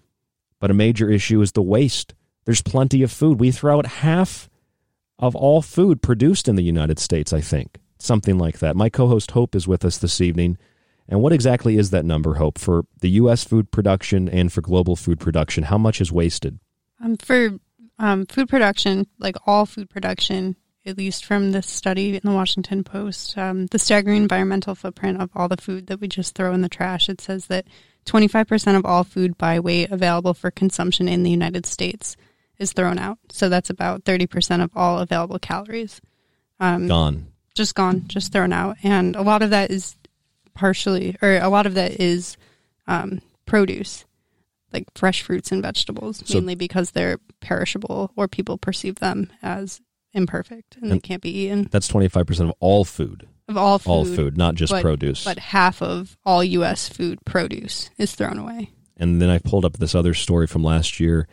But 0.59 0.71
a 0.71 0.75
major 0.75 1.11
issue 1.11 1.41
is 1.43 1.53
the 1.53 1.63
waste. 1.63 2.15
There's 2.45 2.63
plenty 2.63 3.03
of 3.03 3.13
food. 3.13 3.39
We 3.39 3.53
throw 3.53 3.79
out 3.79 3.87
half 3.87 4.49
of 5.19 5.37
all 5.37 5.63
food 5.63 6.03
produced 6.03 6.49
in 6.49 6.57
the 6.57 6.63
United 6.63 6.99
States, 6.99 7.33
I 7.33 7.41
think. 7.41 7.79
Something 7.99 8.39
like 8.39 8.59
that. 8.59 8.75
My 8.75 8.89
co 8.89 9.07
host 9.07 9.33
Hope 9.33 9.55
is 9.55 9.69
with 9.69 9.85
us 9.85 9.99
this 9.99 10.21
evening. 10.21 10.59
And 11.09 11.21
what 11.21 11.33
exactly 11.33 11.77
is 11.77 11.91
that 11.91 12.05
number, 12.05 12.35
Hope, 12.35 12.59
for 12.59 12.85
the 13.01 13.11
U.S. 13.11 13.45
food 13.45 13.71
production 13.71 14.29
and 14.29 14.53
for 14.53 14.61
global 14.61 14.97
food 14.97 15.21
production? 15.21 15.65
How 15.65 15.79
much 15.79 16.01
is 16.01 16.13
wasted? 16.13 16.59
Um, 17.03 17.17
for 17.17 17.59
um, 17.99 18.27
food 18.27 18.49
production, 18.49 19.07
like 19.19 19.37
all 19.47 19.67
food 19.67 19.91
production, 19.91 20.57
at 20.85 20.99
least 20.99 21.25
from 21.25 21.53
this 21.53 21.67
study 21.67 22.17
in 22.17 22.21
the 22.25 22.33
Washington 22.33 22.83
Post, 22.83 23.37
um, 23.39 23.67
the 23.67 23.79
staggering 23.79 24.23
environmental 24.23 24.75
footprint 24.75 25.21
of 25.21 25.31
all 25.35 25.49
the 25.49 25.57
food 25.57 25.87
that 25.89 26.01
we 26.01 26.09
just 26.09 26.35
throw 26.35 26.53
in 26.53 26.63
the 26.63 26.69
trash, 26.69 27.09
it 27.09 27.21
says 27.21 27.47
that 27.47 27.67
25% 28.07 28.77
of 28.77 28.85
all 28.85 29.05
food 29.05 29.39
by 29.39 29.61
weight 29.61 29.91
available 29.91 30.35
for 30.35 30.51
consumption 30.51 31.09
in 31.09 31.23
the 31.23 31.31
United 31.31 31.67
States 31.67 32.17
is 32.59 32.73
thrown 32.73 32.99
out. 32.99 33.19
So 33.31 33.49
that's 33.49 33.71
about 33.71 34.05
30% 34.05 34.63
of 34.63 34.71
all 34.75 34.99
available 34.99 35.39
calories. 35.39 36.01
Um, 36.59 36.89
gone. 36.89 37.29
Just 37.55 37.75
gone, 37.75 38.05
just 38.07 38.33
thrown 38.33 38.53
out. 38.53 38.77
And 38.83 39.15
a 39.15 39.23
lot 39.23 39.43
of 39.43 39.51
that 39.51 39.71
is 39.71 39.97
partially, 40.55 41.17
or 41.23 41.37
a 41.39 41.49
lot 41.49 41.67
of 41.67 41.75
that 41.75 42.01
is 42.01 42.37
um, 42.87 43.21
produce, 43.47 44.05
like 44.73 44.87
fresh 44.95 45.23
fruits 45.23 45.53
and 45.53 45.63
vegetables, 45.63 46.23
so, 46.27 46.39
mainly 46.39 46.55
because 46.55 46.91
they're 46.93 47.19
perishable 47.41 48.13
or 48.17 48.29
people 48.29 48.59
perceive 48.59 48.97
them 48.97 49.31
as 49.43 49.81
imperfect 50.15 50.77
and, 50.77 50.85
and 50.85 50.93
they 50.93 50.99
can't 50.99 51.23
be 51.23 51.31
eaten. 51.31 51.69
That's 51.71 51.91
25% 51.91 52.41
of 52.41 52.53
all 52.61 52.85
food. 52.85 53.29
Of 53.49 53.57
all 53.57 53.79
food. 53.79 53.91
All 53.91 54.05
food, 54.05 54.39
not 54.39 54.55
just 54.55 54.73
but, 54.73 54.83
produce. 54.83 55.25
But 55.25 55.39
half 55.39 55.83
of 55.83 56.17
all 56.25 56.45
U.S. 56.45 56.89
food 56.89 57.19
produce 57.25 57.91
is 57.99 58.15
thrown 58.15 58.39
away. 58.39 58.71
And 58.97 59.21
then 59.21 59.31
I 59.31 59.39
pulled 59.39 59.65
up 59.65 59.75
this 59.75 59.95
other 59.95 60.15
story 60.15 60.47
from 60.47 60.63
last 60.63 61.01
year. 61.01 61.27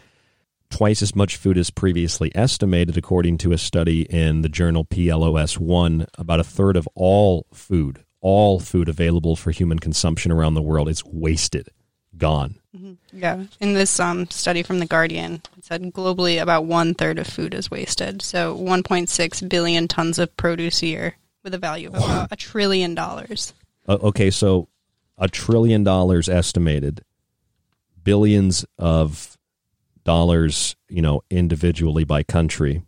Twice 0.69 1.01
as 1.01 1.15
much 1.15 1.37
food 1.37 1.57
as 1.57 1.71
previously 1.71 2.31
estimated, 2.35 2.97
according 2.97 3.39
to 3.39 3.51
a 3.51 3.57
study 3.57 4.03
in 4.03 4.41
the 4.41 4.49
journal 4.49 4.85
PLOS 4.85 5.57
One. 5.57 6.05
About 6.17 6.39
a 6.39 6.43
third 6.43 6.77
of 6.77 6.87
all 6.93 7.47
food, 7.53 8.03
all 8.21 8.59
food 8.59 8.89
available 8.89 9.35
for 9.35 9.51
human 9.51 9.79
consumption 9.79 10.31
around 10.31 10.53
the 10.53 10.61
world. 10.61 10.89
It's 10.89 11.05
wasted, 11.05 11.69
gone. 12.17 12.55
Mm-hmm. 12.75 12.93
Yeah. 13.13 13.43
In 13.59 13.73
this 13.73 13.99
um, 13.99 14.29
study 14.29 14.63
from 14.63 14.79
The 14.79 14.85
Guardian, 14.85 15.41
it 15.57 15.65
said 15.65 15.81
globally 15.93 16.41
about 16.41 16.65
one 16.65 16.93
third 16.93 17.17
of 17.19 17.27
food 17.27 17.53
is 17.53 17.71
wasted. 17.71 18.21
So 18.21 18.57
1.6 18.57 19.49
billion 19.49 19.87
tons 19.87 20.19
of 20.19 20.35
produce 20.37 20.81
a 20.83 20.87
year 20.87 21.15
with 21.43 21.53
a 21.53 21.57
value 21.57 21.89
of 21.89 21.95
about 21.95 22.31
a 22.31 22.35
trillion 22.35 22.95
dollars. 22.95 23.53
Uh, 23.87 23.97
okay, 24.03 24.29
so 24.29 24.67
a 25.17 25.27
trillion 25.27 25.83
dollars 25.83 26.29
estimated, 26.29 27.03
billions 28.03 28.65
of 28.77 29.37
dollars, 30.03 30.75
you 30.89 31.01
know, 31.01 31.21
individually 31.29 32.03
by 32.03 32.23
country 32.23 32.83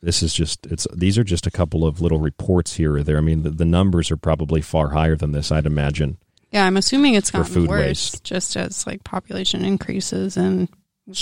this 0.00 0.22
is 0.22 0.32
just 0.34 0.66
it's 0.66 0.86
these 0.94 1.18
are 1.18 1.24
just 1.24 1.46
a 1.46 1.50
couple 1.50 1.84
of 1.84 2.00
little 2.00 2.18
reports 2.18 2.76
here 2.76 2.96
or 2.96 3.02
there. 3.02 3.18
I 3.18 3.20
mean, 3.20 3.42
the, 3.42 3.50
the 3.50 3.64
numbers 3.64 4.10
are 4.10 4.16
probably 4.16 4.60
far 4.60 4.90
higher 4.90 5.16
than 5.16 5.32
this. 5.32 5.50
I'd 5.50 5.66
imagine. 5.66 6.18
Yeah, 6.50 6.64
I'm 6.64 6.76
assuming 6.76 7.14
it's 7.14 7.30
gotten 7.30 7.52
food 7.52 7.68
worse 7.68 7.80
waste. 7.80 8.24
just 8.24 8.56
as 8.56 8.86
like 8.86 9.04
population 9.04 9.64
increases 9.64 10.36
and 10.36 10.68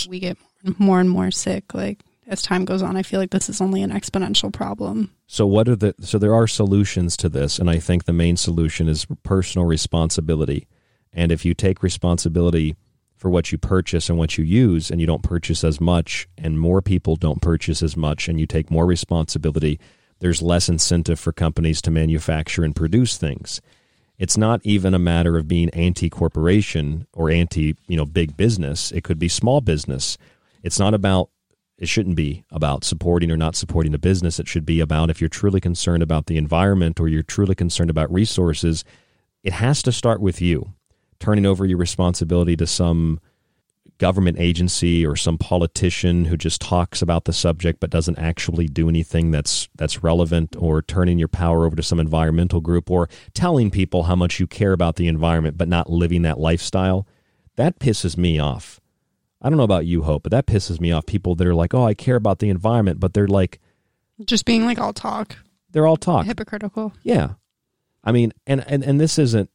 we 0.08 0.20
get 0.20 0.38
more 0.78 1.00
and 1.00 1.10
more 1.10 1.30
sick. 1.30 1.74
Like 1.74 2.04
as 2.26 2.42
time 2.42 2.64
goes 2.64 2.82
on, 2.82 2.96
I 2.96 3.02
feel 3.02 3.20
like 3.20 3.30
this 3.30 3.48
is 3.48 3.60
only 3.60 3.82
an 3.82 3.90
exponential 3.90 4.52
problem. 4.52 5.12
So 5.26 5.46
what 5.46 5.68
are 5.68 5.76
the 5.76 5.94
so 6.00 6.18
there 6.18 6.34
are 6.34 6.46
solutions 6.46 7.16
to 7.18 7.28
this, 7.28 7.58
and 7.58 7.70
I 7.70 7.78
think 7.78 8.04
the 8.04 8.12
main 8.12 8.36
solution 8.36 8.88
is 8.88 9.06
personal 9.22 9.66
responsibility. 9.66 10.68
And 11.12 11.32
if 11.32 11.44
you 11.44 11.54
take 11.54 11.82
responsibility 11.82 12.76
for 13.16 13.30
what 13.30 13.50
you 13.50 13.58
purchase 13.58 14.08
and 14.08 14.18
what 14.18 14.36
you 14.36 14.44
use, 14.44 14.90
and 14.90 15.00
you 15.00 15.06
don't 15.06 15.22
purchase 15.22 15.64
as 15.64 15.80
much, 15.80 16.28
and 16.36 16.60
more 16.60 16.82
people 16.82 17.16
don't 17.16 17.40
purchase 17.40 17.82
as 17.82 17.96
much, 17.96 18.28
and 18.28 18.38
you 18.38 18.46
take 18.46 18.70
more 18.70 18.86
responsibility, 18.86 19.80
there's 20.20 20.42
less 20.42 20.68
incentive 20.68 21.18
for 21.18 21.32
companies 21.32 21.82
to 21.82 21.90
manufacture 21.90 22.64
and 22.64 22.76
produce 22.76 23.16
things. 23.16 23.60
It's 24.18 24.36
not 24.36 24.60
even 24.64 24.94
a 24.94 24.98
matter 24.98 25.36
of 25.36 25.48
being 25.48 25.68
anti 25.70 26.08
corporation 26.08 27.06
or 27.12 27.30
anti, 27.30 27.76
you 27.86 27.96
know, 27.96 28.06
big 28.06 28.36
business. 28.36 28.90
It 28.92 29.04
could 29.04 29.18
be 29.18 29.28
small 29.28 29.60
business. 29.60 30.16
It's 30.62 30.78
not 30.78 30.94
about 30.94 31.30
it 31.78 31.88
shouldn't 31.88 32.16
be 32.16 32.44
about 32.50 32.84
supporting 32.84 33.30
or 33.30 33.36
not 33.36 33.54
supporting 33.54 33.92
a 33.92 33.98
business. 33.98 34.38
It 34.38 34.48
should 34.48 34.64
be 34.64 34.80
about 34.80 35.10
if 35.10 35.20
you're 35.20 35.28
truly 35.28 35.60
concerned 35.60 36.02
about 36.02 36.26
the 36.26 36.38
environment 36.38 36.98
or 36.98 37.08
you're 37.08 37.22
truly 37.22 37.54
concerned 37.54 37.90
about 37.90 38.12
resources, 38.12 38.82
it 39.42 39.52
has 39.52 39.82
to 39.82 39.92
start 39.92 40.20
with 40.20 40.40
you. 40.40 40.72
Turning 41.18 41.46
over 41.46 41.64
your 41.66 41.78
responsibility 41.78 42.56
to 42.56 42.66
some 42.66 43.20
government 43.98 44.38
agency 44.38 45.06
or 45.06 45.16
some 45.16 45.38
politician 45.38 46.26
who 46.26 46.36
just 46.36 46.60
talks 46.60 47.00
about 47.00 47.24
the 47.24 47.32
subject 47.32 47.80
but 47.80 47.88
doesn't 47.88 48.18
actually 48.18 48.66
do 48.66 48.90
anything 48.90 49.30
that's 49.30 49.68
that's 49.74 50.02
relevant 50.02 50.54
or 50.58 50.82
turning 50.82 51.18
your 51.18 51.28
power 51.28 51.64
over 51.64 51.74
to 51.74 51.82
some 51.82 51.98
environmental 51.98 52.60
group 52.60 52.90
or 52.90 53.08
telling 53.32 53.70
people 53.70 54.02
how 54.02 54.14
much 54.14 54.38
you 54.38 54.46
care 54.46 54.72
about 54.72 54.96
the 54.96 55.08
environment 55.08 55.56
but 55.56 55.66
not 55.66 55.88
living 55.88 56.20
that 56.22 56.38
lifestyle 56.38 57.06
that 57.56 57.78
pisses 57.78 58.18
me 58.18 58.38
off. 58.38 58.80
I 59.40 59.48
don't 59.48 59.56
know 59.56 59.64
about 59.64 59.86
you 59.86 60.02
hope 60.02 60.24
but 60.24 60.32
that 60.32 60.46
pisses 60.46 60.78
me 60.78 60.92
off. 60.92 61.06
People 61.06 61.34
that 61.36 61.46
are 61.46 61.54
like 61.54 61.72
oh 61.72 61.84
i 61.84 61.94
care 61.94 62.16
about 62.16 62.38
the 62.40 62.50
environment 62.50 63.00
but 63.00 63.14
they're 63.14 63.26
like 63.28 63.60
Just 64.22 64.44
being 64.44 64.66
like 64.66 64.78
all 64.78 64.92
talk, 64.92 65.36
they're 65.70 65.86
all 65.86 65.96
talk. 65.96 66.26
Hypocritical. 66.26 66.92
yeah. 67.02 67.34
I 68.04 68.12
mean 68.12 68.34
and 68.46 68.62
and, 68.68 68.84
and 68.84 69.00
this 69.00 69.18
isn't 69.18 69.48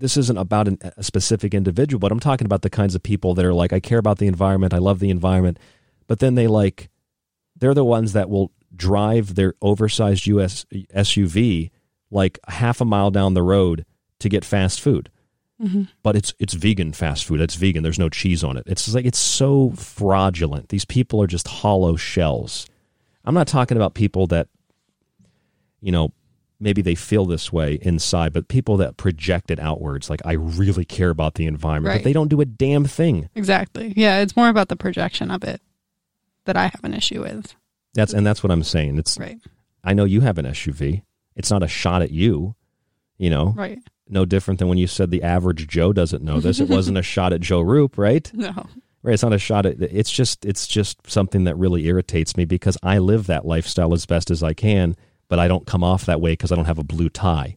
this 0.00 0.16
isn't 0.16 0.36
about 0.38 0.66
an, 0.68 0.78
a 0.96 1.02
specific 1.02 1.54
individual, 1.54 1.98
but 2.00 2.10
I'm 2.10 2.20
talking 2.20 2.46
about 2.46 2.62
the 2.62 2.70
kinds 2.70 2.94
of 2.94 3.02
people 3.02 3.34
that 3.34 3.44
are 3.44 3.54
like, 3.54 3.72
I 3.72 3.80
care 3.80 3.98
about 3.98 4.18
the 4.18 4.26
environment, 4.26 4.74
I 4.74 4.78
love 4.78 4.98
the 4.98 5.10
environment, 5.10 5.58
but 6.06 6.18
then 6.18 6.34
they 6.34 6.46
like, 6.46 6.88
they're 7.56 7.74
the 7.74 7.84
ones 7.84 8.12
that 8.14 8.28
will 8.28 8.50
drive 8.74 9.34
their 9.34 9.54
oversized 9.60 10.26
US 10.26 10.64
SUV 10.94 11.70
like 12.10 12.38
half 12.48 12.80
a 12.80 12.84
mile 12.84 13.10
down 13.10 13.34
the 13.34 13.42
road 13.42 13.84
to 14.20 14.28
get 14.28 14.44
fast 14.44 14.80
food. 14.80 15.10
Mhm. 15.62 15.88
But 16.02 16.16
it's 16.16 16.32
it's 16.38 16.54
vegan 16.54 16.92
fast 16.92 17.24
food. 17.26 17.40
It's 17.40 17.54
vegan. 17.54 17.82
There's 17.82 17.98
no 17.98 18.08
cheese 18.08 18.42
on 18.42 18.56
it. 18.56 18.64
It's 18.66 18.92
like 18.94 19.04
it's 19.04 19.18
so 19.18 19.70
fraudulent. 19.76 20.70
These 20.70 20.86
people 20.86 21.20
are 21.22 21.26
just 21.26 21.46
hollow 21.46 21.96
shells. 21.96 22.66
I'm 23.24 23.34
not 23.34 23.46
talking 23.46 23.76
about 23.76 23.92
people 23.94 24.26
that 24.28 24.48
you 25.82 25.92
know 25.92 26.12
maybe 26.60 26.82
they 26.82 26.94
feel 26.94 27.24
this 27.24 27.50
way 27.52 27.78
inside, 27.82 28.32
but 28.32 28.48
people 28.48 28.76
that 28.76 28.96
project 28.98 29.50
it 29.50 29.58
outwards, 29.58 30.10
like 30.10 30.20
I 30.24 30.32
really 30.34 30.84
care 30.84 31.10
about 31.10 31.34
the 31.34 31.46
environment, 31.46 31.90
Right. 31.92 31.98
but 31.98 32.04
they 32.04 32.12
don't 32.12 32.28
do 32.28 32.40
a 32.40 32.44
damn 32.44 32.84
thing. 32.84 33.28
Exactly. 33.34 33.92
Yeah, 33.96 34.20
it's 34.20 34.36
more 34.36 34.48
about 34.50 34.68
the 34.68 34.76
projection 34.76 35.30
of 35.30 35.42
it 35.42 35.60
that 36.44 36.56
I 36.56 36.64
have 36.64 36.84
an 36.84 36.94
issue 36.94 37.22
with. 37.22 37.54
That's 37.94 38.12
and 38.12 38.26
that's 38.26 38.42
what 38.42 38.52
I'm 38.52 38.62
saying. 38.62 38.98
It's 38.98 39.18
Right. 39.18 39.38
I 39.82 39.94
know 39.94 40.04
you 40.04 40.20
have 40.20 40.38
an 40.38 40.44
SUV. 40.46 41.02
It's 41.34 41.50
not 41.50 41.62
a 41.62 41.68
shot 41.68 42.02
at 42.02 42.10
you, 42.10 42.54
you 43.16 43.30
know. 43.30 43.54
Right. 43.56 43.78
No 44.08 44.24
different 44.24 44.58
than 44.58 44.68
when 44.68 44.76
you 44.78 44.86
said 44.86 45.10
the 45.10 45.22
average 45.22 45.66
Joe 45.68 45.92
doesn't 45.92 46.22
know 46.22 46.40
this. 46.40 46.60
It 46.60 46.68
wasn't 46.76 46.98
a 46.98 47.02
shot 47.02 47.32
at 47.32 47.40
Joe 47.40 47.60
Rupe, 47.60 47.96
right? 47.96 48.30
No. 48.34 48.66
Right. 49.02 49.14
It's 49.14 49.22
not 49.22 49.32
a 49.32 49.38
shot 49.38 49.64
at. 49.64 49.80
It's 49.80 50.10
just 50.10 50.44
it's 50.44 50.66
just 50.66 50.98
something 51.10 51.44
that 51.44 51.56
really 51.56 51.86
irritates 51.86 52.36
me 52.36 52.44
because 52.44 52.76
I 52.82 52.98
live 52.98 53.26
that 53.28 53.46
lifestyle 53.46 53.94
as 53.94 54.04
best 54.04 54.30
as 54.30 54.42
I 54.42 54.52
can, 54.52 54.94
but 55.30 55.38
I 55.38 55.48
don't 55.48 55.66
come 55.66 55.82
off 55.82 56.04
that 56.04 56.20
way 56.20 56.32
because 56.32 56.52
I 56.52 56.56
don't 56.56 56.66
have 56.66 56.78
a 56.78 56.84
blue 56.84 57.08
tie. 57.08 57.56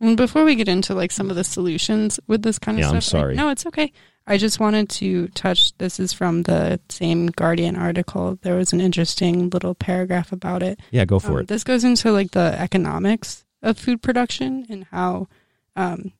And 0.00 0.16
before 0.18 0.44
we 0.44 0.54
get 0.56 0.68
into 0.68 0.94
like 0.94 1.10
some 1.12 1.30
of 1.30 1.36
the 1.36 1.44
solutions 1.44 2.20
with 2.26 2.42
this 2.42 2.58
kind 2.58 2.76
of 2.76 2.80
Yeah, 2.82 2.86
stuff, 2.88 2.96
I'm 2.96 3.00
sorry. 3.00 3.34
no, 3.36 3.48
it's 3.48 3.64
okay. 3.64 3.90
I 4.26 4.36
just 4.38 4.58
wanted 4.60 4.88
to 4.90 5.28
touch. 5.28 5.76
This 5.78 6.00
is 6.00 6.12
from 6.12 6.42
the 6.42 6.80
same 6.90 7.26
Guardian 7.28 7.76
article. 7.76 8.38
There 8.42 8.56
was 8.56 8.72
an 8.72 8.80
interesting 8.80 9.48
little 9.50 9.74
paragraph 9.74 10.32
about 10.32 10.62
it. 10.62 10.80
Yeah, 10.90 11.04
go 11.04 11.18
for 11.18 11.32
Um, 11.32 11.38
it. 11.40 11.48
This 11.48 11.64
goes 11.64 11.84
into 11.84 12.10
like 12.12 12.32
the 12.32 12.58
economics 12.60 13.44
of 13.62 13.78
food 13.78 14.02
production 14.02 14.66
and 14.68 14.84
how 14.90 15.28
um, 15.76 16.12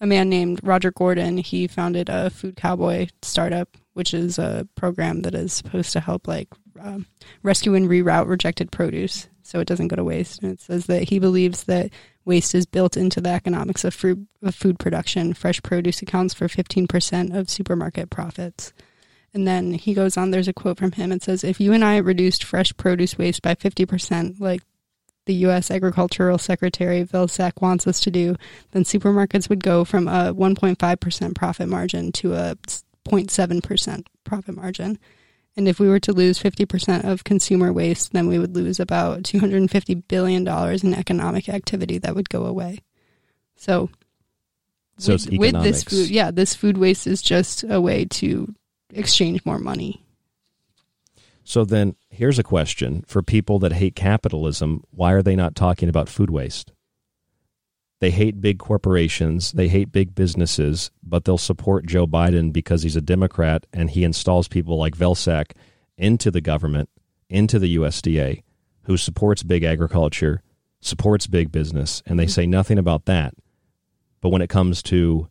a 0.00 0.06
man 0.06 0.28
named 0.28 0.60
Roger 0.62 0.90
Gordon 0.92 1.38
he 1.38 1.66
founded 1.66 2.08
a 2.08 2.30
Food 2.30 2.56
Cowboy 2.56 3.08
startup, 3.22 3.76
which 3.94 4.12
is 4.12 4.38
a 4.38 4.68
program 4.74 5.22
that 5.22 5.34
is 5.34 5.52
supposed 5.52 5.92
to 5.92 6.00
help 6.00 6.26
like 6.28 6.48
um, 6.80 7.06
rescue 7.42 7.74
and 7.74 7.88
reroute 7.88 8.28
rejected 8.28 8.70
produce 8.72 9.28
so 9.42 9.60
it 9.60 9.66
doesn't 9.66 9.88
go 9.88 9.96
to 9.96 10.04
waste. 10.04 10.42
And 10.42 10.52
it 10.52 10.60
says 10.60 10.86
that 10.86 11.08
he 11.08 11.18
believes 11.18 11.64
that 11.64 11.90
waste 12.24 12.54
is 12.54 12.66
built 12.66 12.96
into 12.96 13.20
the 13.20 13.30
economics 13.30 13.84
of 13.84 13.94
food, 13.94 14.26
of 14.42 14.54
food 14.54 14.78
production. 14.78 15.34
Fresh 15.34 15.62
produce 15.62 16.02
accounts 16.02 16.34
for 16.34 16.48
15% 16.48 17.36
of 17.36 17.50
supermarket 17.50 18.10
profits. 18.10 18.72
And 19.34 19.48
then 19.48 19.72
he 19.72 19.94
goes 19.94 20.16
on, 20.16 20.30
there's 20.30 20.48
a 20.48 20.52
quote 20.52 20.78
from 20.78 20.92
him. 20.92 21.10
It 21.10 21.22
says, 21.22 21.42
If 21.42 21.60
you 21.60 21.72
and 21.72 21.84
I 21.84 21.96
reduced 21.96 22.44
fresh 22.44 22.76
produce 22.76 23.16
waste 23.16 23.42
by 23.42 23.54
50%, 23.54 24.40
like 24.40 24.62
the 25.24 25.34
U.S. 25.34 25.70
Agricultural 25.70 26.38
Secretary 26.38 27.04
Vilsack 27.04 27.62
wants 27.62 27.86
us 27.86 28.00
to 28.00 28.10
do, 28.10 28.36
then 28.72 28.84
supermarkets 28.84 29.48
would 29.48 29.62
go 29.62 29.84
from 29.84 30.08
a 30.08 30.34
1.5% 30.34 31.34
profit 31.34 31.68
margin 31.68 32.12
to 32.12 32.34
a 32.34 32.56
0.7% 33.08 34.04
profit 34.24 34.56
margin. 34.56 34.98
And 35.56 35.68
if 35.68 35.78
we 35.78 35.88
were 35.88 36.00
to 36.00 36.12
lose 36.12 36.42
50% 36.42 37.04
of 37.04 37.24
consumer 37.24 37.72
waste, 37.72 38.12
then 38.12 38.26
we 38.26 38.38
would 38.38 38.54
lose 38.56 38.80
about 38.80 39.22
$250 39.22 40.02
billion 40.08 40.48
in 40.48 40.94
economic 40.94 41.48
activity 41.48 41.98
that 41.98 42.14
would 42.14 42.30
go 42.30 42.46
away. 42.46 42.78
So, 43.56 43.90
So 44.96 45.12
with, 45.12 45.30
with 45.32 45.62
this 45.62 45.84
food, 45.84 46.10
yeah, 46.10 46.30
this 46.30 46.54
food 46.54 46.78
waste 46.78 47.06
is 47.06 47.20
just 47.20 47.64
a 47.68 47.80
way 47.80 48.06
to 48.06 48.54
exchange 48.94 49.44
more 49.44 49.58
money. 49.58 50.02
So 51.44 51.64
then 51.64 51.96
here's 52.08 52.38
a 52.38 52.44
question 52.44 53.04
for 53.06 53.22
people 53.22 53.58
that 53.60 53.72
hate 53.72 53.96
capitalism 53.96 54.84
why 54.90 55.12
are 55.12 55.22
they 55.22 55.36
not 55.36 55.54
talking 55.54 55.88
about 55.88 56.08
food 56.08 56.30
waste? 56.30 56.72
They 58.02 58.10
hate 58.10 58.40
big 58.40 58.58
corporations, 58.58 59.52
they 59.52 59.68
hate 59.68 59.92
big 59.92 60.12
businesses, 60.12 60.90
but 61.04 61.24
they'll 61.24 61.38
support 61.38 61.86
Joe 61.86 62.04
Biden 62.04 62.52
because 62.52 62.82
he's 62.82 62.96
a 62.96 63.00
Democrat 63.00 63.64
and 63.72 63.88
he 63.90 64.02
installs 64.02 64.48
people 64.48 64.76
like 64.76 64.96
Vilsack 64.96 65.52
into 65.96 66.28
the 66.32 66.40
government, 66.40 66.88
into 67.30 67.60
the 67.60 67.76
USDA, 67.76 68.42
who 68.86 68.96
supports 68.96 69.44
big 69.44 69.62
agriculture, 69.62 70.42
supports 70.80 71.28
big 71.28 71.52
business, 71.52 72.02
and 72.04 72.18
they 72.18 72.26
say 72.26 72.44
nothing 72.44 72.76
about 72.76 73.04
that. 73.04 73.34
But 74.20 74.30
when 74.30 74.42
it 74.42 74.50
comes 74.50 74.82
to 74.82 75.28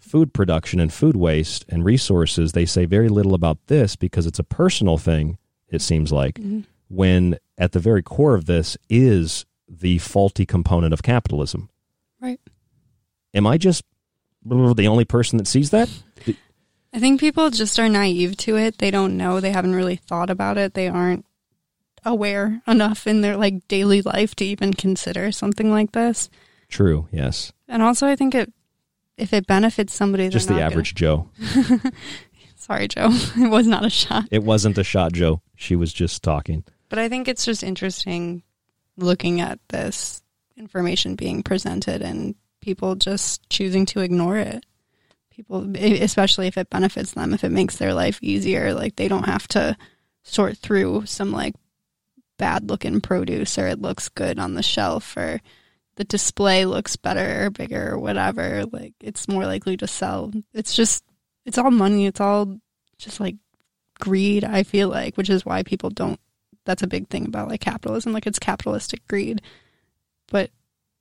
food 0.00 0.34
production 0.34 0.80
and 0.80 0.92
food 0.92 1.14
waste 1.14 1.64
and 1.68 1.84
resources, 1.84 2.50
they 2.50 2.66
say 2.66 2.84
very 2.84 3.10
little 3.10 3.32
about 3.32 3.58
this 3.68 3.94
because 3.94 4.26
it's 4.26 4.40
a 4.40 4.44
personal 4.44 4.98
thing, 4.98 5.38
it 5.68 5.80
seems 5.80 6.10
like, 6.10 6.34
Mhm. 6.40 6.64
when 6.88 7.36
at 7.56 7.70
the 7.70 7.78
very 7.78 8.02
core 8.02 8.34
of 8.34 8.46
this 8.46 8.76
is 8.90 9.46
the 9.68 9.98
faulty 9.98 10.44
component 10.44 10.92
of 10.92 11.04
capitalism. 11.04 11.68
Right. 12.22 12.40
Am 13.34 13.46
I 13.46 13.58
just 13.58 13.82
the 14.44 14.86
only 14.88 15.04
person 15.04 15.36
that 15.38 15.46
sees 15.48 15.70
that? 15.70 15.90
I 16.94 16.98
think 16.98 17.20
people 17.20 17.50
just 17.50 17.78
are 17.80 17.88
naive 17.88 18.36
to 18.38 18.56
it. 18.56 18.78
They 18.78 18.90
don't 18.90 19.16
know. 19.16 19.40
They 19.40 19.50
haven't 19.50 19.74
really 19.74 19.96
thought 19.96 20.30
about 20.30 20.58
it. 20.58 20.74
They 20.74 20.88
aren't 20.88 21.24
aware 22.04 22.60
enough 22.66 23.06
in 23.06 23.20
their 23.22 23.36
like 23.36 23.66
daily 23.68 24.02
life 24.02 24.34
to 24.36 24.44
even 24.44 24.74
consider 24.74 25.32
something 25.32 25.70
like 25.70 25.92
this. 25.92 26.28
True, 26.68 27.08
yes. 27.10 27.52
And 27.68 27.82
also, 27.82 28.06
I 28.06 28.16
think 28.16 28.34
it 28.34 28.52
if 29.16 29.32
it 29.32 29.46
benefits 29.46 29.94
somebody, 29.94 30.28
Just 30.28 30.48
the 30.48 30.54
not 30.54 30.60
gonna- 30.60 30.70
average 30.72 30.94
Joe. 30.94 31.28
Sorry, 32.56 32.88
Joe. 32.88 33.08
It 33.36 33.50
was 33.50 33.66
not 33.66 33.84
a 33.84 33.90
shot. 33.90 34.24
It 34.30 34.42
wasn't 34.44 34.78
a 34.78 34.84
shot, 34.84 35.12
Joe. 35.12 35.42
She 35.56 35.74
was 35.76 35.92
just 35.92 36.22
talking. 36.22 36.64
But 36.88 36.98
I 36.98 37.08
think 37.08 37.26
it's 37.26 37.44
just 37.44 37.62
interesting 37.62 38.42
looking 38.96 39.40
at 39.40 39.58
this 39.68 40.22
information 40.56 41.14
being 41.14 41.42
presented 41.42 42.02
and 42.02 42.34
people 42.60 42.94
just 42.94 43.48
choosing 43.50 43.86
to 43.86 44.00
ignore 44.00 44.36
it. 44.36 44.64
People, 45.30 45.74
especially 45.76 46.46
if 46.46 46.58
it 46.58 46.70
benefits 46.70 47.12
them, 47.12 47.32
if 47.32 47.42
it 47.42 47.50
makes 47.50 47.76
their 47.76 47.94
life 47.94 48.18
easier, 48.22 48.74
like 48.74 48.96
they 48.96 49.08
don't 49.08 49.26
have 49.26 49.48
to 49.48 49.76
sort 50.22 50.56
through 50.58 51.06
some 51.06 51.32
like 51.32 51.54
bad 52.38 52.68
looking 52.68 53.00
produce 53.00 53.58
or 53.58 53.66
it 53.66 53.80
looks 53.80 54.08
good 54.08 54.38
on 54.38 54.54
the 54.54 54.62
shelf 54.62 55.16
or 55.16 55.40
the 55.96 56.04
display 56.04 56.64
looks 56.64 56.96
better 56.96 57.46
or 57.46 57.50
bigger 57.50 57.92
or 57.92 57.98
whatever. 57.98 58.64
Like 58.70 58.94
it's 59.00 59.28
more 59.28 59.46
likely 59.46 59.76
to 59.78 59.86
sell. 59.86 60.32
It's 60.52 60.74
just, 60.74 61.02
it's 61.46 61.58
all 61.58 61.70
money. 61.70 62.06
It's 62.06 62.20
all 62.20 62.58
just 62.98 63.18
like 63.18 63.36
greed, 63.98 64.44
I 64.44 64.62
feel 64.62 64.88
like, 64.88 65.16
which 65.16 65.30
is 65.30 65.46
why 65.46 65.62
people 65.62 65.90
don't 65.90 66.20
that's 66.64 66.82
a 66.82 66.86
big 66.86 67.08
thing 67.08 67.26
about 67.26 67.48
like 67.48 67.60
capitalism 67.60 68.12
like 68.12 68.26
it's 68.26 68.38
capitalistic 68.38 69.06
greed 69.08 69.42
but 70.28 70.50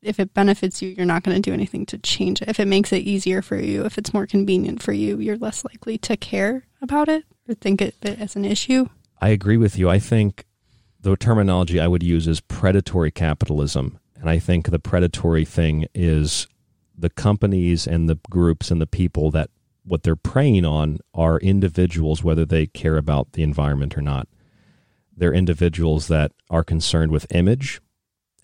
if 0.01 0.19
it 0.19 0.33
benefits 0.33 0.81
you 0.81 0.89
you're 0.89 1.05
not 1.05 1.23
going 1.23 1.35
to 1.35 1.41
do 1.41 1.53
anything 1.53 1.85
to 1.85 1.97
change 1.97 2.41
it 2.41 2.47
if 2.47 2.59
it 2.59 2.67
makes 2.67 2.91
it 2.91 2.97
easier 2.97 3.41
for 3.41 3.57
you 3.57 3.85
if 3.85 3.97
it's 3.97 4.13
more 4.13 4.25
convenient 4.25 4.81
for 4.81 4.93
you 4.93 5.19
you're 5.19 5.37
less 5.37 5.63
likely 5.63 5.97
to 5.97 6.17
care 6.17 6.65
about 6.81 7.07
it 7.07 7.23
or 7.47 7.53
think 7.53 7.81
of 7.81 7.93
it 8.01 8.19
as 8.19 8.35
an 8.35 8.45
issue 8.45 8.87
I 9.21 9.29
agree 9.29 9.57
with 9.57 9.77
you. 9.77 9.87
I 9.87 9.99
think 9.99 10.45
the 10.99 11.15
terminology 11.15 11.79
I 11.79 11.87
would 11.87 12.01
use 12.01 12.27
is 12.27 12.41
predatory 12.41 13.11
capitalism. 13.11 13.99
And 14.19 14.29
I 14.29 14.39
think 14.39 14.69
the 14.69 14.79
predatory 14.79 15.45
thing 15.45 15.85
is 15.93 16.47
the 16.97 17.09
companies 17.09 17.85
and 17.85 18.09
the 18.09 18.19
groups 18.29 18.71
and 18.71 18.81
the 18.81 18.87
people 18.87 19.29
that 19.31 19.51
what 19.83 20.03
they're 20.03 20.15
preying 20.15 20.65
on 20.65 20.99
are 21.13 21.37
individuals, 21.39 22.23
whether 22.23 22.45
they 22.45 22.65
care 22.65 22.97
about 22.97 23.33
the 23.33 23.43
environment 23.43 23.97
or 23.97 24.01
not. 24.01 24.27
They're 25.15 25.33
individuals 25.33 26.07
that 26.07 26.31
are 26.49 26.63
concerned 26.63 27.11
with 27.11 27.27
image, 27.31 27.79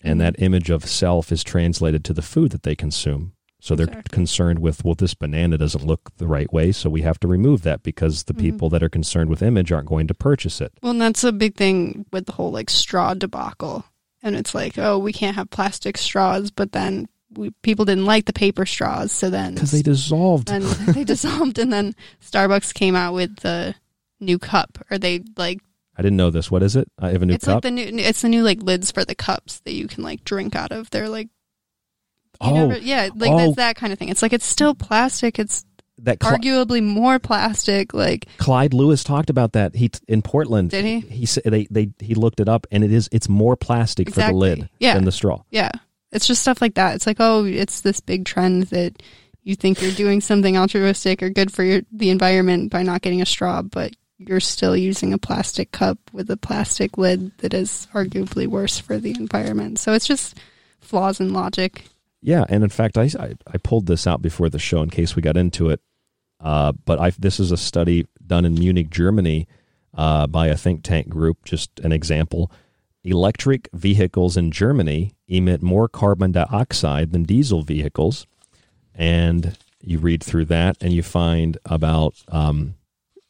and 0.02 0.20
that 0.20 0.36
image 0.38 0.70
of 0.70 0.84
self 0.86 1.30
is 1.32 1.42
translated 1.44 2.04
to 2.04 2.12
the 2.12 2.22
food 2.22 2.52
that 2.52 2.62
they 2.62 2.74
consume. 2.76 3.32
So 3.60 3.74
they're 3.74 3.88
Exactly. 3.88 4.14
concerned 4.14 4.60
with, 4.60 4.84
well, 4.84 4.94
this 4.94 5.14
banana 5.14 5.58
doesn't 5.58 5.84
look 5.84 6.12
the 6.18 6.28
right 6.28 6.52
way, 6.52 6.70
so 6.70 6.88
we 6.88 7.02
have 7.02 7.18
to 7.20 7.26
remove 7.28 7.62
that 7.62 7.82
because 7.82 8.22
the 8.24 8.34
Mhm. 8.34 8.38
people 8.38 8.68
that 8.70 8.84
are 8.84 8.88
concerned 8.88 9.30
with 9.30 9.42
image 9.42 9.72
aren't 9.72 9.88
going 9.88 10.06
to 10.06 10.14
purchase 10.14 10.60
it. 10.60 10.72
Well, 10.80 10.92
and 10.92 11.00
that's 11.00 11.24
a 11.24 11.32
big 11.32 11.56
thing 11.56 12.06
with 12.12 12.26
the 12.26 12.32
whole 12.32 12.52
like 12.52 12.70
straw 12.70 13.14
debacle. 13.14 13.84
And 14.22 14.36
it's 14.36 14.54
like, 14.54 14.78
oh, 14.78 14.98
we 14.98 15.12
can't 15.12 15.34
have 15.36 15.50
plastic 15.50 15.98
straws, 15.98 16.50
but 16.52 16.70
then 16.72 17.08
we, 17.36 17.50
people 17.62 17.84
didn't 17.84 18.06
like 18.06 18.26
the 18.26 18.32
paper 18.32 18.64
straws, 18.64 19.10
so 19.12 19.28
then 19.28 19.54
Because 19.54 19.72
they 19.72 19.82
dissolved. 19.82 20.50
and 20.50 20.62
they 20.64 21.04
dissolved, 21.04 21.58
and 21.58 21.72
then 21.72 21.94
Starbucks 22.24 22.72
came 22.74 22.94
out 22.96 23.12
with 23.14 23.36
the 23.40 23.74
new 24.20 24.38
cup, 24.38 24.78
or 24.90 24.98
they 24.98 25.22
like 25.36 25.60
I 25.98 26.02
didn't 26.02 26.16
know 26.16 26.30
this. 26.30 26.50
What 26.50 26.62
is 26.62 26.76
it? 26.76 26.88
I 26.98 27.10
have 27.10 27.22
a 27.22 27.26
new 27.26 27.34
it's 27.34 27.44
cup. 27.44 27.56
like 27.56 27.62
the 27.62 27.70
new 27.72 27.82
it's 27.84 28.22
the 28.22 28.28
new 28.28 28.42
like 28.42 28.62
lids 28.62 28.92
for 28.92 29.04
the 29.04 29.14
cups 29.16 29.60
that 29.60 29.74
you 29.74 29.88
can 29.88 30.04
like 30.04 30.24
drink 30.24 30.54
out 30.54 30.70
of. 30.70 30.88
They're 30.90 31.08
like 31.08 31.28
oh, 32.40 32.54
never- 32.54 32.78
yeah, 32.78 33.08
like 33.14 33.32
oh, 33.32 33.54
that 33.54 33.76
kind 33.76 33.92
of 33.92 33.98
thing. 33.98 34.08
It's 34.08 34.22
like 34.22 34.32
it's 34.32 34.46
still 34.46 34.74
plastic. 34.74 35.38
It's 35.38 35.64
that 36.02 36.22
Cl- 36.22 36.36
arguably 36.38 36.82
more 36.82 37.18
plastic. 37.18 37.92
Like 37.92 38.26
Clyde 38.38 38.74
Lewis 38.74 39.02
talked 39.02 39.28
about 39.30 39.52
that. 39.54 39.74
He 39.74 39.90
in 40.06 40.22
Portland. 40.22 40.70
Did 40.70 40.84
he? 40.84 41.00
He 41.00 41.26
said 41.26 41.42
they, 41.44 41.66
they 41.70 41.90
he 41.98 42.14
looked 42.14 42.38
it 42.38 42.48
up, 42.48 42.66
and 42.70 42.84
it 42.84 42.92
is 42.92 43.08
it's 43.10 43.28
more 43.28 43.56
plastic 43.56 44.14
for 44.14 44.20
the 44.20 44.32
lid 44.32 44.68
Yeah. 44.78 44.94
than 44.94 45.04
the 45.04 45.12
straw. 45.12 45.42
Yeah. 45.50 45.72
It's 46.10 46.26
just 46.26 46.40
stuff 46.40 46.62
like 46.62 46.74
that. 46.74 46.94
It's 46.94 47.06
like, 47.06 47.18
oh, 47.20 47.44
it's 47.44 47.82
this 47.82 48.00
big 48.00 48.24
trend 48.24 48.64
that 48.68 49.02
you 49.42 49.54
think 49.54 49.82
you're 49.82 49.92
doing 49.92 50.20
something 50.20 50.56
altruistic 50.56 51.22
or 51.22 51.28
good 51.28 51.52
for 51.52 51.62
your, 51.62 51.82
the 51.92 52.08
environment 52.08 52.70
by 52.70 52.82
not 52.82 53.02
getting 53.02 53.20
a 53.20 53.26
straw, 53.26 53.60
but 53.60 53.92
you're 54.18 54.40
still 54.40 54.76
using 54.76 55.12
a 55.12 55.18
plastic 55.18 55.70
cup 55.70 55.98
with 56.12 56.30
a 56.30 56.36
plastic 56.36 56.98
lid 56.98 57.36
that 57.38 57.54
is 57.54 57.86
arguably 57.94 58.46
worse 58.46 58.78
for 58.78 58.98
the 58.98 59.12
environment. 59.12 59.78
So 59.78 59.92
it's 59.92 60.06
just 60.06 60.36
flaws 60.80 61.20
in 61.20 61.32
logic. 61.32 61.84
Yeah, 62.20 62.44
and 62.48 62.64
in 62.64 62.70
fact, 62.70 62.98
I, 62.98 63.04
I 63.18 63.34
I 63.46 63.58
pulled 63.58 63.86
this 63.86 64.06
out 64.06 64.20
before 64.20 64.48
the 64.48 64.58
show 64.58 64.82
in 64.82 64.90
case 64.90 65.14
we 65.14 65.22
got 65.22 65.36
into 65.36 65.70
it. 65.70 65.80
Uh, 66.40 66.72
but 66.72 66.98
I 66.98 67.10
this 67.10 67.38
is 67.38 67.52
a 67.52 67.56
study 67.56 68.06
done 68.26 68.44
in 68.44 68.54
Munich, 68.54 68.90
Germany, 68.90 69.46
uh, 69.94 70.26
by 70.26 70.48
a 70.48 70.56
think 70.56 70.82
tank 70.82 71.08
group. 71.08 71.44
Just 71.44 71.78
an 71.80 71.92
example: 71.92 72.50
electric 73.04 73.68
vehicles 73.72 74.36
in 74.36 74.50
Germany 74.50 75.12
emit 75.28 75.62
more 75.62 75.88
carbon 75.88 76.32
dioxide 76.32 77.12
than 77.12 77.22
diesel 77.22 77.62
vehicles, 77.62 78.26
and 78.94 79.56
you 79.80 80.00
read 80.00 80.22
through 80.22 80.46
that 80.46 80.76
and 80.80 80.92
you 80.92 81.04
find 81.04 81.56
about 81.64 82.16
um, 82.28 82.74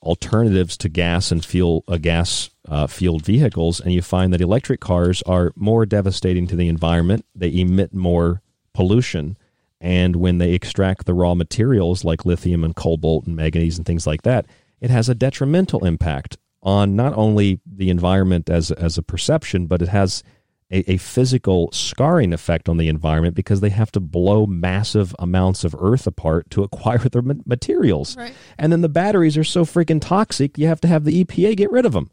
alternatives 0.02 0.76
to 0.78 0.88
gas 0.88 1.30
and 1.30 1.44
fuel 1.44 1.84
uh, 1.88 1.96
gas 1.96 2.50
uh, 2.68 2.86
fueled 2.86 3.24
vehicles, 3.24 3.80
and 3.80 3.92
you 3.92 4.02
find 4.02 4.32
that 4.32 4.40
electric 4.40 4.80
cars 4.80 5.22
are 5.22 5.52
more 5.56 5.86
devastating 5.86 6.46
to 6.46 6.56
the 6.56 6.68
environment. 6.68 7.24
They 7.34 7.58
emit 7.60 7.94
more 7.94 8.42
pollution, 8.74 9.36
and 9.80 10.16
when 10.16 10.38
they 10.38 10.52
extract 10.52 11.06
the 11.06 11.14
raw 11.14 11.34
materials 11.34 12.04
like 12.04 12.24
lithium 12.24 12.64
and 12.64 12.76
cobalt 12.76 13.26
and 13.26 13.36
manganese 13.36 13.78
and 13.78 13.86
things 13.86 14.06
like 14.06 14.22
that, 14.22 14.46
it 14.80 14.90
has 14.90 15.08
a 15.08 15.14
detrimental 15.14 15.84
impact 15.84 16.36
on 16.62 16.96
not 16.96 17.14
only 17.14 17.60
the 17.66 17.90
environment 17.90 18.50
as 18.50 18.70
as 18.70 18.98
a 18.98 19.02
perception, 19.02 19.66
but 19.66 19.82
it 19.82 19.88
has 19.88 20.22
a, 20.70 20.92
a 20.92 20.96
physical 20.98 21.70
scarring 21.72 22.32
effect 22.32 22.68
on 22.68 22.76
the 22.76 22.88
environment 22.88 23.34
because 23.34 23.60
they 23.60 23.70
have 23.70 23.90
to 23.92 24.00
blow 24.00 24.46
massive 24.46 25.14
amounts 25.18 25.64
of 25.64 25.74
earth 25.78 26.06
apart 26.06 26.50
to 26.50 26.62
acquire 26.64 26.98
their 26.98 27.22
materials. 27.22 28.16
Right. 28.16 28.34
And 28.58 28.72
then 28.72 28.80
the 28.80 28.88
batteries 28.88 29.36
are 29.36 29.44
so 29.44 29.64
freaking 29.64 30.00
toxic, 30.00 30.58
you 30.58 30.66
have 30.66 30.80
to 30.82 30.88
have 30.88 31.04
the 31.04 31.24
EPA 31.24 31.56
get 31.56 31.70
rid 31.70 31.86
of 31.86 31.92
them. 31.92 32.10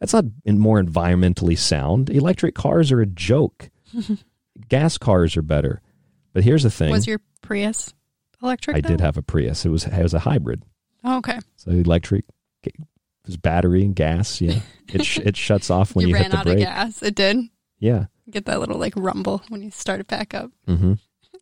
That's 0.00 0.12
not 0.12 0.26
more 0.46 0.82
environmentally 0.82 1.56
sound. 1.56 2.10
Electric 2.10 2.54
cars 2.54 2.92
are 2.92 3.00
a 3.00 3.06
joke. 3.06 3.70
Gas 4.68 4.98
cars 4.98 5.36
are 5.36 5.42
better. 5.42 5.80
But 6.32 6.44
here's 6.44 6.64
the 6.64 6.70
thing. 6.70 6.90
Was 6.90 7.06
your 7.06 7.20
Prius 7.40 7.94
electric? 8.42 8.76
I 8.76 8.80
though? 8.82 8.90
did 8.90 9.00
have 9.00 9.16
a 9.16 9.22
Prius. 9.22 9.64
It 9.64 9.70
was 9.70 9.86
it 9.86 10.02
was 10.02 10.12
a 10.12 10.18
hybrid. 10.18 10.62
Oh, 11.02 11.18
okay. 11.18 11.38
So 11.56 11.70
electric 11.70 12.26
it 12.62 12.74
was 13.24 13.36
battery 13.38 13.84
and 13.84 13.94
gas, 13.94 14.40
yeah. 14.40 14.60
It 14.92 15.04
sh- 15.04 15.18
it 15.18 15.36
shuts 15.36 15.68
off 15.68 15.96
when 15.96 16.04
you, 16.04 16.10
you, 16.10 16.14
ran 16.14 16.24
hit 16.24 16.30
the 16.32 16.38
out 16.38 16.44
brake. 16.44 16.58
of 16.58 16.64
gas. 16.64 17.02
It 17.02 17.16
did. 17.16 17.38
Yeah. 17.78 18.06
Get 18.30 18.46
that 18.46 18.60
little 18.60 18.78
like 18.78 18.94
rumble 18.96 19.42
when 19.48 19.62
you 19.62 19.70
start 19.70 20.00
it 20.00 20.06
back 20.08 20.34
up. 20.34 20.50
hmm 20.66 20.94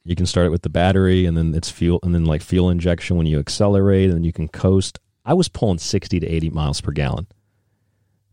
You 0.04 0.14
can 0.16 0.26
start 0.26 0.46
it 0.46 0.50
with 0.50 0.62
the 0.62 0.68
battery, 0.68 1.24
and 1.26 1.36
then 1.36 1.54
it's 1.54 1.70
fuel, 1.70 2.00
and 2.02 2.14
then 2.14 2.24
like 2.26 2.42
fuel 2.42 2.68
injection 2.70 3.16
when 3.16 3.26
you 3.26 3.38
accelerate, 3.38 4.06
and 4.10 4.14
then 4.14 4.24
you 4.24 4.32
can 4.32 4.48
coast. 4.48 4.98
I 5.24 5.32
was 5.34 5.48
pulling 5.48 5.78
sixty 5.78 6.20
to 6.20 6.26
eighty 6.26 6.50
miles 6.50 6.80
per 6.80 6.92
gallon. 6.92 7.26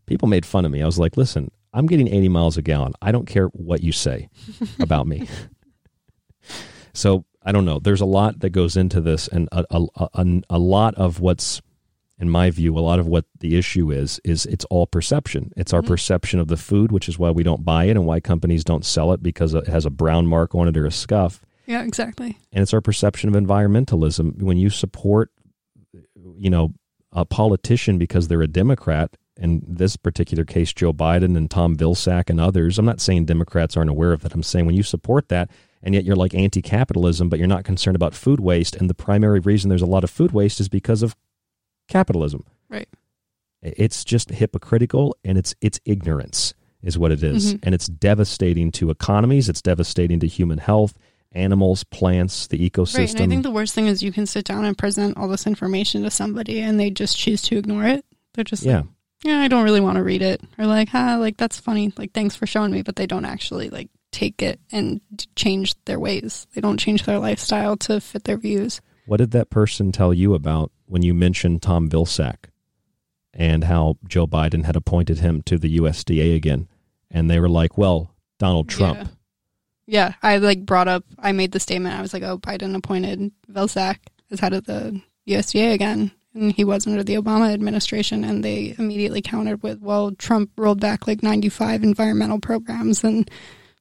People 0.06 0.28
made 0.28 0.44
fun 0.44 0.64
of 0.66 0.70
me. 0.72 0.82
I 0.82 0.86
was 0.86 0.98
like, 0.98 1.16
"Listen, 1.16 1.50
I'm 1.72 1.86
getting 1.86 2.08
eighty 2.08 2.28
miles 2.28 2.58
a 2.58 2.62
gallon. 2.62 2.92
I 3.00 3.12
don't 3.12 3.26
care 3.26 3.46
what 3.48 3.82
you 3.82 3.92
say 3.92 4.28
about 4.80 5.06
me." 5.06 5.26
so 6.92 7.24
I 7.44 7.52
don't 7.52 7.64
know. 7.64 7.78
There's 7.78 8.00
a 8.00 8.06
lot 8.06 8.40
that 8.40 8.50
goes 8.50 8.76
into 8.76 9.00
this, 9.00 9.28
and 9.28 9.48
a, 9.52 9.64
a, 9.70 9.86
a, 10.14 10.40
a 10.50 10.58
lot 10.58 10.94
of 10.96 11.20
what's, 11.20 11.60
in 12.18 12.30
my 12.30 12.50
view, 12.50 12.78
a 12.78 12.80
lot 12.80 12.98
of 12.98 13.06
what 13.06 13.24
the 13.40 13.56
issue 13.56 13.90
is 13.90 14.20
is 14.24 14.46
it's 14.46 14.64
all 14.66 14.86
perception. 14.86 15.52
It's 15.56 15.72
our 15.72 15.80
mm-hmm. 15.80 15.88
perception 15.88 16.38
of 16.38 16.48
the 16.48 16.56
food, 16.56 16.92
which 16.92 17.08
is 17.08 17.18
why 17.18 17.30
we 17.30 17.42
don't 17.42 17.64
buy 17.64 17.84
it, 17.84 17.90
and 17.90 18.06
why 18.06 18.20
companies 18.20 18.64
don't 18.64 18.84
sell 18.84 19.12
it 19.12 19.22
because 19.22 19.54
it 19.54 19.66
has 19.66 19.84
a 19.84 19.90
brown 19.90 20.26
mark 20.26 20.54
on 20.54 20.68
it 20.68 20.76
or 20.76 20.86
a 20.86 20.90
scuff 20.90 21.40
Yeah, 21.66 21.82
exactly. 21.82 22.38
and 22.52 22.62
it's 22.62 22.74
our 22.74 22.80
perception 22.80 23.34
of 23.34 23.42
environmentalism. 23.42 24.42
When 24.42 24.56
you 24.56 24.70
support, 24.70 25.30
you 26.36 26.50
know, 26.50 26.74
a 27.12 27.24
politician 27.24 27.98
because 27.98 28.28
they're 28.28 28.42
a 28.42 28.46
Democrat, 28.46 29.16
in 29.36 29.62
this 29.66 29.96
particular 29.96 30.44
case, 30.44 30.72
Joe 30.72 30.92
Biden 30.92 31.36
and 31.36 31.50
Tom 31.50 31.76
Vilsack 31.76 32.30
and 32.30 32.40
others. 32.40 32.78
I'm 32.78 32.86
not 32.86 33.00
saying 33.00 33.24
Democrats 33.24 33.76
aren't 33.76 33.90
aware 33.90 34.12
of 34.12 34.22
that. 34.22 34.34
I'm 34.34 34.42
saying 34.42 34.66
when 34.66 34.74
you 34.76 34.82
support 34.82 35.28
that, 35.28 35.50
and 35.82 35.94
yet 35.94 36.04
you're 36.04 36.16
like 36.16 36.34
anti-capitalism, 36.34 37.28
but 37.28 37.38
you're 37.38 37.48
not 37.48 37.64
concerned 37.64 37.96
about 37.96 38.14
food 38.14 38.40
waste, 38.40 38.76
and 38.76 38.88
the 38.88 38.94
primary 38.94 39.40
reason 39.40 39.68
there's 39.68 39.82
a 39.82 39.86
lot 39.86 40.04
of 40.04 40.10
food 40.10 40.32
waste 40.32 40.60
is 40.60 40.68
because 40.68 41.02
of 41.02 41.16
capitalism. 41.88 42.44
Right. 42.68 42.88
It's 43.62 44.04
just 44.04 44.30
hypocritical, 44.30 45.16
and 45.24 45.38
it's 45.38 45.54
it's 45.60 45.80
ignorance 45.84 46.54
is 46.82 46.98
what 46.98 47.12
it 47.12 47.22
is. 47.22 47.54
Mhm. 47.54 47.60
and 47.62 47.74
it's 47.74 47.86
devastating 47.86 48.72
to 48.72 48.90
economies. 48.90 49.48
It's 49.48 49.62
devastating 49.62 50.18
to 50.20 50.26
human 50.26 50.58
health, 50.58 50.98
animals, 51.32 51.84
plants, 51.84 52.48
the 52.48 52.58
ecosystem. 52.58 52.98
Right. 52.98 53.14
And 53.14 53.22
I 53.22 53.26
think 53.28 53.42
the 53.44 53.50
worst 53.50 53.74
thing 53.74 53.86
is 53.86 54.02
you 54.02 54.12
can 54.12 54.26
sit 54.26 54.44
down 54.44 54.64
and 54.64 54.76
present 54.76 55.16
all 55.16 55.28
this 55.28 55.46
information 55.46 56.02
to 56.02 56.10
somebody 56.10 56.60
and 56.60 56.78
they 56.78 56.90
just 56.90 57.16
choose 57.16 57.42
to 57.42 57.56
ignore 57.56 57.84
it. 57.84 58.04
They're 58.34 58.44
just 58.44 58.64
yeah. 58.64 58.78
like, 58.78 58.86
yeah, 59.24 59.38
I 59.38 59.48
don't 59.48 59.64
really 59.64 59.80
want 59.80 59.96
to 59.96 60.02
read 60.02 60.22
it. 60.22 60.42
Or 60.58 60.66
like, 60.66 60.88
huh, 60.88 61.18
like 61.20 61.36
that's 61.36 61.60
funny. 61.60 61.92
Like, 61.96 62.12
thanks 62.12 62.34
for 62.34 62.46
showing 62.46 62.72
me. 62.72 62.82
But 62.82 62.96
they 62.96 63.06
don't 63.06 63.24
actually 63.24 63.70
like 63.70 63.88
take 64.10 64.42
it 64.42 64.60
and 64.72 65.00
change 65.36 65.74
their 65.84 66.00
ways. 66.00 66.46
They 66.54 66.60
don't 66.60 66.78
change 66.78 67.04
their 67.04 67.18
lifestyle 67.18 67.76
to 67.78 68.00
fit 68.00 68.24
their 68.24 68.36
views. 68.36 68.80
What 69.06 69.18
did 69.18 69.30
that 69.32 69.50
person 69.50 69.92
tell 69.92 70.12
you 70.12 70.34
about 70.34 70.72
when 70.92 71.00
you 71.00 71.14
mentioned 71.14 71.62
Tom 71.62 71.88
Vilsack 71.88 72.50
and 73.32 73.64
how 73.64 73.96
Joe 74.06 74.26
Biden 74.26 74.64
had 74.64 74.76
appointed 74.76 75.20
him 75.20 75.40
to 75.46 75.56
the 75.56 75.78
USDA 75.78 76.36
again? 76.36 76.68
And 77.10 77.30
they 77.30 77.40
were 77.40 77.48
like, 77.48 77.78
well, 77.78 78.14
Donald 78.38 78.68
Trump. 78.68 78.98
Yeah. 78.98 79.06
Yeah, 79.86 80.14
I 80.22 80.36
like 80.36 80.64
brought 80.64 80.86
up. 80.86 81.04
I 81.18 81.32
made 81.32 81.52
the 81.52 81.60
statement. 81.60 81.98
I 81.98 82.02
was 82.02 82.14
like, 82.14 82.22
"Oh, 82.22 82.38
Biden 82.38 82.76
appointed 82.76 83.32
Vilsack 83.50 83.96
as 84.30 84.38
head 84.38 84.52
of 84.52 84.64
the 84.64 85.02
USDA 85.26 85.74
again, 85.74 86.12
and 86.34 86.52
he 86.52 86.64
was 86.64 86.86
under 86.86 87.02
the 87.02 87.16
Obama 87.16 87.52
administration." 87.52 88.22
And 88.22 88.44
they 88.44 88.76
immediately 88.78 89.20
countered 89.20 89.60
with, 89.64 89.80
"Well, 89.80 90.12
Trump 90.12 90.50
rolled 90.56 90.80
back 90.80 91.08
like 91.08 91.22
ninety-five 91.22 91.82
environmental 91.82 92.38
programs 92.38 93.02
and 93.02 93.28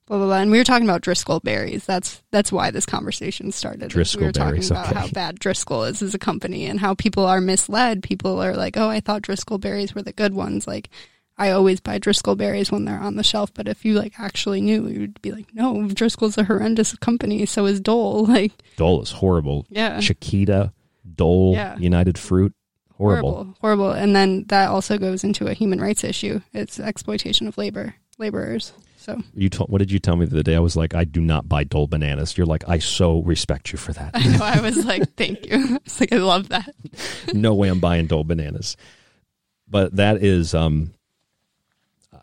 blah 0.08 0.18
blah 0.18 0.28
blah." 0.28 0.38
And 0.38 0.52
we 0.52 0.58
were 0.58 0.64
talking 0.64 0.88
about 0.88 1.02
Driscoll 1.02 1.40
berries. 1.40 1.86
That's 1.86 2.22
that's 2.32 2.52
why 2.52 2.72
this 2.72 2.86
conversation 2.86 3.52
started. 3.52 3.90
Driscoll 3.90 4.22
we 4.22 4.28
were 4.28 4.32
talking 4.32 4.52
berries, 4.54 4.72
about 4.72 4.88
okay. 4.88 5.00
how 5.00 5.08
bad 5.10 5.40
Driscoll 5.40 5.84
is 5.86 6.02
as 6.02 6.14
a 6.14 6.20
company 6.20 6.66
and 6.66 6.80
how 6.80 6.94
people 6.96 7.26
are 7.26 7.42
misled. 7.42 8.04
People 8.04 8.42
are 8.42 8.56
like, 8.56 8.78
"Oh, 8.78 8.90
I 8.90 9.00
thought 9.00 9.22
Driscoll 9.22 9.58
berries 9.58 9.96
were 9.96 10.04
the 10.04 10.14
good 10.14 10.34
ones." 10.34 10.68
Like. 10.68 10.90
I 11.38 11.52
always 11.52 11.80
buy 11.80 11.98
Driscoll 11.98 12.36
berries 12.36 12.72
when 12.72 12.86
they're 12.86 13.00
on 13.00 13.16
the 13.16 13.24
shelf, 13.24 13.52
but 13.56 13.68
if 13.68 13.84
you 13.84 13.96
like 13.96 14.20
actually 14.20 14.62
knew, 14.62 14.88
you'd 14.88 15.20
be 15.24 15.32
like, 15.32 15.48
"No, 15.56 15.88
Driscoll's 15.88 16.38
a 16.38 16.44
horrendous 16.44 16.94
company. 16.98 17.48
So 17.48 17.66
is 17.66 17.80
Dole." 17.80 18.26
Like 18.32 18.52
Dole 18.76 19.02
is 19.02 19.12
horrible. 19.12 19.66
Yeah. 19.70 20.00
Chiquita, 20.02 20.72
Dole, 21.16 21.54
Yeah. 21.54 21.78
United 21.80 22.20
Fruit, 22.20 22.54
horrible. 22.96 23.32
horrible, 23.32 23.56
horrible. 23.62 23.92
And 23.92 24.16
then 24.16 24.44
that 24.50 24.70
also 24.70 25.00
goes 25.00 25.24
into 25.24 25.48
a 25.48 25.54
human 25.54 25.82
rights 25.82 26.04
issue. 26.04 26.42
It's 26.54 26.80
exploitation 26.80 27.48
of 27.48 27.58
labor, 27.58 27.96
laborers. 28.20 28.74
So 29.02 29.20
You 29.34 29.50
told, 29.50 29.72
what 29.72 29.80
did 29.80 29.92
you 29.92 29.98
tell 29.98 30.16
me 30.16 30.28
the 30.28 30.36
other 30.36 30.44
day? 30.44 30.56
I 30.56 30.60
was 30.60 30.76
like, 30.76 30.94
I 30.94 31.06
do 31.06 31.22
not 31.22 31.50
buy 31.50 31.64
Dole 31.64 31.88
bananas. 31.88 32.38
You're 32.38 32.46
like, 32.46 32.70
I 32.70 32.78
so 32.78 33.24
respect 33.24 33.72
you 33.72 33.80
for 33.80 33.94
that. 33.94 34.12
I 34.14 34.28
know 34.28 34.46
I 34.46 34.62
was 34.62 34.86
like, 34.86 35.16
"Thank 35.16 35.48
you." 35.48 35.56
I 35.76 35.80
was 35.84 36.00
like, 36.00 36.14
"I 36.14 36.18
love 36.18 36.50
that." 36.50 36.72
no 37.34 37.56
way 37.56 37.70
I'm 37.70 37.80
buying 37.80 38.06
Dole 38.06 38.24
bananas. 38.24 38.78
But 39.68 39.96
that 39.96 40.24
is, 40.24 40.54
um, 40.54 40.94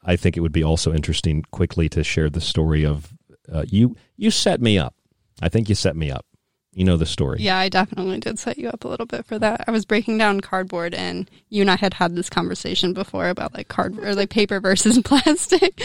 I 0.04 0.14
think 0.14 0.36
it 0.36 0.40
would 0.40 0.52
be 0.52 0.62
also 0.62 0.94
interesting 0.94 1.42
quickly 1.50 1.88
to 1.88 2.04
share 2.04 2.30
the 2.30 2.40
story 2.40 2.86
of 2.86 3.12
uh, 3.52 3.64
you. 3.66 3.96
You 4.16 4.30
set 4.30 4.60
me 4.60 4.78
up. 4.78 4.94
I 5.42 5.48
think 5.48 5.68
you 5.68 5.74
set 5.74 5.96
me 5.96 6.12
up 6.12 6.26
You 6.74 6.84
know 6.84 6.96
the 6.96 7.06
story. 7.06 7.38
Yeah, 7.40 7.58
I 7.58 7.68
definitely 7.68 8.20
did 8.20 8.38
set 8.38 8.58
you 8.58 8.68
up 8.68 8.84
a 8.84 8.88
little 8.88 9.06
bit 9.06 9.24
for 9.26 9.38
that. 9.38 9.64
I 9.66 9.70
was 9.70 9.84
breaking 9.84 10.18
down 10.18 10.40
cardboard, 10.40 10.94
and 10.94 11.28
you 11.48 11.62
and 11.62 11.70
I 11.70 11.76
had 11.76 11.94
had 11.94 12.14
this 12.14 12.30
conversation 12.30 12.92
before 12.92 13.28
about 13.28 13.54
like 13.54 13.68
cardboard 13.68 14.06
or 14.06 14.14
like 14.14 14.30
paper 14.30 14.60
versus 14.60 14.98
plastic. 15.04 15.82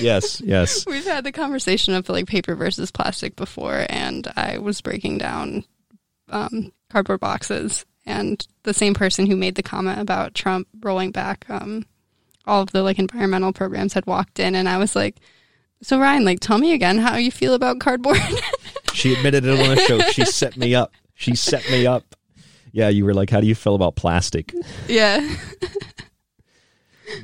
yes, 0.00 0.40
yes. 0.40 0.86
We've 0.88 1.04
had 1.04 1.24
the 1.24 1.32
conversation 1.32 1.94
of 1.94 2.08
like 2.08 2.26
paper 2.26 2.54
versus 2.54 2.90
plastic 2.90 3.36
before, 3.36 3.86
and 3.88 4.26
I 4.34 4.58
was 4.58 4.80
breaking 4.80 5.18
down 5.18 5.64
um, 6.30 6.72
cardboard 6.90 7.20
boxes, 7.20 7.84
and 8.06 8.44
the 8.64 8.74
same 8.74 8.94
person 8.94 9.26
who 9.26 9.36
made 9.36 9.54
the 9.54 9.62
comment 9.62 10.00
about 10.00 10.34
Trump 10.34 10.68
rolling 10.82 11.12
back 11.12 11.44
um, 11.48 11.86
all 12.46 12.62
of 12.62 12.72
the 12.72 12.82
like 12.82 12.98
environmental 12.98 13.52
programs 13.52 13.92
had 13.94 14.06
walked 14.06 14.38
in, 14.38 14.54
and 14.54 14.68
I 14.68 14.78
was 14.78 14.96
like, 14.96 15.16
"So 15.82 15.98
Ryan, 15.98 16.24
like, 16.24 16.40
tell 16.40 16.58
me 16.58 16.72
again 16.72 16.98
how 16.98 17.16
you 17.16 17.30
feel 17.30 17.54
about 17.54 17.80
cardboard." 17.80 18.18
she 18.94 19.14
admitted 19.14 19.44
it 19.44 19.50
on 19.60 19.74
the 19.74 19.80
show. 19.82 20.00
She 20.10 20.24
set 20.24 20.56
me 20.56 20.74
up. 20.74 20.92
She 21.14 21.34
set 21.34 21.68
me 21.70 21.86
up. 21.86 22.04
Yeah, 22.72 22.88
you 22.88 23.04
were 23.04 23.14
like, 23.14 23.30
"How 23.30 23.40
do 23.40 23.46
you 23.46 23.54
feel 23.54 23.74
about 23.74 23.96
plastic?" 23.96 24.52
Yeah. 24.88 25.26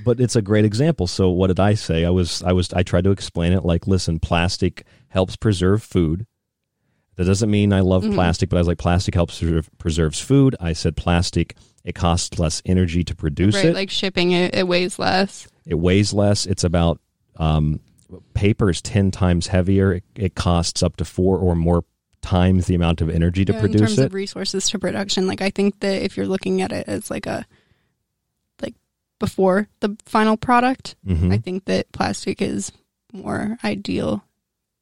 but 0.05 0.21
it's 0.21 0.37
a 0.37 0.43
great 0.43 0.65
example. 0.65 1.07
So 1.07 1.31
what 1.31 1.49
did 1.49 1.61
I 1.61 1.75
say? 1.75 2.05
I 2.05 2.11
was 2.11 2.43
I 2.43 2.53
was 2.53 2.73
I 2.73 2.83
tried 2.83 3.05
to 3.05 3.11
explain 3.11 3.53
it 3.53 3.65
like, 3.65 3.87
listen, 3.87 4.19
plastic 4.19 4.85
helps 5.09 5.37
preserve 5.37 5.83
food. 5.83 6.27
That 7.17 7.25
doesn't 7.25 7.51
mean 7.51 7.73
I 7.73 7.81
love 7.81 8.05
Mhm. 8.05 8.15
plastic, 8.15 8.49
but 8.49 8.57
I 8.57 8.61
was 8.61 8.69
like, 8.69 8.79
plastic 8.79 9.15
helps 9.15 9.39
preserve, 9.39 9.69
preserves 9.79 10.21
food. 10.21 10.57
I 10.61 10.73
said 10.73 10.97
plastic 10.97 11.57
it 11.85 11.95
costs 11.95 12.39
less 12.39 12.63
energy 12.65 13.05
to 13.05 13.15
produce 13.15 13.57
right, 13.57 13.67
it. 13.67 13.75
like 13.75 13.91
shipping 13.91 14.33
it, 14.33 14.55
it 14.55 14.69
weighs 14.69 14.99
less. 14.99 15.49
It 15.67 15.75
weighs 15.75 16.13
less. 16.13 16.47
It's 16.47 16.65
about 16.65 17.01
um, 17.37 17.81
paper 18.35 18.71
is 18.71 18.81
ten 18.83 19.11
times 19.11 19.47
heavier. 19.49 19.95
It, 19.95 20.05
it 20.15 20.35
costs 20.35 20.83
up 20.83 20.97
to 20.97 21.05
four 21.05 21.39
or 21.39 21.55
more 21.55 21.85
times 22.23 22.67
the 22.67 22.75
amount 22.75 23.01
of 23.01 23.09
energy 23.09 23.45
to 23.47 23.53
Yeah, 23.53 23.59
in 23.59 23.63
produce 23.63 23.81
terms 23.81 23.99
it. 23.99 24.07
of 24.07 24.15
resources 24.15 24.69
to 24.71 24.79
production, 24.79 25.27
like 25.27 25.41
I 25.41 25.51
think 25.51 25.81
that 25.81 26.03
if 26.03 26.17
you're 26.17 26.27
looking 26.27 26.61
at 26.61 26.71
it 26.73 26.87
as 26.87 27.11
like 27.11 27.27
a 27.27 27.47
like 28.61 28.75
before 29.19 29.69
the 29.81 29.97
final 30.05 30.37
product, 30.37 30.97
Mhm. 31.07 31.33
I 31.33 31.39
think 31.39 31.65
that 31.65 31.91
plastic 31.93 32.43
is 32.43 32.73
more 33.13 33.57
ideal 33.65 34.23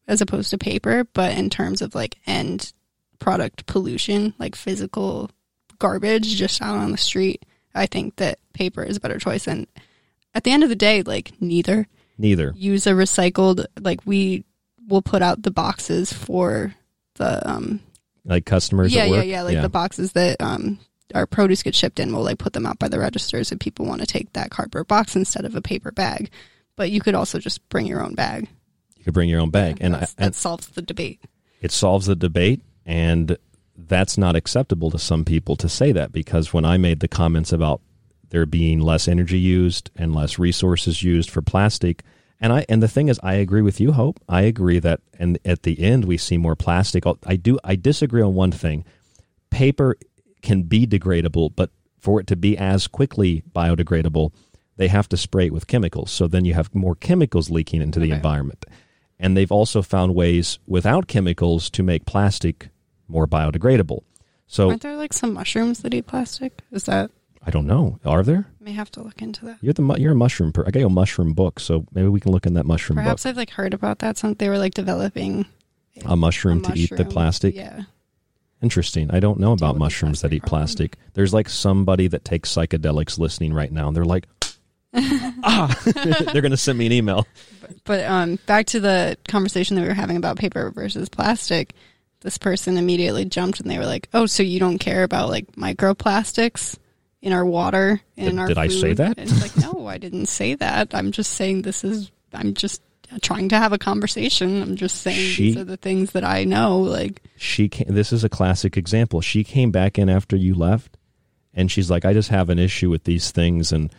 as 0.08 0.20
opposed 0.20 0.50
to 0.50 0.58
paper. 0.58 1.04
But 1.12 1.36
in 1.38 1.48
terms 1.50 1.80
of 1.80 1.94
like 1.94 2.16
end 2.26 2.72
product 3.20 3.66
pollution, 3.66 4.34
like 4.38 4.56
physical 4.56 5.30
garbage 5.78 6.34
just 6.36 6.60
out 6.60 6.76
on 6.76 6.90
the 6.90 6.98
street, 6.98 7.44
I 7.74 7.86
think 7.86 8.16
that 8.16 8.38
paper 8.52 8.82
is 8.82 8.96
a 8.96 9.00
better 9.00 9.18
choice. 9.18 9.46
And 9.46 9.66
at 10.34 10.42
the 10.44 10.50
end 10.50 10.62
of 10.64 10.68
the 10.70 10.74
day, 10.76 11.02
like 11.02 11.32
neither 11.40 11.86
Neither. 12.18 12.52
use 12.56 12.86
a 12.86 12.90
recycled 12.92 13.64
like 13.80 14.00
we 14.04 14.44
will 14.88 15.02
put 15.02 15.22
out 15.22 15.42
the 15.42 15.50
boxes 15.50 16.12
for 16.12 16.74
the 17.14 17.48
um 17.48 17.80
Like 18.24 18.44
customers. 18.46 18.92
yeah 18.94 19.04
yeah 19.04 19.22
yeah 19.22 19.42
like 19.42 19.60
the 19.62 19.68
boxes 19.68 20.12
that 20.12 20.40
um 20.40 20.78
our 21.14 21.26
produce 21.26 21.62
gets 21.62 21.78
shipped 21.78 22.00
in 22.00 22.12
we'll 22.12 22.24
like 22.24 22.38
put 22.38 22.52
them 22.52 22.66
out 22.66 22.78
by 22.78 22.88
the 22.88 22.98
registers 22.98 23.50
if 23.52 23.58
people 23.58 23.86
want 23.86 24.00
to 24.00 24.06
take 24.06 24.32
that 24.34 24.50
cardboard 24.50 24.86
box 24.88 25.16
instead 25.16 25.44
of 25.44 25.54
a 25.54 25.62
paper 25.62 25.90
bag 25.92 26.30
but 26.76 26.90
you 26.90 27.00
could 27.00 27.14
also 27.14 27.38
just 27.38 27.66
bring 27.70 27.86
your 27.86 28.02
own 28.04 28.14
bag 28.14 28.48
You 28.96 29.04
could 29.04 29.14
bring 29.14 29.28
your 29.28 29.40
own 29.40 29.50
bag, 29.50 29.78
and, 29.80 29.96
I, 29.96 30.00
and 30.00 30.08
that 30.18 30.34
solves 30.34 30.66
the 30.68 30.82
debate 30.82 31.20
it 31.60 31.72
solves 31.72 32.06
the 32.06 32.16
debate 32.16 32.60
and 32.84 33.36
that's 33.76 34.18
not 34.18 34.34
acceptable 34.36 34.90
to 34.90 34.98
some 34.98 35.24
people 35.24 35.54
to 35.56 35.68
say 35.68 35.92
that 35.92 36.12
because 36.12 36.52
when 36.52 36.64
i 36.64 36.76
made 36.76 37.00
the 37.00 37.08
comments 37.08 37.52
about 37.52 37.80
there 38.30 38.46
being 38.46 38.80
less 38.80 39.08
energy 39.08 39.38
used 39.38 39.90
and 39.96 40.14
less 40.14 40.38
resources 40.38 41.02
used 41.02 41.30
for 41.30 41.42
plastic. 41.42 42.02
And 42.40 42.52
i 42.52 42.66
and 42.68 42.82
the 42.82 42.88
thing 42.88 43.08
is 43.08 43.18
i 43.22 43.34
agree 43.34 43.62
with 43.62 43.80
you 43.80 43.92
hope. 43.92 44.20
I 44.28 44.42
agree 44.42 44.78
that 44.78 45.00
and 45.18 45.38
at 45.44 45.62
the 45.62 45.80
end 45.80 46.04
we 46.04 46.16
see 46.16 46.36
more 46.36 46.56
plastic. 46.56 47.04
I 47.26 47.36
do 47.36 47.58
i 47.64 47.76
disagree 47.76 48.22
on 48.22 48.34
one 48.34 48.52
thing. 48.52 48.84
Paper 49.50 49.96
can 50.42 50.62
be 50.62 50.86
degradable 50.86 51.50
but 51.54 51.70
for 51.98 52.20
it 52.20 52.26
to 52.28 52.36
be 52.36 52.56
as 52.56 52.86
quickly 52.86 53.42
biodegradable 53.54 54.32
they 54.78 54.88
have 54.88 55.08
to 55.08 55.16
spray 55.16 55.46
it 55.46 55.52
with 55.52 55.66
chemicals. 55.66 56.10
So 56.10 56.28
then 56.28 56.44
you 56.44 56.54
have 56.54 56.74
more 56.74 56.94
chemicals 56.94 57.50
leaking 57.50 57.82
into 57.82 57.98
the 57.98 58.12
environment. 58.12 58.64
And 59.18 59.36
they've 59.36 59.50
also 59.50 59.82
found 59.82 60.14
ways 60.14 60.60
without 60.66 61.08
chemicals 61.08 61.68
to 61.70 61.82
make 61.82 62.06
plastic 62.06 62.68
more 63.08 63.26
biodegradable. 63.26 64.02
So 64.46 64.68
aren't 64.68 64.82
there 64.82 64.96
like 64.96 65.12
some 65.12 65.34
mushrooms 65.34 65.80
that 65.80 65.92
eat 65.92 66.06
plastic? 66.06 66.62
Is 66.70 66.84
that 66.84 67.10
I 67.44 67.50
don't 67.50 67.66
know. 67.66 67.98
Are 68.04 68.22
there? 68.22 68.46
may 68.60 68.72
have 68.72 68.90
to 68.92 69.02
look 69.02 69.22
into 69.22 69.44
that 69.46 69.56
You're 69.62 69.72
the 69.72 69.80
mu- 69.82 69.96
you're 69.96 70.12
a 70.12 70.16
mushroom. 70.16 70.52
Per- 70.52 70.66
I 70.66 70.70
got 70.70 70.80
you 70.80 70.86
a 70.86 70.90
mushroom 70.90 71.32
book, 71.32 71.58
so 71.60 71.86
maybe 71.94 72.08
we 72.08 72.20
can 72.20 72.32
look 72.32 72.44
in 72.46 72.54
that 72.54 72.66
mushroom 72.66 72.96
perhaps 72.96 73.22
book. 73.22 73.30
i've 73.30 73.36
like 73.36 73.50
heard 73.50 73.72
about 73.72 74.00
that 74.00 74.18
some 74.18 74.34
they 74.34 74.48
were 74.50 74.58
like 74.58 74.74
developing 74.74 75.46
A 76.04 76.16
mushroom 76.16 76.58
a 76.58 76.62
to 76.72 76.78
eat 76.78 76.90
the 76.96 77.04
plastic. 77.04 77.54
yeah 77.54 77.82
Interesting. 78.60 79.08
I 79.12 79.20
don't 79.20 79.38
know 79.38 79.52
about 79.52 79.76
mushrooms 79.78 80.20
that 80.22 80.32
eat 80.32 80.42
plastic. 80.42 80.96
There's 81.14 81.32
like 81.32 81.48
somebody 81.48 82.08
that 82.08 82.24
takes 82.24 82.50
psychedelics 82.52 83.16
listening 83.16 83.54
right 83.54 83.70
now, 83.70 83.86
and 83.86 83.96
they're 83.96 84.04
like, 84.04 84.26
ah, 84.94 85.72
they're 85.84 86.42
going 86.42 86.50
to 86.50 86.56
send 86.56 86.76
me 86.76 86.86
an 86.86 86.92
email. 86.92 87.24
But 87.84 88.04
um, 88.04 88.36
back 88.46 88.66
to 88.66 88.80
the 88.80 89.16
conversation 89.28 89.76
that 89.76 89.82
we 89.82 89.88
were 89.88 89.94
having 89.94 90.16
about 90.16 90.38
paper 90.38 90.72
versus 90.72 91.08
plastic. 91.08 91.72
This 92.22 92.36
person 92.36 92.78
immediately 92.78 93.24
jumped 93.26 93.60
and 93.60 93.70
they 93.70 93.78
were 93.78 93.86
like, 93.86 94.08
"Oh, 94.12 94.26
so 94.26 94.42
you 94.42 94.58
don't 94.58 94.78
care 94.78 95.04
about 95.04 95.28
like 95.28 95.46
microplastics 95.52 96.76
in 97.20 97.32
our 97.32 97.44
water 97.44 98.00
in 98.16 98.24
Did- 98.26 98.38
our 98.38 98.46
did 98.48 98.58
I 98.58 98.68
say 98.68 98.92
that? 98.94 99.18
And 99.18 99.30
it's 99.30 99.40
like, 99.42 99.56
no, 99.74 99.86
I 99.86 99.98
didn't 99.98 100.26
say 100.26 100.54
that. 100.54 100.94
I'm 100.94 101.12
just 101.12 101.32
saying 101.32 101.62
this 101.62 101.84
is. 101.84 102.10
I'm 102.32 102.54
just 102.54 102.82
trying 103.22 103.48
to 103.48 103.56
have 103.56 103.72
a 103.72 103.78
conversation. 103.78 104.62
I'm 104.62 104.76
just 104.76 105.00
saying 105.00 105.16
She- 105.16 105.42
these 105.46 105.56
are 105.56 105.64
the 105.64 105.76
things 105.78 106.12
that 106.12 106.24
I 106.24 106.44
know. 106.44 106.78
Like, 106.78 107.22
she 107.36 107.68
came, 107.68 107.88
this 107.88 108.12
is 108.12 108.22
a 108.22 108.28
classic 108.28 108.76
example 108.76 109.20
she 109.20 109.42
came 109.44 109.70
back 109.70 109.98
in 109.98 110.08
after 110.10 110.36
you 110.36 110.54
left 110.54 110.96
and 111.54 111.70
she's 111.70 111.90
like 111.90 112.04
i 112.04 112.12
just 112.12 112.28
have 112.28 112.50
an 112.50 112.58
issue 112.58 112.90
with 112.90 113.04
these 113.04 113.30
things 113.30 113.72
and 113.72 113.90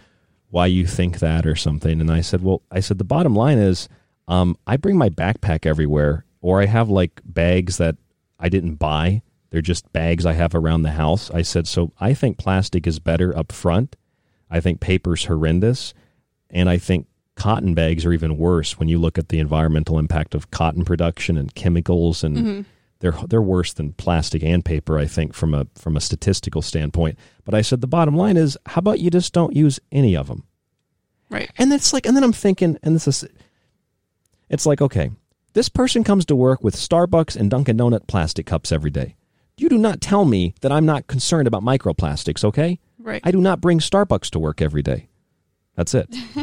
why 0.51 0.65
you 0.67 0.85
think 0.85 1.19
that 1.19 1.45
or 1.47 1.55
something 1.55 1.99
and 1.99 2.11
i 2.11 2.21
said 2.21 2.43
well 2.43 2.61
i 2.71 2.79
said 2.79 2.97
the 2.99 3.03
bottom 3.03 3.33
line 3.35 3.57
is 3.57 3.89
um, 4.27 4.55
i 4.67 4.77
bring 4.77 4.97
my 4.97 5.09
backpack 5.09 5.65
everywhere 5.65 6.23
or 6.41 6.61
i 6.61 6.65
have 6.65 6.89
like 6.89 7.19
bags 7.25 7.77
that 7.77 7.95
i 8.39 8.47
didn't 8.49 8.75
buy 8.75 9.21
they're 9.49 9.61
just 9.61 9.91
bags 9.93 10.25
i 10.25 10.33
have 10.33 10.53
around 10.55 10.81
the 10.83 10.91
house 10.91 11.29
i 11.31 11.41
said 11.41 11.67
so 11.67 11.91
i 11.99 12.13
think 12.13 12.37
plastic 12.37 12.85
is 12.87 12.99
better 12.99 13.35
up 13.37 13.51
front 13.51 13.95
i 14.49 14.59
think 14.59 14.79
paper's 14.79 15.25
horrendous 15.25 15.93
and 16.49 16.69
i 16.69 16.77
think 16.77 17.07
cotton 17.35 17.73
bags 17.73 18.05
are 18.05 18.11
even 18.13 18.37
worse 18.37 18.77
when 18.77 18.89
you 18.89 18.99
look 18.99 19.17
at 19.17 19.29
the 19.29 19.39
environmental 19.39 19.97
impact 19.97 20.35
of 20.35 20.51
cotton 20.51 20.83
production 20.83 21.37
and 21.37 21.55
chemicals 21.55 22.23
and 22.23 22.37
Mhm. 22.37 22.65
they're 22.99 23.15
they're 23.29 23.41
worse 23.41 23.71
than 23.71 23.93
plastic 23.93 24.43
and 24.43 24.65
paper, 24.65 24.99
I 24.99 25.05
think, 25.05 25.33
from 25.33 25.53
a 25.53 25.65
from 25.75 25.95
a 25.95 26.01
statistical 26.01 26.61
standpoint. 26.61 27.17
But 27.45 27.53
I 27.55 27.61
said 27.61 27.79
the 27.79 27.87
bottom 27.87 28.13
line 28.17 28.35
is, 28.35 28.57
how 28.65 28.79
about 28.79 28.99
you 28.99 29.09
just 29.09 29.31
don't 29.31 29.55
use 29.55 29.79
any 29.89 30.17
of 30.17 30.27
them? 30.27 30.43
right? 31.29 31.49
And 31.57 31.71
it's 31.71 31.93
like, 31.93 32.05
and 32.05 32.13
then 32.17 32.25
I'm 32.25 32.33
thinking, 32.33 32.77
and 32.83 32.93
this 32.93 33.07
is, 33.07 33.23
it's 34.49 34.65
like, 34.65 34.81
okay, 34.81 35.11
this 35.53 35.69
person 35.69 36.03
comes 36.03 36.25
to 36.25 36.35
work 36.35 36.61
with 36.61 36.75
Starbucks 36.75 37.37
and 37.37 37.49
Dunkin' 37.49 37.77
Donut 37.77 38.07
plastic 38.07 38.45
cups 38.45 38.71
every 38.73 38.91
day. 38.91 39.15
You 39.59 39.69
do 39.69 39.77
not 39.77 40.01
tell 40.01 40.25
me 40.25 40.53
that 40.61 40.71
I'm 40.71 40.85
not 40.85 41.07
concerned 41.07 41.47
about 41.47 41.63
microplastics, 41.63 42.43
okay? 42.43 42.79
Right. 42.97 43.21
I 43.23 43.31
do 43.31 43.41
not 43.41 43.61
bring 43.61 43.79
Starbucks 43.79 44.29
to 44.31 44.39
work 44.39 44.61
every 44.61 44.81
day. 44.81 45.09
That's 45.75 45.93
it. 45.93 46.13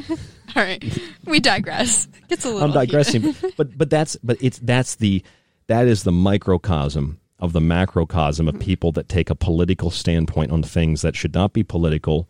All 0.56 0.62
right, 0.62 0.82
we 1.26 1.40
digress. 1.40 2.06
Gets 2.28 2.44
a 2.44 2.48
little. 2.48 2.62
I'm 2.64 2.72
digressing, 2.72 3.34
but 3.58 3.76
but 3.76 3.90
that's 3.90 4.16
but 4.22 4.38
it's 4.40 4.58
that's 4.60 4.94
the 4.94 5.22
that 5.66 5.86
is 5.86 6.04
the 6.04 6.12
microcosm 6.12 7.20
of 7.38 7.52
the 7.52 7.60
macrocosm 7.60 8.48
of 8.48 8.58
people 8.58 8.92
that 8.92 9.08
take 9.10 9.28
a 9.28 9.34
political 9.34 9.90
standpoint 9.90 10.50
on 10.52 10.62
things 10.62 11.02
that 11.02 11.14
should 11.14 11.34
not 11.34 11.52
be 11.52 11.62
political. 11.62 12.26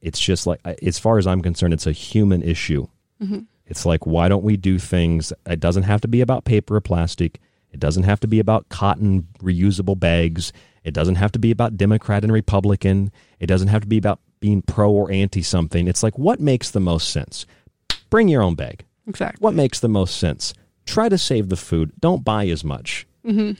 It's 0.00 0.18
just 0.18 0.46
like, 0.46 0.60
as 0.82 0.98
far 0.98 1.18
as 1.18 1.26
I'm 1.26 1.42
concerned, 1.42 1.74
it's 1.74 1.86
a 1.86 1.92
human 1.92 2.42
issue. 2.42 2.86
Mhm. 3.22 3.46
It's 3.66 3.84
like, 3.84 4.06
why 4.06 4.28
don't 4.28 4.42
we 4.42 4.56
do 4.56 4.78
things? 4.78 5.30
It 5.44 5.60
doesn't 5.60 5.82
have 5.82 6.00
to 6.00 6.08
be 6.08 6.22
about 6.22 6.46
paper 6.46 6.76
or 6.76 6.80
plastic. 6.80 7.38
It 7.72 7.80
doesn't 7.80 8.02
have 8.02 8.20
to 8.20 8.26
be 8.28 8.40
about 8.40 8.68
cotton 8.68 9.28
reusable 9.40 9.98
bags. 9.98 10.52
It 10.84 10.94
doesn't 10.94 11.16
have 11.16 11.32
to 11.32 11.38
be 11.38 11.50
about 11.50 11.76
Democrat 11.76 12.24
and 12.24 12.32
Republican. 12.32 13.12
It 13.38 13.46
doesn't 13.46 13.68
have 13.68 13.82
to 13.82 13.88
be 13.88 13.98
about 13.98 14.20
being 14.40 14.62
pro 14.62 14.90
or 14.90 15.10
anti 15.12 15.42
something. 15.42 15.86
It's 15.86 16.02
like, 16.02 16.18
what 16.18 16.40
makes 16.40 16.70
the 16.70 16.80
most 16.80 17.10
sense? 17.10 17.46
Bring 18.08 18.28
your 18.28 18.42
own 18.42 18.54
bag. 18.54 18.84
Exactly. 19.06 19.42
What 19.42 19.54
makes 19.54 19.80
the 19.80 19.88
most 19.88 20.16
sense? 20.16 20.54
Try 20.86 21.08
to 21.08 21.18
save 21.18 21.48
the 21.48 21.56
food. 21.56 21.92
Don't 22.00 22.24
buy 22.24 22.46
as 22.48 22.64
much. 22.64 23.06
hmm 23.24 23.52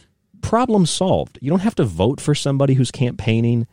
Problem 0.42 0.86
solved. 0.86 1.38
You 1.42 1.50
don't 1.50 1.60
have 1.60 1.74
to 1.74 1.84
vote 1.84 2.18
for 2.18 2.34
somebody 2.34 2.72
who's 2.74 2.90
campaigning. 2.90 3.66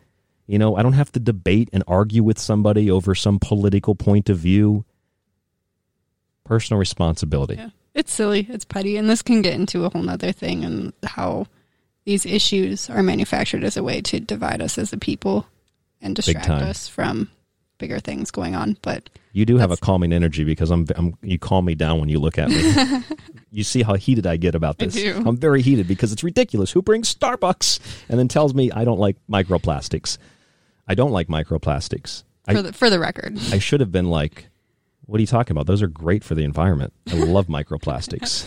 You 0.48 0.60
know, 0.60 0.76
I 0.76 0.84
don't 0.84 0.94
have 0.94 1.12
to 1.14 1.20
debate 1.20 1.70
and 1.72 1.82
argue 1.88 2.24
with 2.24 2.38
somebody 2.38 2.92
over 2.92 3.16
some 3.16 3.40
political 3.40 3.96
point 3.96 4.30
of 4.30 4.38
view. 4.38 4.84
Personal 6.44 6.78
responsibility. 6.78 7.56
Yeah. 7.56 7.70
It's 7.98 8.14
silly. 8.14 8.48
It's 8.50 8.64
petty, 8.64 8.96
and 8.96 9.10
this 9.10 9.22
can 9.24 9.42
get 9.42 9.54
into 9.56 9.84
a 9.84 9.90
whole 9.90 10.04
nother 10.04 10.32
thing 10.32 10.64
and 10.64 10.94
how 11.04 11.48
these 12.06 12.26
issues 12.26 12.90
are 12.90 13.02
manufactured 13.04 13.64
as 13.64 13.76
a 13.76 13.84
way 13.84 14.02
to 14.02 14.20
divide 14.20 14.62
us 14.62 14.78
as 14.78 14.94
a 14.94 14.98
people 14.98 15.48
and 16.00 16.16
distract 16.16 16.48
us 16.48 16.88
from 16.88 17.30
bigger 17.80 18.00
things 18.00 18.30
going 18.32 18.56
on. 18.56 18.78
But 18.84 19.10
You 19.34 19.46
do 19.46 19.58
have 19.58 19.72
a 19.72 19.78
calming 19.78 20.14
energy 20.14 20.44
because 20.44 20.70
I'm, 20.72 20.86
I'm 20.96 21.18
you 21.22 21.40
calm 21.40 21.66
me 21.66 21.74
down 21.76 22.00
when 22.00 22.08
you 22.08 22.20
look 22.20 22.38
at 22.38 22.50
me. 22.50 23.04
you 23.52 23.64
see 23.64 23.82
how 23.82 23.96
heated 23.96 24.28
I 24.28 24.38
get 24.38 24.54
about 24.56 24.76
I 24.80 24.86
this. 24.86 24.94
do. 24.94 25.24
I'm 25.26 25.38
very 25.38 25.62
heated 25.64 25.88
because 25.88 26.12
it's 26.12 26.24
ridiculous. 26.24 26.72
Who 26.72 26.82
brings 26.84 27.14
Starbucks 27.14 27.80
and 28.10 28.20
then 28.20 28.28
tells 28.28 28.54
me 28.54 28.72
I 28.72 28.86
don't 28.86 29.00
like 29.00 29.18
microplastics? 29.30 30.18
I 30.88 30.94
don't 30.96 31.12
like 31.12 31.28
microplastics. 31.28 32.24
for 32.46 32.58
I, 32.58 32.62
the 32.62 32.74
for 32.74 32.90
the 32.90 33.00
record, 33.00 33.38
I 33.52 33.60
should 33.60 33.80
have 33.82 33.92
been 33.92 34.10
like, 34.10 34.48
what 35.08 35.18
are 35.18 35.22
you 35.22 35.28
talking 35.28 35.52
about? 35.56 35.66
Those 35.66 35.82
are 35.82 35.88
great 35.88 36.24
for 36.24 36.36
the 36.36 36.44
environment. 36.44 36.94
I 37.10 37.16
love 37.16 37.48
microplastics. 37.48 38.46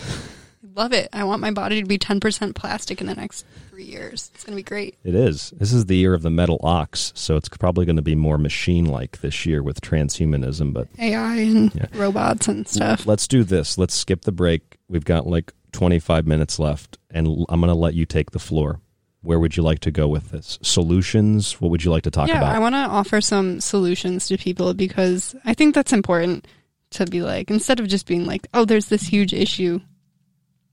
love 0.75 0.93
it. 0.93 1.09
I 1.11 1.23
want 1.25 1.41
my 1.41 1.51
body 1.51 1.81
to 1.81 1.87
be 1.87 1.97
ten 1.97 2.19
percent 2.19 2.55
plastic 2.55 3.01
in 3.01 3.07
the 3.07 3.15
next 3.15 3.45
three 3.69 3.83
years. 3.83 4.31
It's 4.33 4.43
gonna 4.43 4.55
be 4.55 4.63
great. 4.63 4.95
It 5.03 5.15
is. 5.15 5.51
This 5.57 5.73
is 5.73 5.85
the 5.87 5.95
year 5.97 6.13
of 6.13 6.21
the 6.21 6.29
metal 6.29 6.59
ox, 6.63 7.11
so 7.15 7.35
it's 7.35 7.49
probably 7.49 7.85
going 7.85 7.95
to 7.97 8.01
be 8.01 8.15
more 8.15 8.37
machine 8.37 8.85
like 8.85 9.19
this 9.21 9.45
year 9.45 9.61
with 9.61 9.81
transhumanism. 9.81 10.73
But 10.73 10.87
AI 10.99 11.35
and 11.37 11.75
Yeah. 11.75 11.87
robots 11.93 12.47
and 12.47 12.67
stuff. 12.67 13.05
let's 13.05 13.27
do 13.27 13.43
this. 13.43 13.77
Let's 13.77 13.93
skip 13.95 14.21
the 14.21 14.31
break. 14.31 14.77
We've 14.87 15.05
got 15.05 15.27
like 15.27 15.53
25 15.73 16.27
minutes 16.27 16.59
left, 16.59 16.97
and 17.09 17.27
I'm 17.49 17.59
going 17.61 17.69
to 17.69 17.73
let 17.75 17.93
you 17.93 18.05
take 18.05 18.31
the 18.31 18.39
floor. 18.39 18.81
Where 19.23 19.39
would 19.39 19.55
you 19.55 19.63
like 19.63 19.79
to 19.79 19.91
go 19.91 20.07
with 20.07 20.31
this? 20.31 20.57
Solutions? 20.61 21.61
What 21.61 21.69
would 21.69 21.83
you 21.83 21.91
like 21.91 22.03
to 22.03 22.11
talk 22.11 22.27
yeah, 22.27 22.37
about? 22.37 22.55
I 22.55 22.59
want 22.59 22.73
to 22.73 22.79
offer 22.79 23.21
some 23.21 23.59
solutions 23.61 24.27
to 24.27 24.37
people 24.37 24.73
because 24.73 25.35
I 25.45 25.53
think 25.53 25.75
that's 25.75 25.93
important 25.93 26.47
to 26.91 27.05
be 27.05 27.21
like 27.21 27.49
instead 27.51 27.79
of 27.79 27.87
just 27.87 28.07
being 28.07 28.25
like, 28.25 28.47
oh, 28.53 28.65
there's 28.65 28.87
this 28.87 29.03
huge 29.03 29.33
issue. 29.33 29.79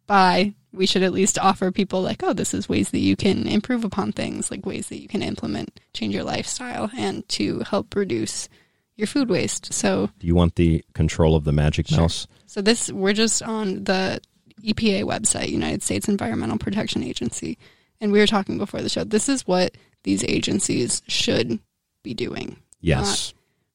Bye. 0.06 0.54
We 0.72 0.86
should 0.86 1.02
at 1.02 1.12
least 1.12 1.38
offer 1.38 1.70
people 1.70 2.02
like, 2.02 2.22
oh, 2.22 2.32
this 2.32 2.54
is 2.54 2.68
ways 2.68 2.90
that 2.90 2.98
you 2.98 3.16
can 3.16 3.46
improve 3.46 3.84
upon 3.84 4.12
things, 4.12 4.50
like 4.50 4.66
ways 4.66 4.88
that 4.88 5.00
you 5.00 5.08
can 5.08 5.22
implement, 5.22 5.80
change 5.92 6.14
your 6.14 6.24
lifestyle, 6.24 6.90
and 6.96 7.26
to 7.30 7.60
help 7.60 7.94
reduce 7.94 8.48
your 8.96 9.06
food 9.06 9.28
waste. 9.30 9.72
So 9.72 10.10
do 10.18 10.26
you 10.26 10.34
want 10.34 10.56
the 10.56 10.84
control 10.94 11.36
of 11.36 11.44
the 11.44 11.52
magic 11.52 11.90
mouse? 11.90 12.26
So 12.46 12.60
this 12.60 12.90
we're 12.90 13.12
just 13.12 13.42
on 13.42 13.84
the 13.84 14.20
EPA 14.62 15.04
website, 15.04 15.48
United 15.48 15.82
States 15.82 16.08
Environmental 16.08 16.58
Protection 16.58 17.02
Agency, 17.02 17.58
and 18.00 18.12
we 18.12 18.18
were 18.18 18.26
talking 18.26 18.58
before 18.58 18.82
the 18.82 18.88
show. 18.88 19.04
This 19.04 19.28
is 19.28 19.46
what 19.46 19.76
these 20.04 20.24
agencies 20.24 21.02
should 21.08 21.58
be 22.02 22.14
doing. 22.14 22.56
Yes. 22.80 23.34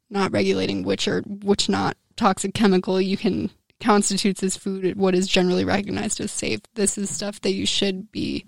Not, 0.09 0.21
not 0.21 0.31
regulating 0.31 0.83
which 0.83 1.07
or 1.07 1.21
which 1.21 1.69
not 1.69 1.97
toxic 2.15 2.53
chemical 2.53 3.01
you 3.01 3.17
can 3.17 3.49
constitutes 3.79 4.41
as 4.43 4.55
food 4.55 4.95
what 4.95 5.13
is 5.13 5.27
generally 5.27 5.65
recognized 5.65 6.21
as 6.21 6.31
safe. 6.31 6.61
This 6.75 6.97
is 6.97 7.09
stuff 7.09 7.41
that 7.41 7.53
you 7.53 7.65
should 7.65 8.11
be 8.11 8.45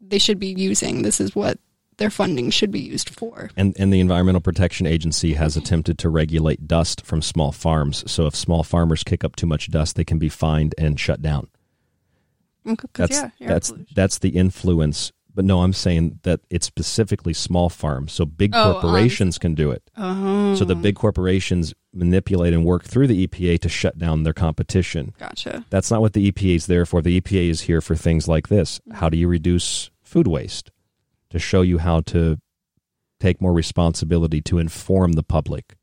they 0.00 0.18
should 0.18 0.38
be 0.38 0.54
using. 0.56 1.02
This 1.02 1.20
is 1.20 1.34
what 1.34 1.58
their 1.96 2.10
funding 2.10 2.50
should 2.50 2.70
be 2.70 2.80
used 2.80 3.08
for. 3.08 3.50
And, 3.56 3.74
and 3.78 3.92
the 3.92 4.00
Environmental 4.00 4.42
Protection 4.42 4.86
Agency 4.86 5.34
has 5.34 5.56
attempted 5.56 5.98
to 5.98 6.10
regulate 6.10 6.68
dust 6.68 7.04
from 7.06 7.22
small 7.22 7.52
farms. 7.52 8.08
So 8.10 8.26
if 8.26 8.36
small 8.36 8.62
farmers 8.62 9.02
kick 9.02 9.24
up 9.24 9.34
too 9.34 9.46
much 9.46 9.70
dust, 9.70 9.96
they 9.96 10.04
can 10.04 10.18
be 10.18 10.28
fined 10.28 10.74
and 10.76 11.00
shut 11.00 11.22
down. 11.22 11.48
That's 12.94 13.12
yeah, 13.12 13.30
that's 13.40 13.70
pollution. 13.70 13.86
that's 13.94 14.18
the 14.18 14.30
influence. 14.30 15.12
But 15.34 15.44
no, 15.44 15.60
I'm 15.60 15.74
saying 15.74 16.20
that 16.22 16.40
it's 16.48 16.64
specifically 16.66 17.34
small 17.34 17.68
farms. 17.68 18.12
So 18.12 18.24
big 18.24 18.52
Oh, 18.54 18.76
on- 18.76 18.80
corporations 18.80 19.36
can 19.36 19.54
do 19.54 19.70
it. 19.70 19.82
Oh. 19.96 20.54
So 20.54 20.64
the 20.64 20.74
big 20.74 20.94
corporations 20.96 21.74
manipulate 21.92 22.54
and 22.54 22.64
work 22.64 22.84
through 22.84 23.06
the 23.08 23.26
EPA 23.26 23.58
to 23.60 23.68
shut 23.68 23.98
down 23.98 24.22
their 24.22 24.32
competition. 24.32 25.12
Gotcha. 25.18 25.66
That's 25.68 25.90
not 25.90 26.00
what 26.00 26.14
the 26.14 26.32
EPA 26.32 26.56
is 26.56 26.66
there 26.66 26.86
for. 26.86 27.02
The 27.02 27.20
EPA 27.20 27.50
is 27.50 27.60
here 27.62 27.82
for 27.82 27.94
things 27.94 28.26
like 28.26 28.48
this. 28.48 28.80
How 28.92 29.10
do 29.10 29.18
you 29.18 29.28
reduce 29.28 29.90
food 30.02 30.26
waste? 30.26 30.70
To 31.30 31.38
show 31.38 31.60
you 31.60 31.78
how 31.78 32.00
to 32.02 32.38
take 33.20 33.40
more 33.42 33.52
responsibility 33.52 34.40
to 34.42 34.58
inform 34.58 35.12
the 35.12 35.22
public. 35.22 35.76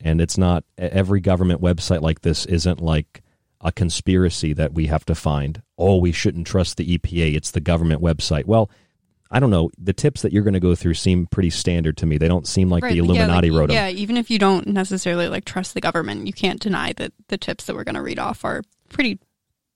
And 0.00 0.22
it's 0.22 0.38
not 0.38 0.64
every 0.78 1.20
government 1.20 1.60
website 1.60 2.00
like 2.00 2.22
this 2.22 2.46
isn't 2.46 2.80
like 2.80 3.22
a 3.66 3.72
conspiracy 3.72 4.52
that 4.52 4.74
we 4.74 4.86
have 4.86 5.04
to 5.04 5.14
find. 5.14 5.60
Oh, 5.76 5.96
we 5.96 6.12
shouldn't 6.12 6.46
trust 6.46 6.76
the 6.76 6.96
EPA. 6.96 7.34
It's 7.34 7.50
the 7.50 7.60
government 7.60 8.00
website. 8.00 8.44
Well, 8.44 8.70
I 9.28 9.40
don't 9.40 9.50
know. 9.50 9.72
The 9.76 9.92
tips 9.92 10.22
that 10.22 10.32
you're 10.32 10.44
going 10.44 10.54
to 10.54 10.60
go 10.60 10.76
through 10.76 10.94
seem 10.94 11.26
pretty 11.26 11.50
standard 11.50 11.96
to 11.96 12.06
me. 12.06 12.16
They 12.16 12.28
don't 12.28 12.46
seem 12.46 12.70
like 12.70 12.84
Right, 12.84 12.90
the 12.90 12.98
yeah, 12.98 13.02
Illuminati 13.02 13.50
like, 13.50 13.58
wrote 13.58 13.66
them. 13.66 13.74
Yeah, 13.74 13.88
even 13.88 14.16
if 14.16 14.30
you 14.30 14.38
don't 14.38 14.68
necessarily 14.68 15.26
like 15.26 15.44
trust 15.44 15.74
the 15.74 15.80
government, 15.80 16.28
you 16.28 16.32
can't 16.32 16.60
deny 16.60 16.92
that 16.92 17.12
the 17.26 17.36
tips 17.36 17.64
that 17.64 17.74
we're 17.74 17.82
going 17.82 17.96
to 17.96 18.02
read 18.02 18.20
off 18.20 18.44
are 18.44 18.62
pretty, 18.88 19.18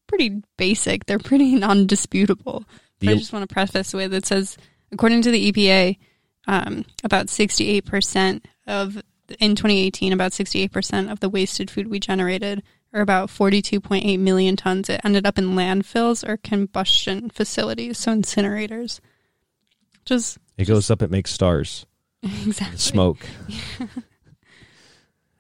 pretty 0.07 0.41
basic. 0.57 1.07
They're 1.07 1.19
pretty 1.19 1.55
non-disputable. 1.57 2.65
But 3.01 3.09
I 3.09 3.15
just 3.17 3.33
want 3.33 3.49
to 3.49 3.53
preface 3.53 3.93
with 3.93 4.15
it 4.15 4.25
says, 4.25 4.57
according 4.93 5.23
to 5.23 5.33
the 5.33 5.51
EPA, 5.51 5.99
um, 6.47 6.85
about 7.03 7.29
sixty-eight 7.29 7.87
percent 7.87 8.47
of 8.69 9.03
in 9.41 9.57
2018, 9.57 10.13
about 10.13 10.33
sixty-eight 10.33 10.71
percent 10.71 11.11
of 11.11 11.19
the 11.19 11.31
wasted 11.31 11.71
food 11.71 11.89
we 11.89 11.99
generated, 11.99 12.63
or 12.93 13.01
about 13.01 13.31
forty-two 13.31 13.81
point 13.81 14.05
eight 14.05 14.17
million 14.19 14.57
tons, 14.57 14.89
it 14.89 15.01
ended 15.05 15.27
up 15.27 15.39
in 15.39 15.51
landfills 15.51 16.27
or 16.29 16.37
combustion 16.37 17.31
facilities, 17.31 17.99
so 17.99 18.13
incinerators. 18.13 19.01
Just 20.05 20.39
It 20.57 20.65
goes 20.67 20.91
up, 20.91 21.03
it 21.03 21.11
makes 21.11 21.31
stars. 21.33 21.87
exactly 22.23 22.79
Smoke. 22.79 23.19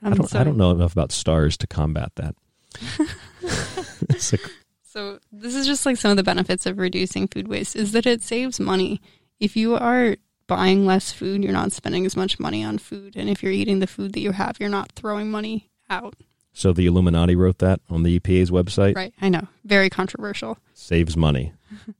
I 0.02 0.06
Um, 0.08 0.14
don't. 0.14 0.34
I 0.34 0.44
don't 0.44 0.56
know 0.56 0.70
enough 0.70 0.92
about 0.92 1.12
stars 1.12 1.56
to 1.58 1.66
combat 1.66 2.12
that. 2.16 2.34
Like- 3.42 4.40
So 4.82 5.18
this 5.30 5.54
is 5.54 5.66
just 5.66 5.86
like 5.86 5.96
some 5.96 6.10
of 6.10 6.16
the 6.16 6.22
benefits 6.24 6.66
of 6.66 6.78
reducing 6.78 7.28
food 7.28 7.46
waste 7.48 7.76
is 7.76 7.92
that 7.92 8.06
it 8.06 8.22
saves 8.22 8.58
money. 8.58 9.00
If 9.38 9.56
you 9.56 9.76
are 9.76 10.16
buying 10.48 10.84
less 10.84 11.12
food, 11.12 11.44
you're 11.44 11.52
not 11.52 11.72
spending 11.72 12.04
as 12.06 12.16
much 12.16 12.40
money 12.40 12.64
on 12.64 12.78
food, 12.78 13.14
and 13.16 13.28
if 13.30 13.40
you're 13.42 13.52
eating 13.52 13.78
the 13.78 13.86
food 13.86 14.12
that 14.14 14.20
you 14.20 14.32
have, 14.32 14.56
you're 14.58 14.68
not 14.68 14.90
throwing 14.92 15.30
money 15.30 15.70
out. 15.88 16.14
So 16.52 16.72
the 16.72 16.86
Illuminati 16.86 17.36
wrote 17.36 17.58
that 17.58 17.80
on 17.88 18.02
the 18.02 18.18
EPA's 18.18 18.50
website. 18.50 18.96
Right? 18.96 19.14
I 19.20 19.28
know, 19.28 19.48
very 19.64 19.90
controversial. 19.90 20.58
Saves 20.74 21.16
money. 21.16 21.52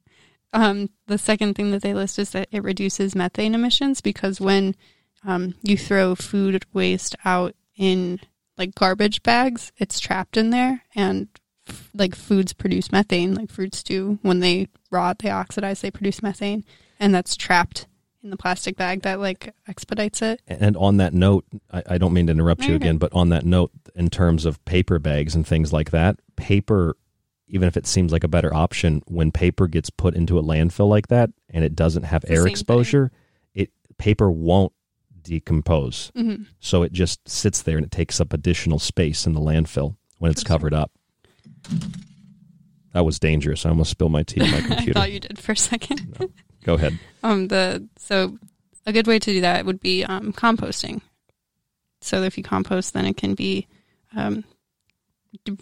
Um, 0.53 0.91
the 1.07 1.19
second 1.19 1.55
thing 1.55 1.71
that 1.71 1.83
they 1.83 1.95
list 1.95 2.19
is 2.19 2.31
that 2.31 2.49
it 2.51 2.65
reduces 2.65 3.15
methane 3.15 3.55
emissions 3.55 4.01
because 4.01 4.41
when 4.41 4.75
um, 5.25 5.55
you 5.63 5.77
throw 5.77 6.15
food 6.15 6.65
waste 6.73 7.15
out 7.25 7.55
in 7.77 8.21
like 8.59 8.75
garbage 8.75 9.23
bags, 9.23 9.73
it's 9.79 10.01
trapped 10.01 10.37
in 10.37 10.51
there, 10.51 10.83
and 10.95 11.29
f- 11.69 11.91
like 11.95 12.15
foods 12.15 12.53
produce 12.53 12.93
methane, 12.93 13.35
like 13.35 13.51
fruits 13.51 13.83
do. 13.83 14.19
When 14.23 14.41
they 14.41 14.69
rot, 14.91 15.21
they 15.21 15.31
oxidize, 15.31 15.81
they 15.81 15.91
produce 15.91 16.23
methane, 16.23 16.65
and 16.99 17.15
that's 17.15 17.37
trapped 17.37 17.87
in 18.23 18.31
the 18.31 18.37
plastic 18.37 18.77
bag 18.77 19.03
that 19.03 19.19
like 19.21 19.55
expedites 19.69 20.21
it. 20.23 20.41
And 20.47 20.77
on 20.77 20.99
that 20.99 21.15
note, 21.15 21.45
I, 21.73 21.83
I 21.91 21.99
don't 21.99 22.13
mean 22.13 22.27
to 22.27 22.33
interrupt 22.33 22.65
you 22.65 22.75
again, 22.75 22.99
but 22.99 23.13
on 23.13 23.31
that 23.31 23.45
note, 23.47 23.71
in 23.95 24.11
terms 24.11 24.45
of 24.45 24.63
paper 24.65 24.99
bags 24.99 25.35
and 25.35 25.47
things 25.47 25.73
like 25.73 25.91
that, 25.91 26.19
paper, 26.37 26.97
even 27.49 27.67
if 27.67 27.77
it 27.77 27.87
seems 27.87 28.13
like 28.13 28.23
a 28.25 28.29
better 28.29 28.53
option, 28.55 29.03
when 29.07 29.31
paper 29.33 29.67
gets 29.67 29.91
put 29.91 30.15
into 30.15 30.39
a 30.39 30.43
landfill 30.43 30.89
like 30.89 31.09
that 31.09 31.31
and 31.49 31.65
it 31.65 31.75
doesn't 31.75 32.03
have 32.05 32.25
air 32.29 32.37
same 32.37 32.45
thing. 32.45 32.51
exposure, 32.53 33.11
it 33.55 33.71
paper 33.99 34.31
won't 34.31 34.73
decompose. 35.23 36.11
Mhm. 36.17 36.47
So 36.61 36.83
it 36.83 36.93
just 36.93 37.27
sits 37.29 37.63
there 37.63 37.77
and 37.77 37.85
it 37.87 37.91
takes 37.93 38.21
up 38.21 38.33
additional 38.33 38.79
space 38.79 39.27
in 39.27 39.33
the 39.35 39.41
landfill 39.41 39.97
when 40.19 40.31
it's 40.31 40.45
covered 40.45 40.75
up. 40.75 40.91
That 42.93 43.05
was 43.05 43.19
dangerous. 43.19 43.65
I 43.65 43.71
almost 43.71 43.91
spilled 43.91 44.13
my 44.13 44.23
tea 44.25 44.41
on 44.41 44.51
my 44.51 44.57
I 44.59 44.61
computer. 44.63 44.93
thought 44.95 45.13
you 45.13 45.21
did 45.21 45.39
for 45.39 45.53
a 45.53 45.57
second. 45.57 46.31
Go 46.65 46.75
ahead. 46.75 46.99
Um, 47.23 47.49
the 47.49 47.89
so 47.97 48.39
a 48.87 48.93
good 48.93 49.07
way 49.07 49.19
to 49.19 49.33
do 49.33 49.41
that 49.41 49.65
would 49.67 49.81
be 49.81 50.05
um, 50.05 50.33
composting. 50.33 51.01
So 52.01 52.23
if 52.23 52.37
you 52.39 52.43
compost, 52.45 52.95
then 52.95 53.05
it 53.07 53.17
can 53.17 53.35
be 53.35 53.67
um, 54.17 54.45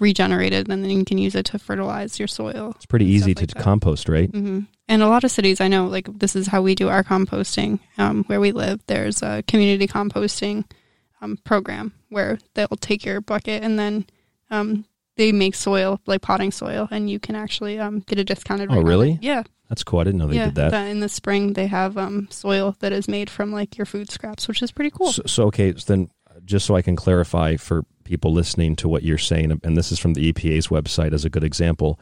regenerated, 0.00 0.68
and 0.68 0.82
then 0.84 0.90
you 0.90 1.04
can 1.04 1.18
use 1.18 1.34
it 1.34 1.46
to 1.46 1.58
fertilize 1.58 2.18
your 2.18 2.28
soil. 2.28 2.72
It's 2.76 2.86
pretty 2.86 3.06
easy 3.06 3.34
to 3.34 3.46
compost, 3.46 4.08
right? 4.08 4.30
hmm 4.30 4.60
And 4.88 5.02
a 5.02 5.08
lot 5.08 5.24
of 5.24 5.30
cities, 5.30 5.60
I 5.60 5.68
know, 5.68 5.86
like 5.86 6.06
this 6.18 6.34
is 6.34 6.46
how 6.46 6.62
we 6.62 6.74
do 6.74 6.88
our 6.88 7.04
composting 7.04 7.80
um, 7.98 8.24
where 8.24 8.40
we 8.40 8.52
live. 8.52 8.80
There's 8.86 9.22
a 9.22 9.42
community 9.46 9.86
composting 9.86 10.64
um, 11.20 11.38
program 11.44 11.92
where 12.08 12.38
they'll 12.54 12.68
take 12.80 13.04
your 13.04 13.20
bucket 13.20 13.62
and 13.62 13.78
then 13.78 14.06
um, 14.50 14.84
they 15.16 15.32
make 15.32 15.54
soil, 15.54 16.00
like 16.06 16.22
potting 16.22 16.52
soil, 16.52 16.88
and 16.90 17.10
you 17.10 17.18
can 17.18 17.34
actually 17.34 17.78
um, 17.78 18.00
get 18.00 18.18
a 18.18 18.24
discounted. 18.24 18.70
Oh, 18.70 18.74
rate 18.74 18.78
on 18.78 18.86
it. 18.86 18.88
really? 18.88 19.18
Yeah. 19.20 19.42
That's 19.68 19.84
cool. 19.84 20.00
I 20.00 20.04
didn't 20.04 20.18
know 20.18 20.26
they 20.26 20.36
yeah, 20.36 20.46
did 20.46 20.54
that. 20.56 20.86
in 20.86 21.00
the 21.00 21.08
spring 21.08 21.52
they 21.52 21.66
have 21.66 21.98
um, 21.98 22.28
soil 22.30 22.74
that 22.80 22.92
is 22.92 23.06
made 23.06 23.28
from 23.28 23.52
like 23.52 23.76
your 23.76 23.84
food 23.84 24.10
scraps, 24.10 24.48
which 24.48 24.62
is 24.62 24.72
pretty 24.72 24.90
cool. 24.90 25.12
So, 25.12 25.22
so 25.26 25.44
okay, 25.46 25.74
so 25.76 25.84
then 25.94 26.10
just 26.44 26.66
so 26.66 26.74
I 26.74 26.82
can 26.82 26.96
clarify 26.96 27.56
for 27.56 27.84
people 28.04 28.32
listening 28.32 28.76
to 28.76 28.88
what 28.88 29.02
you're 29.02 29.18
saying, 29.18 29.60
and 29.62 29.76
this 29.76 29.92
is 29.92 29.98
from 29.98 30.14
the 30.14 30.32
EPA's 30.32 30.68
website 30.68 31.12
as 31.12 31.24
a 31.24 31.30
good 31.30 31.44
example. 31.44 32.00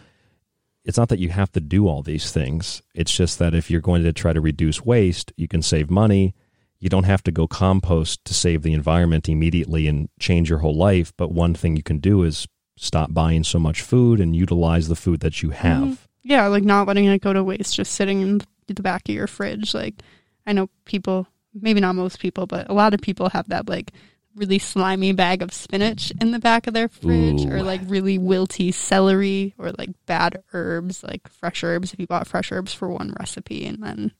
It's 0.85 0.97
not 0.97 1.09
that 1.09 1.19
you 1.19 1.31
have 1.31 1.51
to 1.53 1.61
do 1.61 1.89
all 1.89 2.03
these 2.03 2.31
things. 2.31 2.81
It's 2.95 3.15
just 3.15 3.41
that 3.41 3.55
if 3.55 3.69
you're 3.71 3.81
going 3.81 4.05
to 4.05 4.13
try 4.13 4.33
to 4.33 4.41
reduce 4.41 4.85
waste, 4.85 5.33
you 5.37 5.49
can 5.49 5.61
save 5.63 5.91
money. 5.91 6.35
You 6.79 6.89
don't 6.89 7.05
have 7.05 7.25
to 7.25 7.33
go 7.33 7.49
compost 7.49 8.25
to 8.27 8.35
save 8.35 8.63
the 8.63 8.73
environment 8.73 9.29
immediately 9.29 9.89
and 9.89 10.09
change 10.21 10.49
your 10.49 10.61
whole 10.61 10.77
life. 10.77 11.13
But 11.17 11.33
one 11.33 11.55
thing 11.55 11.77
you 11.77 11.83
can 11.83 11.99
do 11.99 12.23
is 12.23 12.47
stop 12.77 13.13
buying 13.13 13.43
so 13.43 13.59
much 13.59 13.83
food 13.83 14.21
and 14.21 14.37
utilize 14.37 14.87
the 14.87 14.95
food 14.95 15.21
that 15.21 15.43
you 15.43 15.51
have. 15.51 15.83
Mhm. 15.83 15.99
Yeah, 16.27 16.49
like 16.49 16.65
not 16.65 16.89
letting 16.89 17.05
it 17.05 17.23
go 17.23 17.33
to 17.33 17.45
waste, 17.45 17.77
just 17.77 17.93
sitting 17.93 18.21
in 18.21 18.41
the 18.67 18.83
back 18.83 19.09
of 19.09 19.15
your 19.15 19.29
fridge. 19.29 19.75
Like 19.75 20.03
I 20.47 20.53
know 20.53 20.69
people 20.85 21.29
maybe 21.55 21.81
not 21.81 21.95
most 21.95 22.19
people, 22.19 22.47
but 22.47 22.69
a 22.69 22.75
lot 22.75 22.95
of 22.95 23.01
people 23.01 23.29
have 23.31 23.49
that 23.49 23.69
like 23.69 23.93
really 24.35 24.59
slimy 24.59 25.13
bag 25.13 25.41
of 25.41 25.53
spinach 25.53 26.13
in 26.21 26.33
the 26.33 26.39
back 26.39 26.67
of 26.67 26.75
their 26.75 26.89
fridge 26.89 27.45
Ooh. 27.45 27.53
or 27.53 27.63
like 27.63 27.81
really 27.87 28.19
wilty 28.19 28.75
celery 28.75 29.55
or 29.57 29.71
like 29.79 29.91
bad 30.07 30.43
herbs, 30.53 31.05
like 31.05 31.29
fresh 31.29 31.63
herbs. 31.63 31.93
If 31.93 32.01
you 32.01 32.07
bought 32.07 32.27
fresh 32.27 32.51
herbs 32.51 32.75
for 32.75 32.89
one 32.89 33.15
recipe 33.19 33.65
and 33.65 33.83
then 33.83 34.13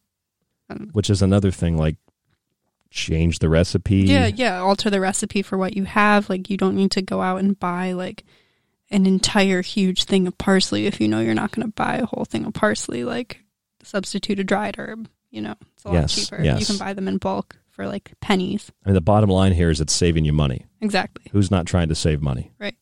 um, 0.71 0.91
Which 0.93 1.11
is 1.11 1.23
another 1.23 1.51
thing, 1.51 1.77
like 1.77 1.97
change 2.91 3.41
the 3.41 3.49
recipe. 3.49 4.03
Yeah, 4.03 4.27
yeah. 4.27 4.61
Alter 4.61 4.91
the 4.91 5.01
recipe 5.01 5.43
for 5.43 5.59
what 5.59 5.77
you 5.77 5.85
have. 5.85 6.31
Like 6.31 6.49
you 6.51 6.57
don't 6.57 6.77
need 6.77 6.93
to 6.93 7.03
go 7.03 7.21
out 7.21 7.41
and 7.41 7.59
buy 7.59 7.93
like 7.93 8.25
an 8.91 9.07
entire 9.07 9.63
huge 9.63 10.05
thing 10.05 10.27
of 10.27 10.39
parsley 10.39 10.87
if 10.87 11.01
you 11.01 11.09
know 11.09 11.21
you're 11.21 11.35
not 11.35 11.51
going 11.53 11.67
to 11.67 11.73
buy 11.73 11.97
a 11.97 12.07
whole 12.07 12.25
thing 12.25 12.45
of 12.45 12.55
parsley. 12.55 13.05
Like 13.05 13.41
substitute 13.83 14.39
a 14.39 14.45
dried 14.45 14.77
herb. 14.79 15.09
You 15.31 15.43
know, 15.43 15.55
it's 15.75 15.85
a 15.85 15.89
lot 15.89 15.95
Yes, 15.95 16.15
cheaper. 16.15 16.43
yes. 16.43 16.61
You 16.61 16.67
can 16.67 16.79
buy 16.79 16.93
them 16.93 17.09
in 17.09 17.19
bulk 17.19 17.59
for 17.71 17.87
like 17.87 18.13
pennies. 18.21 18.71
I 18.85 18.89
mean, 18.89 18.95
the 18.95 19.01
bottom 19.01 19.29
line 19.29 19.53
here 19.53 19.71
is 19.71 19.81
it's 19.81 19.93
saving 19.93 20.25
you 20.25 20.33
money. 20.33 20.65
Exactly. 20.81 21.25
Who's 21.33 21.51
not 21.51 21.67
trying 21.67 21.89
to 21.89 21.95
save 21.95 22.23
money? 22.23 22.53
Right. 22.59 22.77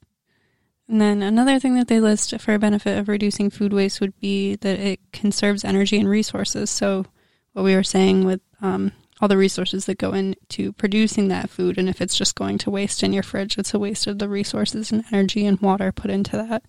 And 0.87 1.01
then 1.01 1.23
another 1.23 1.59
thing 1.59 1.75
that 1.77 1.89
they 1.89 1.99
list 2.01 2.39
for 2.41 2.53
a 2.55 2.59
benefit 2.59 2.99
of 2.99 3.09
reducing 3.09 3.49
food 3.51 3.73
waste 3.73 4.01
would 4.01 4.19
be 4.21 4.57
that 4.57 4.79
it 4.79 5.01
conserves 5.13 5.65
energy 5.65 5.99
and 5.99 6.09
resources. 6.09 6.69
So, 6.71 7.07
what 7.55 7.63
we 7.65 7.75
were 7.75 7.83
saying 7.83 8.25
with 8.25 8.41
um, 8.61 8.93
all 9.25 9.29
the 9.29 9.39
resources 9.39 9.87
that 9.87 9.97
go 9.97 10.13
into 10.13 10.71
producing 10.75 11.29
that 11.29 11.49
food, 11.49 11.79
and 11.79 11.89
if 11.89 12.03
it's 12.03 12.15
just 12.15 12.35
going 12.35 12.59
to 12.59 12.69
waste 12.69 13.03
in 13.03 13.11
your 13.15 13.23
fridge, 13.23 13.57
it's 13.57 13.73
a 13.73 13.79
waste 13.79 14.07
of 14.07 14.19
the 14.19 14.29
resources 14.29 14.93
and 14.93 15.03
energy 15.11 15.47
and 15.47 15.59
water 15.61 15.91
put 15.91 16.11
into 16.11 16.37
that. 16.37 16.63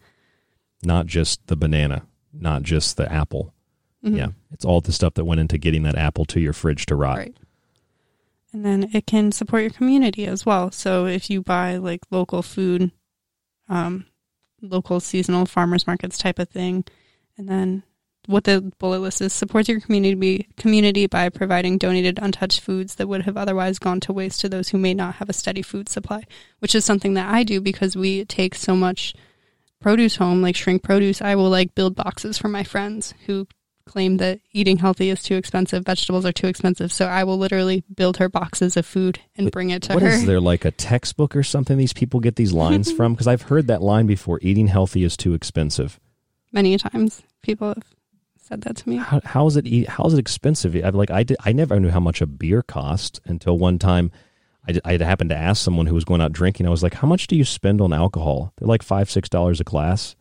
Not 0.82 1.06
just 1.06 1.46
the 1.48 1.58
banana, 1.58 2.04
not 2.32 2.64
just 2.64 2.96
the 2.96 3.12
apple. 3.12 3.54
Mhm. 4.06 4.18
Yeah, 4.18 4.28
it's 4.52 4.64
all 4.64 4.80
the 4.80 4.94
stuff 4.94 5.16
that 5.16 5.26
went 5.26 5.42
into 5.42 5.58
getting 5.58 5.84
that 5.84 5.98
apple 5.98 6.24
to 6.26 6.40
your 6.40 6.54
fridge 6.54 6.86
to 6.86 6.96
rot. 6.96 7.18
Right. 7.18 7.38
And 8.54 8.64
then 8.64 8.90
it 8.94 9.06
can 9.06 9.34
support 9.34 9.64
your 9.64 9.72
community 9.72 10.26
as 10.26 10.46
well. 10.46 10.72
So 10.72 11.08
if 11.08 11.30
you 11.30 11.42
buy 11.42 11.76
like 11.76 12.04
local 12.10 12.42
food, 12.42 12.90
um, 13.68 14.06
local 14.62 15.02
seasonal 15.02 15.46
farmers 15.46 15.86
markets 15.86 16.18
type 16.18 16.40
of 16.40 16.48
thing, 16.48 16.86
and 17.38 17.50
then 17.50 17.84
what 18.28 18.44
the 18.46 18.62
bullet 18.80 19.00
list 19.00 19.22
is 19.22 19.34
supports 19.34 19.70
your 19.70 19.80
community 19.80 20.48
community 20.58 21.08
by 21.08 21.30
providing 21.30 21.78
donated 21.78 22.20
untouched 22.22 22.62
foods 22.62 22.96
that 22.96 23.08
would 23.08 23.24
have 23.24 23.38
otherwise 23.38 23.80
gone 23.80 24.00
to 24.02 24.14
waste 24.14 24.42
to 24.42 24.50
those 24.50 24.70
who 24.70 24.78
may 24.78 24.94
not 24.94 25.16
have 25.16 25.30
a 25.30 25.34
steady 25.34 25.62
food 25.62 25.90
supply, 25.90 26.24
which 26.60 26.76
is 26.76 26.86
something 26.86 27.14
that 27.16 27.30
I 27.34 27.44
do 27.44 27.62
because 27.62 27.96
we 27.96 28.26
take 28.26 28.56
so 28.56 28.76
much 28.76 29.14
produce 29.82 30.16
home, 30.16 30.42
like 30.42 30.56
shrink 30.56 30.84
produce. 30.84 31.22
I 31.22 31.36
will 31.36 31.50
like 31.50 31.76
build 31.76 31.96
boxes 31.96 32.38
for 32.38 32.48
my 32.48 32.64
friends 32.64 33.14
who 33.26 33.48
claim 33.86 34.18
that 34.18 34.40
eating 34.52 34.78
healthy 34.78 35.10
is 35.10 35.22
too 35.22 35.36
expensive, 35.36 35.86
vegetables 35.86 36.26
are 36.26 36.32
too 36.32 36.48
expensive. 36.48 36.92
So 36.92 37.06
I 37.06 37.24
will 37.24 37.38
literally 37.38 37.84
build 37.94 38.18
her 38.18 38.28
boxes 38.28 38.76
of 38.78 38.86
food 38.86 39.20
and 39.36 39.52
bring 39.52 39.70
it 39.70 39.84
to 39.84 39.94
What 39.94 40.02
her. 40.04 40.10
is 40.10 40.26
there 40.26 40.42
like 40.42 40.66
a 40.66 40.72
textbook 40.72 41.36
or 41.36 41.44
something 41.44 41.78
these 41.78 41.94
people 41.94 42.20
get 42.20 42.36
these 42.36 42.52
lines 42.52 42.92
from? 42.96 43.14
Because 43.14 43.28
I've 43.28 43.44
heard 43.44 43.68
that 43.68 43.82
line 43.82 44.08
before. 44.08 44.40
Eating 44.42 44.68
healthy 44.68 45.04
is 45.04 45.16
too 45.16 45.34
expensive. 45.34 46.00
Many 46.52 46.78
times 46.78 47.22
people 47.44 47.68
have 47.68 47.84
said 48.48 48.62
that 48.62 48.76
to 48.78 48.90
me. 48.90 48.98
How, 48.98 49.22
how 49.26 49.48
is 49.48 49.58
it? 49.58 49.88
How 49.90 50.06
is 50.06 50.14
it 50.14 50.20
expensive? 50.20 50.76
I 50.76 50.90
like 50.90 51.10
I 51.12 51.24
did. 51.24 51.38
I 51.44 51.52
never 51.52 51.80
knew 51.80 51.90
how 51.90 52.00
much 52.00 52.22
a 52.22 52.26
beer 52.28 52.62
cost 52.62 53.20
until 53.26 53.58
one 53.58 53.80
time. 53.80 54.12
I, 54.68 54.80
I 54.84 54.92
had 54.94 55.02
happened 55.02 55.30
to 55.32 55.36
ask 55.36 55.64
someone 55.64 55.86
who 55.88 55.94
was 55.96 56.06
going 56.06 56.22
out 56.22 56.32
drinking. 56.32 56.68
I 56.68 56.70
was 56.70 56.84
like, 56.84 56.96
"How 56.96 57.08
much 57.08 57.28
do 57.28 57.36
you 57.36 57.44
spend 57.46 57.82
on 57.82 57.92
alcohol?" 57.94 58.54
They're 58.58 58.68
like 58.68 58.84
five, 58.84 59.10
six 59.10 59.30
dollars 59.30 59.60
a 59.60 59.64
glass. 59.64 60.16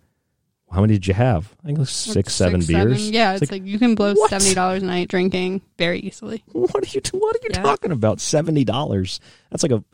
How 0.72 0.80
many 0.80 0.94
did 0.94 1.06
you 1.06 1.14
have? 1.14 1.54
I 1.62 1.66
think 1.66 1.78
it 1.78 1.80
was 1.80 1.90
six, 1.90 2.34
seven 2.34 2.60
Six, 2.60 2.72
beers. 2.72 3.10
Yeah, 3.10 3.36
it's, 3.36 3.52
like, 3.52 3.64
you 3.64 3.78
can 3.78 3.94
blow 3.94 4.12
what? 4.14 4.30
seventy 4.30 4.54
dollars 4.54 4.82
a 4.82 4.86
night 4.86 5.08
drinking 5.08 5.60
very 5.78 6.00
easily. 6.00 6.42
What 6.52 6.74
are 6.74 6.88
you? 6.88 7.00
What 7.12 7.36
are 7.36 7.40
you 7.42 7.50
Yeah. 7.52 7.62
talking 7.62 7.92
about? 7.92 8.20
Seventy 8.20 8.64
dollars. 8.64 9.20
That's 9.50 9.62
like 9.62 9.72
a. 9.72 9.84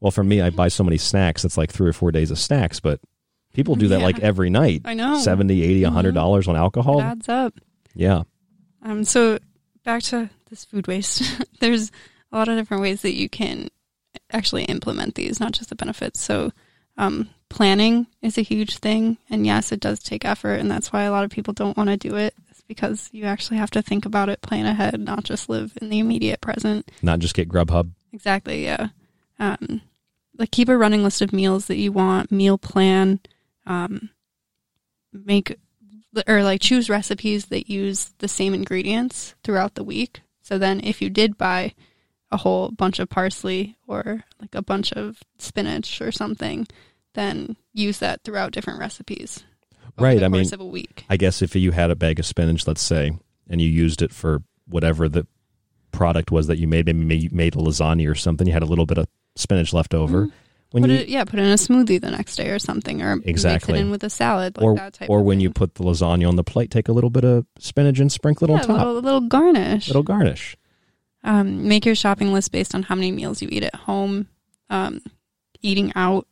Well, 0.00 0.10
for 0.12 0.22
me, 0.22 0.40
I 0.42 0.50
buy 0.50 0.68
so 0.68 0.84
many 0.84 0.98
snacks. 0.98 1.44
It's 1.44 1.56
like 1.56 1.72
three 1.72 1.88
or 1.88 1.94
four 1.94 2.12
days 2.12 2.30
of 2.30 2.38
snacks. 2.38 2.80
But 2.80 3.00
people 3.56 3.74
do 3.74 3.88
that 3.88 3.98
Yeah. 4.00 4.06
like 4.06 4.20
every 4.20 4.50
night. 4.50 4.82
I 4.84 4.94
know. 4.94 5.18
70 5.18 5.62
80 5.62 5.80
Mhm. 5.82 5.92
hundred 5.92 6.14
dollars 6.14 6.46
on 6.46 6.54
alcohol. 6.56 7.00
It 7.00 7.04
adds 7.04 7.28
up. 7.28 7.54
Yeah. 7.94 8.22
Um, 8.82 9.02
so 9.04 9.38
back 9.84 10.02
to 10.04 10.30
this 10.50 10.64
food 10.64 10.86
waste. 10.86 11.22
There's 11.60 11.90
a 12.30 12.36
lot 12.38 12.48
of 12.48 12.56
different 12.56 12.82
ways 12.82 13.02
that 13.02 13.14
you 13.14 13.28
can 13.28 13.68
actually 14.30 14.64
implement 14.64 15.14
these, 15.16 15.40
not 15.40 15.52
just 15.52 15.70
the 15.70 15.74
benefits. 15.74 16.20
So 16.20 16.52
um, 16.98 17.28
planning 17.48 18.06
is 18.22 18.38
a 18.38 18.42
huge 18.42 18.78
thing, 18.78 19.18
and 19.30 19.44
yes, 19.46 19.70
it 19.72 19.80
does 19.80 20.00
take 20.00 20.24
effort, 20.24 20.54
and 20.60 20.70
that's 20.70 20.92
why 20.92 21.02
a 21.02 21.10
lot 21.10 21.24
of 21.24 21.30
people 21.30 21.52
don't 21.52 21.76
want 21.76 21.88
to 21.90 21.96
do 21.96 22.16
it. 22.16 22.34
It's 22.50 22.62
because 22.62 23.10
you 23.12 23.24
actually 23.24 23.58
have 23.58 23.70
to 23.72 23.82
think 23.82 24.06
about 24.06 24.28
it, 24.30 24.40
plan 24.40 24.64
ahead, 24.66 24.98
not 25.00 25.24
just 25.24 25.48
live 25.48 25.76
in 25.82 25.90
the 25.90 25.98
immediate 25.98 26.40
present. 26.40 26.90
Not 27.02 27.18
just 27.18 27.34
get 27.34 27.48
Grubhub. 27.50 27.90
Exactly, 28.12 28.64
yeah. 28.64 28.88
Um, 29.38 29.82
like 30.38 30.50
keep 30.50 30.68
a 30.70 30.76
running 30.76 31.02
list 31.02 31.20
of 31.22 31.32
meals 31.34 31.66
that 31.66 31.76
you 31.76 31.92
want, 31.92 32.32
meal 32.32 32.56
plan, 32.56 33.20
um, 33.66 34.10
make 35.12 35.58
or 36.26 36.42
like 36.42 36.60
choose 36.60 36.88
recipes 36.88 37.46
that 37.46 37.68
use 37.68 38.12
the 38.18 38.28
same 38.28 38.54
ingredients 38.54 39.34
throughout 39.44 39.74
the 39.74 39.84
week. 39.84 40.22
So 40.42 40.58
then 40.58 40.80
if 40.82 41.02
you 41.02 41.10
did 41.10 41.36
buy 41.36 41.74
a 42.30 42.38
whole 42.38 42.70
bunch 42.70 42.98
of 42.98 43.08
parsley 43.08 43.76
or 43.86 44.24
like 44.40 44.54
a 44.54 44.62
bunch 44.62 44.92
of 44.92 45.20
spinach 45.38 46.00
or 46.00 46.10
something, 46.10 46.66
then 47.14 47.56
use 47.72 47.98
that 47.98 48.22
throughout 48.24 48.52
different 48.52 48.78
recipes. 48.78 49.44
right. 49.98 50.22
I 50.22 50.28
mean, 50.28 50.52
of 50.52 50.60
a 50.60 50.64
week. 50.64 51.04
I 51.08 51.16
guess 51.16 51.42
if 51.42 51.54
you 51.54 51.72
had 51.72 51.90
a 51.90 51.96
bag 51.96 52.18
of 52.18 52.26
spinach, 52.26 52.66
let's 52.66 52.82
say, 52.82 53.18
and 53.48 53.60
you 53.60 53.68
used 53.68 54.02
it 54.02 54.12
for 54.12 54.42
whatever 54.66 55.08
the 55.08 55.26
product 55.92 56.30
was 56.30 56.46
that 56.46 56.58
you 56.58 56.66
made, 56.66 56.86
maybe 56.86 57.16
you 57.16 57.30
made 57.32 57.54
a 57.54 57.58
lasagna 57.58 58.10
or 58.10 58.14
something, 58.14 58.46
you 58.46 58.52
had 58.52 58.62
a 58.62 58.66
little 58.66 58.86
bit 58.86 58.98
of 58.98 59.06
spinach 59.36 59.72
left 59.72 59.94
over. 59.94 60.28
When 60.72 60.82
put 60.82 60.90
you, 60.90 60.96
it, 60.98 61.08
yeah, 61.08 61.24
put 61.24 61.38
it 61.38 61.42
in 61.42 61.50
a 61.50 61.54
smoothie 61.54 62.00
the 62.00 62.10
next 62.10 62.36
day 62.36 62.50
or 62.50 62.58
something, 62.58 63.00
or 63.02 63.20
Exactly. 63.24 63.72
mix 63.72 63.80
it 63.80 63.82
in 63.84 63.90
with 63.90 64.04
a 64.04 64.10
salad, 64.10 64.56
like 64.56 64.64
or 64.64 64.90
or 65.08 65.22
when 65.22 65.40
you 65.40 65.50
put 65.50 65.76
the 65.76 65.84
lasagna 65.84 66.28
on 66.28 66.36
the 66.36 66.44
plate, 66.44 66.70
take 66.70 66.88
a 66.88 66.92
little 66.92 67.10
bit 67.10 67.24
of 67.24 67.46
spinach 67.58 68.00
and 68.00 68.10
sprinkle 68.10 68.48
it 68.48 68.50
yeah, 68.50 68.56
on 68.56 68.62
a 68.62 68.66
top. 68.66 68.78
little, 68.78 69.00
little 69.00 69.20
garnish. 69.20 69.88
Little 69.88 70.02
garnish. 70.02 70.56
Um, 71.22 71.66
make 71.66 71.86
your 71.86 71.94
shopping 71.94 72.32
list 72.32 72.52
based 72.52 72.74
on 72.74 72.82
how 72.84 72.94
many 72.94 73.10
meals 73.10 73.42
you 73.42 73.48
eat 73.50 73.62
at 73.62 73.74
home. 73.74 74.28
Um, 74.70 75.02
eating 75.62 75.92
out. 75.94 76.26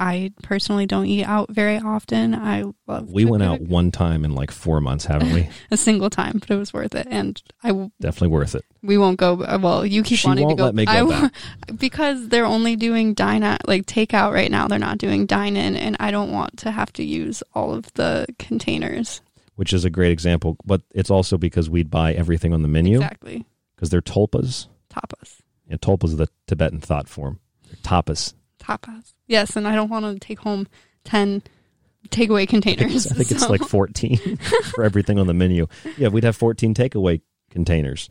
I 0.00 0.32
personally 0.42 0.86
don't 0.86 1.06
eat 1.06 1.24
out 1.24 1.50
very 1.50 1.78
often. 1.78 2.34
I 2.34 2.64
love 2.86 3.10
We 3.10 3.24
went 3.24 3.42
out 3.42 3.60
one 3.60 3.90
time 3.90 4.24
in 4.24 4.34
like 4.34 4.50
four 4.50 4.80
months, 4.80 5.04
haven't 5.04 5.32
we? 5.32 5.48
a 5.70 5.76
single 5.76 6.10
time, 6.10 6.38
but 6.38 6.50
it 6.50 6.56
was 6.56 6.72
worth 6.72 6.94
it. 6.94 7.06
And 7.10 7.42
I 7.62 7.68
w- 7.68 7.90
Definitely 8.00 8.28
worth 8.28 8.54
it. 8.54 8.64
we 8.82 8.98
won't 8.98 9.18
go. 9.18 9.42
Uh, 9.42 9.58
well, 9.60 9.84
you 9.86 10.02
keep 10.02 10.18
She 10.18 10.26
wanting 10.26 10.48
to 10.48 10.54
go. 10.54 10.64
let 10.64 10.74
me 10.74 10.84
go 10.86 10.92
I, 11.12 11.30
because 11.78 12.28
they're 12.28 12.44
only 12.46 12.76
doing 12.76 13.14
dine 13.14 13.42
out, 13.42 13.66
like 13.68 13.86
takeout 13.86 14.32
right 14.32 14.50
now. 14.50 14.68
They're 14.68 14.78
not 14.78 14.98
doing 14.98 15.26
dine 15.26 15.56
in, 15.56 15.76
and 15.76 15.96
I 16.00 16.10
don't 16.10 16.32
want 16.32 16.58
to 16.58 16.70
have 16.70 16.92
to 16.94 17.04
use 17.04 17.42
all 17.54 17.72
of 17.74 17.92
the 17.94 18.26
containers. 18.38 19.20
which 19.56 19.72
is 19.72 19.84
a 19.84 19.90
great 19.90 20.12
example. 20.12 20.56
But 20.64 20.82
it's 20.94 21.10
also 21.10 21.36
because 21.38 21.68
we'd 21.70 21.90
buy 21.90 22.14
everything 22.14 22.52
on 22.52 22.62
the 22.62 22.68
menu. 22.68 22.96
Exactly. 22.96 23.44
Because 23.76 23.90
they're 23.90 24.00
tulpas. 24.02 24.66
Tapas. 24.90 25.38
Yeah, 25.68 25.76
tulpas 25.76 26.04
is 26.10 26.16
the 26.16 26.28
Tibetan 26.46 26.80
thought 26.80 27.08
form. 27.08 27.40
They're 27.66 27.76
tapas. 27.82 28.34
Tapas. 28.62 29.12
Yes, 29.26 29.56
and 29.56 29.66
I 29.66 29.74
don't 29.74 29.88
want 29.90 30.04
to 30.04 30.18
take 30.24 30.38
home 30.40 30.66
ten 31.04 31.42
takeaway 32.08 32.42
I 32.42 32.46
think, 32.46 32.64
containers. 32.64 33.06
I 33.06 33.14
think 33.14 33.30
it's 33.30 33.48
like 33.48 33.62
14 33.62 34.36
for 34.74 34.84
everything 34.84 35.18
on 35.18 35.26
the 35.26 35.34
menu. 35.34 35.66
Yeah, 35.96 36.08
we'd 36.08 36.24
have 36.24 36.36
14 36.36 36.74
takeaway 36.74 37.20
containers. 37.50 38.08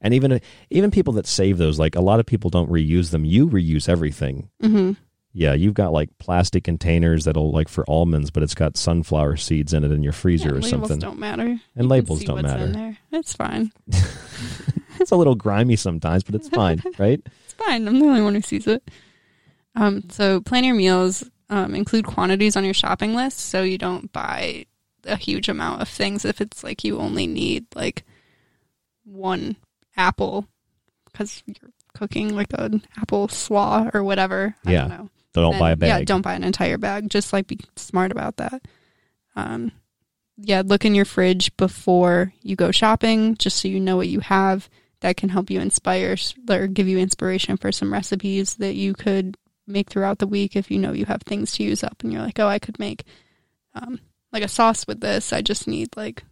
And 0.00 0.12
even 0.14 0.40
even 0.70 0.90
people 0.90 1.14
that 1.14 1.26
save 1.26 1.58
those, 1.58 1.78
like 1.78 1.94
a 1.96 2.00
lot 2.00 2.20
of 2.20 2.26
people 2.26 2.50
don't 2.50 2.70
reuse 2.70 3.10
them. 3.10 3.24
You 3.24 3.48
reuse 3.48 3.88
everything. 3.88 4.50
Mhm. 4.62 4.96
Yeah, 5.32 5.52
you've 5.52 5.74
got 5.74 5.92
like 5.92 6.08
plastic 6.18 6.64
containers 6.64 7.24
that'll 7.24 7.50
like 7.52 7.68
for 7.68 7.84
almonds, 7.88 8.30
but 8.30 8.42
it's 8.42 8.54
got 8.54 8.76
sunflower 8.78 9.36
seeds 9.36 9.74
in 9.74 9.84
it 9.84 9.90
in 9.92 10.02
your 10.02 10.12
freezer 10.14 10.48
Yeah, 10.48 10.52
or 10.52 10.60
labels 10.60 10.70
something. 10.70 10.98
don't 10.98 11.18
matter. 11.18 11.44
You 11.46 11.50
And 11.74 11.82
can 11.84 11.88
labels 11.88 12.24
don't 12.24 12.36
what's 12.36 12.48
matter. 12.48 12.64
In 12.64 12.72
there. 12.72 12.98
It's 13.12 13.34
fine. 13.34 13.70
it's 15.00 15.10
a 15.10 15.16
little 15.16 15.34
grimy 15.34 15.76
sometimes, 15.76 16.22
but 16.24 16.34
it's 16.34 16.48
fine, 16.48 16.82
right? 16.98 17.20
It's 17.44 17.52
fine. 17.54 17.86
I'm 17.86 17.98
the 17.98 18.06
only 18.06 18.22
one 18.22 18.34
who 18.34 18.40
sees 18.40 18.66
it. 18.66 18.82
Um, 19.76 20.08
so 20.10 20.40
plan 20.40 20.64
your 20.64 20.74
meals. 20.74 21.22
Um, 21.48 21.76
include 21.76 22.06
quantities 22.06 22.56
on 22.56 22.64
your 22.64 22.74
shopping 22.74 23.14
list 23.14 23.38
so 23.38 23.62
you 23.62 23.78
don't 23.78 24.10
buy 24.12 24.66
a 25.04 25.14
huge 25.14 25.48
amount 25.48 25.80
of 25.80 25.88
things 25.88 26.24
if 26.24 26.40
it's 26.40 26.64
like 26.64 26.82
you 26.82 26.98
only 26.98 27.28
need 27.28 27.66
like 27.76 28.02
one 29.04 29.54
apple 29.96 30.48
because 31.12 31.42
you're 31.46 31.70
cooking 31.94 32.34
like 32.34 32.48
an 32.54 32.82
apple 33.00 33.28
slaw 33.28 33.88
or 33.94 34.02
whatever. 34.02 34.56
I 34.64 34.72
Yeah. 34.72 34.80
don't 34.80 34.88
know. 34.88 35.10
So 35.34 35.42
don't 35.42 35.58
buy 35.58 35.70
a 35.72 35.76
bag. 35.76 35.88
Yeah, 35.88 36.04
don't 36.04 36.22
buy 36.22 36.34
an 36.34 36.44
entire 36.44 36.78
bag. 36.78 37.10
Just 37.10 37.32
like 37.32 37.46
be 37.46 37.60
smart 37.76 38.10
about 38.10 38.38
that. 38.38 38.62
Um, 39.36 39.70
yeah, 40.38 40.62
look 40.64 40.84
in 40.84 40.94
your 40.94 41.04
fridge 41.04 41.54
before 41.56 42.32
you 42.42 42.56
go 42.56 42.70
shopping, 42.70 43.36
just 43.36 43.58
so 43.60 43.68
you 43.68 43.78
know 43.80 43.96
what 43.96 44.08
you 44.08 44.20
have. 44.20 44.68
That 45.00 45.16
can 45.18 45.28
help 45.28 45.50
you 45.50 45.60
inspire 45.60 46.16
or 46.50 46.66
give 46.66 46.88
you 46.88 46.98
inspiration 46.98 47.56
for 47.58 47.70
some 47.70 47.92
recipes 47.92 48.54
that 48.56 48.74
you 48.74 48.94
could 48.94 49.36
make 49.66 49.90
throughout 49.90 50.18
the 50.18 50.26
week 50.26 50.56
if 50.56 50.70
you 50.70 50.78
know 50.78 50.92
you 50.92 51.04
have 51.06 51.22
things 51.22 51.52
to 51.52 51.62
use 51.62 51.82
up 51.82 52.02
and 52.02 52.12
you're 52.12 52.22
like, 52.22 52.38
oh, 52.38 52.46
I 52.48 52.58
could 52.58 52.78
make 52.78 53.04
um, 53.74 54.00
like 54.32 54.42
a 54.44 54.48
sauce 54.48 54.86
with 54.86 55.00
this. 55.00 55.32
I 55.32 55.42
just 55.42 55.66
need 55.66 55.88
like 55.96 56.24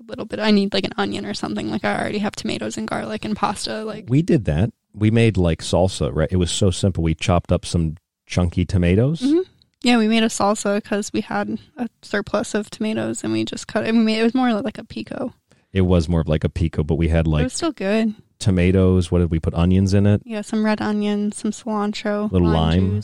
a 0.00 0.04
little 0.06 0.24
bit. 0.24 0.38
I 0.38 0.50
need 0.50 0.72
like 0.74 0.84
an 0.84 0.92
onion 0.96 1.24
or 1.26 1.34
something. 1.34 1.70
Like 1.70 1.84
I 1.84 1.98
already 1.98 2.18
have 2.18 2.36
tomatoes 2.36 2.76
and 2.76 2.86
garlic 2.86 3.24
and 3.24 3.36
pasta. 3.36 3.84
Like 3.84 4.06
We 4.08 4.22
did 4.22 4.44
that. 4.46 4.70
We 4.94 5.10
made 5.10 5.36
like 5.36 5.60
salsa, 5.62 6.14
right? 6.14 6.28
It 6.30 6.36
was 6.36 6.50
so 6.50 6.70
simple. 6.70 7.02
We 7.02 7.14
chopped 7.14 7.52
up 7.52 7.64
some 7.64 7.96
chunky 8.26 8.64
tomatoes. 8.64 9.20
Mhm. 9.22 9.44
yeah, 9.82 9.96
we 9.96 10.08
made 10.08 10.22
a 10.22 10.26
salsa 10.28 10.76
because 10.82 11.12
we 11.12 11.20
had 11.22 11.58
a 11.76 11.88
surplus 12.02 12.54
of 12.54 12.68
tomatoes 12.70 13.24
and 13.24 13.32
we 13.32 13.44
just 13.44 13.66
cut 13.68 13.84
it. 13.84 13.88
And 13.90 13.98
we 13.98 14.04
made 14.04 14.18
it 14.20 14.24
was 14.24 14.34
more 14.34 14.52
like 14.60 14.78
a 14.78 14.84
pico. 14.84 15.34
It 15.72 15.82
was 15.82 16.08
more 16.08 16.20
of 16.20 16.28
like 16.28 16.44
a 16.44 16.48
pico, 16.48 16.82
but 16.82 16.96
we 16.96 17.08
had 17.08 17.26
like. 17.26 17.42
it 17.42 17.44
was 17.44 17.52
still 17.52 17.72
good. 17.72 18.14
Tomatoes. 18.38 19.10
What 19.10 19.18
did 19.20 19.30
we 19.30 19.40
put? 19.40 19.54
Onions 19.54 19.94
in 19.94 20.06
it. 20.06 20.22
Yeah, 20.24 20.42
some 20.42 20.64
red 20.64 20.80
onion, 20.80 21.32
some 21.32 21.50
cilantro, 21.50 22.30
little 22.30 22.48
lime. 22.48 23.02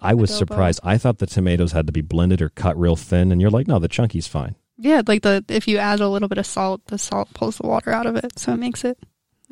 I 0.00 0.14
was 0.14 0.30
Adobo. 0.30 0.38
surprised. 0.38 0.80
I 0.82 0.98
thought 0.98 1.18
the 1.18 1.26
tomatoes 1.26 1.72
had 1.72 1.86
to 1.86 1.92
be 1.92 2.00
blended 2.00 2.42
or 2.42 2.48
cut 2.48 2.78
real 2.78 2.96
thin, 2.96 3.30
and 3.30 3.40
you're 3.40 3.50
like, 3.50 3.68
no, 3.68 3.78
the 3.78 3.88
chunky's 3.88 4.26
fine. 4.26 4.56
Yeah, 4.76 5.02
like 5.06 5.22
the 5.22 5.44
if 5.48 5.68
you 5.68 5.78
add 5.78 6.00
a 6.00 6.08
little 6.08 6.28
bit 6.28 6.38
of 6.38 6.46
salt, 6.46 6.84
the 6.86 6.98
salt 6.98 7.32
pulls 7.34 7.58
the 7.58 7.66
water 7.66 7.92
out 7.92 8.06
of 8.06 8.16
it, 8.16 8.38
so 8.38 8.52
it 8.54 8.56
makes 8.56 8.84
it 8.84 8.98
a 9.02 9.06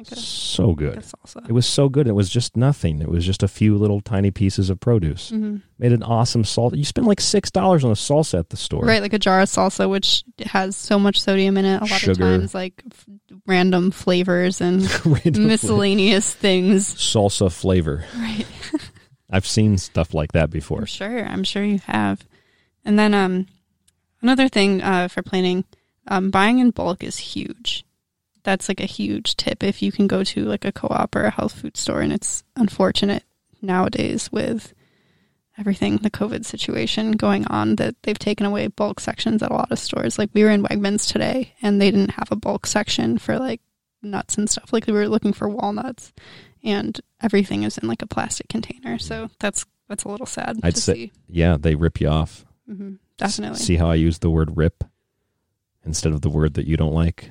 So 0.05 0.75
good. 0.75 0.97
like 0.97 1.05
a 1.05 1.09
salsa. 1.09 1.49
It 1.49 1.53
was 1.53 1.67
so 1.67 1.89
good. 1.89 2.07
It 2.07 2.13
was 2.15 2.31
just 2.31 2.57
nothing. 2.57 3.01
It 3.03 3.09
was 3.09 3.25
just 3.27 3.43
a 3.43 3.49
few 3.49 3.77
little 3.77 4.01
tiny 4.01 4.31
pieces 4.31 4.71
of 4.71 4.79
produce. 4.79 5.31
Mhm. 5.33 5.63
Made 5.79 5.93
an 5.93 6.03
awesome 6.03 6.45
salsa. 6.45 6.77
You 6.77 6.85
spend 6.85 7.07
like 7.07 7.21
six 7.21 7.51
dollars 7.51 7.85
on 7.85 7.91
a 7.91 7.95
salsa 7.95 8.39
at 8.39 8.51
the 8.51 8.57
store. 8.57 8.85
Right, 8.85 9.03
like 9.03 9.13
a 9.13 9.19
jar 9.19 9.41
of 9.41 9.49
salsa, 9.49 9.89
which 9.91 10.25
has 10.47 10.77
so 10.77 10.99
much 10.99 11.21
sodium 11.21 11.57
in 11.57 11.65
it. 11.65 11.77
A 11.79 11.81
lot 11.87 11.89
Sugar. 12.01 12.13
of 12.13 12.19
times, 12.19 12.55
like 12.55 12.83
f- 12.91 13.07
random 13.47 13.91
flavors 13.91 14.61
and 14.61 14.83
Random 15.07 15.47
miscellaneous 15.49 16.33
things. 16.33 16.95
Salsa 16.95 17.51
flavor. 17.53 18.05
Right. 18.17 18.47
I've 19.31 19.47
seen 19.47 19.79
stuff 19.79 20.15
like 20.15 20.33
that 20.33 20.49
before. 20.51 20.79
I'm 20.81 20.87
sure. 20.87 21.25
I'm 21.27 21.45
sure 21.45 21.63
you 21.65 21.79
have. 21.87 22.27
And 22.85 22.99
then 22.99 23.13
um, 23.15 23.47
another 24.23 24.49
thing 24.49 24.81
uh, 24.81 25.09
for 25.09 25.23
planning, 25.23 25.65
um, 26.07 26.31
buying 26.31 26.61
in 26.61 26.71
bulk 26.71 27.03
is 27.05 27.19
huge. 27.19 27.85
That's 28.49 28.67
like 28.71 28.81
a 28.81 28.87
huge 28.87 29.37
tip 29.37 29.63
if 29.63 29.83
you 29.83 29.93
can 29.93 30.07
go 30.07 30.25
to 30.25 30.45
like 30.47 30.65
a 30.65 30.73
co-op 30.73 31.15
or 31.15 31.25
a 31.25 31.31
health 31.31 31.53
food 31.61 31.77
store. 31.77 32.01
And 32.01 32.15
it's 32.15 32.43
unfortunate 32.57 33.23
nowadays 33.61 34.33
with 34.33 34.73
everything, 35.59 35.99
the 35.99 36.11
COVID 36.11 36.47
situation 36.47 37.13
going 37.13 37.47
on, 37.49 37.77
that 37.77 37.95
they've 38.05 38.19
taken 38.19 38.47
away 38.47 38.69
bulk 38.69 39.01
sections 39.01 39.43
at 39.43 39.51
a 39.51 39.55
lot 39.55 39.71
of 39.71 39.79
stores. 39.79 40.19
Like 40.19 40.31
we 40.33 40.45
were 40.45 40.51
in 40.51 40.63
Wegmans 40.63 41.13
today, 41.13 41.53
and 41.61 41.79
they 41.79 41.91
didn't 41.91 42.13
have 42.13 42.33
a 42.33 42.37
bulk 42.37 42.67
section 42.67 43.19
for 43.19 43.39
like 43.39 43.61
nuts 44.01 44.39
and 44.39 44.49
stuff. 44.49 44.73
Like 44.73 44.87
we 44.87 44.95
were 44.95 45.09
looking 45.09 45.35
for 45.35 45.47
walnuts, 45.51 46.15
and 46.65 46.99
everything 47.21 47.65
is 47.65 47.77
in 47.77 47.87
like 47.87 48.01
a 48.01 48.07
plastic 48.07 48.49
container. 48.49 48.99
So 48.99 49.29
that's 49.41 49.67
that's 49.89 50.05
a 50.05 50.09
little 50.09 50.25
sad 50.25 50.59
I'd 50.63 50.75
to 50.75 50.81
say, 50.81 50.95
see. 50.95 51.13
yeah, 51.29 51.59
they 51.61 51.75
rip 51.75 52.01
you 52.01 52.09
off. 52.09 52.47
hmm 52.67 52.95
S- 53.21 53.37
Definitely. 53.37 53.59
See 53.59 53.77
how 53.77 53.91
I 53.91 53.97
use 53.97 54.21
the 54.21 54.31
word 54.31 54.57
rip 54.57 54.85
instead 55.85 56.13
of 56.15 56.23
the 56.23 56.31
word 56.31 56.55
that 56.55 56.67
you 56.67 56.79
don't 56.79 56.95
like? 56.95 57.31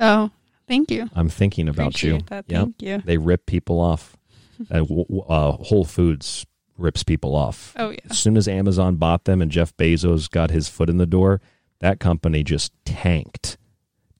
Oh, 0.00 0.30
thank 0.66 0.90
you. 0.90 1.08
I'm 1.14 1.28
thinking 1.28 1.68
about 1.68 2.02
you. 2.02 2.20
That. 2.28 2.44
Yep. 2.48 2.60
Thank 2.60 2.82
you. 2.82 3.02
They 3.04 3.16
rip 3.16 3.46
people 3.46 3.80
off. 3.80 4.16
uh, 4.70 4.84
uh, 4.84 5.52
Whole 5.52 5.84
Foods 5.84 6.46
rips 6.76 7.02
people 7.02 7.34
off. 7.34 7.74
Oh, 7.76 7.90
yeah. 7.90 7.98
As 8.10 8.18
soon 8.18 8.36
as 8.36 8.48
Amazon 8.48 8.96
bought 8.96 9.24
them 9.24 9.40
and 9.40 9.50
Jeff 9.50 9.76
Bezos 9.76 10.30
got 10.30 10.50
his 10.50 10.68
foot 10.68 10.90
in 10.90 10.98
the 10.98 11.06
door, 11.06 11.40
that 11.80 12.00
company 12.00 12.42
just 12.42 12.72
tanked. 12.84 13.56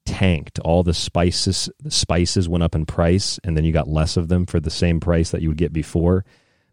Tanked. 0.05 0.59
All 0.61 0.83
the 0.83 0.95
spices 0.95 1.71
the 1.81 1.91
spices 1.91 2.49
went 2.49 2.63
up 2.63 2.75
in 2.75 2.85
price 2.85 3.41
and 3.43 3.57
then 3.57 3.65
you 3.65 3.73
got 3.73 3.89
less 3.89 4.17
of 4.17 4.29
them 4.29 4.45
for 4.47 4.61
the 4.61 4.71
same 4.71 5.01
price 5.01 5.31
that 5.31 5.41
you 5.41 5.49
would 5.49 5.59
get 5.59 5.73
before. 5.73 6.25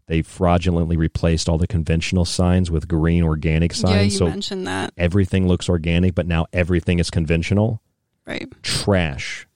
They 0.06 0.22
fraudulently 0.22 0.96
replaced 0.96 1.48
all 1.48 1.58
the 1.58 1.66
conventional 1.66 2.24
signs 2.24 2.70
with 2.70 2.88
green 2.88 3.22
organic 3.22 3.72
signs. 3.72 3.94
Yeah, 3.94 4.02
you 4.02 4.10
so 4.10 4.26
mentioned 4.26 4.66
that. 4.66 4.92
everything 4.98 5.48
looks 5.48 5.68
organic, 5.68 6.14
but 6.14 6.26
now 6.26 6.46
everything 6.52 6.98
is 6.98 7.08
conventional. 7.08 7.80
Right. 8.26 8.50
Trash. 8.62 9.46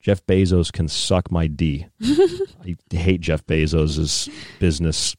Jeff 0.00 0.24
Bezos 0.26 0.70
can 0.70 0.88
suck 0.88 1.30
my 1.30 1.46
D. 1.46 1.86
I 2.02 2.76
hate 2.90 3.22
Jeff 3.22 3.46
Bezos' 3.46 4.28
business. 4.58 5.16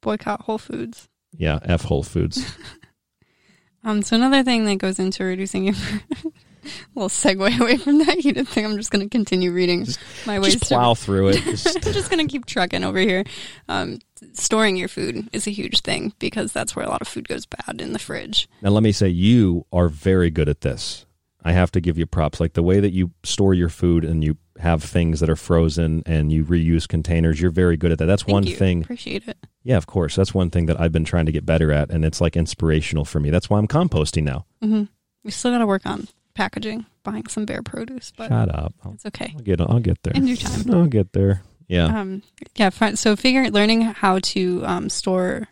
Boycott 0.00 0.42
Whole 0.42 0.58
Foods. 0.58 1.08
Yeah, 1.36 1.58
F 1.62 1.82
Whole 1.82 2.02
Foods. 2.02 2.56
Um, 3.82 4.02
so 4.02 4.16
another 4.16 4.42
thing 4.42 4.66
that 4.66 4.76
goes 4.76 4.98
into 4.98 5.24
reducing 5.24 5.64
your 5.64 5.74
little 6.94 7.08
segue 7.08 7.60
away 7.60 7.78
from 7.78 7.98
that, 8.04 8.24
you 8.24 8.32
didn't 8.32 8.48
think 8.48 8.66
I'm 8.66 8.76
just 8.76 8.90
going 8.90 9.02
to 9.02 9.08
continue 9.08 9.52
reading 9.52 9.86
my 10.26 10.38
ways 10.38 10.54
Just 10.54 10.70
plow 10.70 10.92
to 10.92 11.00
through 11.00 11.28
it. 11.28 11.46
I'm 11.46 11.92
just 11.92 12.10
going 12.10 12.26
to 12.26 12.30
keep 12.30 12.44
trucking 12.44 12.84
over 12.84 12.98
here. 12.98 13.24
Um, 13.68 14.00
storing 14.34 14.76
your 14.76 14.88
food 14.88 15.28
is 15.32 15.46
a 15.46 15.50
huge 15.50 15.80
thing 15.80 16.12
because 16.18 16.52
that's 16.52 16.76
where 16.76 16.84
a 16.84 16.90
lot 16.90 17.00
of 17.00 17.08
food 17.08 17.26
goes 17.26 17.46
bad 17.46 17.80
in 17.80 17.94
the 17.94 17.98
fridge. 17.98 18.48
Now, 18.60 18.70
let 18.70 18.82
me 18.82 18.92
say, 18.92 19.08
you 19.08 19.64
are 19.72 19.88
very 19.88 20.30
good 20.30 20.48
at 20.50 20.60
this. 20.60 21.06
I 21.44 21.52
have 21.52 21.70
to 21.72 21.80
give 21.80 21.96
you 21.98 22.06
props. 22.06 22.40
Like 22.40 22.52
the 22.52 22.62
way 22.62 22.80
that 22.80 22.92
you 22.92 23.12
store 23.24 23.54
your 23.54 23.68
food 23.68 24.04
and 24.04 24.22
you 24.22 24.36
have 24.58 24.82
things 24.82 25.20
that 25.20 25.30
are 25.30 25.36
frozen 25.36 26.02
and 26.04 26.30
you 26.30 26.44
reuse 26.44 26.86
containers, 26.86 27.40
you're 27.40 27.50
very 27.50 27.76
good 27.78 27.92
at 27.92 27.98
that. 27.98 28.06
That's 28.06 28.22
Thank 28.24 28.32
one 28.32 28.42
you. 28.44 28.56
thing. 28.56 28.82
Appreciate 28.82 29.26
it. 29.26 29.38
Yeah, 29.62 29.76
of 29.78 29.86
course. 29.86 30.16
That's 30.16 30.34
one 30.34 30.50
thing 30.50 30.66
that 30.66 30.78
I've 30.80 30.92
been 30.92 31.04
trying 31.04 31.26
to 31.26 31.32
get 31.32 31.46
better 31.46 31.72
at, 31.72 31.90
and 31.90 32.04
it's 32.04 32.20
like 32.20 32.36
inspirational 32.36 33.04
for 33.04 33.20
me. 33.20 33.30
That's 33.30 33.48
why 33.48 33.58
I'm 33.58 33.68
composting 33.68 34.24
now. 34.24 34.44
Mm-hmm. 34.62 34.84
We 35.24 35.30
still 35.30 35.50
got 35.50 35.58
to 35.58 35.66
work 35.66 35.86
on 35.86 36.08
packaging, 36.34 36.86
buying 37.02 37.26
some 37.26 37.44
bear 37.46 37.62
produce, 37.62 38.12
but 38.16 38.28
Shut 38.28 38.54
up. 38.54 38.74
I'll, 38.84 38.92
it's 38.92 39.06
okay. 39.06 39.32
I'll 39.36 39.42
get. 39.42 39.60
I'll 39.60 39.80
get 39.80 40.02
there 40.02 40.12
In 40.14 40.26
due 40.26 40.36
time. 40.36 40.70
I'll 40.74 40.86
get 40.86 41.12
there. 41.12 41.42
Yeah. 41.68 42.00
Um, 42.00 42.22
yeah. 42.56 42.70
fi- 42.70 42.94
So 42.94 43.16
figuring, 43.16 43.52
learning 43.52 43.82
how 43.82 44.18
to 44.20 44.62
um, 44.66 44.88
store, 44.90 45.48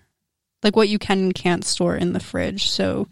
like 0.63 0.75
what 0.77 0.89
you 0.89 0.99
can 0.99 1.19
and 1.19 1.35
can't 1.35 1.65
store 1.65 1.97
in 1.97 2.13
the 2.13 2.21
fridge. 2.21 2.69
So 2.71 3.09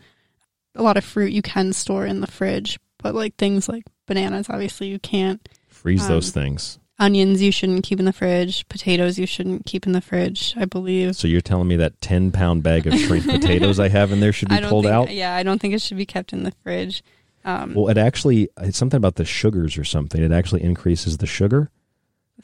a 0.76 0.82
lot 0.82 0.96
of 0.96 1.04
fruit 1.04 1.32
you 1.32 1.42
can 1.42 1.72
store 1.72 2.06
in 2.06 2.20
the 2.20 2.26
fridge, 2.26 2.78
but 2.98 3.14
like 3.14 3.36
things 3.36 3.68
like 3.68 3.84
bananas, 4.06 4.46
obviously 4.48 4.88
you 4.88 4.98
can't. 4.98 5.46
Freeze 5.68 6.06
those 6.08 6.28
Um, 6.36 6.42
things. 6.42 6.78
Onions 6.98 7.42
you 7.42 7.52
shouldn't 7.52 7.84
keep 7.84 7.98
in 7.98 8.06
the 8.06 8.12
fridge. 8.12 8.66
Potatoes 8.68 9.18
you 9.18 9.26
shouldn't 9.26 9.66
keep 9.66 9.86
in 9.86 9.92
the 9.92 10.00
fridge. 10.00 10.54
I 10.56 10.64
believe. 10.64 11.14
So 11.14 11.28
you're 11.28 11.42
telling 11.42 11.68
me 11.68 11.76
that 11.76 12.00
10 12.00 12.30
pound 12.30 12.62
bag 12.62 12.86
of 12.86 12.94
shredded 12.98 13.28
potatoes 13.42 13.78
I 13.78 13.88
have 13.88 14.12
in 14.12 14.20
there 14.20 14.32
should 14.32 14.48
be 14.48 14.58
pulled 14.60 14.84
think, 14.84 14.94
out? 14.94 15.10
Yeah, 15.12 15.34
I 15.34 15.42
don't 15.42 15.60
think 15.60 15.74
it 15.74 15.82
should 15.82 15.98
be 15.98 16.06
kept 16.06 16.32
in 16.32 16.44
the 16.44 16.52
fridge. 16.62 17.02
Um, 17.44 17.74
Well, 17.74 17.88
it 17.88 17.98
actually 17.98 18.48
it's 18.60 18.78
something 18.78 18.96
about 18.96 19.16
the 19.16 19.24
sugars 19.26 19.76
or 19.76 19.84
something. 19.84 20.22
It 20.22 20.32
actually 20.32 20.62
increases 20.62 21.18
the 21.18 21.26
sugar 21.26 21.70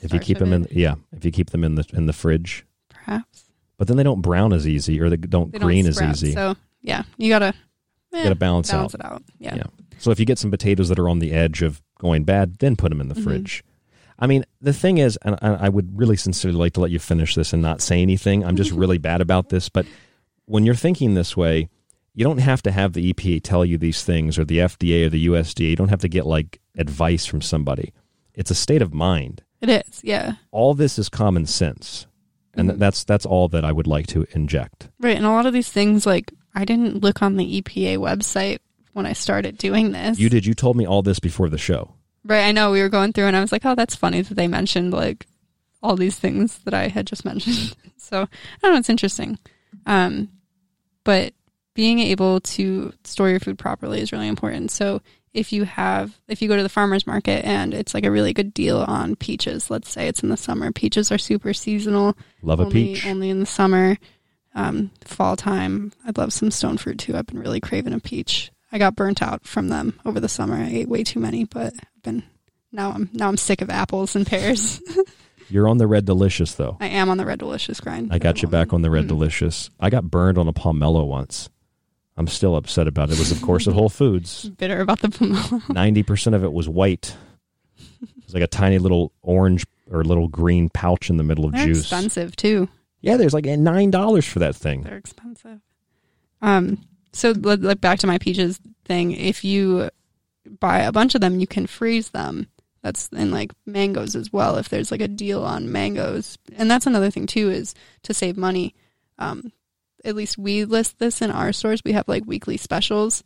if 0.00 0.12
you 0.12 0.20
keep 0.20 0.38
them 0.38 0.52
in. 0.52 0.66
Yeah, 0.70 0.96
if 1.12 1.24
you 1.24 1.30
keep 1.30 1.50
them 1.50 1.64
in 1.64 1.74
the 1.76 1.84
in 1.94 2.06
the 2.06 2.12
fridge. 2.12 2.66
perhaps 2.90 3.44
But 3.78 3.88
then 3.88 3.96
they 3.96 4.02
don't 4.04 4.20
brown 4.20 4.52
as 4.52 4.68
easy, 4.68 5.00
or 5.00 5.08
they 5.08 5.16
don't 5.16 5.50
they 5.50 5.58
green 5.58 5.86
don't 5.86 5.90
as 5.90 6.02
easy. 6.02 6.32
So 6.34 6.56
yeah, 6.82 7.02
you 7.16 7.30
gotta 7.30 7.54
eh, 8.12 8.22
got 8.24 8.28
to 8.30 8.34
balance, 8.34 8.70
balance 8.70 8.94
out. 8.94 9.00
it 9.00 9.06
out. 9.06 9.22
Yeah. 9.38 9.56
Yeah. 9.56 9.62
So 9.98 10.10
if 10.10 10.18
you 10.20 10.26
get 10.26 10.38
some 10.38 10.50
potatoes 10.50 10.88
that 10.88 10.98
are 10.98 11.08
on 11.08 11.18
the 11.20 11.32
edge 11.32 11.62
of 11.62 11.80
going 11.98 12.24
bad, 12.24 12.58
then 12.58 12.76
put 12.76 12.88
them 12.90 13.00
in 13.00 13.08
the 13.08 13.14
Mhm. 13.14 13.24
fridge. 13.24 13.64
I 14.18 14.26
mean, 14.26 14.44
the 14.60 14.72
thing 14.72 14.98
is, 14.98 15.18
and 15.22 15.36
I 15.42 15.68
would 15.68 15.98
really 15.98 16.16
sincerely 16.16 16.56
like 16.56 16.72
to 16.74 16.80
let 16.80 16.90
you 16.90 16.98
finish 16.98 17.34
this 17.34 17.52
and 17.52 17.60
not 17.62 17.80
say 17.80 18.00
anything. 18.02 18.44
I'm 18.44 18.56
just 18.56 18.70
really 18.82 18.98
bad 18.98 19.20
about 19.20 19.48
this, 19.48 19.68
but 19.68 19.86
when 20.46 20.64
you're 20.64 20.74
thinking 20.74 21.14
this 21.14 21.36
way, 21.36 21.68
you 22.14 22.24
don't 22.24 22.38
have 22.38 22.62
to 22.62 22.70
have 22.72 22.92
the 22.92 23.12
EPA 23.12 23.40
tell 23.42 23.64
you 23.64 23.78
these 23.78 24.02
things 24.04 24.38
or 24.38 24.44
the 24.44 24.58
FDA 24.60 25.06
or 25.06 25.08
the 25.08 25.26
USDA. 25.26 25.70
You 25.70 25.76
don't 25.76 25.88
have 25.88 26.00
to 26.00 26.08
get 26.08 26.26
like 26.26 26.60
advice 26.76 27.24
from 27.26 27.40
somebody. 27.40 27.92
It's 28.34 28.50
a 28.50 28.54
state 28.54 28.82
of 28.82 28.92
mind. 28.92 29.42
It 29.60 29.68
is. 29.70 30.00
Yeah. 30.04 30.34
All 30.50 30.74
this 30.74 30.98
is 30.98 31.08
common 31.08 31.46
sense. 31.46 32.06
And 32.54 32.70
Mhm. 32.70 32.78
that's 32.78 33.02
that's 33.04 33.24
all 33.24 33.48
that 33.48 33.64
I 33.64 33.72
would 33.72 33.86
like 33.86 34.06
to 34.08 34.26
inject. 34.32 34.90
Right. 35.00 35.16
And 35.16 35.24
a 35.24 35.30
lot 35.30 35.46
of 35.46 35.54
these 35.54 35.70
things, 35.70 36.04
like, 36.04 36.32
I 36.54 36.64
didn't 36.64 37.02
look 37.02 37.22
on 37.22 37.36
the 37.36 37.62
EPA 37.62 37.98
website 37.98 38.58
when 38.92 39.06
I 39.06 39.12
started 39.12 39.56
doing 39.58 39.92
this. 39.92 40.18
You 40.18 40.28
did 40.28 40.46
you 40.46 40.54
told 40.54 40.76
me 40.76 40.86
all 40.86 41.02
this 41.02 41.18
before 41.18 41.48
the 41.48 41.58
show. 41.58 41.94
Right. 42.24 42.44
I 42.44 42.52
know 42.52 42.70
we 42.70 42.82
were 42.82 42.88
going 42.88 43.12
through 43.12 43.24
and 43.24 43.36
I 43.36 43.40
was 43.40 43.52
like, 43.52 43.64
oh, 43.64 43.74
that's 43.74 43.96
funny 43.96 44.20
that 44.20 44.34
they 44.34 44.46
mentioned, 44.46 44.92
like, 44.92 45.26
all 45.82 45.96
these 45.96 46.18
things 46.18 46.58
that 46.58 46.74
I 46.74 46.88
had 46.88 47.06
just 47.06 47.24
mentioned. 47.26 47.74
so 47.96 48.22
I 48.22 48.28
don't 48.62 48.72
know. 48.72 48.78
It's 48.78 48.90
interesting. 48.90 49.38
Um, 49.86 50.28
but 51.04 51.34
being 51.74 51.98
able 51.98 52.40
to 52.40 52.92
store 53.04 53.30
your 53.30 53.40
food 53.40 53.58
properly 53.58 54.00
is 54.00 54.12
really 54.12 54.28
important. 54.28 54.70
So 54.70 55.00
if 55.32 55.52
you 55.52 55.64
have, 55.64 56.18
if 56.28 56.42
you 56.42 56.48
go 56.48 56.56
to 56.56 56.62
the 56.62 56.68
farmer's 56.68 57.06
market 57.06 57.44
and 57.44 57.72
it's 57.72 57.94
like 57.94 58.04
a 58.04 58.10
really 58.10 58.34
good 58.34 58.52
deal 58.52 58.78
on 58.78 59.16
peaches, 59.16 59.70
let's 59.70 59.90
say 59.90 60.06
it's 60.06 60.22
in 60.22 60.28
the 60.28 60.36
summer, 60.36 60.70
peaches 60.70 61.10
are 61.10 61.18
super 61.18 61.54
seasonal. 61.54 62.16
Love 62.42 62.60
a 62.60 62.64
only, 62.64 62.72
peach. 62.72 63.06
Only 63.06 63.30
in 63.30 63.40
the 63.40 63.46
summer, 63.46 63.96
um, 64.54 64.90
fall 65.04 65.36
time. 65.36 65.92
I'd 66.06 66.18
love 66.18 66.32
some 66.32 66.50
stone 66.50 66.76
fruit 66.78 66.98
too. 66.98 67.16
I've 67.16 67.26
been 67.26 67.38
really 67.40 67.60
craving 67.60 67.92
a 67.94 68.00
peach. 68.00 68.50
I 68.70 68.78
got 68.78 68.96
burnt 68.96 69.22
out 69.22 69.46
from 69.46 69.68
them 69.68 69.98
over 70.04 70.18
the 70.20 70.28
summer. 70.28 70.56
I 70.56 70.68
ate 70.68 70.88
way 70.88 71.04
too 71.04 71.20
many, 71.20 71.44
but 71.44 71.74
I've 71.74 72.02
been 72.02 72.22
now 72.72 72.90
I'm 72.92 73.10
now 73.12 73.28
I'm 73.28 73.36
sick 73.36 73.60
of 73.62 73.70
apples 73.70 74.16
and 74.16 74.26
pears. 74.26 74.80
You're 75.48 75.68
on 75.68 75.76
the 75.78 75.86
red 75.86 76.06
delicious 76.06 76.54
though. 76.54 76.76
I 76.80 76.86
am 76.88 77.10
on 77.10 77.18
the 77.18 77.26
red 77.26 77.38
delicious 77.38 77.80
grind. 77.80 78.12
I 78.12 78.18
got 78.18 78.40
you 78.42 78.48
back 78.48 78.72
on 78.72 78.80
the 78.82 78.90
red 78.90 79.06
delicious. 79.06 79.68
I 79.78 79.90
got 79.90 80.04
burned 80.10 80.38
on 80.38 80.48
a 80.48 80.52
pomelo 80.52 81.06
once. 81.06 81.50
I'm 82.16 82.26
still 82.26 82.56
upset 82.56 82.86
about 82.86 83.10
it. 83.10 83.14
It 83.14 83.18
was 83.18 83.32
of 83.32 83.42
course 83.42 83.66
at 83.68 83.74
Whole 83.74 83.88
Foods. 83.90 84.48
Bitter 84.58 84.80
about 84.80 85.00
the 85.00 85.08
pomelo. 85.08 85.68
Ninety 85.74 86.02
percent 86.02 86.34
of 86.34 86.44
it 86.44 86.52
was 86.52 86.68
white. 86.68 87.14
It 87.78 88.08
was 88.24 88.34
like 88.34 88.42
a 88.42 88.46
tiny 88.46 88.78
little 88.78 89.12
orange 89.22 89.66
or 89.90 90.04
little 90.04 90.28
green 90.28 90.70
pouch 90.70 91.10
in 91.10 91.18
the 91.18 91.24
middle 91.24 91.44
of 91.44 91.52
They're 91.52 91.66
juice. 91.66 91.80
expensive 91.80 92.34
too. 92.36 92.68
Yeah, 93.02 93.16
there's 93.16 93.34
like 93.34 93.44
nine 93.44 93.90
dollars 93.90 94.26
for 94.26 94.38
that 94.38 94.56
thing. 94.56 94.82
They're 94.82 94.96
expensive. 94.96 95.60
Um. 96.40 96.78
So 97.12 97.32
like 97.32 97.80
back 97.80 97.98
to 97.98 98.06
my 98.06 98.18
peaches 98.18 98.58
thing. 98.84 99.12
If 99.12 99.44
you 99.44 99.90
buy 100.60 100.80
a 100.80 100.92
bunch 100.92 101.14
of 101.14 101.20
them, 101.20 101.40
you 101.40 101.46
can 101.46 101.66
freeze 101.66 102.10
them. 102.10 102.46
That's 102.82 103.08
in 103.08 103.30
like 103.30 103.52
mangoes 103.66 104.16
as 104.16 104.32
well. 104.32 104.56
If 104.56 104.68
there's 104.68 104.90
like 104.90 105.00
a 105.00 105.08
deal 105.08 105.44
on 105.44 105.70
mangoes, 105.70 106.38
and 106.56 106.70
that's 106.70 106.86
another 106.86 107.10
thing 107.10 107.26
too 107.26 107.50
is 107.50 107.74
to 108.04 108.14
save 108.14 108.36
money. 108.36 108.74
Um, 109.18 109.52
at 110.04 110.16
least 110.16 110.38
we 110.38 110.64
list 110.64 110.98
this 110.98 111.22
in 111.22 111.30
our 111.30 111.52
stores. 111.52 111.82
We 111.84 111.92
have 111.92 112.08
like 112.08 112.24
weekly 112.26 112.56
specials. 112.56 113.22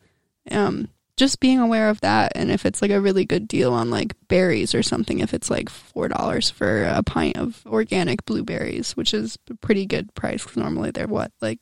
Um, 0.51 0.89
just 1.17 1.41
being 1.41 1.59
aware 1.61 1.89
of 1.89 2.01
that, 2.03 2.33
and 2.35 2.51
if 2.51 2.67
it's 2.67 2.83
like 2.83 2.91
a 2.91 3.01
really 3.01 3.25
good 3.25 3.49
deal 3.49 3.73
on 3.73 3.91
like 3.91 4.15
berries 4.29 4.75
or 4.75 4.83
something, 4.83 5.21
if 5.21 5.33
it's 5.33 5.51
like 5.51 5.69
four 5.71 6.09
dollars 6.09 6.51
for 6.51 6.85
a 6.85 7.03
pint 7.03 7.37
of 7.37 7.63
organic 7.67 8.25
blueberries, 8.27 8.97
which 8.97 9.15
is 9.15 9.39
a 9.51 9.55
pretty 9.55 9.87
good 9.87 10.15
price. 10.15 10.45
'cause 10.45 10.57
normally 10.57 10.91
they're 10.91 11.07
what 11.09 11.33
like 11.41 11.59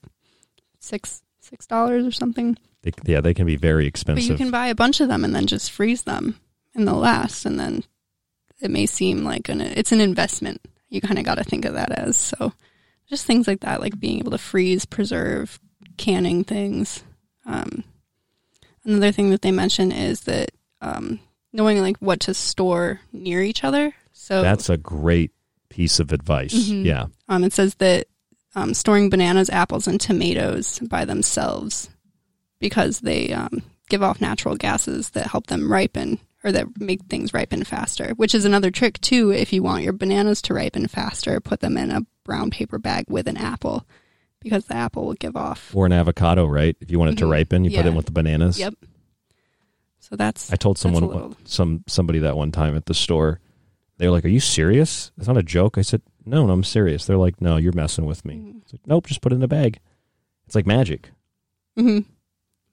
six 0.80 1.22
six 1.40 1.66
dollars 1.66 2.06
or 2.06 2.10
something. 2.12 2.56
They, 2.82 2.92
yeah, 3.04 3.20
they 3.20 3.34
can 3.34 3.46
be 3.46 3.56
very 3.56 3.86
expensive. 3.86 4.28
But 4.28 4.32
you 4.32 4.36
can 4.36 4.50
buy 4.50 4.66
a 4.66 4.74
bunch 4.74 5.00
of 5.00 5.08
them 5.08 5.24
and 5.24 5.34
then 5.34 5.46
just 5.46 5.70
freeze 5.70 6.02
them 6.02 6.38
and 6.74 6.86
they'll 6.86 6.96
last. 6.96 7.46
And 7.46 7.58
then 7.58 7.84
it 8.60 8.70
may 8.70 8.86
seem 8.86 9.24
like 9.24 9.48
an, 9.48 9.60
it's 9.60 9.92
an 9.92 10.00
investment. 10.00 10.60
You 10.90 11.00
kind 11.00 11.18
of 11.18 11.24
got 11.24 11.36
to 11.36 11.44
think 11.44 11.64
of 11.64 11.74
that 11.74 11.92
as. 11.92 12.16
So 12.18 12.52
just 13.08 13.24
things 13.26 13.46
like 13.46 13.60
that, 13.60 13.80
like 13.80 13.98
being 13.98 14.18
able 14.18 14.32
to 14.32 14.38
freeze, 14.38 14.84
preserve, 14.84 15.58
canning 15.96 16.44
things. 16.44 17.02
Um, 17.46 17.84
another 18.84 19.12
thing 19.12 19.30
that 19.30 19.42
they 19.42 19.52
mention 19.52 19.92
is 19.92 20.22
that 20.22 20.50
um, 20.80 21.20
knowing 21.52 21.80
like 21.80 21.96
what 21.98 22.20
to 22.20 22.34
store 22.34 23.00
near 23.12 23.42
each 23.42 23.64
other. 23.64 23.94
So 24.12 24.42
That's 24.42 24.68
a 24.68 24.76
great 24.76 25.30
piece 25.68 25.98
of 26.00 26.12
advice. 26.12 26.54
Mhm. 26.54 26.84
Yeah. 26.84 27.06
Um, 27.28 27.44
it 27.44 27.52
says 27.52 27.74
that 27.76 28.06
um, 28.54 28.74
storing 28.74 29.10
bananas, 29.10 29.50
apples, 29.50 29.88
and 29.88 30.00
tomatoes 30.00 30.78
by 30.80 31.04
themselves 31.04 31.90
because 32.60 33.00
they 33.00 33.32
um, 33.32 33.62
give 33.88 34.02
off 34.02 34.20
natural 34.20 34.56
gases 34.56 35.10
that 35.10 35.26
help 35.26 35.48
them 35.48 35.70
ripen 35.70 36.18
or 36.44 36.52
that 36.52 36.78
make 36.80 37.02
things 37.06 37.34
ripen 37.34 37.64
faster, 37.64 38.10
which 38.16 38.34
is 38.34 38.44
another 38.44 38.70
trick 38.70 39.00
too. 39.00 39.30
If 39.30 39.52
you 39.52 39.62
want 39.62 39.82
your 39.82 39.92
bananas 39.92 40.42
to 40.42 40.54
ripen 40.54 40.86
faster, 40.86 41.40
put 41.40 41.60
them 41.60 41.76
in 41.76 41.90
a 41.90 42.06
brown 42.24 42.50
paper 42.50 42.78
bag 42.78 43.06
with 43.08 43.26
an 43.26 43.36
apple 43.36 43.86
because 44.44 44.66
the 44.66 44.74
apple 44.74 45.06
will 45.06 45.14
give 45.14 45.36
off. 45.36 45.74
Or 45.74 45.84
an 45.86 45.92
avocado, 45.92 46.46
right? 46.46 46.76
If 46.80 46.90
you 46.92 46.98
want 47.00 47.10
it 47.12 47.18
to 47.18 47.24
Mhm. 47.24 47.30
ripen, 47.30 47.64
you 47.64 47.70
put 47.72 47.84
it 47.84 47.88
in 47.88 47.94
with 47.96 48.06
the 48.06 48.12
bananas. 48.12 48.58
Yep. 48.60 48.74
So 49.98 50.14
that's. 50.16 50.52
I 50.52 50.56
told 50.56 50.78
someone 50.78 51.06
little- 51.06 51.36
some 51.44 51.82
somebody 51.88 52.20
that 52.20 52.36
one 52.36 52.52
time 52.52 52.76
at 52.76 52.86
the 52.86 52.94
store. 52.94 53.40
They 53.96 54.06
were 54.06 54.12
like, 54.12 54.24
"Are 54.24 54.28
you 54.28 54.40
serious? 54.40 55.10
It's 55.16 55.26
not 55.26 55.36
a 55.36 55.42
joke." 55.42 55.78
I 55.78 55.82
said, 55.82 56.02
"No, 56.26 56.46
no, 56.46 56.52
I'm 56.52 56.64
serious." 56.64 57.06
They're 57.06 57.16
like, 57.16 57.40
"No, 57.40 57.56
you're 57.56 57.72
messing 57.72 58.04
with 58.06 58.24
me." 58.24 58.34
Mm-hmm. 58.36 58.58
It's 58.62 58.72
like, 58.74 58.86
"Nope, 58.86 59.06
just 59.06 59.20
put 59.22 59.32
it 59.32 59.36
in 59.36 59.42
a 59.42 59.48
bag." 59.48 59.80
It's 60.46 60.54
like 60.54 60.66
magic. 60.66 61.10
hmm 61.76 62.00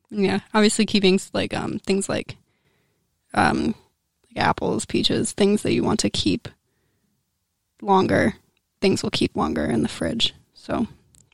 Yeah, 0.09 0.41
obviously 0.53 0.85
keeping 0.85 1.19
like 1.33 1.53
um 1.53 1.79
things 1.79 2.09
like 2.09 2.35
um 3.33 3.75
like 4.27 4.37
apples, 4.45 4.85
peaches, 4.85 5.31
things 5.31 5.61
that 5.63 5.73
you 5.73 5.83
want 5.83 5.99
to 6.01 6.09
keep 6.09 6.47
longer. 7.81 8.35
Things 8.81 9.03
will 9.03 9.09
keep 9.11 9.35
longer 9.35 9.65
in 9.65 9.83
the 9.83 9.87
fridge. 9.87 10.33
So 10.53 10.87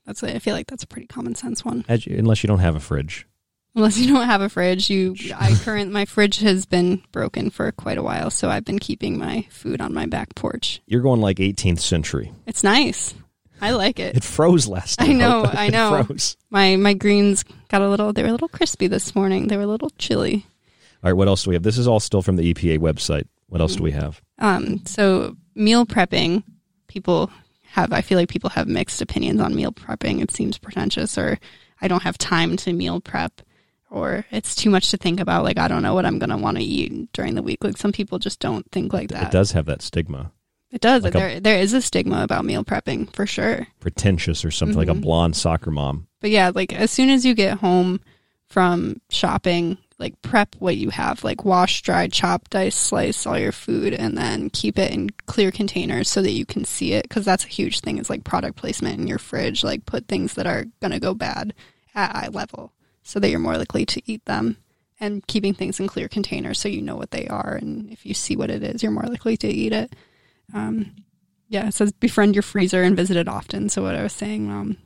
that's 0.07 0.23
I 0.23 0.39
feel 0.39 0.55
like 0.55 0.65
that's 0.67 0.83
a 0.83 0.87
pretty 0.87 1.05
common 1.07 1.35
sense 1.35 1.63
one. 1.63 1.85
You- 1.87 2.17
Unless 2.17 2.41
you 2.43 2.47
don't 2.47 2.59
have 2.59 2.75
a 2.75 2.79
fridge. 2.79 3.27
Unless 3.75 3.99
you 3.99 4.11
don't 4.11 4.25
have 4.25 4.41
a 4.41 4.49
fridge, 4.49 4.89
you 4.89 5.15
I 5.35 5.53
current 5.63 5.91
my 5.91 6.05
fridge 6.05 6.39
has 6.39 6.65
been 6.65 7.03
broken 7.11 7.51
for 7.51 7.71
quite 7.71 7.99
a 7.99 8.01
while, 8.03 8.31
so 8.31 8.49
I've 8.49 8.65
been 8.65 8.79
keeping 8.79 9.19
my 9.19 9.45
food 9.51 9.81
on 9.81 9.93
my 9.93 10.07
back 10.07 10.33
porch. 10.33 10.81
You're 10.87 11.03
going 11.03 11.21
like 11.21 11.37
18th 11.37 11.77
century. 11.81 12.31
It's 12.47 12.63
nice. 12.63 13.13
I 13.61 13.71
like 13.71 13.99
it. 13.99 14.17
It 14.17 14.23
froze 14.23 14.67
last 14.67 14.99
night. 14.99 15.09
I 15.11 15.13
know, 15.13 15.43
I 15.43 15.65
it 15.67 15.71
know. 15.73 16.03
froze. 16.03 16.37
My 16.49 16.75
my 16.75 16.95
greens 16.95 17.43
got 17.69 17.83
a 17.83 17.89
little 17.89 18.13
they 18.13 18.23
were 18.23 18.29
a 18.29 18.31
little 18.31 18.47
crispy 18.47 18.87
this 18.87 19.13
morning. 19.13 19.47
They 19.47 19.57
were 19.57 19.63
a 19.63 19.67
little 19.67 19.91
chilly. 19.99 20.45
All 21.03 21.11
right, 21.11 21.13
what 21.13 21.27
else 21.27 21.43
do 21.43 21.51
we 21.51 21.55
have? 21.55 21.61
This 21.63 21.77
is 21.77 21.87
all 21.87 21.99
still 21.99 22.23
from 22.23 22.35
the 22.37 22.51
EPA 22.53 22.79
website. 22.79 23.27
What 23.47 23.61
else 23.61 23.75
do 23.75 23.83
we 23.83 23.91
have? 23.91 24.19
Um, 24.39 24.83
so 24.87 25.37
meal 25.53 25.85
prepping, 25.85 26.43
people 26.87 27.29
have, 27.77 27.93
I 27.93 28.01
feel 28.01 28.17
like 28.17 28.29
people 28.29 28.49
have 28.51 28.67
mixed 28.67 29.01
opinions 29.01 29.39
on 29.39 29.55
meal 29.55 29.71
prepping. 29.71 30.21
It 30.21 30.31
seems 30.31 30.57
pretentious 30.57 31.17
or 31.17 31.39
I 31.81 31.87
don't 31.87 32.03
have 32.03 32.17
time 32.17 32.57
to 32.57 32.73
meal 32.73 32.99
prep 32.99 33.41
or 33.89 34.25
it's 34.31 34.55
too 34.55 34.69
much 34.69 34.89
to 34.91 34.97
think 34.97 35.19
about. 35.19 35.43
Like, 35.43 35.57
I 35.57 35.67
don't 35.67 35.83
know 35.83 35.93
what 35.93 36.05
I'm 36.05 36.19
going 36.19 36.31
to 36.31 36.37
want 36.37 36.57
to 36.57 36.63
eat 36.63 37.11
during 37.13 37.35
the 37.35 37.43
week. 37.43 37.63
Like 37.63 37.77
some 37.77 37.91
people 37.91 38.19
just 38.19 38.39
don't 38.39 38.69
think 38.71 38.91
like 38.93 39.09
that. 39.09 39.27
It 39.27 39.31
does 39.31 39.51
have 39.51 39.65
that 39.67 39.81
stigma. 39.81 40.31
It 40.71 40.81
does. 40.81 41.03
Like 41.03 41.15
a- 41.15 41.17
there, 41.17 41.39
there 41.39 41.59
is 41.59 41.73
a 41.73 41.81
stigma 41.81 42.23
about 42.23 42.43
meal 42.43 42.65
prepping 42.65 43.13
for 43.15 43.25
sure. 43.25 43.67
Pretentious 43.79 44.43
or 44.43 44.51
something 44.51 44.77
like 44.77 44.89
a 44.89 44.93
Mhm. 44.93 45.01
blonde 45.01 45.35
soccer 45.37 45.71
mom. 45.71 46.07
But 46.19 46.31
yeah, 46.31 46.51
like 46.53 46.73
as 46.73 46.91
soon 46.91 47.09
as 47.09 47.25
you 47.25 47.33
get 47.35 47.59
home 47.59 48.01
from 48.47 48.99
shopping, 49.09 49.77
like 49.99 50.21
prep 50.21 50.55
what 50.59 50.77
you 50.77 50.89
have, 50.91 51.23
like 51.23 51.43
wash, 51.43 51.81
dry, 51.81 52.07
chop, 52.07 52.49
dice, 52.49 52.75
slice 52.75 53.25
all 53.25 53.37
your 53.37 53.51
food, 53.51 53.93
and 53.93 54.17
then 54.17 54.49
keep 54.49 54.77
it 54.77 54.91
in 54.91 55.09
clear 55.25 55.51
containers 55.51 56.09
so 56.09 56.21
that 56.21 56.31
you 56.31 56.45
can 56.45 56.65
see 56.65 56.93
it. 56.93 57.03
Because 57.03 57.25
that's 57.25 57.45
a 57.45 57.49
huge 57.49 57.79
thing 57.79 57.97
is 57.97 58.09
like 58.09 58.23
product 58.23 58.57
placement 58.57 58.99
in 58.99 59.07
your 59.07 59.17
fridge. 59.17 59.63
Like 59.63 59.85
put 59.85 60.07
things 60.07 60.35
that 60.35 60.45
are 60.45 60.65
gonna 60.81 60.99
go 60.99 61.13
bad 61.13 61.53
at 61.95 62.15
eye 62.15 62.27
level 62.27 62.73
so 63.01 63.19
that 63.19 63.29
you're 63.29 63.39
more 63.39 63.57
likely 63.57 63.85
to 63.85 64.01
eat 64.05 64.23
them. 64.25 64.57
And 64.99 65.25
keeping 65.27 65.53
things 65.53 65.79
in 65.79 65.87
clear 65.87 66.07
containers 66.07 66.59
so 66.59 66.69
you 66.69 66.81
know 66.81 66.95
what 66.95 67.11
they 67.11 67.27
are, 67.27 67.53
and 67.53 67.91
if 67.91 68.05
you 68.05 68.15
see 68.15 68.35
what 68.35 68.49
it 68.49 68.63
is, 68.63 68.81
you're 68.81 68.91
more 68.91 69.03
likely 69.03 69.37
to 69.37 69.47
eat 69.47 69.71
it. 69.71 69.95
Um, 70.53 70.95
yeah, 71.49 71.67
it 71.67 71.73
says 71.73 71.91
befriend 71.91 72.35
your 72.35 72.41
freezer 72.43 72.83
and 72.83 72.95
visit 72.95 73.15
it 73.15 73.27
often. 73.27 73.69
So 73.69 73.83
what 73.83 73.95
I 73.95 74.03
was 74.03 74.13
saying, 74.13 74.49
um, 74.51 74.77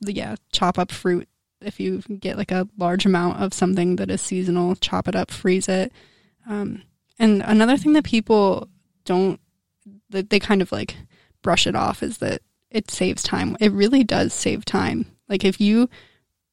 yeah, 0.00 0.36
chop 0.52 0.78
up 0.78 0.90
fruit. 0.90 1.28
If 1.64 1.80
you 1.80 1.98
get 2.20 2.36
like 2.36 2.50
a 2.50 2.68
large 2.76 3.06
amount 3.06 3.40
of 3.40 3.54
something 3.54 3.96
that 3.96 4.10
is 4.10 4.20
seasonal, 4.20 4.76
chop 4.76 5.08
it 5.08 5.16
up, 5.16 5.30
freeze 5.30 5.68
it. 5.68 5.92
Um, 6.48 6.82
and 7.18 7.42
another 7.42 7.76
thing 7.76 7.92
that 7.92 8.04
people 8.04 8.68
don't, 9.04 9.40
that 10.10 10.30
they 10.30 10.38
kind 10.38 10.62
of 10.62 10.72
like 10.72 10.96
brush 11.42 11.66
it 11.66 11.74
off 11.74 12.02
is 12.02 12.18
that 12.18 12.42
it 12.70 12.90
saves 12.90 13.22
time. 13.22 13.56
It 13.60 13.72
really 13.72 14.04
does 14.04 14.32
save 14.32 14.64
time. 14.64 15.06
Like 15.28 15.44
if 15.44 15.60
you 15.60 15.88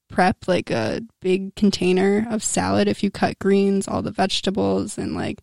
prep 0.09 0.47
like 0.47 0.69
a 0.71 1.01
big 1.21 1.55
container 1.55 2.27
of 2.29 2.43
salad, 2.43 2.87
if 2.87 3.03
you 3.03 3.11
cut 3.11 3.39
greens, 3.39 3.87
all 3.87 4.01
the 4.01 4.11
vegetables, 4.11 4.97
and 4.97 5.15
like 5.15 5.41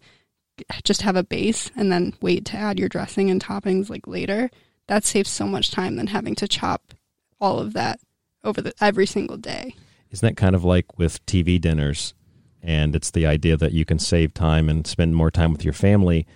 just 0.84 1.02
have 1.02 1.16
a 1.16 1.24
base 1.24 1.70
and 1.76 1.92
then 1.92 2.14
wait 2.20 2.44
to 2.46 2.56
add 2.56 2.78
your 2.78 2.88
dressing 2.88 3.30
and 3.30 3.42
toppings 3.42 3.90
like 3.90 4.06
later, 4.06 4.50
that 4.88 5.04
saves 5.04 5.30
so 5.30 5.46
much 5.46 5.70
time 5.70 5.96
than 5.96 6.08
having 6.08 6.34
to 6.34 6.48
chop 6.48 6.94
all 7.40 7.58
of 7.58 7.72
that 7.74 8.00
over 8.44 8.60
the 8.60 8.72
every 8.80 9.06
single 9.06 9.36
day. 9.36 9.74
Isn't 10.10 10.26
that 10.26 10.36
kind 10.36 10.54
of 10.54 10.64
like 10.64 10.98
with 10.98 11.24
TV 11.26 11.60
dinners? 11.60 12.14
And 12.62 12.96
it's 12.96 13.10
the 13.10 13.26
idea 13.26 13.56
that 13.56 13.72
you 13.72 13.84
can 13.84 13.98
save 13.98 14.34
time 14.34 14.68
and 14.68 14.86
spend 14.86 15.14
more 15.14 15.30
time 15.30 15.52
with 15.52 15.62
your 15.64 15.72
family, 15.72 16.26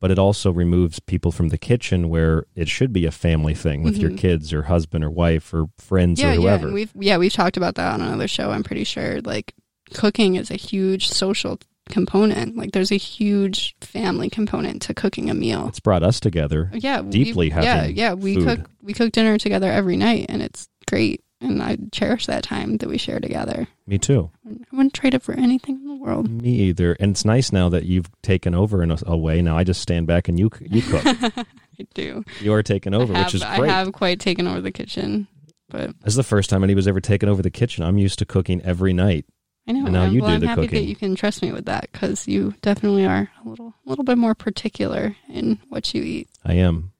but 0.00 0.10
it 0.10 0.18
also 0.18 0.50
removes 0.52 0.98
people 1.00 1.30
from 1.32 1.48
the 1.48 1.58
kitchen 1.58 2.08
where 2.08 2.46
it 2.56 2.68
should 2.68 2.92
be 2.92 3.06
a 3.06 3.10
family 3.12 3.54
thing 3.54 3.82
with 3.82 3.96
your 3.96 4.10
Mhm. 4.10 4.18
kids 4.18 4.52
or 4.52 4.62
husband 4.64 5.04
or 5.04 5.10
wife 5.10 5.52
or 5.54 5.66
friends 5.78 6.20
yeah, 6.20 6.30
or 6.30 6.34
yeah, 6.34 6.40
whoever. 6.40 6.66
and 6.66 6.74
we've 6.74 6.92
yeah 6.98 7.16
we've 7.18 7.32
talked 7.32 7.56
about 7.56 7.76
that 7.76 7.92
on 7.94 8.00
another 8.00 8.26
show. 8.28 8.50
I'm 8.50 8.64
pretty 8.64 8.84
sure 8.84 9.20
like 9.22 9.54
cooking 9.94 10.34
is 10.34 10.50
a 10.50 10.56
huge 10.56 11.08
social 11.08 11.60
component. 11.88 12.56
Like 12.56 12.72
there's 12.72 12.90
a 12.90 12.96
huge 12.96 13.76
family 13.80 14.28
component 14.28 14.82
to 14.82 14.94
cooking 14.94 15.30
a 15.30 15.34
meal. 15.34 15.68
it's 15.68 15.78
brought 15.80 16.02
us 16.02 16.18
together 16.20 16.70
yeah, 16.74 17.00
we- 17.00 17.10
deeply 17.10 17.48
yeah, 17.48 17.86
yeah. 17.86 18.14
We 18.14 18.34
food. 18.34 18.44
cook 18.44 18.70
we 18.82 18.92
cook 18.92 19.12
dinner 19.12 19.38
together 19.38 19.70
every 19.70 19.96
night, 19.96 20.26
and 20.28 20.42
it's 20.42 20.68
great. 20.88 21.22
And 21.40 21.62
I 21.62 21.76
cherish 21.92 22.26
that 22.26 22.42
time 22.44 22.78
that 22.78 22.88
we 22.88 22.96
share 22.96 23.20
together. 23.20 23.68
Me 23.86 23.98
too. 23.98 24.30
I 24.48 24.54
wouldn't 24.72 24.94
trade 24.94 25.14
it 25.14 25.22
for 25.22 25.34
anything 25.34 25.76
in 25.76 25.86
the 25.86 25.94
world. 25.94 26.30
Me 26.30 26.48
either. 26.48 26.96
And 26.98 27.10
it's 27.10 27.26
nice 27.26 27.52
now 27.52 27.68
that 27.68 27.84
you've 27.84 28.10
taken 28.22 28.54
over 28.54 28.82
in 28.82 28.90
a, 28.90 28.96
a 29.06 29.16
way. 29.16 29.42
Now 29.42 29.58
I 29.58 29.64
just 29.64 29.82
stand 29.82 30.06
back 30.06 30.28
and 30.28 30.38
you 30.38 30.50
you 30.60 30.80
cook. 30.82 31.04
I 31.78 31.86
do. 31.92 32.24
you 32.40 32.54
are 32.54 32.62
taking 32.62 32.94
over, 32.94 33.12
have, 33.12 33.26
which 33.26 33.34
is 33.34 33.44
great. 33.44 33.70
I 33.70 33.78
have 33.78 33.92
quite 33.92 34.18
taken 34.18 34.46
over 34.46 34.62
the 34.62 34.72
kitchen, 34.72 35.28
but 35.68 35.88
This 36.00 36.12
is 36.12 36.16
the 36.16 36.22
first 36.22 36.48
time 36.48 36.64
anybody's 36.64 36.88
ever 36.88 37.00
taken 37.00 37.28
over 37.28 37.42
the 37.42 37.50
kitchen. 37.50 37.84
I'm 37.84 37.98
used 37.98 38.18
to 38.20 38.24
cooking 38.24 38.62
every 38.62 38.94
night. 38.94 39.26
I 39.68 39.72
know. 39.72 39.84
And 39.84 39.92
now 39.92 40.02
I'm, 40.04 40.12
you 40.14 40.22
well, 40.22 40.30
do 40.30 40.34
I'm 40.36 40.40
the 40.40 40.46
happy 40.46 40.62
cooking. 40.62 40.78
that 40.78 40.88
you 40.88 40.96
can 40.96 41.14
trust 41.16 41.42
me 41.42 41.52
with 41.52 41.66
that 41.66 41.90
because 41.92 42.26
you 42.26 42.54
definitely 42.62 43.04
are 43.04 43.28
a 43.44 43.48
little, 43.48 43.74
a 43.84 43.88
little 43.88 44.04
bit 44.04 44.16
more 44.16 44.34
particular 44.34 45.16
in 45.28 45.58
what 45.68 45.92
you 45.92 46.02
eat. 46.02 46.28
I 46.44 46.54
am, 46.54 46.92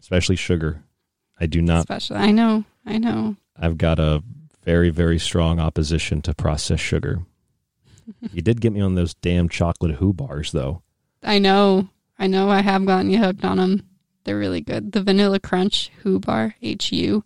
especially 0.00 0.36
sugar. 0.36 0.82
I 1.38 1.46
do 1.46 1.62
not. 1.62 1.80
Especially, 1.80 2.16
I 2.18 2.30
know, 2.32 2.64
I 2.84 2.98
know. 2.98 3.36
I've 3.60 3.78
got 3.78 3.98
a 3.98 4.22
very, 4.64 4.90
very 4.90 5.18
strong 5.18 5.60
opposition 5.60 6.22
to 6.22 6.34
processed 6.34 6.82
sugar. 6.82 7.20
you 8.32 8.42
did 8.42 8.60
get 8.60 8.72
me 8.72 8.80
on 8.80 8.94
those 8.94 9.14
damn 9.14 9.48
chocolate 9.48 9.96
Hu 9.96 10.12
bars, 10.12 10.52
though. 10.52 10.82
I 11.22 11.38
know, 11.38 11.88
I 12.18 12.26
know. 12.26 12.48
I 12.48 12.62
have 12.62 12.86
gotten 12.86 13.10
you 13.10 13.18
hooked 13.18 13.44
on 13.44 13.58
them. 13.58 13.86
They're 14.24 14.38
really 14.38 14.60
good. 14.60 14.92
The 14.92 15.02
Vanilla 15.02 15.38
Crunch 15.38 15.90
Hu 16.02 16.18
Bar 16.18 16.54
H 16.62 16.92
U, 16.92 17.24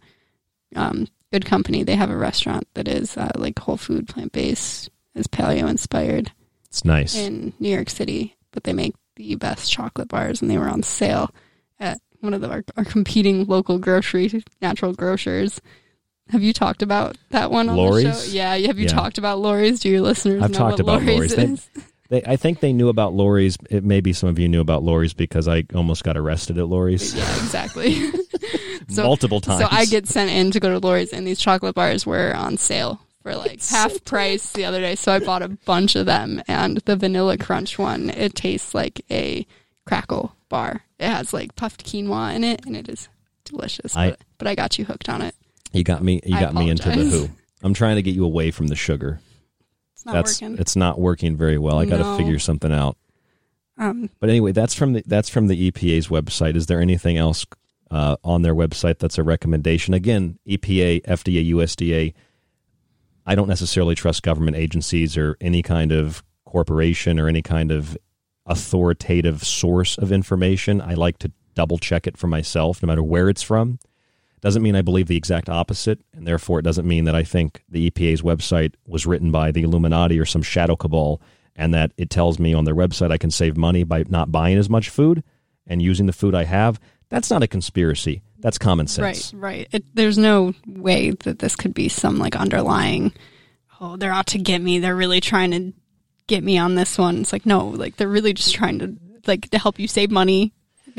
um, 0.74 1.06
good 1.32 1.44
company. 1.44 1.82
They 1.82 1.96
have 1.96 2.10
a 2.10 2.16
restaurant 2.16 2.66
that 2.74 2.88
is 2.88 3.16
uh, 3.16 3.30
like 3.36 3.58
whole 3.58 3.76
food, 3.76 4.08
plant 4.08 4.32
based, 4.32 4.90
is 5.14 5.26
paleo 5.26 5.68
inspired. 5.68 6.32
It's 6.68 6.84
nice. 6.84 7.14
in 7.14 7.52
New 7.60 7.68
York 7.68 7.90
City, 7.90 8.36
but 8.50 8.64
they 8.64 8.72
make 8.72 8.94
the 9.16 9.36
best 9.36 9.70
chocolate 9.70 10.08
bars, 10.08 10.42
and 10.42 10.50
they 10.50 10.58
were 10.58 10.68
on 10.68 10.82
sale 10.82 11.30
at 11.78 12.00
one 12.20 12.34
of 12.34 12.40
the, 12.40 12.50
our, 12.50 12.64
our 12.76 12.84
competing 12.84 13.44
local 13.46 13.78
grocery 13.78 14.42
natural 14.60 14.92
grocers. 14.92 15.60
Have 16.30 16.42
you 16.42 16.52
talked 16.52 16.82
about 16.82 17.16
that 17.30 17.50
one 17.50 17.68
on 17.68 17.76
the 17.76 17.82
Lori's? 17.82 18.26
show? 18.26 18.32
Yeah, 18.32 18.56
have 18.66 18.78
you 18.78 18.84
Yeah. 18.86 18.92
talked 18.92 19.18
about 19.18 19.40
Lori's? 19.40 19.80
Do 19.80 19.88
your 19.90 20.00
listeners 20.00 20.42
I've 20.42 20.50
know 20.52 20.58
talked 20.58 20.80
about 20.80 21.02
Lori's. 21.02 21.34
They, 21.34 21.44
is? 21.44 21.68
They, 22.10 22.22
I 22.22 22.36
think 22.36 22.60
they 22.60 22.74
knew 22.74 22.90
about 22.90 23.14
Lori's. 23.14 23.56
It, 23.70 23.82
maybe 23.82 24.12
some 24.12 24.28
of 24.28 24.38
you 24.38 24.46
knew 24.46 24.60
about 24.60 24.82
Lori's 24.82 25.14
because 25.14 25.48
I 25.48 25.64
almost 25.74 26.04
got 26.04 26.18
arrested 26.18 26.58
at 26.58 26.66
Lori's. 26.68 27.14
Yeah, 27.14 27.22
exactly. 27.36 28.10
so, 28.90 29.04
Multiple 29.04 29.40
times. 29.40 29.62
So 29.62 29.68
I 29.70 29.86
get 29.86 30.06
sent 30.06 30.30
in 30.30 30.50
to 30.50 30.60
go 30.60 30.78
to 30.78 30.86
Lori's, 30.86 31.14
and 31.14 31.26
these 31.26 31.38
chocolate 31.40 31.74
bars 31.74 32.04
were 32.04 32.34
on 32.36 32.58
sale 32.58 33.00
for 33.22 33.34
like 33.34 33.64
half 33.64 34.04
price 34.04 34.52
the 34.52 34.66
other 34.66 34.80
day. 34.80 34.96
So 34.96 35.12
I 35.12 35.18
bought 35.18 35.40
a 35.40 35.48
bunch 35.48 35.96
of 35.96 36.04
them, 36.04 36.42
and 36.46 36.76
the 36.84 36.94
vanilla 36.94 37.38
crunch 37.38 37.78
one, 37.78 38.10
it 38.10 38.34
tastes 38.34 38.74
like 38.74 39.00
a 39.10 39.46
crackle 39.86 40.36
bar. 40.50 40.82
It 40.98 41.08
has 41.08 41.32
like 41.32 41.56
puffed 41.56 41.86
quinoa 41.86 42.34
in 42.36 42.44
it, 42.44 42.66
and 42.66 42.76
it 42.76 42.86
is 42.90 43.08
delicious. 43.46 43.96
I- 43.96 44.10
but, 44.10 44.20
but 44.36 44.46
I 44.46 44.54
got 44.54 44.78
you 44.78 44.84
hooked 44.84 45.08
on 45.08 45.22
it. 45.22 45.34
You 45.74 45.84
got 45.84 46.02
me. 46.02 46.20
You 46.24 46.36
I 46.36 46.40
got 46.40 46.54
me 46.54 46.70
into 46.70 46.88
the 46.88 47.04
who. 47.04 47.28
I'm 47.62 47.74
trying 47.74 47.96
to 47.96 48.02
get 48.02 48.14
you 48.14 48.24
away 48.24 48.50
from 48.50 48.68
the 48.68 48.76
sugar. 48.76 49.20
It's 49.94 50.06
not 50.06 50.12
that's 50.12 50.40
working. 50.40 50.58
it's 50.58 50.76
not 50.76 51.00
working 51.00 51.36
very 51.36 51.58
well. 51.58 51.78
I 51.78 51.84
got 51.86 51.96
to 51.98 52.02
No. 52.04 52.16
figure 52.16 52.38
something 52.38 52.72
out. 52.72 52.96
Um, 53.76 54.08
But 54.20 54.30
anyway, 54.30 54.52
that's 54.52 54.74
from 54.74 54.92
the 54.92 55.02
that's 55.06 55.28
from 55.28 55.48
the 55.48 55.70
EPA's 55.70 56.08
website. 56.08 56.56
Is 56.56 56.66
there 56.66 56.80
anything 56.80 57.16
else 57.16 57.44
uh, 57.90 58.16
on 58.22 58.42
their 58.42 58.54
website 58.54 58.98
that's 58.98 59.18
a 59.18 59.22
recommendation? 59.22 59.94
Again, 59.94 60.38
EPA, 60.46 61.02
FDA, 61.06 61.50
USDA. 61.50 62.14
I 63.26 63.34
don't 63.34 63.48
necessarily 63.48 63.94
trust 63.94 64.22
government 64.22 64.56
agencies 64.56 65.16
or 65.16 65.36
any 65.40 65.62
kind 65.62 65.90
of 65.92 66.22
corporation 66.44 67.18
or 67.18 67.26
any 67.26 67.42
kind 67.42 67.72
of 67.72 67.96
authoritative 68.46 69.42
source 69.44 69.96
of 69.98 70.12
information. 70.12 70.80
I 70.80 70.94
like 70.94 71.18
to 71.18 71.32
double 71.54 71.78
check 71.78 72.06
it 72.06 72.16
for 72.16 72.26
myself, 72.26 72.82
no 72.82 72.86
matter 72.86 73.02
where 73.02 73.28
it's 73.28 73.42
from. 73.42 73.78
Doesn't 74.44 74.62
mean 74.62 74.76
I 74.76 74.82
believe 74.82 75.06
the 75.06 75.16
exact 75.16 75.48
opposite, 75.48 76.02
and 76.12 76.26
therefore 76.26 76.58
it 76.58 76.64
doesn't 76.64 76.86
mean 76.86 77.04
that 77.06 77.14
I 77.14 77.22
think 77.22 77.62
the 77.66 77.90
EPA's 77.90 78.20
website 78.20 78.74
was 78.86 79.06
written 79.06 79.30
by 79.30 79.50
the 79.50 79.62
Illuminati 79.62 80.18
or 80.18 80.26
some 80.26 80.42
shadow 80.42 80.76
cabal, 80.76 81.22
and 81.56 81.72
that 81.72 81.92
it 81.96 82.10
tells 82.10 82.38
me 82.38 82.52
on 82.52 82.64
their 82.64 82.74
website 82.74 83.10
I 83.10 83.16
can 83.16 83.30
save 83.30 83.56
money 83.56 83.84
by 83.84 84.04
not 84.06 84.30
buying 84.30 84.58
as 84.58 84.68
much 84.68 84.90
food 84.90 85.24
and 85.66 85.80
using 85.80 86.04
the 86.04 86.12
food 86.12 86.34
I 86.34 86.44
have. 86.44 86.78
That's 87.08 87.30
not 87.30 87.42
a 87.42 87.46
conspiracy. 87.46 88.20
That's 88.38 88.58
common 88.58 88.86
sense. 88.86 89.32
Right, 89.32 89.40
right. 89.40 89.68
It, 89.72 89.84
there's 89.94 90.18
no 90.18 90.52
way 90.66 91.12
that 91.12 91.38
this 91.38 91.56
could 91.56 91.72
be 91.72 91.88
some 91.88 92.18
like 92.18 92.36
underlying. 92.36 93.14
Oh, 93.80 93.96
they're 93.96 94.12
out 94.12 94.26
to 94.26 94.38
get 94.38 94.60
me. 94.60 94.78
They're 94.78 94.94
really 94.94 95.22
trying 95.22 95.52
to 95.52 95.72
get 96.26 96.44
me 96.44 96.58
on 96.58 96.74
this 96.74 96.98
one. 96.98 97.22
It's 97.22 97.32
like 97.32 97.46
no, 97.46 97.68
like 97.68 97.96
they're 97.96 98.08
really 98.08 98.34
just 98.34 98.54
trying 98.54 98.78
to 98.80 98.94
like 99.26 99.48
to 99.52 99.58
help 99.58 99.78
you 99.78 99.88
save 99.88 100.10
money. 100.10 100.52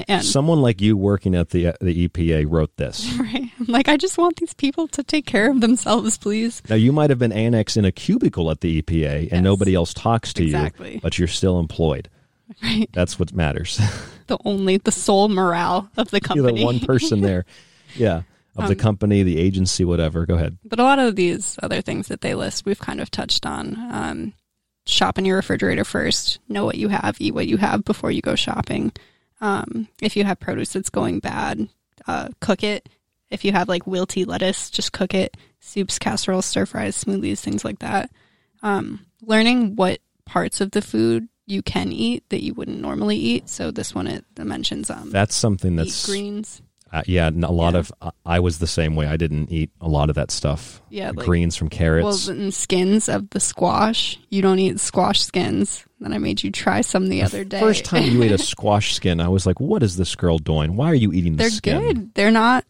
And 0.08 0.24
Someone 0.26 0.62
like 0.62 0.82
you 0.82 0.98
working 0.98 1.36
at 1.36 1.50
the 1.50 1.74
the 1.82 2.08
EPA 2.08 2.46
wrote 2.50 2.76
this. 2.78 3.14
right, 3.20 3.50
I'm 3.60 3.66
like 3.68 3.88
I 3.88 3.98
just 3.98 4.18
want 4.18 4.38
these 4.38 4.54
people 4.54 4.88
to 4.90 5.04
take 5.04 5.26
care 5.26 5.50
of 5.50 5.62
themselves, 5.62 6.18
please. 6.18 6.62
Now 6.70 6.76
you 6.76 6.92
might 6.92 7.10
have 7.10 7.20
been 7.20 7.32
annexed 7.32 7.78
in 7.78 7.86
a 7.86 7.92
cubicle 7.92 8.52
at 8.52 8.62
the 8.62 8.82
EPA 8.82 9.30
and 9.32 9.44
nobody 9.44 9.74
else 9.76 9.94
talks 9.94 10.34
to 10.34 10.44
Exactly. 10.44 10.96
you, 10.96 11.00
but 11.02 11.18
you're 11.18 11.28
still 11.28 11.60
employed. 11.60 12.10
Right. 12.62 12.88
That's 12.94 13.18
what 13.20 13.34
matters. 13.34 13.80
The 14.28 14.40
only 14.44 14.78
the 14.78 14.92
sole 14.92 15.30
morale 15.30 15.88
of 15.98 16.10
the 16.10 16.20
company. 16.20 16.48
You're 16.50 16.58
the 16.58 16.66
one 16.66 16.80
person 16.80 17.22
there. 17.22 17.46
Yeah. 17.96 18.24
Of 18.58 18.68
the 18.70 18.74
Um, 18.74 18.80
company, 18.80 19.22
the 19.22 19.38
agency, 19.38 19.86
whatever. 19.86 20.26
Go 20.26 20.34
ahead. 20.34 20.58
But 20.66 20.80
a 20.80 20.84
lot 20.84 20.98
of 20.98 21.16
these 21.16 21.60
other 21.62 21.82
things 21.82 22.08
that 22.08 22.22
they 22.22 22.34
list, 22.34 22.66
we've 22.66 22.80
kind 22.80 23.02
of 23.02 23.12
touched 23.12 23.46
on. 23.46 23.76
Um, 23.92 24.34
shop 24.88 25.20
in 25.20 25.26
your 25.26 25.36
refrigerator 25.36 25.84
first. 25.86 26.40
Know 26.50 26.66
what 26.66 26.76
you 26.76 26.88
have. 26.88 27.18
Eat 27.20 27.36
what 27.36 27.46
you 27.48 27.58
have 27.58 27.86
before 27.86 28.10
you 28.10 28.22
go 28.24 28.34
shopping. 28.36 28.94
Um, 29.42 29.88
if 30.02 30.16
you 30.16 30.24
have 30.24 30.40
produce 30.40 30.74
that's 30.74 30.90
going 30.90 31.20
bad, 31.20 31.68
uh, 32.08 32.30
cook 32.40 32.64
it. 32.64 32.90
If 33.30 33.44
you 33.44 33.52
have 33.52 33.68
like 33.68 33.86
wilty 33.86 34.26
lettuce, 34.26 34.70
just 34.70 34.94
cook 34.94 35.14
it. 35.14 35.36
Soups, 35.60 36.00
casseroles, 36.00 36.46
stir 36.46 36.66
fries, 36.66 37.04
smoothies, 37.04 37.40
things 37.40 37.66
like 37.66 37.80
that. 37.80 38.12
Um, 38.62 39.06
learning 39.22 39.76
what 39.76 40.00
parts 40.26 40.62
of 40.62 40.72
the 40.72 40.82
food 40.82 41.28
you 41.48 41.62
can 41.62 41.92
eat 41.92 42.24
that 42.30 42.44
you 42.44 42.54
wouldn't 42.54 42.82
normally 42.82 43.18
eat. 43.18 43.50
So 43.50 43.72
this 43.72 43.94
one 43.94 44.08
it 44.08 44.26
mentions 44.38 44.90
um, 44.90 45.12
That's 45.12 45.36
something 45.36 45.76
that's 45.76 46.06
greens. 46.06 46.62
Uh, 46.96 47.02
yeah, 47.08 47.30
a 47.30 47.52
lot 47.52 47.76
of 47.76 47.92
I- 48.02 48.12
I 48.26 48.40
was 48.40 48.60
the 48.60 48.68
same 48.68 48.96
way. 48.96 49.06
I 49.06 49.18
didn't 49.18 49.52
eat 49.52 49.70
a 49.82 49.90
lot 49.90 50.10
of 50.10 50.16
that 50.16 50.32
stuff. 50.32 50.82
Yeah, 50.90 51.12
like- 51.14 51.26
greens 51.26 51.58
from 51.58 51.68
carrots. 51.68 52.28
Well, 52.28 52.38
and 52.38 52.54
skins 52.54 53.10
of 53.10 53.30
the 53.32 53.42
squash. 53.42 54.18
You 54.30 54.42
don't 54.42 54.60
eat 54.60 54.80
squash 54.80 55.22
skins. 55.22 55.86
Then 56.00 56.14
I 56.14 56.20
made 56.20 56.42
you 56.42 56.52
try 56.52 56.80
some 56.80 57.10
the 57.10 57.22
other 57.22 57.44
day. 57.44 57.60
First 57.60 57.84
time 57.84 58.04
you 58.04 58.24
ate 58.24 58.32
a 58.32 58.38
squash 58.54 58.96
skin, 58.96 59.20
I 59.20 59.28
was 59.28 59.46
like, 59.46 59.60
"What 59.60 59.84
is 59.84 59.98
this 59.98 60.16
girl 60.16 60.38
doing? 60.38 60.78
Why 60.78 60.90
are 60.90 60.96
you 60.96 61.12
eating 61.12 61.34
the 61.34 61.44
they're 61.44 61.50
skin?" 61.50 61.82
good. 61.82 62.14
They're 62.16 62.32
not. 62.32 62.64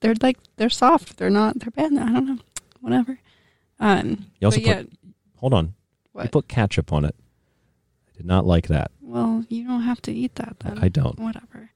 They're 0.00 0.16
like 0.20 0.36
they're 0.56 0.68
soft. 0.68 1.16
They're 1.16 1.30
not. 1.30 1.58
They're 1.58 1.70
bad. 1.70 1.94
I 1.94 2.12
don't 2.12 2.26
know. 2.26 2.38
Whatever. 2.80 3.18
Um. 3.80 4.26
You 4.38 4.48
also 4.48 4.58
but 4.58 4.66
yeah. 4.66 4.82
put 4.82 4.92
hold 5.36 5.54
on. 5.54 5.74
You 6.20 6.28
put 6.28 6.46
ketchup 6.46 6.92
on 6.92 7.06
it. 7.06 7.14
I 8.10 8.16
did 8.18 8.26
not 8.26 8.44
like 8.44 8.66
that. 8.68 8.90
Well, 9.00 9.46
you 9.48 9.66
don't 9.66 9.82
have 9.82 10.02
to 10.02 10.12
eat 10.12 10.34
that. 10.34 10.56
Then 10.60 10.78
I 10.82 10.90
don't. 10.90 11.18
Whatever. 11.18 11.70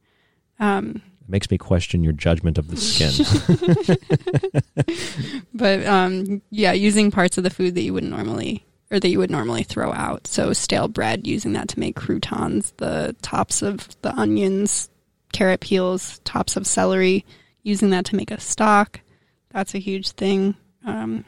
Um. 0.61 1.01
It 1.27 1.31
makes 1.31 1.51
me 1.51 1.59
question 1.59 2.05
your 2.05 2.13
judgment 2.13 2.57
of 2.57 2.69
the 2.69 2.77
skin. 2.77 3.27
But 5.55 5.85
um. 5.87 6.43
Yeah, 6.51 6.73
using 6.73 7.11
parts 7.11 7.39
of 7.39 7.45
the 7.45 7.51
food 7.51 7.75
that 7.75 7.83
you 7.83 7.93
wouldn't 7.93 8.13
normally 8.13 8.65
or 8.91 9.01
that 9.01 9.09
you 9.09 9.19
would 9.19 9.31
normally 9.31 9.65
throw 9.65 9.93
out. 9.93 10.27
So 10.27 10.53
stale 10.53 10.89
bread, 10.89 11.27
using 11.27 11.55
that 11.55 11.69
to 11.69 11.81
make 11.81 11.97
croutons. 11.97 12.73
The 12.77 13.17
tops 13.23 13.63
of 13.63 14.01
the 14.03 14.15
onions, 14.15 14.89
carrot 15.33 15.61
peels, 15.61 16.21
tops 16.21 16.57
of 16.57 16.67
celery, 16.67 17.25
using 17.63 17.91
that 17.91 18.05
to 18.07 18.17
make 18.17 18.31
a 18.31 18.39
stock. 18.39 19.01
That's 19.51 19.75
a 19.75 19.79
huge 19.79 20.11
thing. 20.13 20.55
Um, 20.85 21.25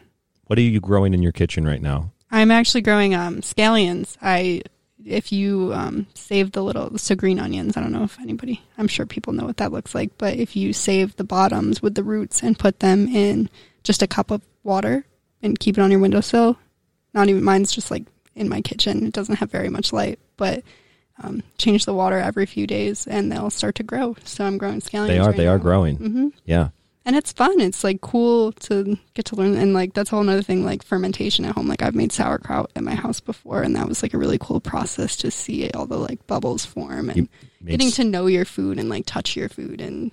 what 0.46 0.58
are 0.58 0.62
you 0.62 0.80
growing 0.80 1.14
in 1.14 1.22
your 1.22 1.32
kitchen 1.32 1.66
right 1.66 1.82
now? 1.82 2.12
I'm 2.30 2.50
actually 2.50 2.82
growing 2.82 3.14
um, 3.14 3.40
scallions. 3.40 4.16
I, 4.22 4.62
if 5.04 5.32
you 5.32 5.72
um, 5.74 6.06
save 6.14 6.52
the 6.52 6.62
little 6.62 6.96
so 6.98 7.14
green 7.14 7.38
onions, 7.38 7.76
I 7.76 7.80
don't 7.80 7.92
know 7.92 8.04
if 8.04 8.18
anybody, 8.20 8.62
I'm 8.76 8.88
sure 8.88 9.06
people 9.06 9.32
know 9.32 9.44
what 9.44 9.58
that 9.58 9.72
looks 9.72 9.94
like. 9.94 10.16
But 10.18 10.36
if 10.36 10.56
you 10.56 10.72
save 10.72 11.16
the 11.16 11.24
bottoms 11.24 11.80
with 11.80 11.94
the 11.94 12.02
roots 12.02 12.42
and 12.42 12.58
put 12.58 12.80
them 12.80 13.08
in 13.08 13.48
just 13.84 14.02
a 14.02 14.06
cup 14.06 14.30
of 14.30 14.42
water 14.64 15.04
and 15.42 15.58
keep 15.58 15.78
it 15.78 15.80
on 15.80 15.90
your 15.90 16.00
windowsill, 16.00 16.58
not 17.14 17.28
even 17.28 17.42
mine's 17.44 17.72
just 17.72 17.90
like 17.90 18.04
in 18.34 18.48
my 18.48 18.60
kitchen. 18.60 19.06
It 19.06 19.12
doesn't 19.12 19.36
have 19.36 19.50
very 19.50 19.68
much 19.68 19.92
light, 19.92 20.18
but 20.36 20.62
um, 21.22 21.42
change 21.58 21.84
the 21.84 21.94
water 21.94 22.18
every 22.18 22.46
few 22.46 22.66
days 22.66 23.06
and 23.06 23.30
they'll 23.30 23.50
start 23.50 23.74
to 23.76 23.82
grow. 23.82 24.16
So 24.24 24.44
I'm 24.44 24.58
growing 24.58 24.80
scallions. 24.80 25.08
They 25.08 25.18
are 25.18 25.26
right 25.28 25.36
they 25.36 25.48
are 25.48 25.58
now. 25.58 25.62
growing. 25.62 25.98
Mhm. 25.98 26.32
Yeah. 26.44 26.68
And 27.08 27.16
it's 27.16 27.32
fun. 27.32 27.58
It's 27.58 27.84
like 27.84 28.02
cool 28.02 28.52
to 28.52 28.98
get 29.14 29.24
to 29.24 29.34
learn. 29.34 29.56
And 29.56 29.72
like, 29.72 29.94
that's 29.94 30.12
a 30.12 30.14
whole 30.14 30.20
another 30.20 30.42
thing, 30.42 30.62
like 30.62 30.82
fermentation 30.82 31.46
at 31.46 31.54
home. 31.54 31.66
Like, 31.66 31.80
I've 31.80 31.94
made 31.94 32.12
sauerkraut 32.12 32.70
at 32.76 32.84
my 32.84 32.94
house 32.94 33.18
before, 33.18 33.62
and 33.62 33.74
that 33.76 33.88
was 33.88 34.02
like 34.02 34.12
a 34.12 34.18
really 34.18 34.36
cool 34.36 34.60
process 34.60 35.16
to 35.16 35.30
see 35.30 35.70
all 35.70 35.86
the 35.86 35.96
like 35.96 36.26
bubbles 36.26 36.66
form 36.66 37.08
and 37.08 37.30
getting 37.64 37.90
to 37.92 38.04
know 38.04 38.26
your 38.26 38.44
food 38.44 38.78
and 38.78 38.90
like 38.90 39.06
touch 39.06 39.36
your 39.36 39.48
food. 39.48 39.80
And 39.80 40.10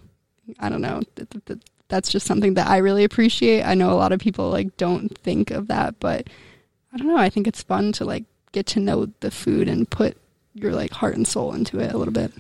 I 0.58 0.70
don't 0.70 0.80
know, 0.80 1.02
th- 1.18 1.30
th- 1.32 1.44
th- 1.44 1.60
that's 1.90 2.14
just 2.14 2.26
something 2.26 2.54
that 2.54 2.68
I 2.68 2.78
really 2.78 3.04
appreciate. 3.04 3.64
I 3.64 3.74
know 3.74 3.92
a 3.92 4.00
lot 4.00 4.14
of 4.14 4.22
people 4.22 4.50
like 4.50 4.78
don't 4.78 5.10
think 5.18 5.52
of 5.52 5.68
that, 5.68 6.00
but 6.00 6.30
I 6.94 6.98
don't 6.98 7.08
know. 7.08 7.18
I 7.18 7.30
think 7.30 7.46
it's 7.46 7.62
fun 7.62 7.92
to 7.92 8.06
like 8.06 8.24
get 8.54 8.68
to 8.68 8.80
know 8.80 9.08
the 9.20 9.32
food 9.32 9.68
and 9.68 9.90
put 9.90 10.16
your 10.54 10.72
like 10.72 10.92
heart 10.92 11.18
and 11.18 11.28
soul 11.28 11.54
into 11.54 11.78
it 11.78 11.92
a 11.92 11.98
little 11.98 12.14
bit. 12.14 12.32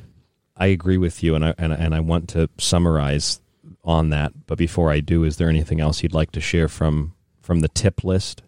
I 0.56 0.68
agree 0.68 0.98
with 0.98 1.24
you, 1.24 1.36
and 1.36 1.44
I 1.44 1.54
and, 1.58 1.74
and 1.74 1.94
I 1.94 2.00
want 2.00 2.30
to 2.30 2.50
summarize 2.58 3.42
on 3.86 4.10
that. 4.10 4.34
But 4.48 4.58
before 4.58 4.92
I 4.92 5.00
do, 5.00 5.24
is 5.24 5.38
there 5.38 5.50
anything 5.50 5.80
else 5.80 6.04
you'd 6.04 6.14
like 6.14 6.32
to 6.32 6.42
share 6.42 6.68
from 6.68 7.14
from 7.42 7.60
the 7.62 7.70
tip 7.70 8.04
list? 8.04 8.42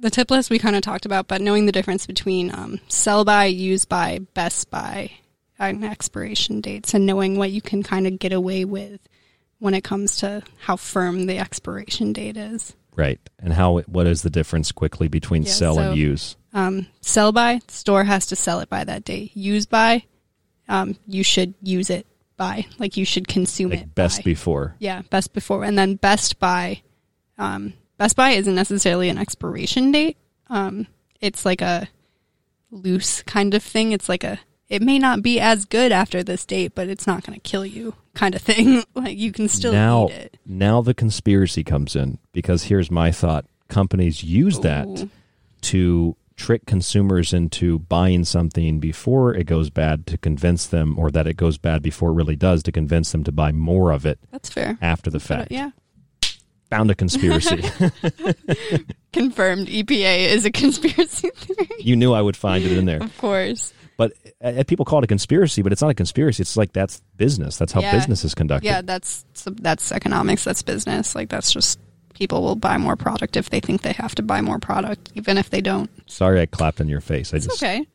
the 0.00 0.10
tip 0.10 0.30
list 0.30 0.50
we 0.50 0.58
kind 0.58 0.76
of 0.76 0.82
talked 0.82 1.06
about, 1.06 1.26
but 1.26 1.40
knowing 1.40 1.66
the 1.66 1.72
difference 1.72 2.06
between 2.06 2.54
um, 2.54 2.78
sell 2.88 3.24
by, 3.24 3.46
use 3.46 3.84
by, 3.84 4.18
best 4.34 4.70
by, 4.70 5.10
and 5.58 5.84
expiration 5.84 6.60
dates, 6.60 6.94
and 6.94 7.06
knowing 7.06 7.36
what 7.36 7.50
you 7.50 7.62
can 7.62 7.82
kind 7.82 8.06
of 8.06 8.18
get 8.18 8.32
away 8.32 8.64
with 8.64 9.00
when 9.58 9.74
it 9.74 9.84
comes 9.84 10.16
to 10.16 10.42
how 10.60 10.76
firm 10.76 11.26
the 11.26 11.38
expiration 11.38 12.12
date 12.12 12.36
is. 12.36 12.74
Right, 12.94 13.20
and 13.38 13.52
how 13.52 13.78
what 13.80 14.06
is 14.06 14.22
the 14.22 14.30
difference 14.30 14.72
quickly 14.72 15.08
between 15.08 15.42
Yeah, 15.42 15.52
sell 15.52 15.74
so- 15.76 15.80
and 15.80 15.98
use? 15.98 16.36
Um, 16.52 16.86
sell 17.02 17.32
by, 17.32 17.60
store 17.68 18.04
has 18.04 18.26
to 18.26 18.36
sell 18.36 18.60
it 18.60 18.70
by 18.70 18.84
that 18.84 19.04
date. 19.04 19.36
Use 19.36 19.66
by, 19.66 20.04
um, 20.68 20.96
you 21.06 21.22
should 21.22 21.52
use 21.62 21.90
it 21.90 22.06
by, 22.36 22.66
like 22.78 22.96
you 22.96 23.04
should 23.04 23.28
consume 23.28 23.72
it. 23.72 23.94
Best 23.94 24.18
by. 24.18 24.22
before. 24.22 24.76
Yeah, 24.78 25.02
best 25.10 25.32
before, 25.32 25.64
and 25.64 25.78
then 25.78 25.96
best 25.96 26.38
by. 26.38 26.82
Um, 27.38 27.74
best 27.98 28.16
by 28.16 28.30
isn't 28.30 28.54
necessarily 28.54 29.08
an 29.08 29.18
expiration 29.18 29.92
date. 29.92 30.16
Um, 30.48 30.86
it's 31.20 31.44
like 31.44 31.60
a 31.60 31.88
loose 32.70 33.22
kind 33.22 33.54
of 33.54 33.62
thing. 33.62 33.92
It's 33.92 34.08
like 34.08 34.24
a. 34.24 34.40
It 34.68 34.82
may 34.82 34.98
not 34.98 35.22
be 35.22 35.38
as 35.38 35.64
good 35.64 35.92
after 35.92 36.24
this 36.24 36.44
date, 36.44 36.74
but 36.74 36.88
it's 36.88 37.06
not 37.06 37.24
going 37.24 37.38
to 37.38 37.40
kill 37.40 37.64
you, 37.64 37.94
kind 38.14 38.34
of 38.34 38.42
thing. 38.42 38.82
like 38.94 39.16
you 39.16 39.30
can 39.30 39.48
still 39.48 39.72
now, 39.72 40.08
eat 40.08 40.12
it. 40.12 40.38
now 40.44 40.82
the 40.82 40.94
conspiracy 40.94 41.62
comes 41.62 41.94
in 41.94 42.18
because 42.32 42.64
here's 42.64 42.90
my 42.90 43.12
thought: 43.12 43.46
companies 43.68 44.24
use 44.24 44.58
that 44.60 45.08
to 45.62 46.16
trick 46.36 46.66
consumers 46.66 47.32
into 47.32 47.78
buying 47.78 48.24
something 48.24 48.78
before 48.78 49.34
it 49.34 49.44
goes 49.44 49.70
bad 49.70 50.06
to 50.06 50.18
convince 50.18 50.66
them, 50.66 50.98
or 50.98 51.10
that 51.10 51.26
it 51.26 51.36
goes 51.36 51.58
bad 51.58 51.82
before 51.82 52.10
it 52.10 52.14
really 52.14 52.36
does 52.36 52.62
to 52.64 52.72
convince 52.72 53.12
them 53.12 53.24
to 53.24 53.32
buy 53.32 53.52
more 53.52 53.90
of 53.90 54.04
it 54.06 54.18
That's 54.30 54.48
fair. 54.50 54.78
after 54.82 55.10
the 55.10 55.16
uh, 55.16 55.20
fact. 55.20 55.50
yeah. 55.50 55.70
found 56.70 56.90
a 56.92 56.94
conspiracy. 56.94 57.62
Confirmed 59.12 59.68
EPA 59.68 60.28
is 60.28 60.44
a 60.44 60.50
conspiracy 60.50 61.30
theory. 61.30 61.68
you 61.80 61.96
knew 61.96 62.12
I 62.12 62.20
would 62.20 62.36
find 62.36 62.64
it 62.64 62.72
in 62.76 62.84
there. 62.84 63.02
Of 63.02 63.16
course. 63.18 63.72
But 63.96 64.12
uh, 64.44 64.62
people 64.66 64.84
call 64.84 64.98
it 64.98 65.04
a 65.04 65.06
conspiracy, 65.06 65.62
but 65.62 65.72
it's 65.72 65.80
not 65.80 65.90
a 65.90 65.94
conspiracy. 65.94 66.42
It's 66.42 66.54
like 66.56 66.74
that's 66.74 67.00
business. 67.16 67.56
That's 67.56 67.72
how 67.72 67.80
Yeah. 67.80 67.92
business 67.92 68.24
is 68.24 68.34
conducted. 68.34 68.66
Yeah, 68.66 68.82
that's 68.82 69.24
that's 69.46 69.90
economics. 69.90 70.44
That's 70.44 70.60
business. 70.60 71.14
Like 71.14 71.30
that's 71.30 71.50
just 71.50 71.78
people 72.16 72.42
will 72.42 72.56
buy 72.56 72.78
more 72.78 72.96
product 72.96 73.36
if 73.36 73.50
they 73.50 73.60
think 73.60 73.82
they 73.82 73.92
have 73.92 74.14
to 74.16 74.22
buy 74.22 74.40
more 74.40 74.58
product, 74.58 75.12
even 75.14 75.36
if 75.38 75.50
they 75.50 75.60
don't. 75.60 75.90
Sorry, 76.10 76.40
I 76.40 76.46
clapped 76.46 76.80
in 76.80 76.88
your 76.88 77.00
face. 77.02 77.32
I 77.32 77.36
It's 77.36 77.46
just 77.46 77.62
okay. 77.62 77.86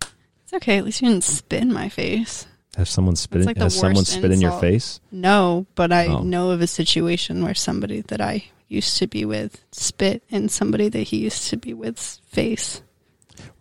It's 0.43 0.53
okay. 0.53 0.77
At 0.77 0.85
least 0.85 1.01
you 1.01 1.09
didn't 1.09 1.23
spit 1.23 1.61
in 1.61 1.73
my 1.73 1.89
face. 1.89 2.45
have 2.77 2.87
someone 2.87 3.15
spit. 3.15 3.37
It's 3.41 3.45
In, 3.45 3.47
like 3.47 3.57
has 3.57 3.77
someone 3.77 4.05
spit 4.05 4.31
in 4.31 4.39
your 4.41 4.57
face? 4.59 4.99
No, 5.11 5.65
but 5.75 5.91
I 5.91 6.07
Oh. 6.07 6.19
know 6.21 6.51
of 6.51 6.61
a 6.61 6.67
situation 6.67 7.43
where 7.43 7.53
somebody 7.55 8.01
that 8.01 8.21
I 8.21 8.45
used 8.67 8.97
to 8.97 9.07
be 9.07 9.25
with 9.25 9.63
spit 9.71 10.23
in 10.29 10.47
somebody 10.49 10.87
that 10.89 11.03
he 11.03 11.17
used 11.17 11.49
to 11.49 11.57
be 11.57 11.73
with's 11.73 12.21
face. 12.27 12.81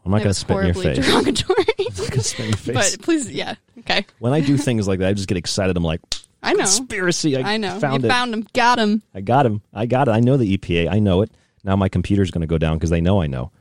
I'm 0.04 0.12
not 0.12 0.18
going 0.18 0.28
to 0.28 0.34
spit 0.34 0.56
in 0.58 0.64
your 0.66 0.74
face. 0.74 1.06
Derogatory. 1.06 1.64
I'm 1.78 1.84
not 1.86 1.96
going 1.96 2.10
to 2.10 2.22
spit 2.22 2.40
in 2.44 2.50
your 2.50 2.56
face. 2.82 2.96
But 2.96 3.02
please, 3.04 3.30
yeah, 3.30 3.54
okay. 3.80 4.06
when 4.18 4.32
I 4.32 4.40
do 4.40 4.56
things 4.56 4.86
like 4.86 4.98
that, 5.00 5.08
I 5.08 5.12
just 5.14 5.28
get 5.28 5.36
excited. 5.36 5.76
I'm 5.76 5.82
like, 5.84 6.00
I 6.42 6.52
know. 6.52 6.64
conspiracy. 6.64 7.36
I, 7.36 7.54
I 7.54 7.56
know. 7.56 7.78
Found 7.80 8.02
you 8.02 8.08
it. 8.08 8.12
found 8.12 8.34
him. 8.34 8.46
Got 8.52 8.78
him. 8.78 9.02
I 9.14 9.20
got 9.20 9.46
him. 9.46 9.62
I 9.72 9.86
got 9.86 10.08
it. 10.08 10.12
I 10.12 10.20
know 10.20 10.36
the 10.36 10.56
EPA. 10.56 10.90
I 10.90 10.98
know 10.98 11.22
it. 11.22 11.30
Now 11.64 11.76
my 11.76 11.88
computer's 11.88 12.30
going 12.30 12.40
to 12.40 12.46
go 12.46 12.58
down 12.58 12.76
because 12.78 12.90
they 12.90 13.00
know 13.00 13.20
I 13.20 13.26
know. 13.26 13.52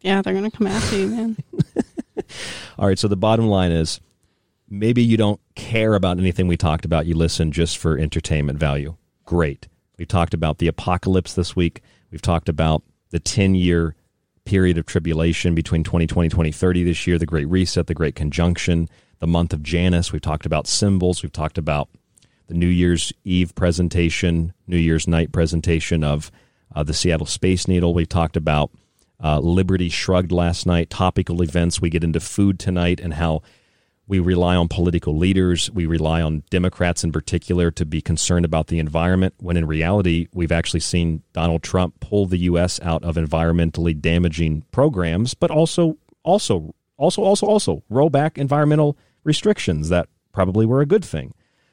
Yeah, 0.00 0.22
they're 0.22 0.34
gonna 0.34 0.50
come 0.50 0.66
after 0.68 0.96
you, 0.96 1.08
man. 1.08 1.36
All 2.78 2.86
right. 2.86 2.98
So 2.98 3.08
the 3.08 3.16
bottom 3.16 3.48
line 3.48 3.72
is 3.72 4.00
maybe 4.68 5.02
you 5.02 5.16
don't 5.16 5.40
care 5.54 5.94
about 5.94 6.18
anything 6.18 6.46
we 6.46 6.56
talked 6.56 6.84
about. 6.84 7.06
You 7.06 7.14
listen 7.14 7.52
just 7.52 7.78
for 7.78 7.98
entertainment 7.98 8.58
value. 8.58 8.96
Great. 9.24 9.68
We 9.98 10.06
talked 10.06 10.34
about 10.34 10.58
the 10.58 10.68
apocalypse 10.68 11.34
this 11.34 11.56
week. 11.56 11.82
We've 12.10 12.22
talked 12.22 12.48
about 12.48 12.82
the 13.10 13.20
10 13.20 13.54
year 13.54 13.94
period 14.44 14.78
of 14.78 14.86
tribulation 14.86 15.54
between 15.54 15.84
2020 15.84 16.26
and 16.26 16.30
2030 16.30 16.84
this 16.84 17.06
year, 17.06 17.18
the 17.18 17.26
Great 17.26 17.48
Reset, 17.48 17.86
the 17.86 17.94
Great 17.94 18.14
Conjunction, 18.14 18.88
the 19.20 19.26
month 19.26 19.52
of 19.52 19.62
Janus. 19.62 20.12
We've 20.12 20.22
talked 20.22 20.46
about 20.46 20.66
symbols. 20.66 21.22
We've 21.22 21.32
talked 21.32 21.58
about 21.58 21.88
the 22.52 22.58
New 22.58 22.66
Year's 22.66 23.14
Eve 23.24 23.54
presentation, 23.54 24.52
New 24.66 24.76
Year's 24.76 25.08
night 25.08 25.32
presentation 25.32 26.04
of 26.04 26.30
uh, 26.74 26.82
the 26.82 26.92
Seattle 26.92 27.26
Space 27.26 27.66
Needle. 27.66 27.94
We 27.94 28.04
talked 28.04 28.36
about 28.36 28.70
uh, 29.24 29.38
Liberty 29.38 29.88
Shrugged 29.88 30.32
last 30.32 30.66
night, 30.66 30.90
topical 30.90 31.42
events. 31.42 31.80
We 31.80 31.88
get 31.88 32.04
into 32.04 32.20
food 32.20 32.58
tonight 32.58 33.00
and 33.00 33.14
how 33.14 33.40
we 34.06 34.20
rely 34.20 34.54
on 34.54 34.68
political 34.68 35.16
leaders. 35.16 35.70
We 35.70 35.86
rely 35.86 36.20
on 36.20 36.42
Democrats 36.50 37.02
in 37.02 37.10
particular 37.10 37.70
to 37.70 37.86
be 37.86 38.02
concerned 38.02 38.44
about 38.44 38.66
the 38.66 38.78
environment, 38.78 39.32
when 39.38 39.56
in 39.56 39.66
reality, 39.66 40.28
we've 40.34 40.52
actually 40.52 40.80
seen 40.80 41.22
Donald 41.32 41.62
Trump 41.62 42.00
pull 42.00 42.26
the 42.26 42.38
U.S. 42.38 42.78
out 42.82 43.02
of 43.02 43.14
environmentally 43.14 43.98
damaging 43.98 44.64
programs, 44.72 45.32
but 45.32 45.50
also, 45.50 45.96
also, 46.22 46.74
also, 46.98 47.22
also, 47.22 47.46
also 47.46 47.82
roll 47.88 48.10
back 48.10 48.36
environmental 48.36 48.98
restrictions 49.24 49.88
that 49.88 50.10
probably 50.32 50.66
were 50.66 50.82
a 50.82 50.86
good 50.86 51.04
thing. 51.04 51.32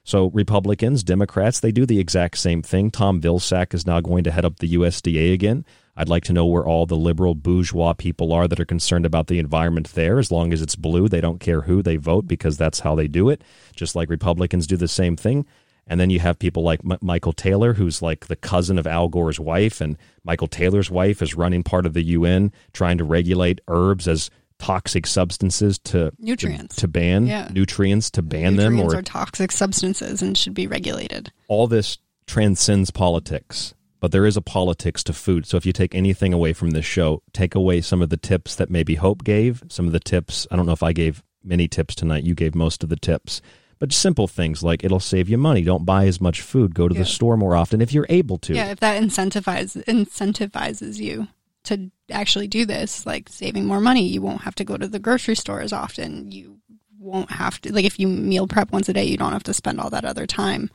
So 0.10 0.32
Republicans, 0.32 1.04
Democrats, 1.04 1.60
they 1.60 1.72
do 1.72 1.86
the 1.86 2.00
exact 2.00 2.40
same 2.40 2.64
thing. 2.64 2.90
Tom 2.90 3.22
Vilsack 3.22 3.76
is 3.76 3.86
now 3.86 4.02
going 4.02 4.24
to 4.24 4.32
head 4.32 4.44
up 4.44 4.58
the 4.58 4.74
USDA 4.74 5.32
again. 5.36 5.66
I'd 5.96 6.10
like 6.10 6.24
to 6.24 6.34
know 6.34 6.48
where 6.48 6.66
all 6.66 6.88
the 6.88 6.98
liberal 6.98 7.36
bourgeois 7.36 7.94
people 7.94 8.34
are 8.34 8.48
that 8.48 8.60
are 8.60 8.66
concerned 8.66 9.06
about 9.06 9.28
the 9.28 9.38
environment 9.38 9.90
there. 9.94 10.18
As 10.18 10.32
long 10.32 10.52
as 10.52 10.64
it's 10.64 10.76
blue, 10.76 11.08
they 11.08 11.22
don't 11.22 11.40
care 11.40 11.62
who 11.62 11.84
they 11.84 11.98
vote 11.98 12.28
because 12.28 12.58
that's 12.58 12.80
how 12.80 12.96
they 12.96 13.08
do 13.08 13.30
it. 13.30 13.44
Just 13.76 13.96
like 13.96 14.10
Republicans 14.10 14.66
do 14.66 14.78
the 14.78 14.88
same 14.88 15.16
thing. 15.16 15.46
And 15.86 16.00
then 16.00 16.10
you 16.10 16.20
have 16.22 16.40
people 16.40 16.64
like 16.64 16.82
M- 16.84 16.98
Michael 17.02 17.34
Taylor, 17.34 17.74
who's 17.74 18.02
like 18.02 18.26
the 18.26 18.36
cousin 18.36 18.80
of 18.80 18.88
Al 18.88 19.10
Gore's 19.10 19.40
wife, 19.40 19.80
and 19.80 19.96
Michael 20.24 20.48
Taylor's 20.48 20.90
wife 20.90 21.22
is 21.22 21.36
running 21.36 21.62
part 21.62 21.86
of 21.86 21.94
the 21.94 22.04
UN, 22.04 22.52
trying 22.74 22.98
to 22.98 23.04
regulate 23.04 23.62
herbs 23.68 24.08
as 24.08 24.32
toxic 24.60 25.08
substances 25.08 25.80
to 25.80 26.12
Nutrients. 26.20 26.76
Mm. 26.76 26.80
to, 26.80 26.88
ban 26.88 27.28
Yeah. 27.28 27.48
nutrients 27.54 28.12
to 28.12 28.22
ban 28.22 28.56
them 28.58 28.80
or 28.80 28.96
are 28.98 29.02
toxic 29.02 29.52
substances 29.52 30.22
and 30.22 30.38
should 30.38 30.54
be 30.54 30.68
regulated. 30.68 31.32
all 31.48 31.68
this 31.68 31.98
transcends 32.28 32.92
politics, 32.92 33.74
but 34.00 34.12
there 34.12 34.26
is 34.26 34.38
a 34.38 34.42
politics 34.42 35.04
to 35.06 35.14
food. 35.14 35.46
So 35.48 35.58
if 35.58 35.66
you 35.66 35.74
take 35.74 35.96
anything 35.96 36.34
away 36.34 36.54
from 36.54 36.72
this 36.72 36.86
show, 36.86 37.24
take 37.34 37.56
away 37.56 37.82
some 37.82 38.02
of 38.02 38.10
the 38.10 38.18
tips 38.18 38.56
that 38.56 38.70
maybe 38.70 38.96
Hope 38.96 39.24
gave, 39.24 39.64
some 39.70 39.88
of 39.88 39.94
the 39.94 40.00
tips. 40.00 40.46
I 40.52 40.56
don't 40.56 40.66
know 40.66 40.74
if 40.74 40.84
I 40.84 40.94
gave 40.94 41.24
many 41.44 41.68
tips 41.68 41.96
tonight. 41.96 42.24
You 42.24 42.36
gave 42.36 42.54
most 42.54 42.84
of 42.84 42.90
the 42.90 42.96
tips. 42.98 43.42
But 43.80 43.94
simple 43.94 44.28
things 44.28 44.62
like 44.62 44.84
it'll 44.84 45.00
save 45.00 45.30
you 45.30 45.38
money. 45.38 45.62
Don't 45.62 45.86
buy 45.86 46.06
as 46.06 46.20
much 46.20 46.42
food. 46.42 46.76
Go 46.76 46.90
to 46.90 46.94
Yeah. 46.94 47.00
the 47.00 47.06
store 47.06 47.38
more 47.38 47.56
often 47.56 47.80
if 47.80 47.94
you're 47.94 48.06
able 48.10 48.38
to. 48.40 48.54
Yeah, 48.54 48.72
if 48.72 48.82
that 48.82 49.02
incentivizes 49.02 49.86
incentivizes 49.86 50.98
you 50.98 51.30
to 51.70 51.90
actually 52.12 52.48
do 52.48 52.66
this, 52.66 53.06
like 53.06 53.30
saving 53.30 53.66
more 53.66 53.80
money, 53.80 54.06
you 54.06 54.22
won't 54.22 54.42
have 54.42 54.56
to 54.56 54.64
go 54.64 54.78
to 54.78 54.88
the 54.88 55.00
grocery 55.00 55.36
store 55.36 55.62
as 55.62 55.74
often. 55.74 56.32
You 56.32 56.60
won't 57.00 57.32
have 57.32 57.60
to 57.62 57.74
like 57.74 57.86
if 57.86 58.00
you 58.00 58.08
meal 58.08 58.46
prep 58.46 58.72
once 58.72 58.90
a 58.90 58.94
day, 58.94 59.06
you 59.06 59.18
don't 59.18 59.32
have 59.32 59.44
to 59.44 59.54
spend 59.54 59.80
all 59.80 59.90
that 59.90 60.06
other 60.06 60.28
time 60.28 60.70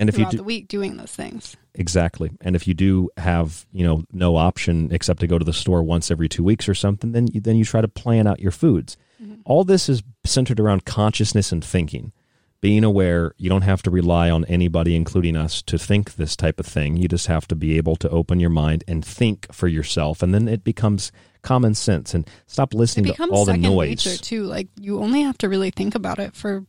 And 0.00 0.08
if 0.08 0.14
you 0.14 0.24
throughout 0.24 0.30
do 0.30 0.36
the 0.38 0.44
week 0.44 0.68
doing 0.68 0.96
those 0.96 1.12
things. 1.12 1.56
Exactly. 1.74 2.30
And 2.40 2.56
if 2.56 2.66
you 2.66 2.72
do 2.72 3.10
have, 3.18 3.66
you 3.70 3.86
know, 3.86 4.04
no 4.10 4.36
option 4.36 4.88
except 4.90 5.20
to 5.20 5.26
go 5.26 5.38
to 5.38 5.44
the 5.44 5.52
store 5.52 5.82
once 5.82 6.10
every 6.10 6.28
2 6.28 6.42
weeks 6.42 6.68
or 6.68 6.74
something, 6.74 7.12
then 7.12 7.26
you, 7.28 7.40
then 7.40 7.56
you 7.56 7.64
try 7.64 7.82
to 7.82 7.88
plan 7.88 8.26
out 8.26 8.40
your 8.40 8.50
foods. 8.50 8.96
Mm-hmm. 9.22 9.42
All 9.44 9.62
this 9.62 9.90
is 9.90 10.02
centered 10.24 10.58
around 10.58 10.86
consciousness 10.86 11.52
and 11.52 11.62
thinking. 11.62 12.12
Being 12.60 12.84
aware, 12.84 13.32
you 13.38 13.48
don't 13.48 13.62
have 13.62 13.82
to 13.84 13.90
rely 13.90 14.28
on 14.30 14.44
anybody 14.44 14.94
including 14.94 15.34
us 15.36 15.62
to 15.62 15.78
think 15.78 16.14
this 16.16 16.36
type 16.36 16.60
of 16.60 16.66
thing. 16.66 16.96
You 16.98 17.08
just 17.08 17.26
have 17.26 17.48
to 17.48 17.54
be 17.56 17.76
able 17.78 17.96
to 17.96 18.10
open 18.10 18.38
your 18.38 18.50
mind 18.50 18.84
and 18.86 19.02
think 19.04 19.50
for 19.52 19.66
yourself 19.66 20.22
and 20.22 20.34
then 20.34 20.46
it 20.46 20.62
becomes 20.62 21.10
common 21.42 21.74
sense 21.74 22.12
and 22.12 22.28
stop 22.46 22.74
listening 22.74 23.14
to 23.14 23.24
all 23.30 23.46
the 23.46 23.56
noise. 23.56 24.04
nature 24.04 24.22
too. 24.22 24.42
Like 24.44 24.68
you 24.78 24.98
only 25.00 25.22
have 25.22 25.38
to 25.38 25.48
really 25.48 25.70
think 25.70 25.94
about 25.94 26.18
it 26.18 26.34
for 26.36 26.66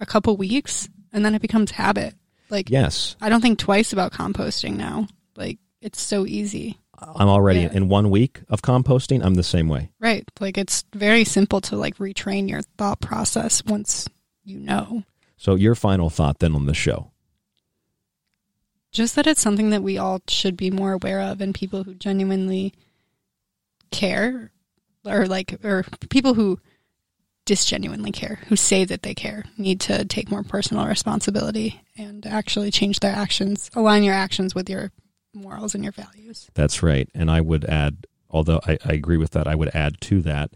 a 0.00 0.06
couple 0.06 0.36
weeks, 0.36 0.88
and 1.12 1.24
then 1.24 1.36
it 1.36 1.42
becomes 1.42 1.70
habit. 1.70 2.14
Like 2.50 2.68
Yes. 2.68 3.14
I 3.20 3.28
don't 3.28 3.40
think 3.40 3.60
twice 3.60 3.92
about 3.92 4.12
composting 4.12 4.74
now. 4.76 5.06
Like 5.36 5.58
it's 5.80 6.00
so 6.00 6.26
easy. 6.26 6.78
I'm 6.98 7.28
already 7.28 7.60
Yeah. 7.60 7.72
in 7.72 7.88
one 7.88 8.10
week 8.10 8.40
of 8.48 8.62
composting, 8.62 9.24
I'm 9.24 9.34
the 9.34 9.42
same 9.44 9.68
way. 9.68 9.90
Right. 10.00 10.24
Like 10.40 10.58
it's 10.58 10.84
very 10.92 11.22
simple 11.24 11.60
to 11.62 11.76
like 11.76 11.96
retrain 11.98 12.48
your 12.50 12.62
thought 12.76 13.00
process 13.00 13.64
once 13.64 14.08
you 14.44 14.58
know. 14.58 15.04
So 15.42 15.56
your 15.56 15.74
final 15.74 16.08
thought 16.08 16.38
then 16.38 16.54
on 16.54 16.66
the 16.66 16.72
show. 16.72 17.10
Just 18.92 19.16
that 19.16 19.26
it's 19.26 19.40
something 19.40 19.70
that 19.70 19.82
we 19.82 19.98
all 19.98 20.22
should 20.28 20.56
be 20.56 20.70
more 20.70 20.92
aware 20.92 21.20
of 21.20 21.40
and 21.40 21.52
people 21.52 21.82
who 21.82 21.94
genuinely 21.94 22.72
care 23.90 24.52
or 25.04 25.26
like 25.26 25.58
or 25.64 25.84
people 26.10 26.34
who 26.34 26.60
disgenuinely 27.44 28.12
care, 28.12 28.38
who 28.46 28.54
say 28.54 28.84
that 28.84 29.02
they 29.02 29.14
care, 29.14 29.44
need 29.58 29.80
to 29.80 30.04
take 30.04 30.30
more 30.30 30.44
personal 30.44 30.86
responsibility 30.86 31.80
and 31.98 32.24
actually 32.24 32.70
change 32.70 33.00
their 33.00 33.10
actions, 33.10 33.68
align 33.74 34.04
your 34.04 34.14
actions 34.14 34.54
with 34.54 34.70
your 34.70 34.92
morals 35.34 35.74
and 35.74 35.82
your 35.82 35.92
values. 35.92 36.48
That's 36.54 36.84
right. 36.84 37.08
And 37.16 37.28
I 37.28 37.40
would 37.40 37.64
add, 37.64 38.06
although 38.30 38.60
I, 38.64 38.78
I 38.84 38.92
agree 38.92 39.16
with 39.16 39.32
that, 39.32 39.48
I 39.48 39.56
would 39.56 39.74
add 39.74 40.00
to 40.02 40.22
that 40.22 40.52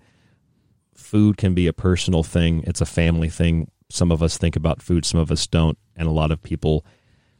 food 0.94 1.36
can 1.36 1.54
be 1.54 1.66
a 1.66 1.72
personal 1.72 2.22
thing, 2.22 2.62
it's 2.68 2.80
a 2.80 2.86
family 2.86 3.28
thing. 3.28 3.68
Some 3.88 4.10
of 4.10 4.22
us 4.22 4.36
think 4.38 4.56
about 4.56 4.82
food, 4.82 5.04
some 5.04 5.20
of 5.20 5.30
us 5.30 5.46
don't. 5.46 5.78
And 5.94 6.08
a 6.08 6.12
lot 6.12 6.30
of 6.30 6.42
people 6.42 6.84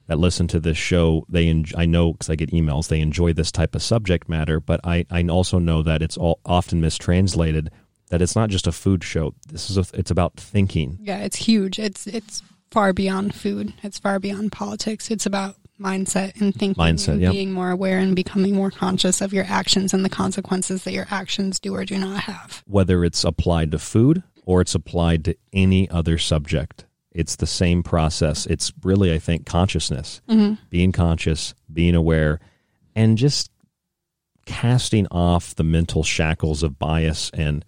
that 0.06 0.18
listen 0.18 0.46
to 0.48 0.60
this 0.60 0.76
show, 0.76 1.24
they 1.28 1.48
en- 1.48 1.66
I 1.76 1.86
know 1.86 2.12
because 2.12 2.30
I 2.30 2.36
get 2.36 2.52
emails, 2.52 2.88
they 2.88 3.00
enjoy 3.00 3.32
this 3.32 3.50
type 3.50 3.74
of 3.74 3.82
subject 3.82 4.28
matter, 4.28 4.60
but 4.60 4.80
I, 4.84 5.04
I 5.10 5.24
also 5.24 5.58
know 5.58 5.82
that 5.82 6.02
it's 6.02 6.16
all 6.16 6.40
often 6.44 6.80
mistranslated. 6.80 7.70
That 8.10 8.22
it's 8.22 8.36
not 8.36 8.50
just 8.50 8.68
a 8.68 8.72
food 8.72 9.02
show. 9.02 9.34
This 9.48 9.68
is 9.68 9.76
a, 9.78 9.84
it's 9.92 10.12
about 10.12 10.36
thinking. 10.36 10.96
Yeah, 11.02 11.18
it's 11.18 11.34
huge. 11.34 11.80
It's 11.80 12.06
it's 12.06 12.40
far 12.70 12.92
beyond 12.92 13.34
food. 13.34 13.74
It's 13.82 13.98
far 13.98 14.20
beyond 14.20 14.52
politics. 14.52 15.10
It's 15.10 15.26
about 15.26 15.56
mindset 15.80 16.40
and 16.40 16.54
thinking 16.54 16.82
Mindset, 16.82 17.14
and 17.14 17.20
yep. 17.20 17.32
being 17.32 17.52
more 17.52 17.70
aware 17.70 17.98
and 17.98 18.14
becoming 18.14 18.54
more 18.54 18.70
conscious 18.70 19.20
of 19.20 19.32
your 19.32 19.44
actions 19.44 19.92
and 19.92 20.04
the 20.04 20.08
consequences 20.08 20.84
that 20.84 20.92
your 20.92 21.06
actions 21.10 21.58
do 21.58 21.74
or 21.74 21.84
do 21.84 21.98
not 21.98 22.20
have. 22.20 22.62
whether 22.66 23.04
it's 23.04 23.24
applied 23.24 23.72
to 23.72 23.78
food 23.78 24.22
or 24.46 24.62
it's 24.62 24.74
applied 24.74 25.24
to 25.26 25.36
any 25.52 25.90
other 25.90 26.16
subject. 26.16 26.86
It's 27.12 27.36
the 27.36 27.46
same 27.46 27.82
process. 27.82 28.46
It's 28.46 28.72
really, 28.82 29.12
I 29.12 29.18
think, 29.18 29.44
consciousness, 29.44 30.22
Mhm. 30.28 30.56
being 30.70 30.92
conscious, 30.92 31.54
being 31.70 31.94
aware, 31.94 32.40
and 32.94 33.18
just 33.18 33.50
casting 34.46 35.06
off 35.08 35.54
the 35.56 35.64
mental 35.64 36.02
shackles 36.02 36.62
of 36.62 36.78
bias 36.78 37.30
and 37.34 37.64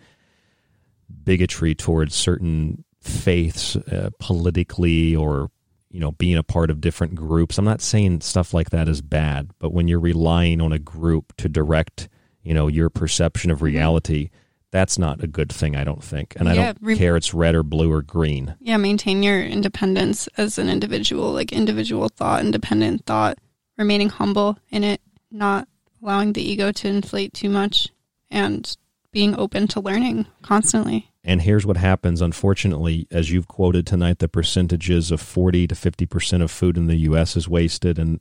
bigotry 1.25 1.75
towards 1.75 2.15
certain 2.15 2.85
faiths 3.01 3.77
uh, 3.77 4.11
politically 4.19 5.15
or 5.17 5.51
you 5.91 6.01
know 6.01 6.13
being 6.13 6.37
a 6.37 6.43
part 6.43 6.71
of 6.71 6.81
different 6.81 7.15
groups 7.15 7.57
i'm 7.59 7.65
not 7.65 7.81
saying 7.81 8.21
stuff 8.21 8.53
like 8.53 8.71
that 8.71 8.89
is 8.89 9.01
bad 9.01 9.51
but 9.59 9.73
when 9.73 9.89
you're 9.89 10.01
relying 10.01 10.61
on 10.61 10.73
a 10.73 10.79
group 10.79 11.33
to 11.37 11.49
direct 11.49 12.09
you 12.43 12.53
know 12.53 12.67
your 12.67 12.91
perception 12.91 13.51
of 13.51 13.63
reality 13.63 14.29
that's 14.71 14.99
not 14.99 15.23
a 15.23 15.27
good 15.27 15.51
thing 15.53 15.75
i 15.77 15.85
don't 15.85 16.03
think 16.05 16.35
and 16.37 16.49
i 16.49 16.55
Yeah, 16.55 16.67
don't 16.67 16.79
re- 16.81 16.97
care 16.97 17.17
it's 17.17 17.33
red 17.35 17.55
or 17.55 17.63
blue 17.63 17.91
or 17.93 18.03
green 18.03 18.55
Yeah, 18.61 18.77
maintain 18.77 19.23
your 19.23 19.41
independence 19.43 20.29
as 20.37 20.59
an 20.59 20.69
individual, 20.69 21.33
like 21.33 21.53
individual 21.53 22.09
thought, 22.09 22.45
independent 22.45 23.07
thought, 23.07 23.39
remaining 23.77 24.09
humble 24.11 24.59
in 24.71 24.85
it, 24.85 25.01
not 25.31 25.69
allowing 26.03 26.33
the 26.35 26.43
ego 26.43 26.71
to 26.73 26.89
inflate 26.89 27.33
too 27.33 27.49
much, 27.49 27.89
and 28.31 28.77
being 29.13 29.35
open 29.39 29.67
to 29.69 29.81
learning 29.81 30.27
constantly. 30.43 31.11
And 31.25 31.43
here's 31.43 31.65
what 31.67 31.77
happens. 31.77 32.21
Unfortunately, 32.21 33.07
as 33.11 33.31
you've 33.31 33.49
quoted 33.49 33.87
tonight, 33.87 34.19
the 34.19 34.29
percentages 34.29 35.11
of 35.11 35.21
40 35.21 35.67
to 35.69 35.75
50% 35.75 36.43
of 36.43 36.51
food 36.51 36.77
in 36.77 36.87
the 36.87 36.97
U.S. 37.11 37.37
is 37.37 37.49
wasted, 37.49 37.99
and 37.99 38.21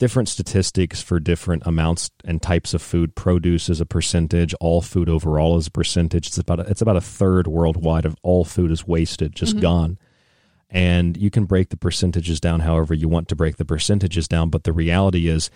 different 0.00 0.30
statistics 0.30 1.02
for 1.02 1.20
different 1.20 1.62
amounts 1.66 2.10
and 2.24 2.40
types 2.40 2.72
of 2.72 2.80
food. 2.80 3.14
Produce 3.14 3.68
is 3.68 3.82
a 3.82 3.86
percentage. 3.86 4.54
All 4.58 4.80
food 4.80 5.10
overall 5.10 5.58
is 5.58 5.66
a 5.66 5.70
percentage. 5.70 6.26
It's 6.26 6.38
about 6.38 6.58
a, 6.58 6.62
it's 6.62 6.80
about 6.80 6.96
a 6.96 7.02
third 7.02 7.46
worldwide 7.46 8.06
of 8.06 8.16
all 8.22 8.44
food 8.44 8.70
is 8.70 8.86
wasted, 8.86 9.36
just 9.36 9.52
mm-hmm. 9.52 9.62
gone. 9.62 9.98
And 10.70 11.16
you 11.16 11.30
can 11.30 11.44
break 11.44 11.68
the 11.68 11.76
percentages 11.76 12.40
down 12.40 12.60
however 12.60 12.94
you 12.94 13.08
want 13.08 13.28
to 13.28 13.36
break 13.36 13.58
the 13.58 13.64
percentages 13.64 14.26
down. 14.26 14.48
But 14.48 14.64
the 14.64 14.72
reality 14.72 15.28
is, 15.28 15.50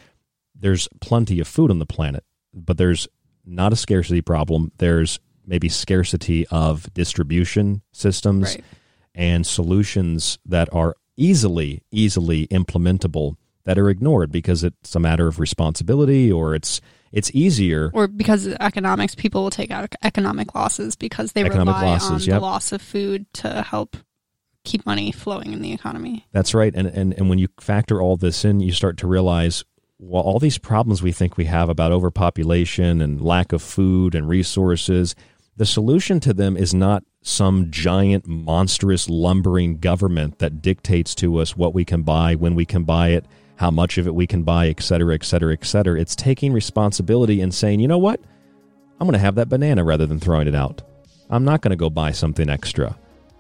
there's 0.55 0.89
plenty 1.01 1.41
of 1.41 1.49
food 1.49 1.71
on 1.71 1.79
the 1.79 1.87
planet, 1.87 2.23
but 2.53 2.77
there's 2.77 3.09
not 3.47 3.73
a 3.73 3.77
scarcity 3.77 4.21
problem. 4.21 4.73
There's 4.79 5.19
maybe 5.47 5.69
scarcity 5.69 6.47
of 6.49 6.93
distribution 6.93 7.83
systems 7.93 8.55
right. 8.55 8.65
and 9.15 9.47
solutions 9.47 10.39
that 10.45 10.69
are 10.73 10.97
easily, 11.17 11.83
easily 11.91 12.47
implementable 12.49 13.37
that 13.65 13.79
are 13.79 13.89
ignored 13.89 14.31
because 14.31 14.65
it's 14.65 14.95
a 14.95 15.01
matter 15.01 15.27
of 15.27 15.41
responsibility 15.41 16.31
or 16.31 16.55
it's 16.55 16.81
it's 17.13 17.31
easier 17.33 17.91
or 17.95 18.09
because 18.09 18.47
economics 18.47 19.15
people 19.15 19.43
will 19.45 19.51
take 19.51 19.71
out 19.71 19.95
economic 20.03 20.55
losses 20.55 20.97
because 20.97 21.33
they 21.33 21.45
economic 21.45 21.75
rely 21.75 21.93
losses, 21.93 22.11
on 22.11 22.21
yep. 22.21 22.37
the 22.37 22.41
loss 22.41 22.73
of 22.73 22.83
food 22.83 23.27
to 23.35 23.63
help 23.63 23.97
keep 24.65 24.85
money 24.85 25.13
flowing 25.13 25.53
in 25.53 25.63
the 25.63 25.73
economy. 25.73 26.27
That's 26.33 26.55
right. 26.55 26.75
And 26.75 26.89
and 26.89 27.15
and 27.15 27.29
when 27.29 27.39
you 27.39 27.49
factor 27.61 28.01
all 28.01 28.17
this 28.17 28.45
in, 28.45 28.61
you 28.61 28.73
start 28.73 28.97
to 28.99 29.07
realize 29.07 29.65
well 29.99 30.23
all 30.23 30.39
these 30.39 30.59
problems 30.59 31.03
we 31.03 31.13
think 31.13 31.37
we 31.37 31.45
have 31.45 31.69
about 31.69 31.93
overpopulation 31.93 33.01
and 33.01 33.21
lack 33.21 33.53
of 33.53 33.63
food 33.63 34.15
and 34.15 34.29
resources, 34.29 35.15
the 35.57 35.67
solution 35.67 36.19
to 36.21 36.35
them 36.35 36.57
is 36.57 36.75
not 36.75 37.05
some 37.23 37.71
giant 37.71 38.27
monstrous 38.27 39.09
lumbering 39.09 39.79
government 39.79 40.41
that 40.41 40.61
dictates 40.61 41.15
to 41.15 41.39
us 41.39 41.57
what 41.57 41.73
we 41.73 41.85
can 41.85 42.03
buy, 42.03 42.35
when 42.35 42.55
we 42.55 42.67
can 42.67 42.83
buy 42.83 43.11
it 43.11 43.25
how 43.57 43.71
much 43.71 43.99
of 43.99 44.07
it 44.07 44.15
we 44.15 44.27
can 44.27 44.43
buy, 44.43 44.69
et 44.69 44.83
cetera, 44.83 45.15
et 45.15 45.25
cetera, 45.25 45.53
et 45.53 45.65
cetera. 45.65 46.01
It's 46.01 46.17
taking 46.17 46.53
responsibility 46.53 47.41
and 47.41 47.55
saying, 47.55 47.81
you 47.81 47.89
know 47.89 47.99
what? 47.99 48.21
I'm 49.01 49.07
going 49.07 49.13
to 49.13 49.19
have 49.19 49.37
that 49.37 49.49
banana 49.49 49.85
rather 49.85 50.07
than 50.07 50.21
throwing 50.21 50.49
it 50.49 50.55
out. 50.55 50.83
I'm 51.31 51.45
not 51.45 51.61
going 51.63 51.71
to 51.71 51.77
go 51.77 51.91
buy 51.91 52.13
something 52.13 52.49
extra. 52.49 52.97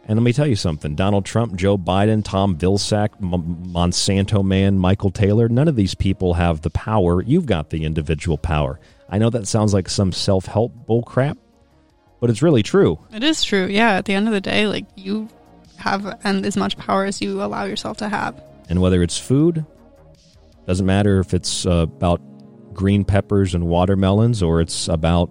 And 0.06 0.18
let 0.18 0.22
me 0.22 0.32
tell 0.32 0.46
you 0.46 0.56
something 0.56 0.94
Donald 0.94 1.24
Trump, 1.24 1.56
Joe 1.56 1.78
Biden, 1.78 2.22
Tom 2.24 2.56
Vilsack, 2.56 3.10
M- 3.22 3.72
Monsanto 3.72 4.44
man, 4.44 4.78
Michael 4.78 5.10
Taylor, 5.10 5.48
none 5.48 5.68
of 5.68 5.76
these 5.76 5.94
people 5.94 6.34
have 6.34 6.60
the 6.60 6.70
power. 6.70 7.22
You've 7.22 7.46
got 7.46 7.70
the 7.70 7.84
individual 7.84 8.36
power. 8.36 8.78
I 9.08 9.18
know 9.18 9.30
that 9.30 9.48
sounds 9.48 9.72
like 9.72 9.88
some 9.88 10.12
self 10.12 10.46
help 10.46 10.72
bullcrap, 10.86 11.38
but 12.20 12.28
it's 12.28 12.42
really 12.42 12.62
true. 12.62 12.98
It 13.12 13.22
is 13.22 13.44
true. 13.44 13.66
Yeah. 13.66 13.92
At 13.92 14.04
the 14.04 14.12
end 14.12 14.28
of 14.28 14.34
the 14.34 14.40
day, 14.40 14.66
like 14.66 14.84
you 14.94 15.28
have 15.76 16.18
and 16.24 16.44
as 16.44 16.56
much 16.56 16.76
power 16.76 17.04
as 17.04 17.22
you 17.22 17.42
allow 17.42 17.64
yourself 17.64 17.96
to 17.98 18.08
have. 18.08 18.40
And 18.68 18.80
whether 18.80 19.02
it's 19.02 19.18
food, 19.18 19.64
doesn't 20.66 20.86
matter 20.86 21.20
if 21.20 21.34
it's 21.34 21.66
uh, 21.66 21.86
about 21.88 22.20
green 22.74 23.04
peppers 23.04 23.54
and 23.54 23.66
watermelons 23.66 24.42
or 24.42 24.60
it's 24.60 24.88
about 24.88 25.30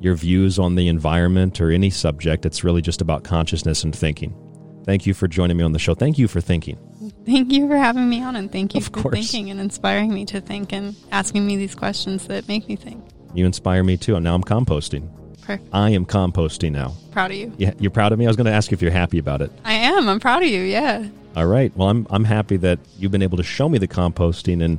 your 0.00 0.14
views 0.14 0.58
on 0.58 0.74
the 0.74 0.88
environment 0.88 1.60
or 1.60 1.70
any 1.70 1.90
subject. 1.90 2.44
It's 2.46 2.62
really 2.62 2.82
just 2.82 3.00
about 3.00 3.24
consciousness 3.24 3.84
and 3.84 3.94
thinking. 3.94 4.36
Thank 4.84 5.06
you 5.06 5.14
for 5.14 5.26
joining 5.26 5.56
me 5.56 5.64
on 5.64 5.72
the 5.72 5.78
show. 5.78 5.94
Thank 5.94 6.18
you 6.18 6.28
for 6.28 6.42
thinking. 6.42 6.78
Thank 7.24 7.52
you 7.52 7.66
for 7.68 7.76
having 7.76 8.08
me 8.08 8.22
on, 8.22 8.36
and 8.36 8.52
thank 8.52 8.74
you 8.74 8.78
of 8.78 8.84
for 8.84 8.90
course. 8.90 9.14
thinking 9.14 9.50
and 9.50 9.58
inspiring 9.58 10.12
me 10.12 10.26
to 10.26 10.42
think 10.42 10.74
and 10.74 10.94
asking 11.10 11.46
me 11.46 11.56
these 11.56 11.74
questions 11.74 12.26
that 12.26 12.46
make 12.48 12.68
me 12.68 12.76
think. 12.76 13.02
You 13.32 13.46
inspire 13.46 13.82
me 13.82 13.96
too. 13.96 14.14
And 14.16 14.24
now 14.24 14.34
I'm 14.34 14.44
composting. 14.44 15.08
Perfect. 15.40 15.68
I 15.72 15.90
am 15.90 16.04
composting 16.04 16.72
now. 16.72 16.94
Proud 17.12 17.30
of 17.30 17.36
you. 17.38 17.52
Yeah, 17.56 17.72
you're 17.78 17.90
proud 17.90 18.12
of 18.12 18.18
me. 18.18 18.26
I 18.26 18.28
was 18.28 18.36
going 18.36 18.46
to 18.46 18.52
ask 18.52 18.70
you 18.70 18.74
if 18.74 18.82
you're 18.82 18.90
happy 18.90 19.18
about 19.18 19.40
it. 19.40 19.50
I 19.64 19.72
am. 19.72 20.08
I'm 20.08 20.20
proud 20.20 20.42
of 20.42 20.48
you. 20.48 20.60
Yeah. 20.60 21.06
All 21.36 21.46
right. 21.46 21.76
Well, 21.76 21.88
I'm 21.88 22.06
I'm 22.10 22.24
happy 22.24 22.56
that 22.58 22.78
you've 22.98 23.12
been 23.12 23.22
able 23.22 23.36
to 23.38 23.42
show 23.42 23.68
me 23.68 23.78
the 23.78 23.88
composting, 23.88 24.62
and 24.62 24.78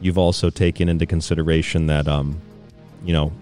you've 0.00 0.18
also 0.18 0.50
taken 0.50 0.88
into 0.88 1.06
consideration 1.06 1.86
that 1.86 2.08
um, 2.08 2.40
you 3.04 3.12
know, 3.12 3.32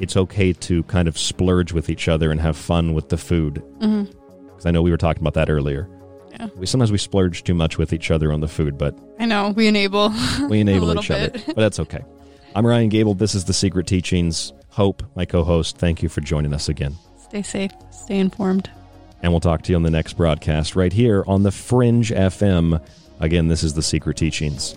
it's 0.00 0.16
okay 0.16 0.52
to 0.52 0.82
kind 0.84 1.08
of 1.08 1.18
splurge 1.18 1.72
with 1.72 1.90
each 1.90 2.08
other 2.08 2.30
and 2.30 2.40
have 2.40 2.56
fun 2.56 2.94
with 2.94 3.10
the 3.10 3.18
food. 3.18 3.54
Because 3.54 3.88
mm-hmm. 3.88 4.68
I 4.68 4.70
know 4.70 4.82
we 4.82 4.90
were 4.90 4.96
talking 4.96 5.22
about 5.22 5.34
that 5.34 5.50
earlier. 5.50 5.88
Yeah. 6.30 6.48
We 6.56 6.66
sometimes 6.66 6.92
we 6.92 6.98
splurge 6.98 7.44
too 7.44 7.54
much 7.54 7.76
with 7.76 7.92
each 7.92 8.10
other 8.10 8.32
on 8.32 8.40
the 8.40 8.48
food, 8.48 8.78
but 8.78 8.98
I 9.18 9.26
know 9.26 9.50
we 9.50 9.66
enable 9.66 10.12
we 10.48 10.60
enable 10.60 10.98
each 10.98 11.08
bit. 11.08 11.34
other, 11.36 11.44
but 11.48 11.56
that's 11.56 11.80
okay. 11.80 12.04
I'm 12.54 12.66
Ryan 12.66 12.88
Gable. 12.88 13.14
This 13.14 13.34
is 13.34 13.44
the 13.44 13.52
Secret 13.52 13.86
Teachings. 13.86 14.54
Hope, 14.70 15.02
my 15.14 15.24
co-host, 15.24 15.78
thank 15.78 16.02
you 16.02 16.08
for 16.08 16.20
joining 16.22 16.54
us 16.54 16.68
again. 16.68 16.94
Stay 17.18 17.42
safe. 17.42 17.72
Stay 17.90 18.18
informed. 18.18 18.70
And 19.22 19.32
we'll 19.32 19.40
talk 19.40 19.62
to 19.62 19.72
you 19.72 19.76
on 19.76 19.82
the 19.82 19.90
next 19.90 20.14
broadcast 20.14 20.76
right 20.76 20.92
here 20.92 21.24
on 21.26 21.42
the 21.42 21.50
Fringe 21.50 22.10
FM. 22.10 22.80
Again, 23.18 23.48
this 23.48 23.62
is 23.62 23.74
The 23.74 23.82
Secret 23.82 24.16
Teachings. 24.16 24.76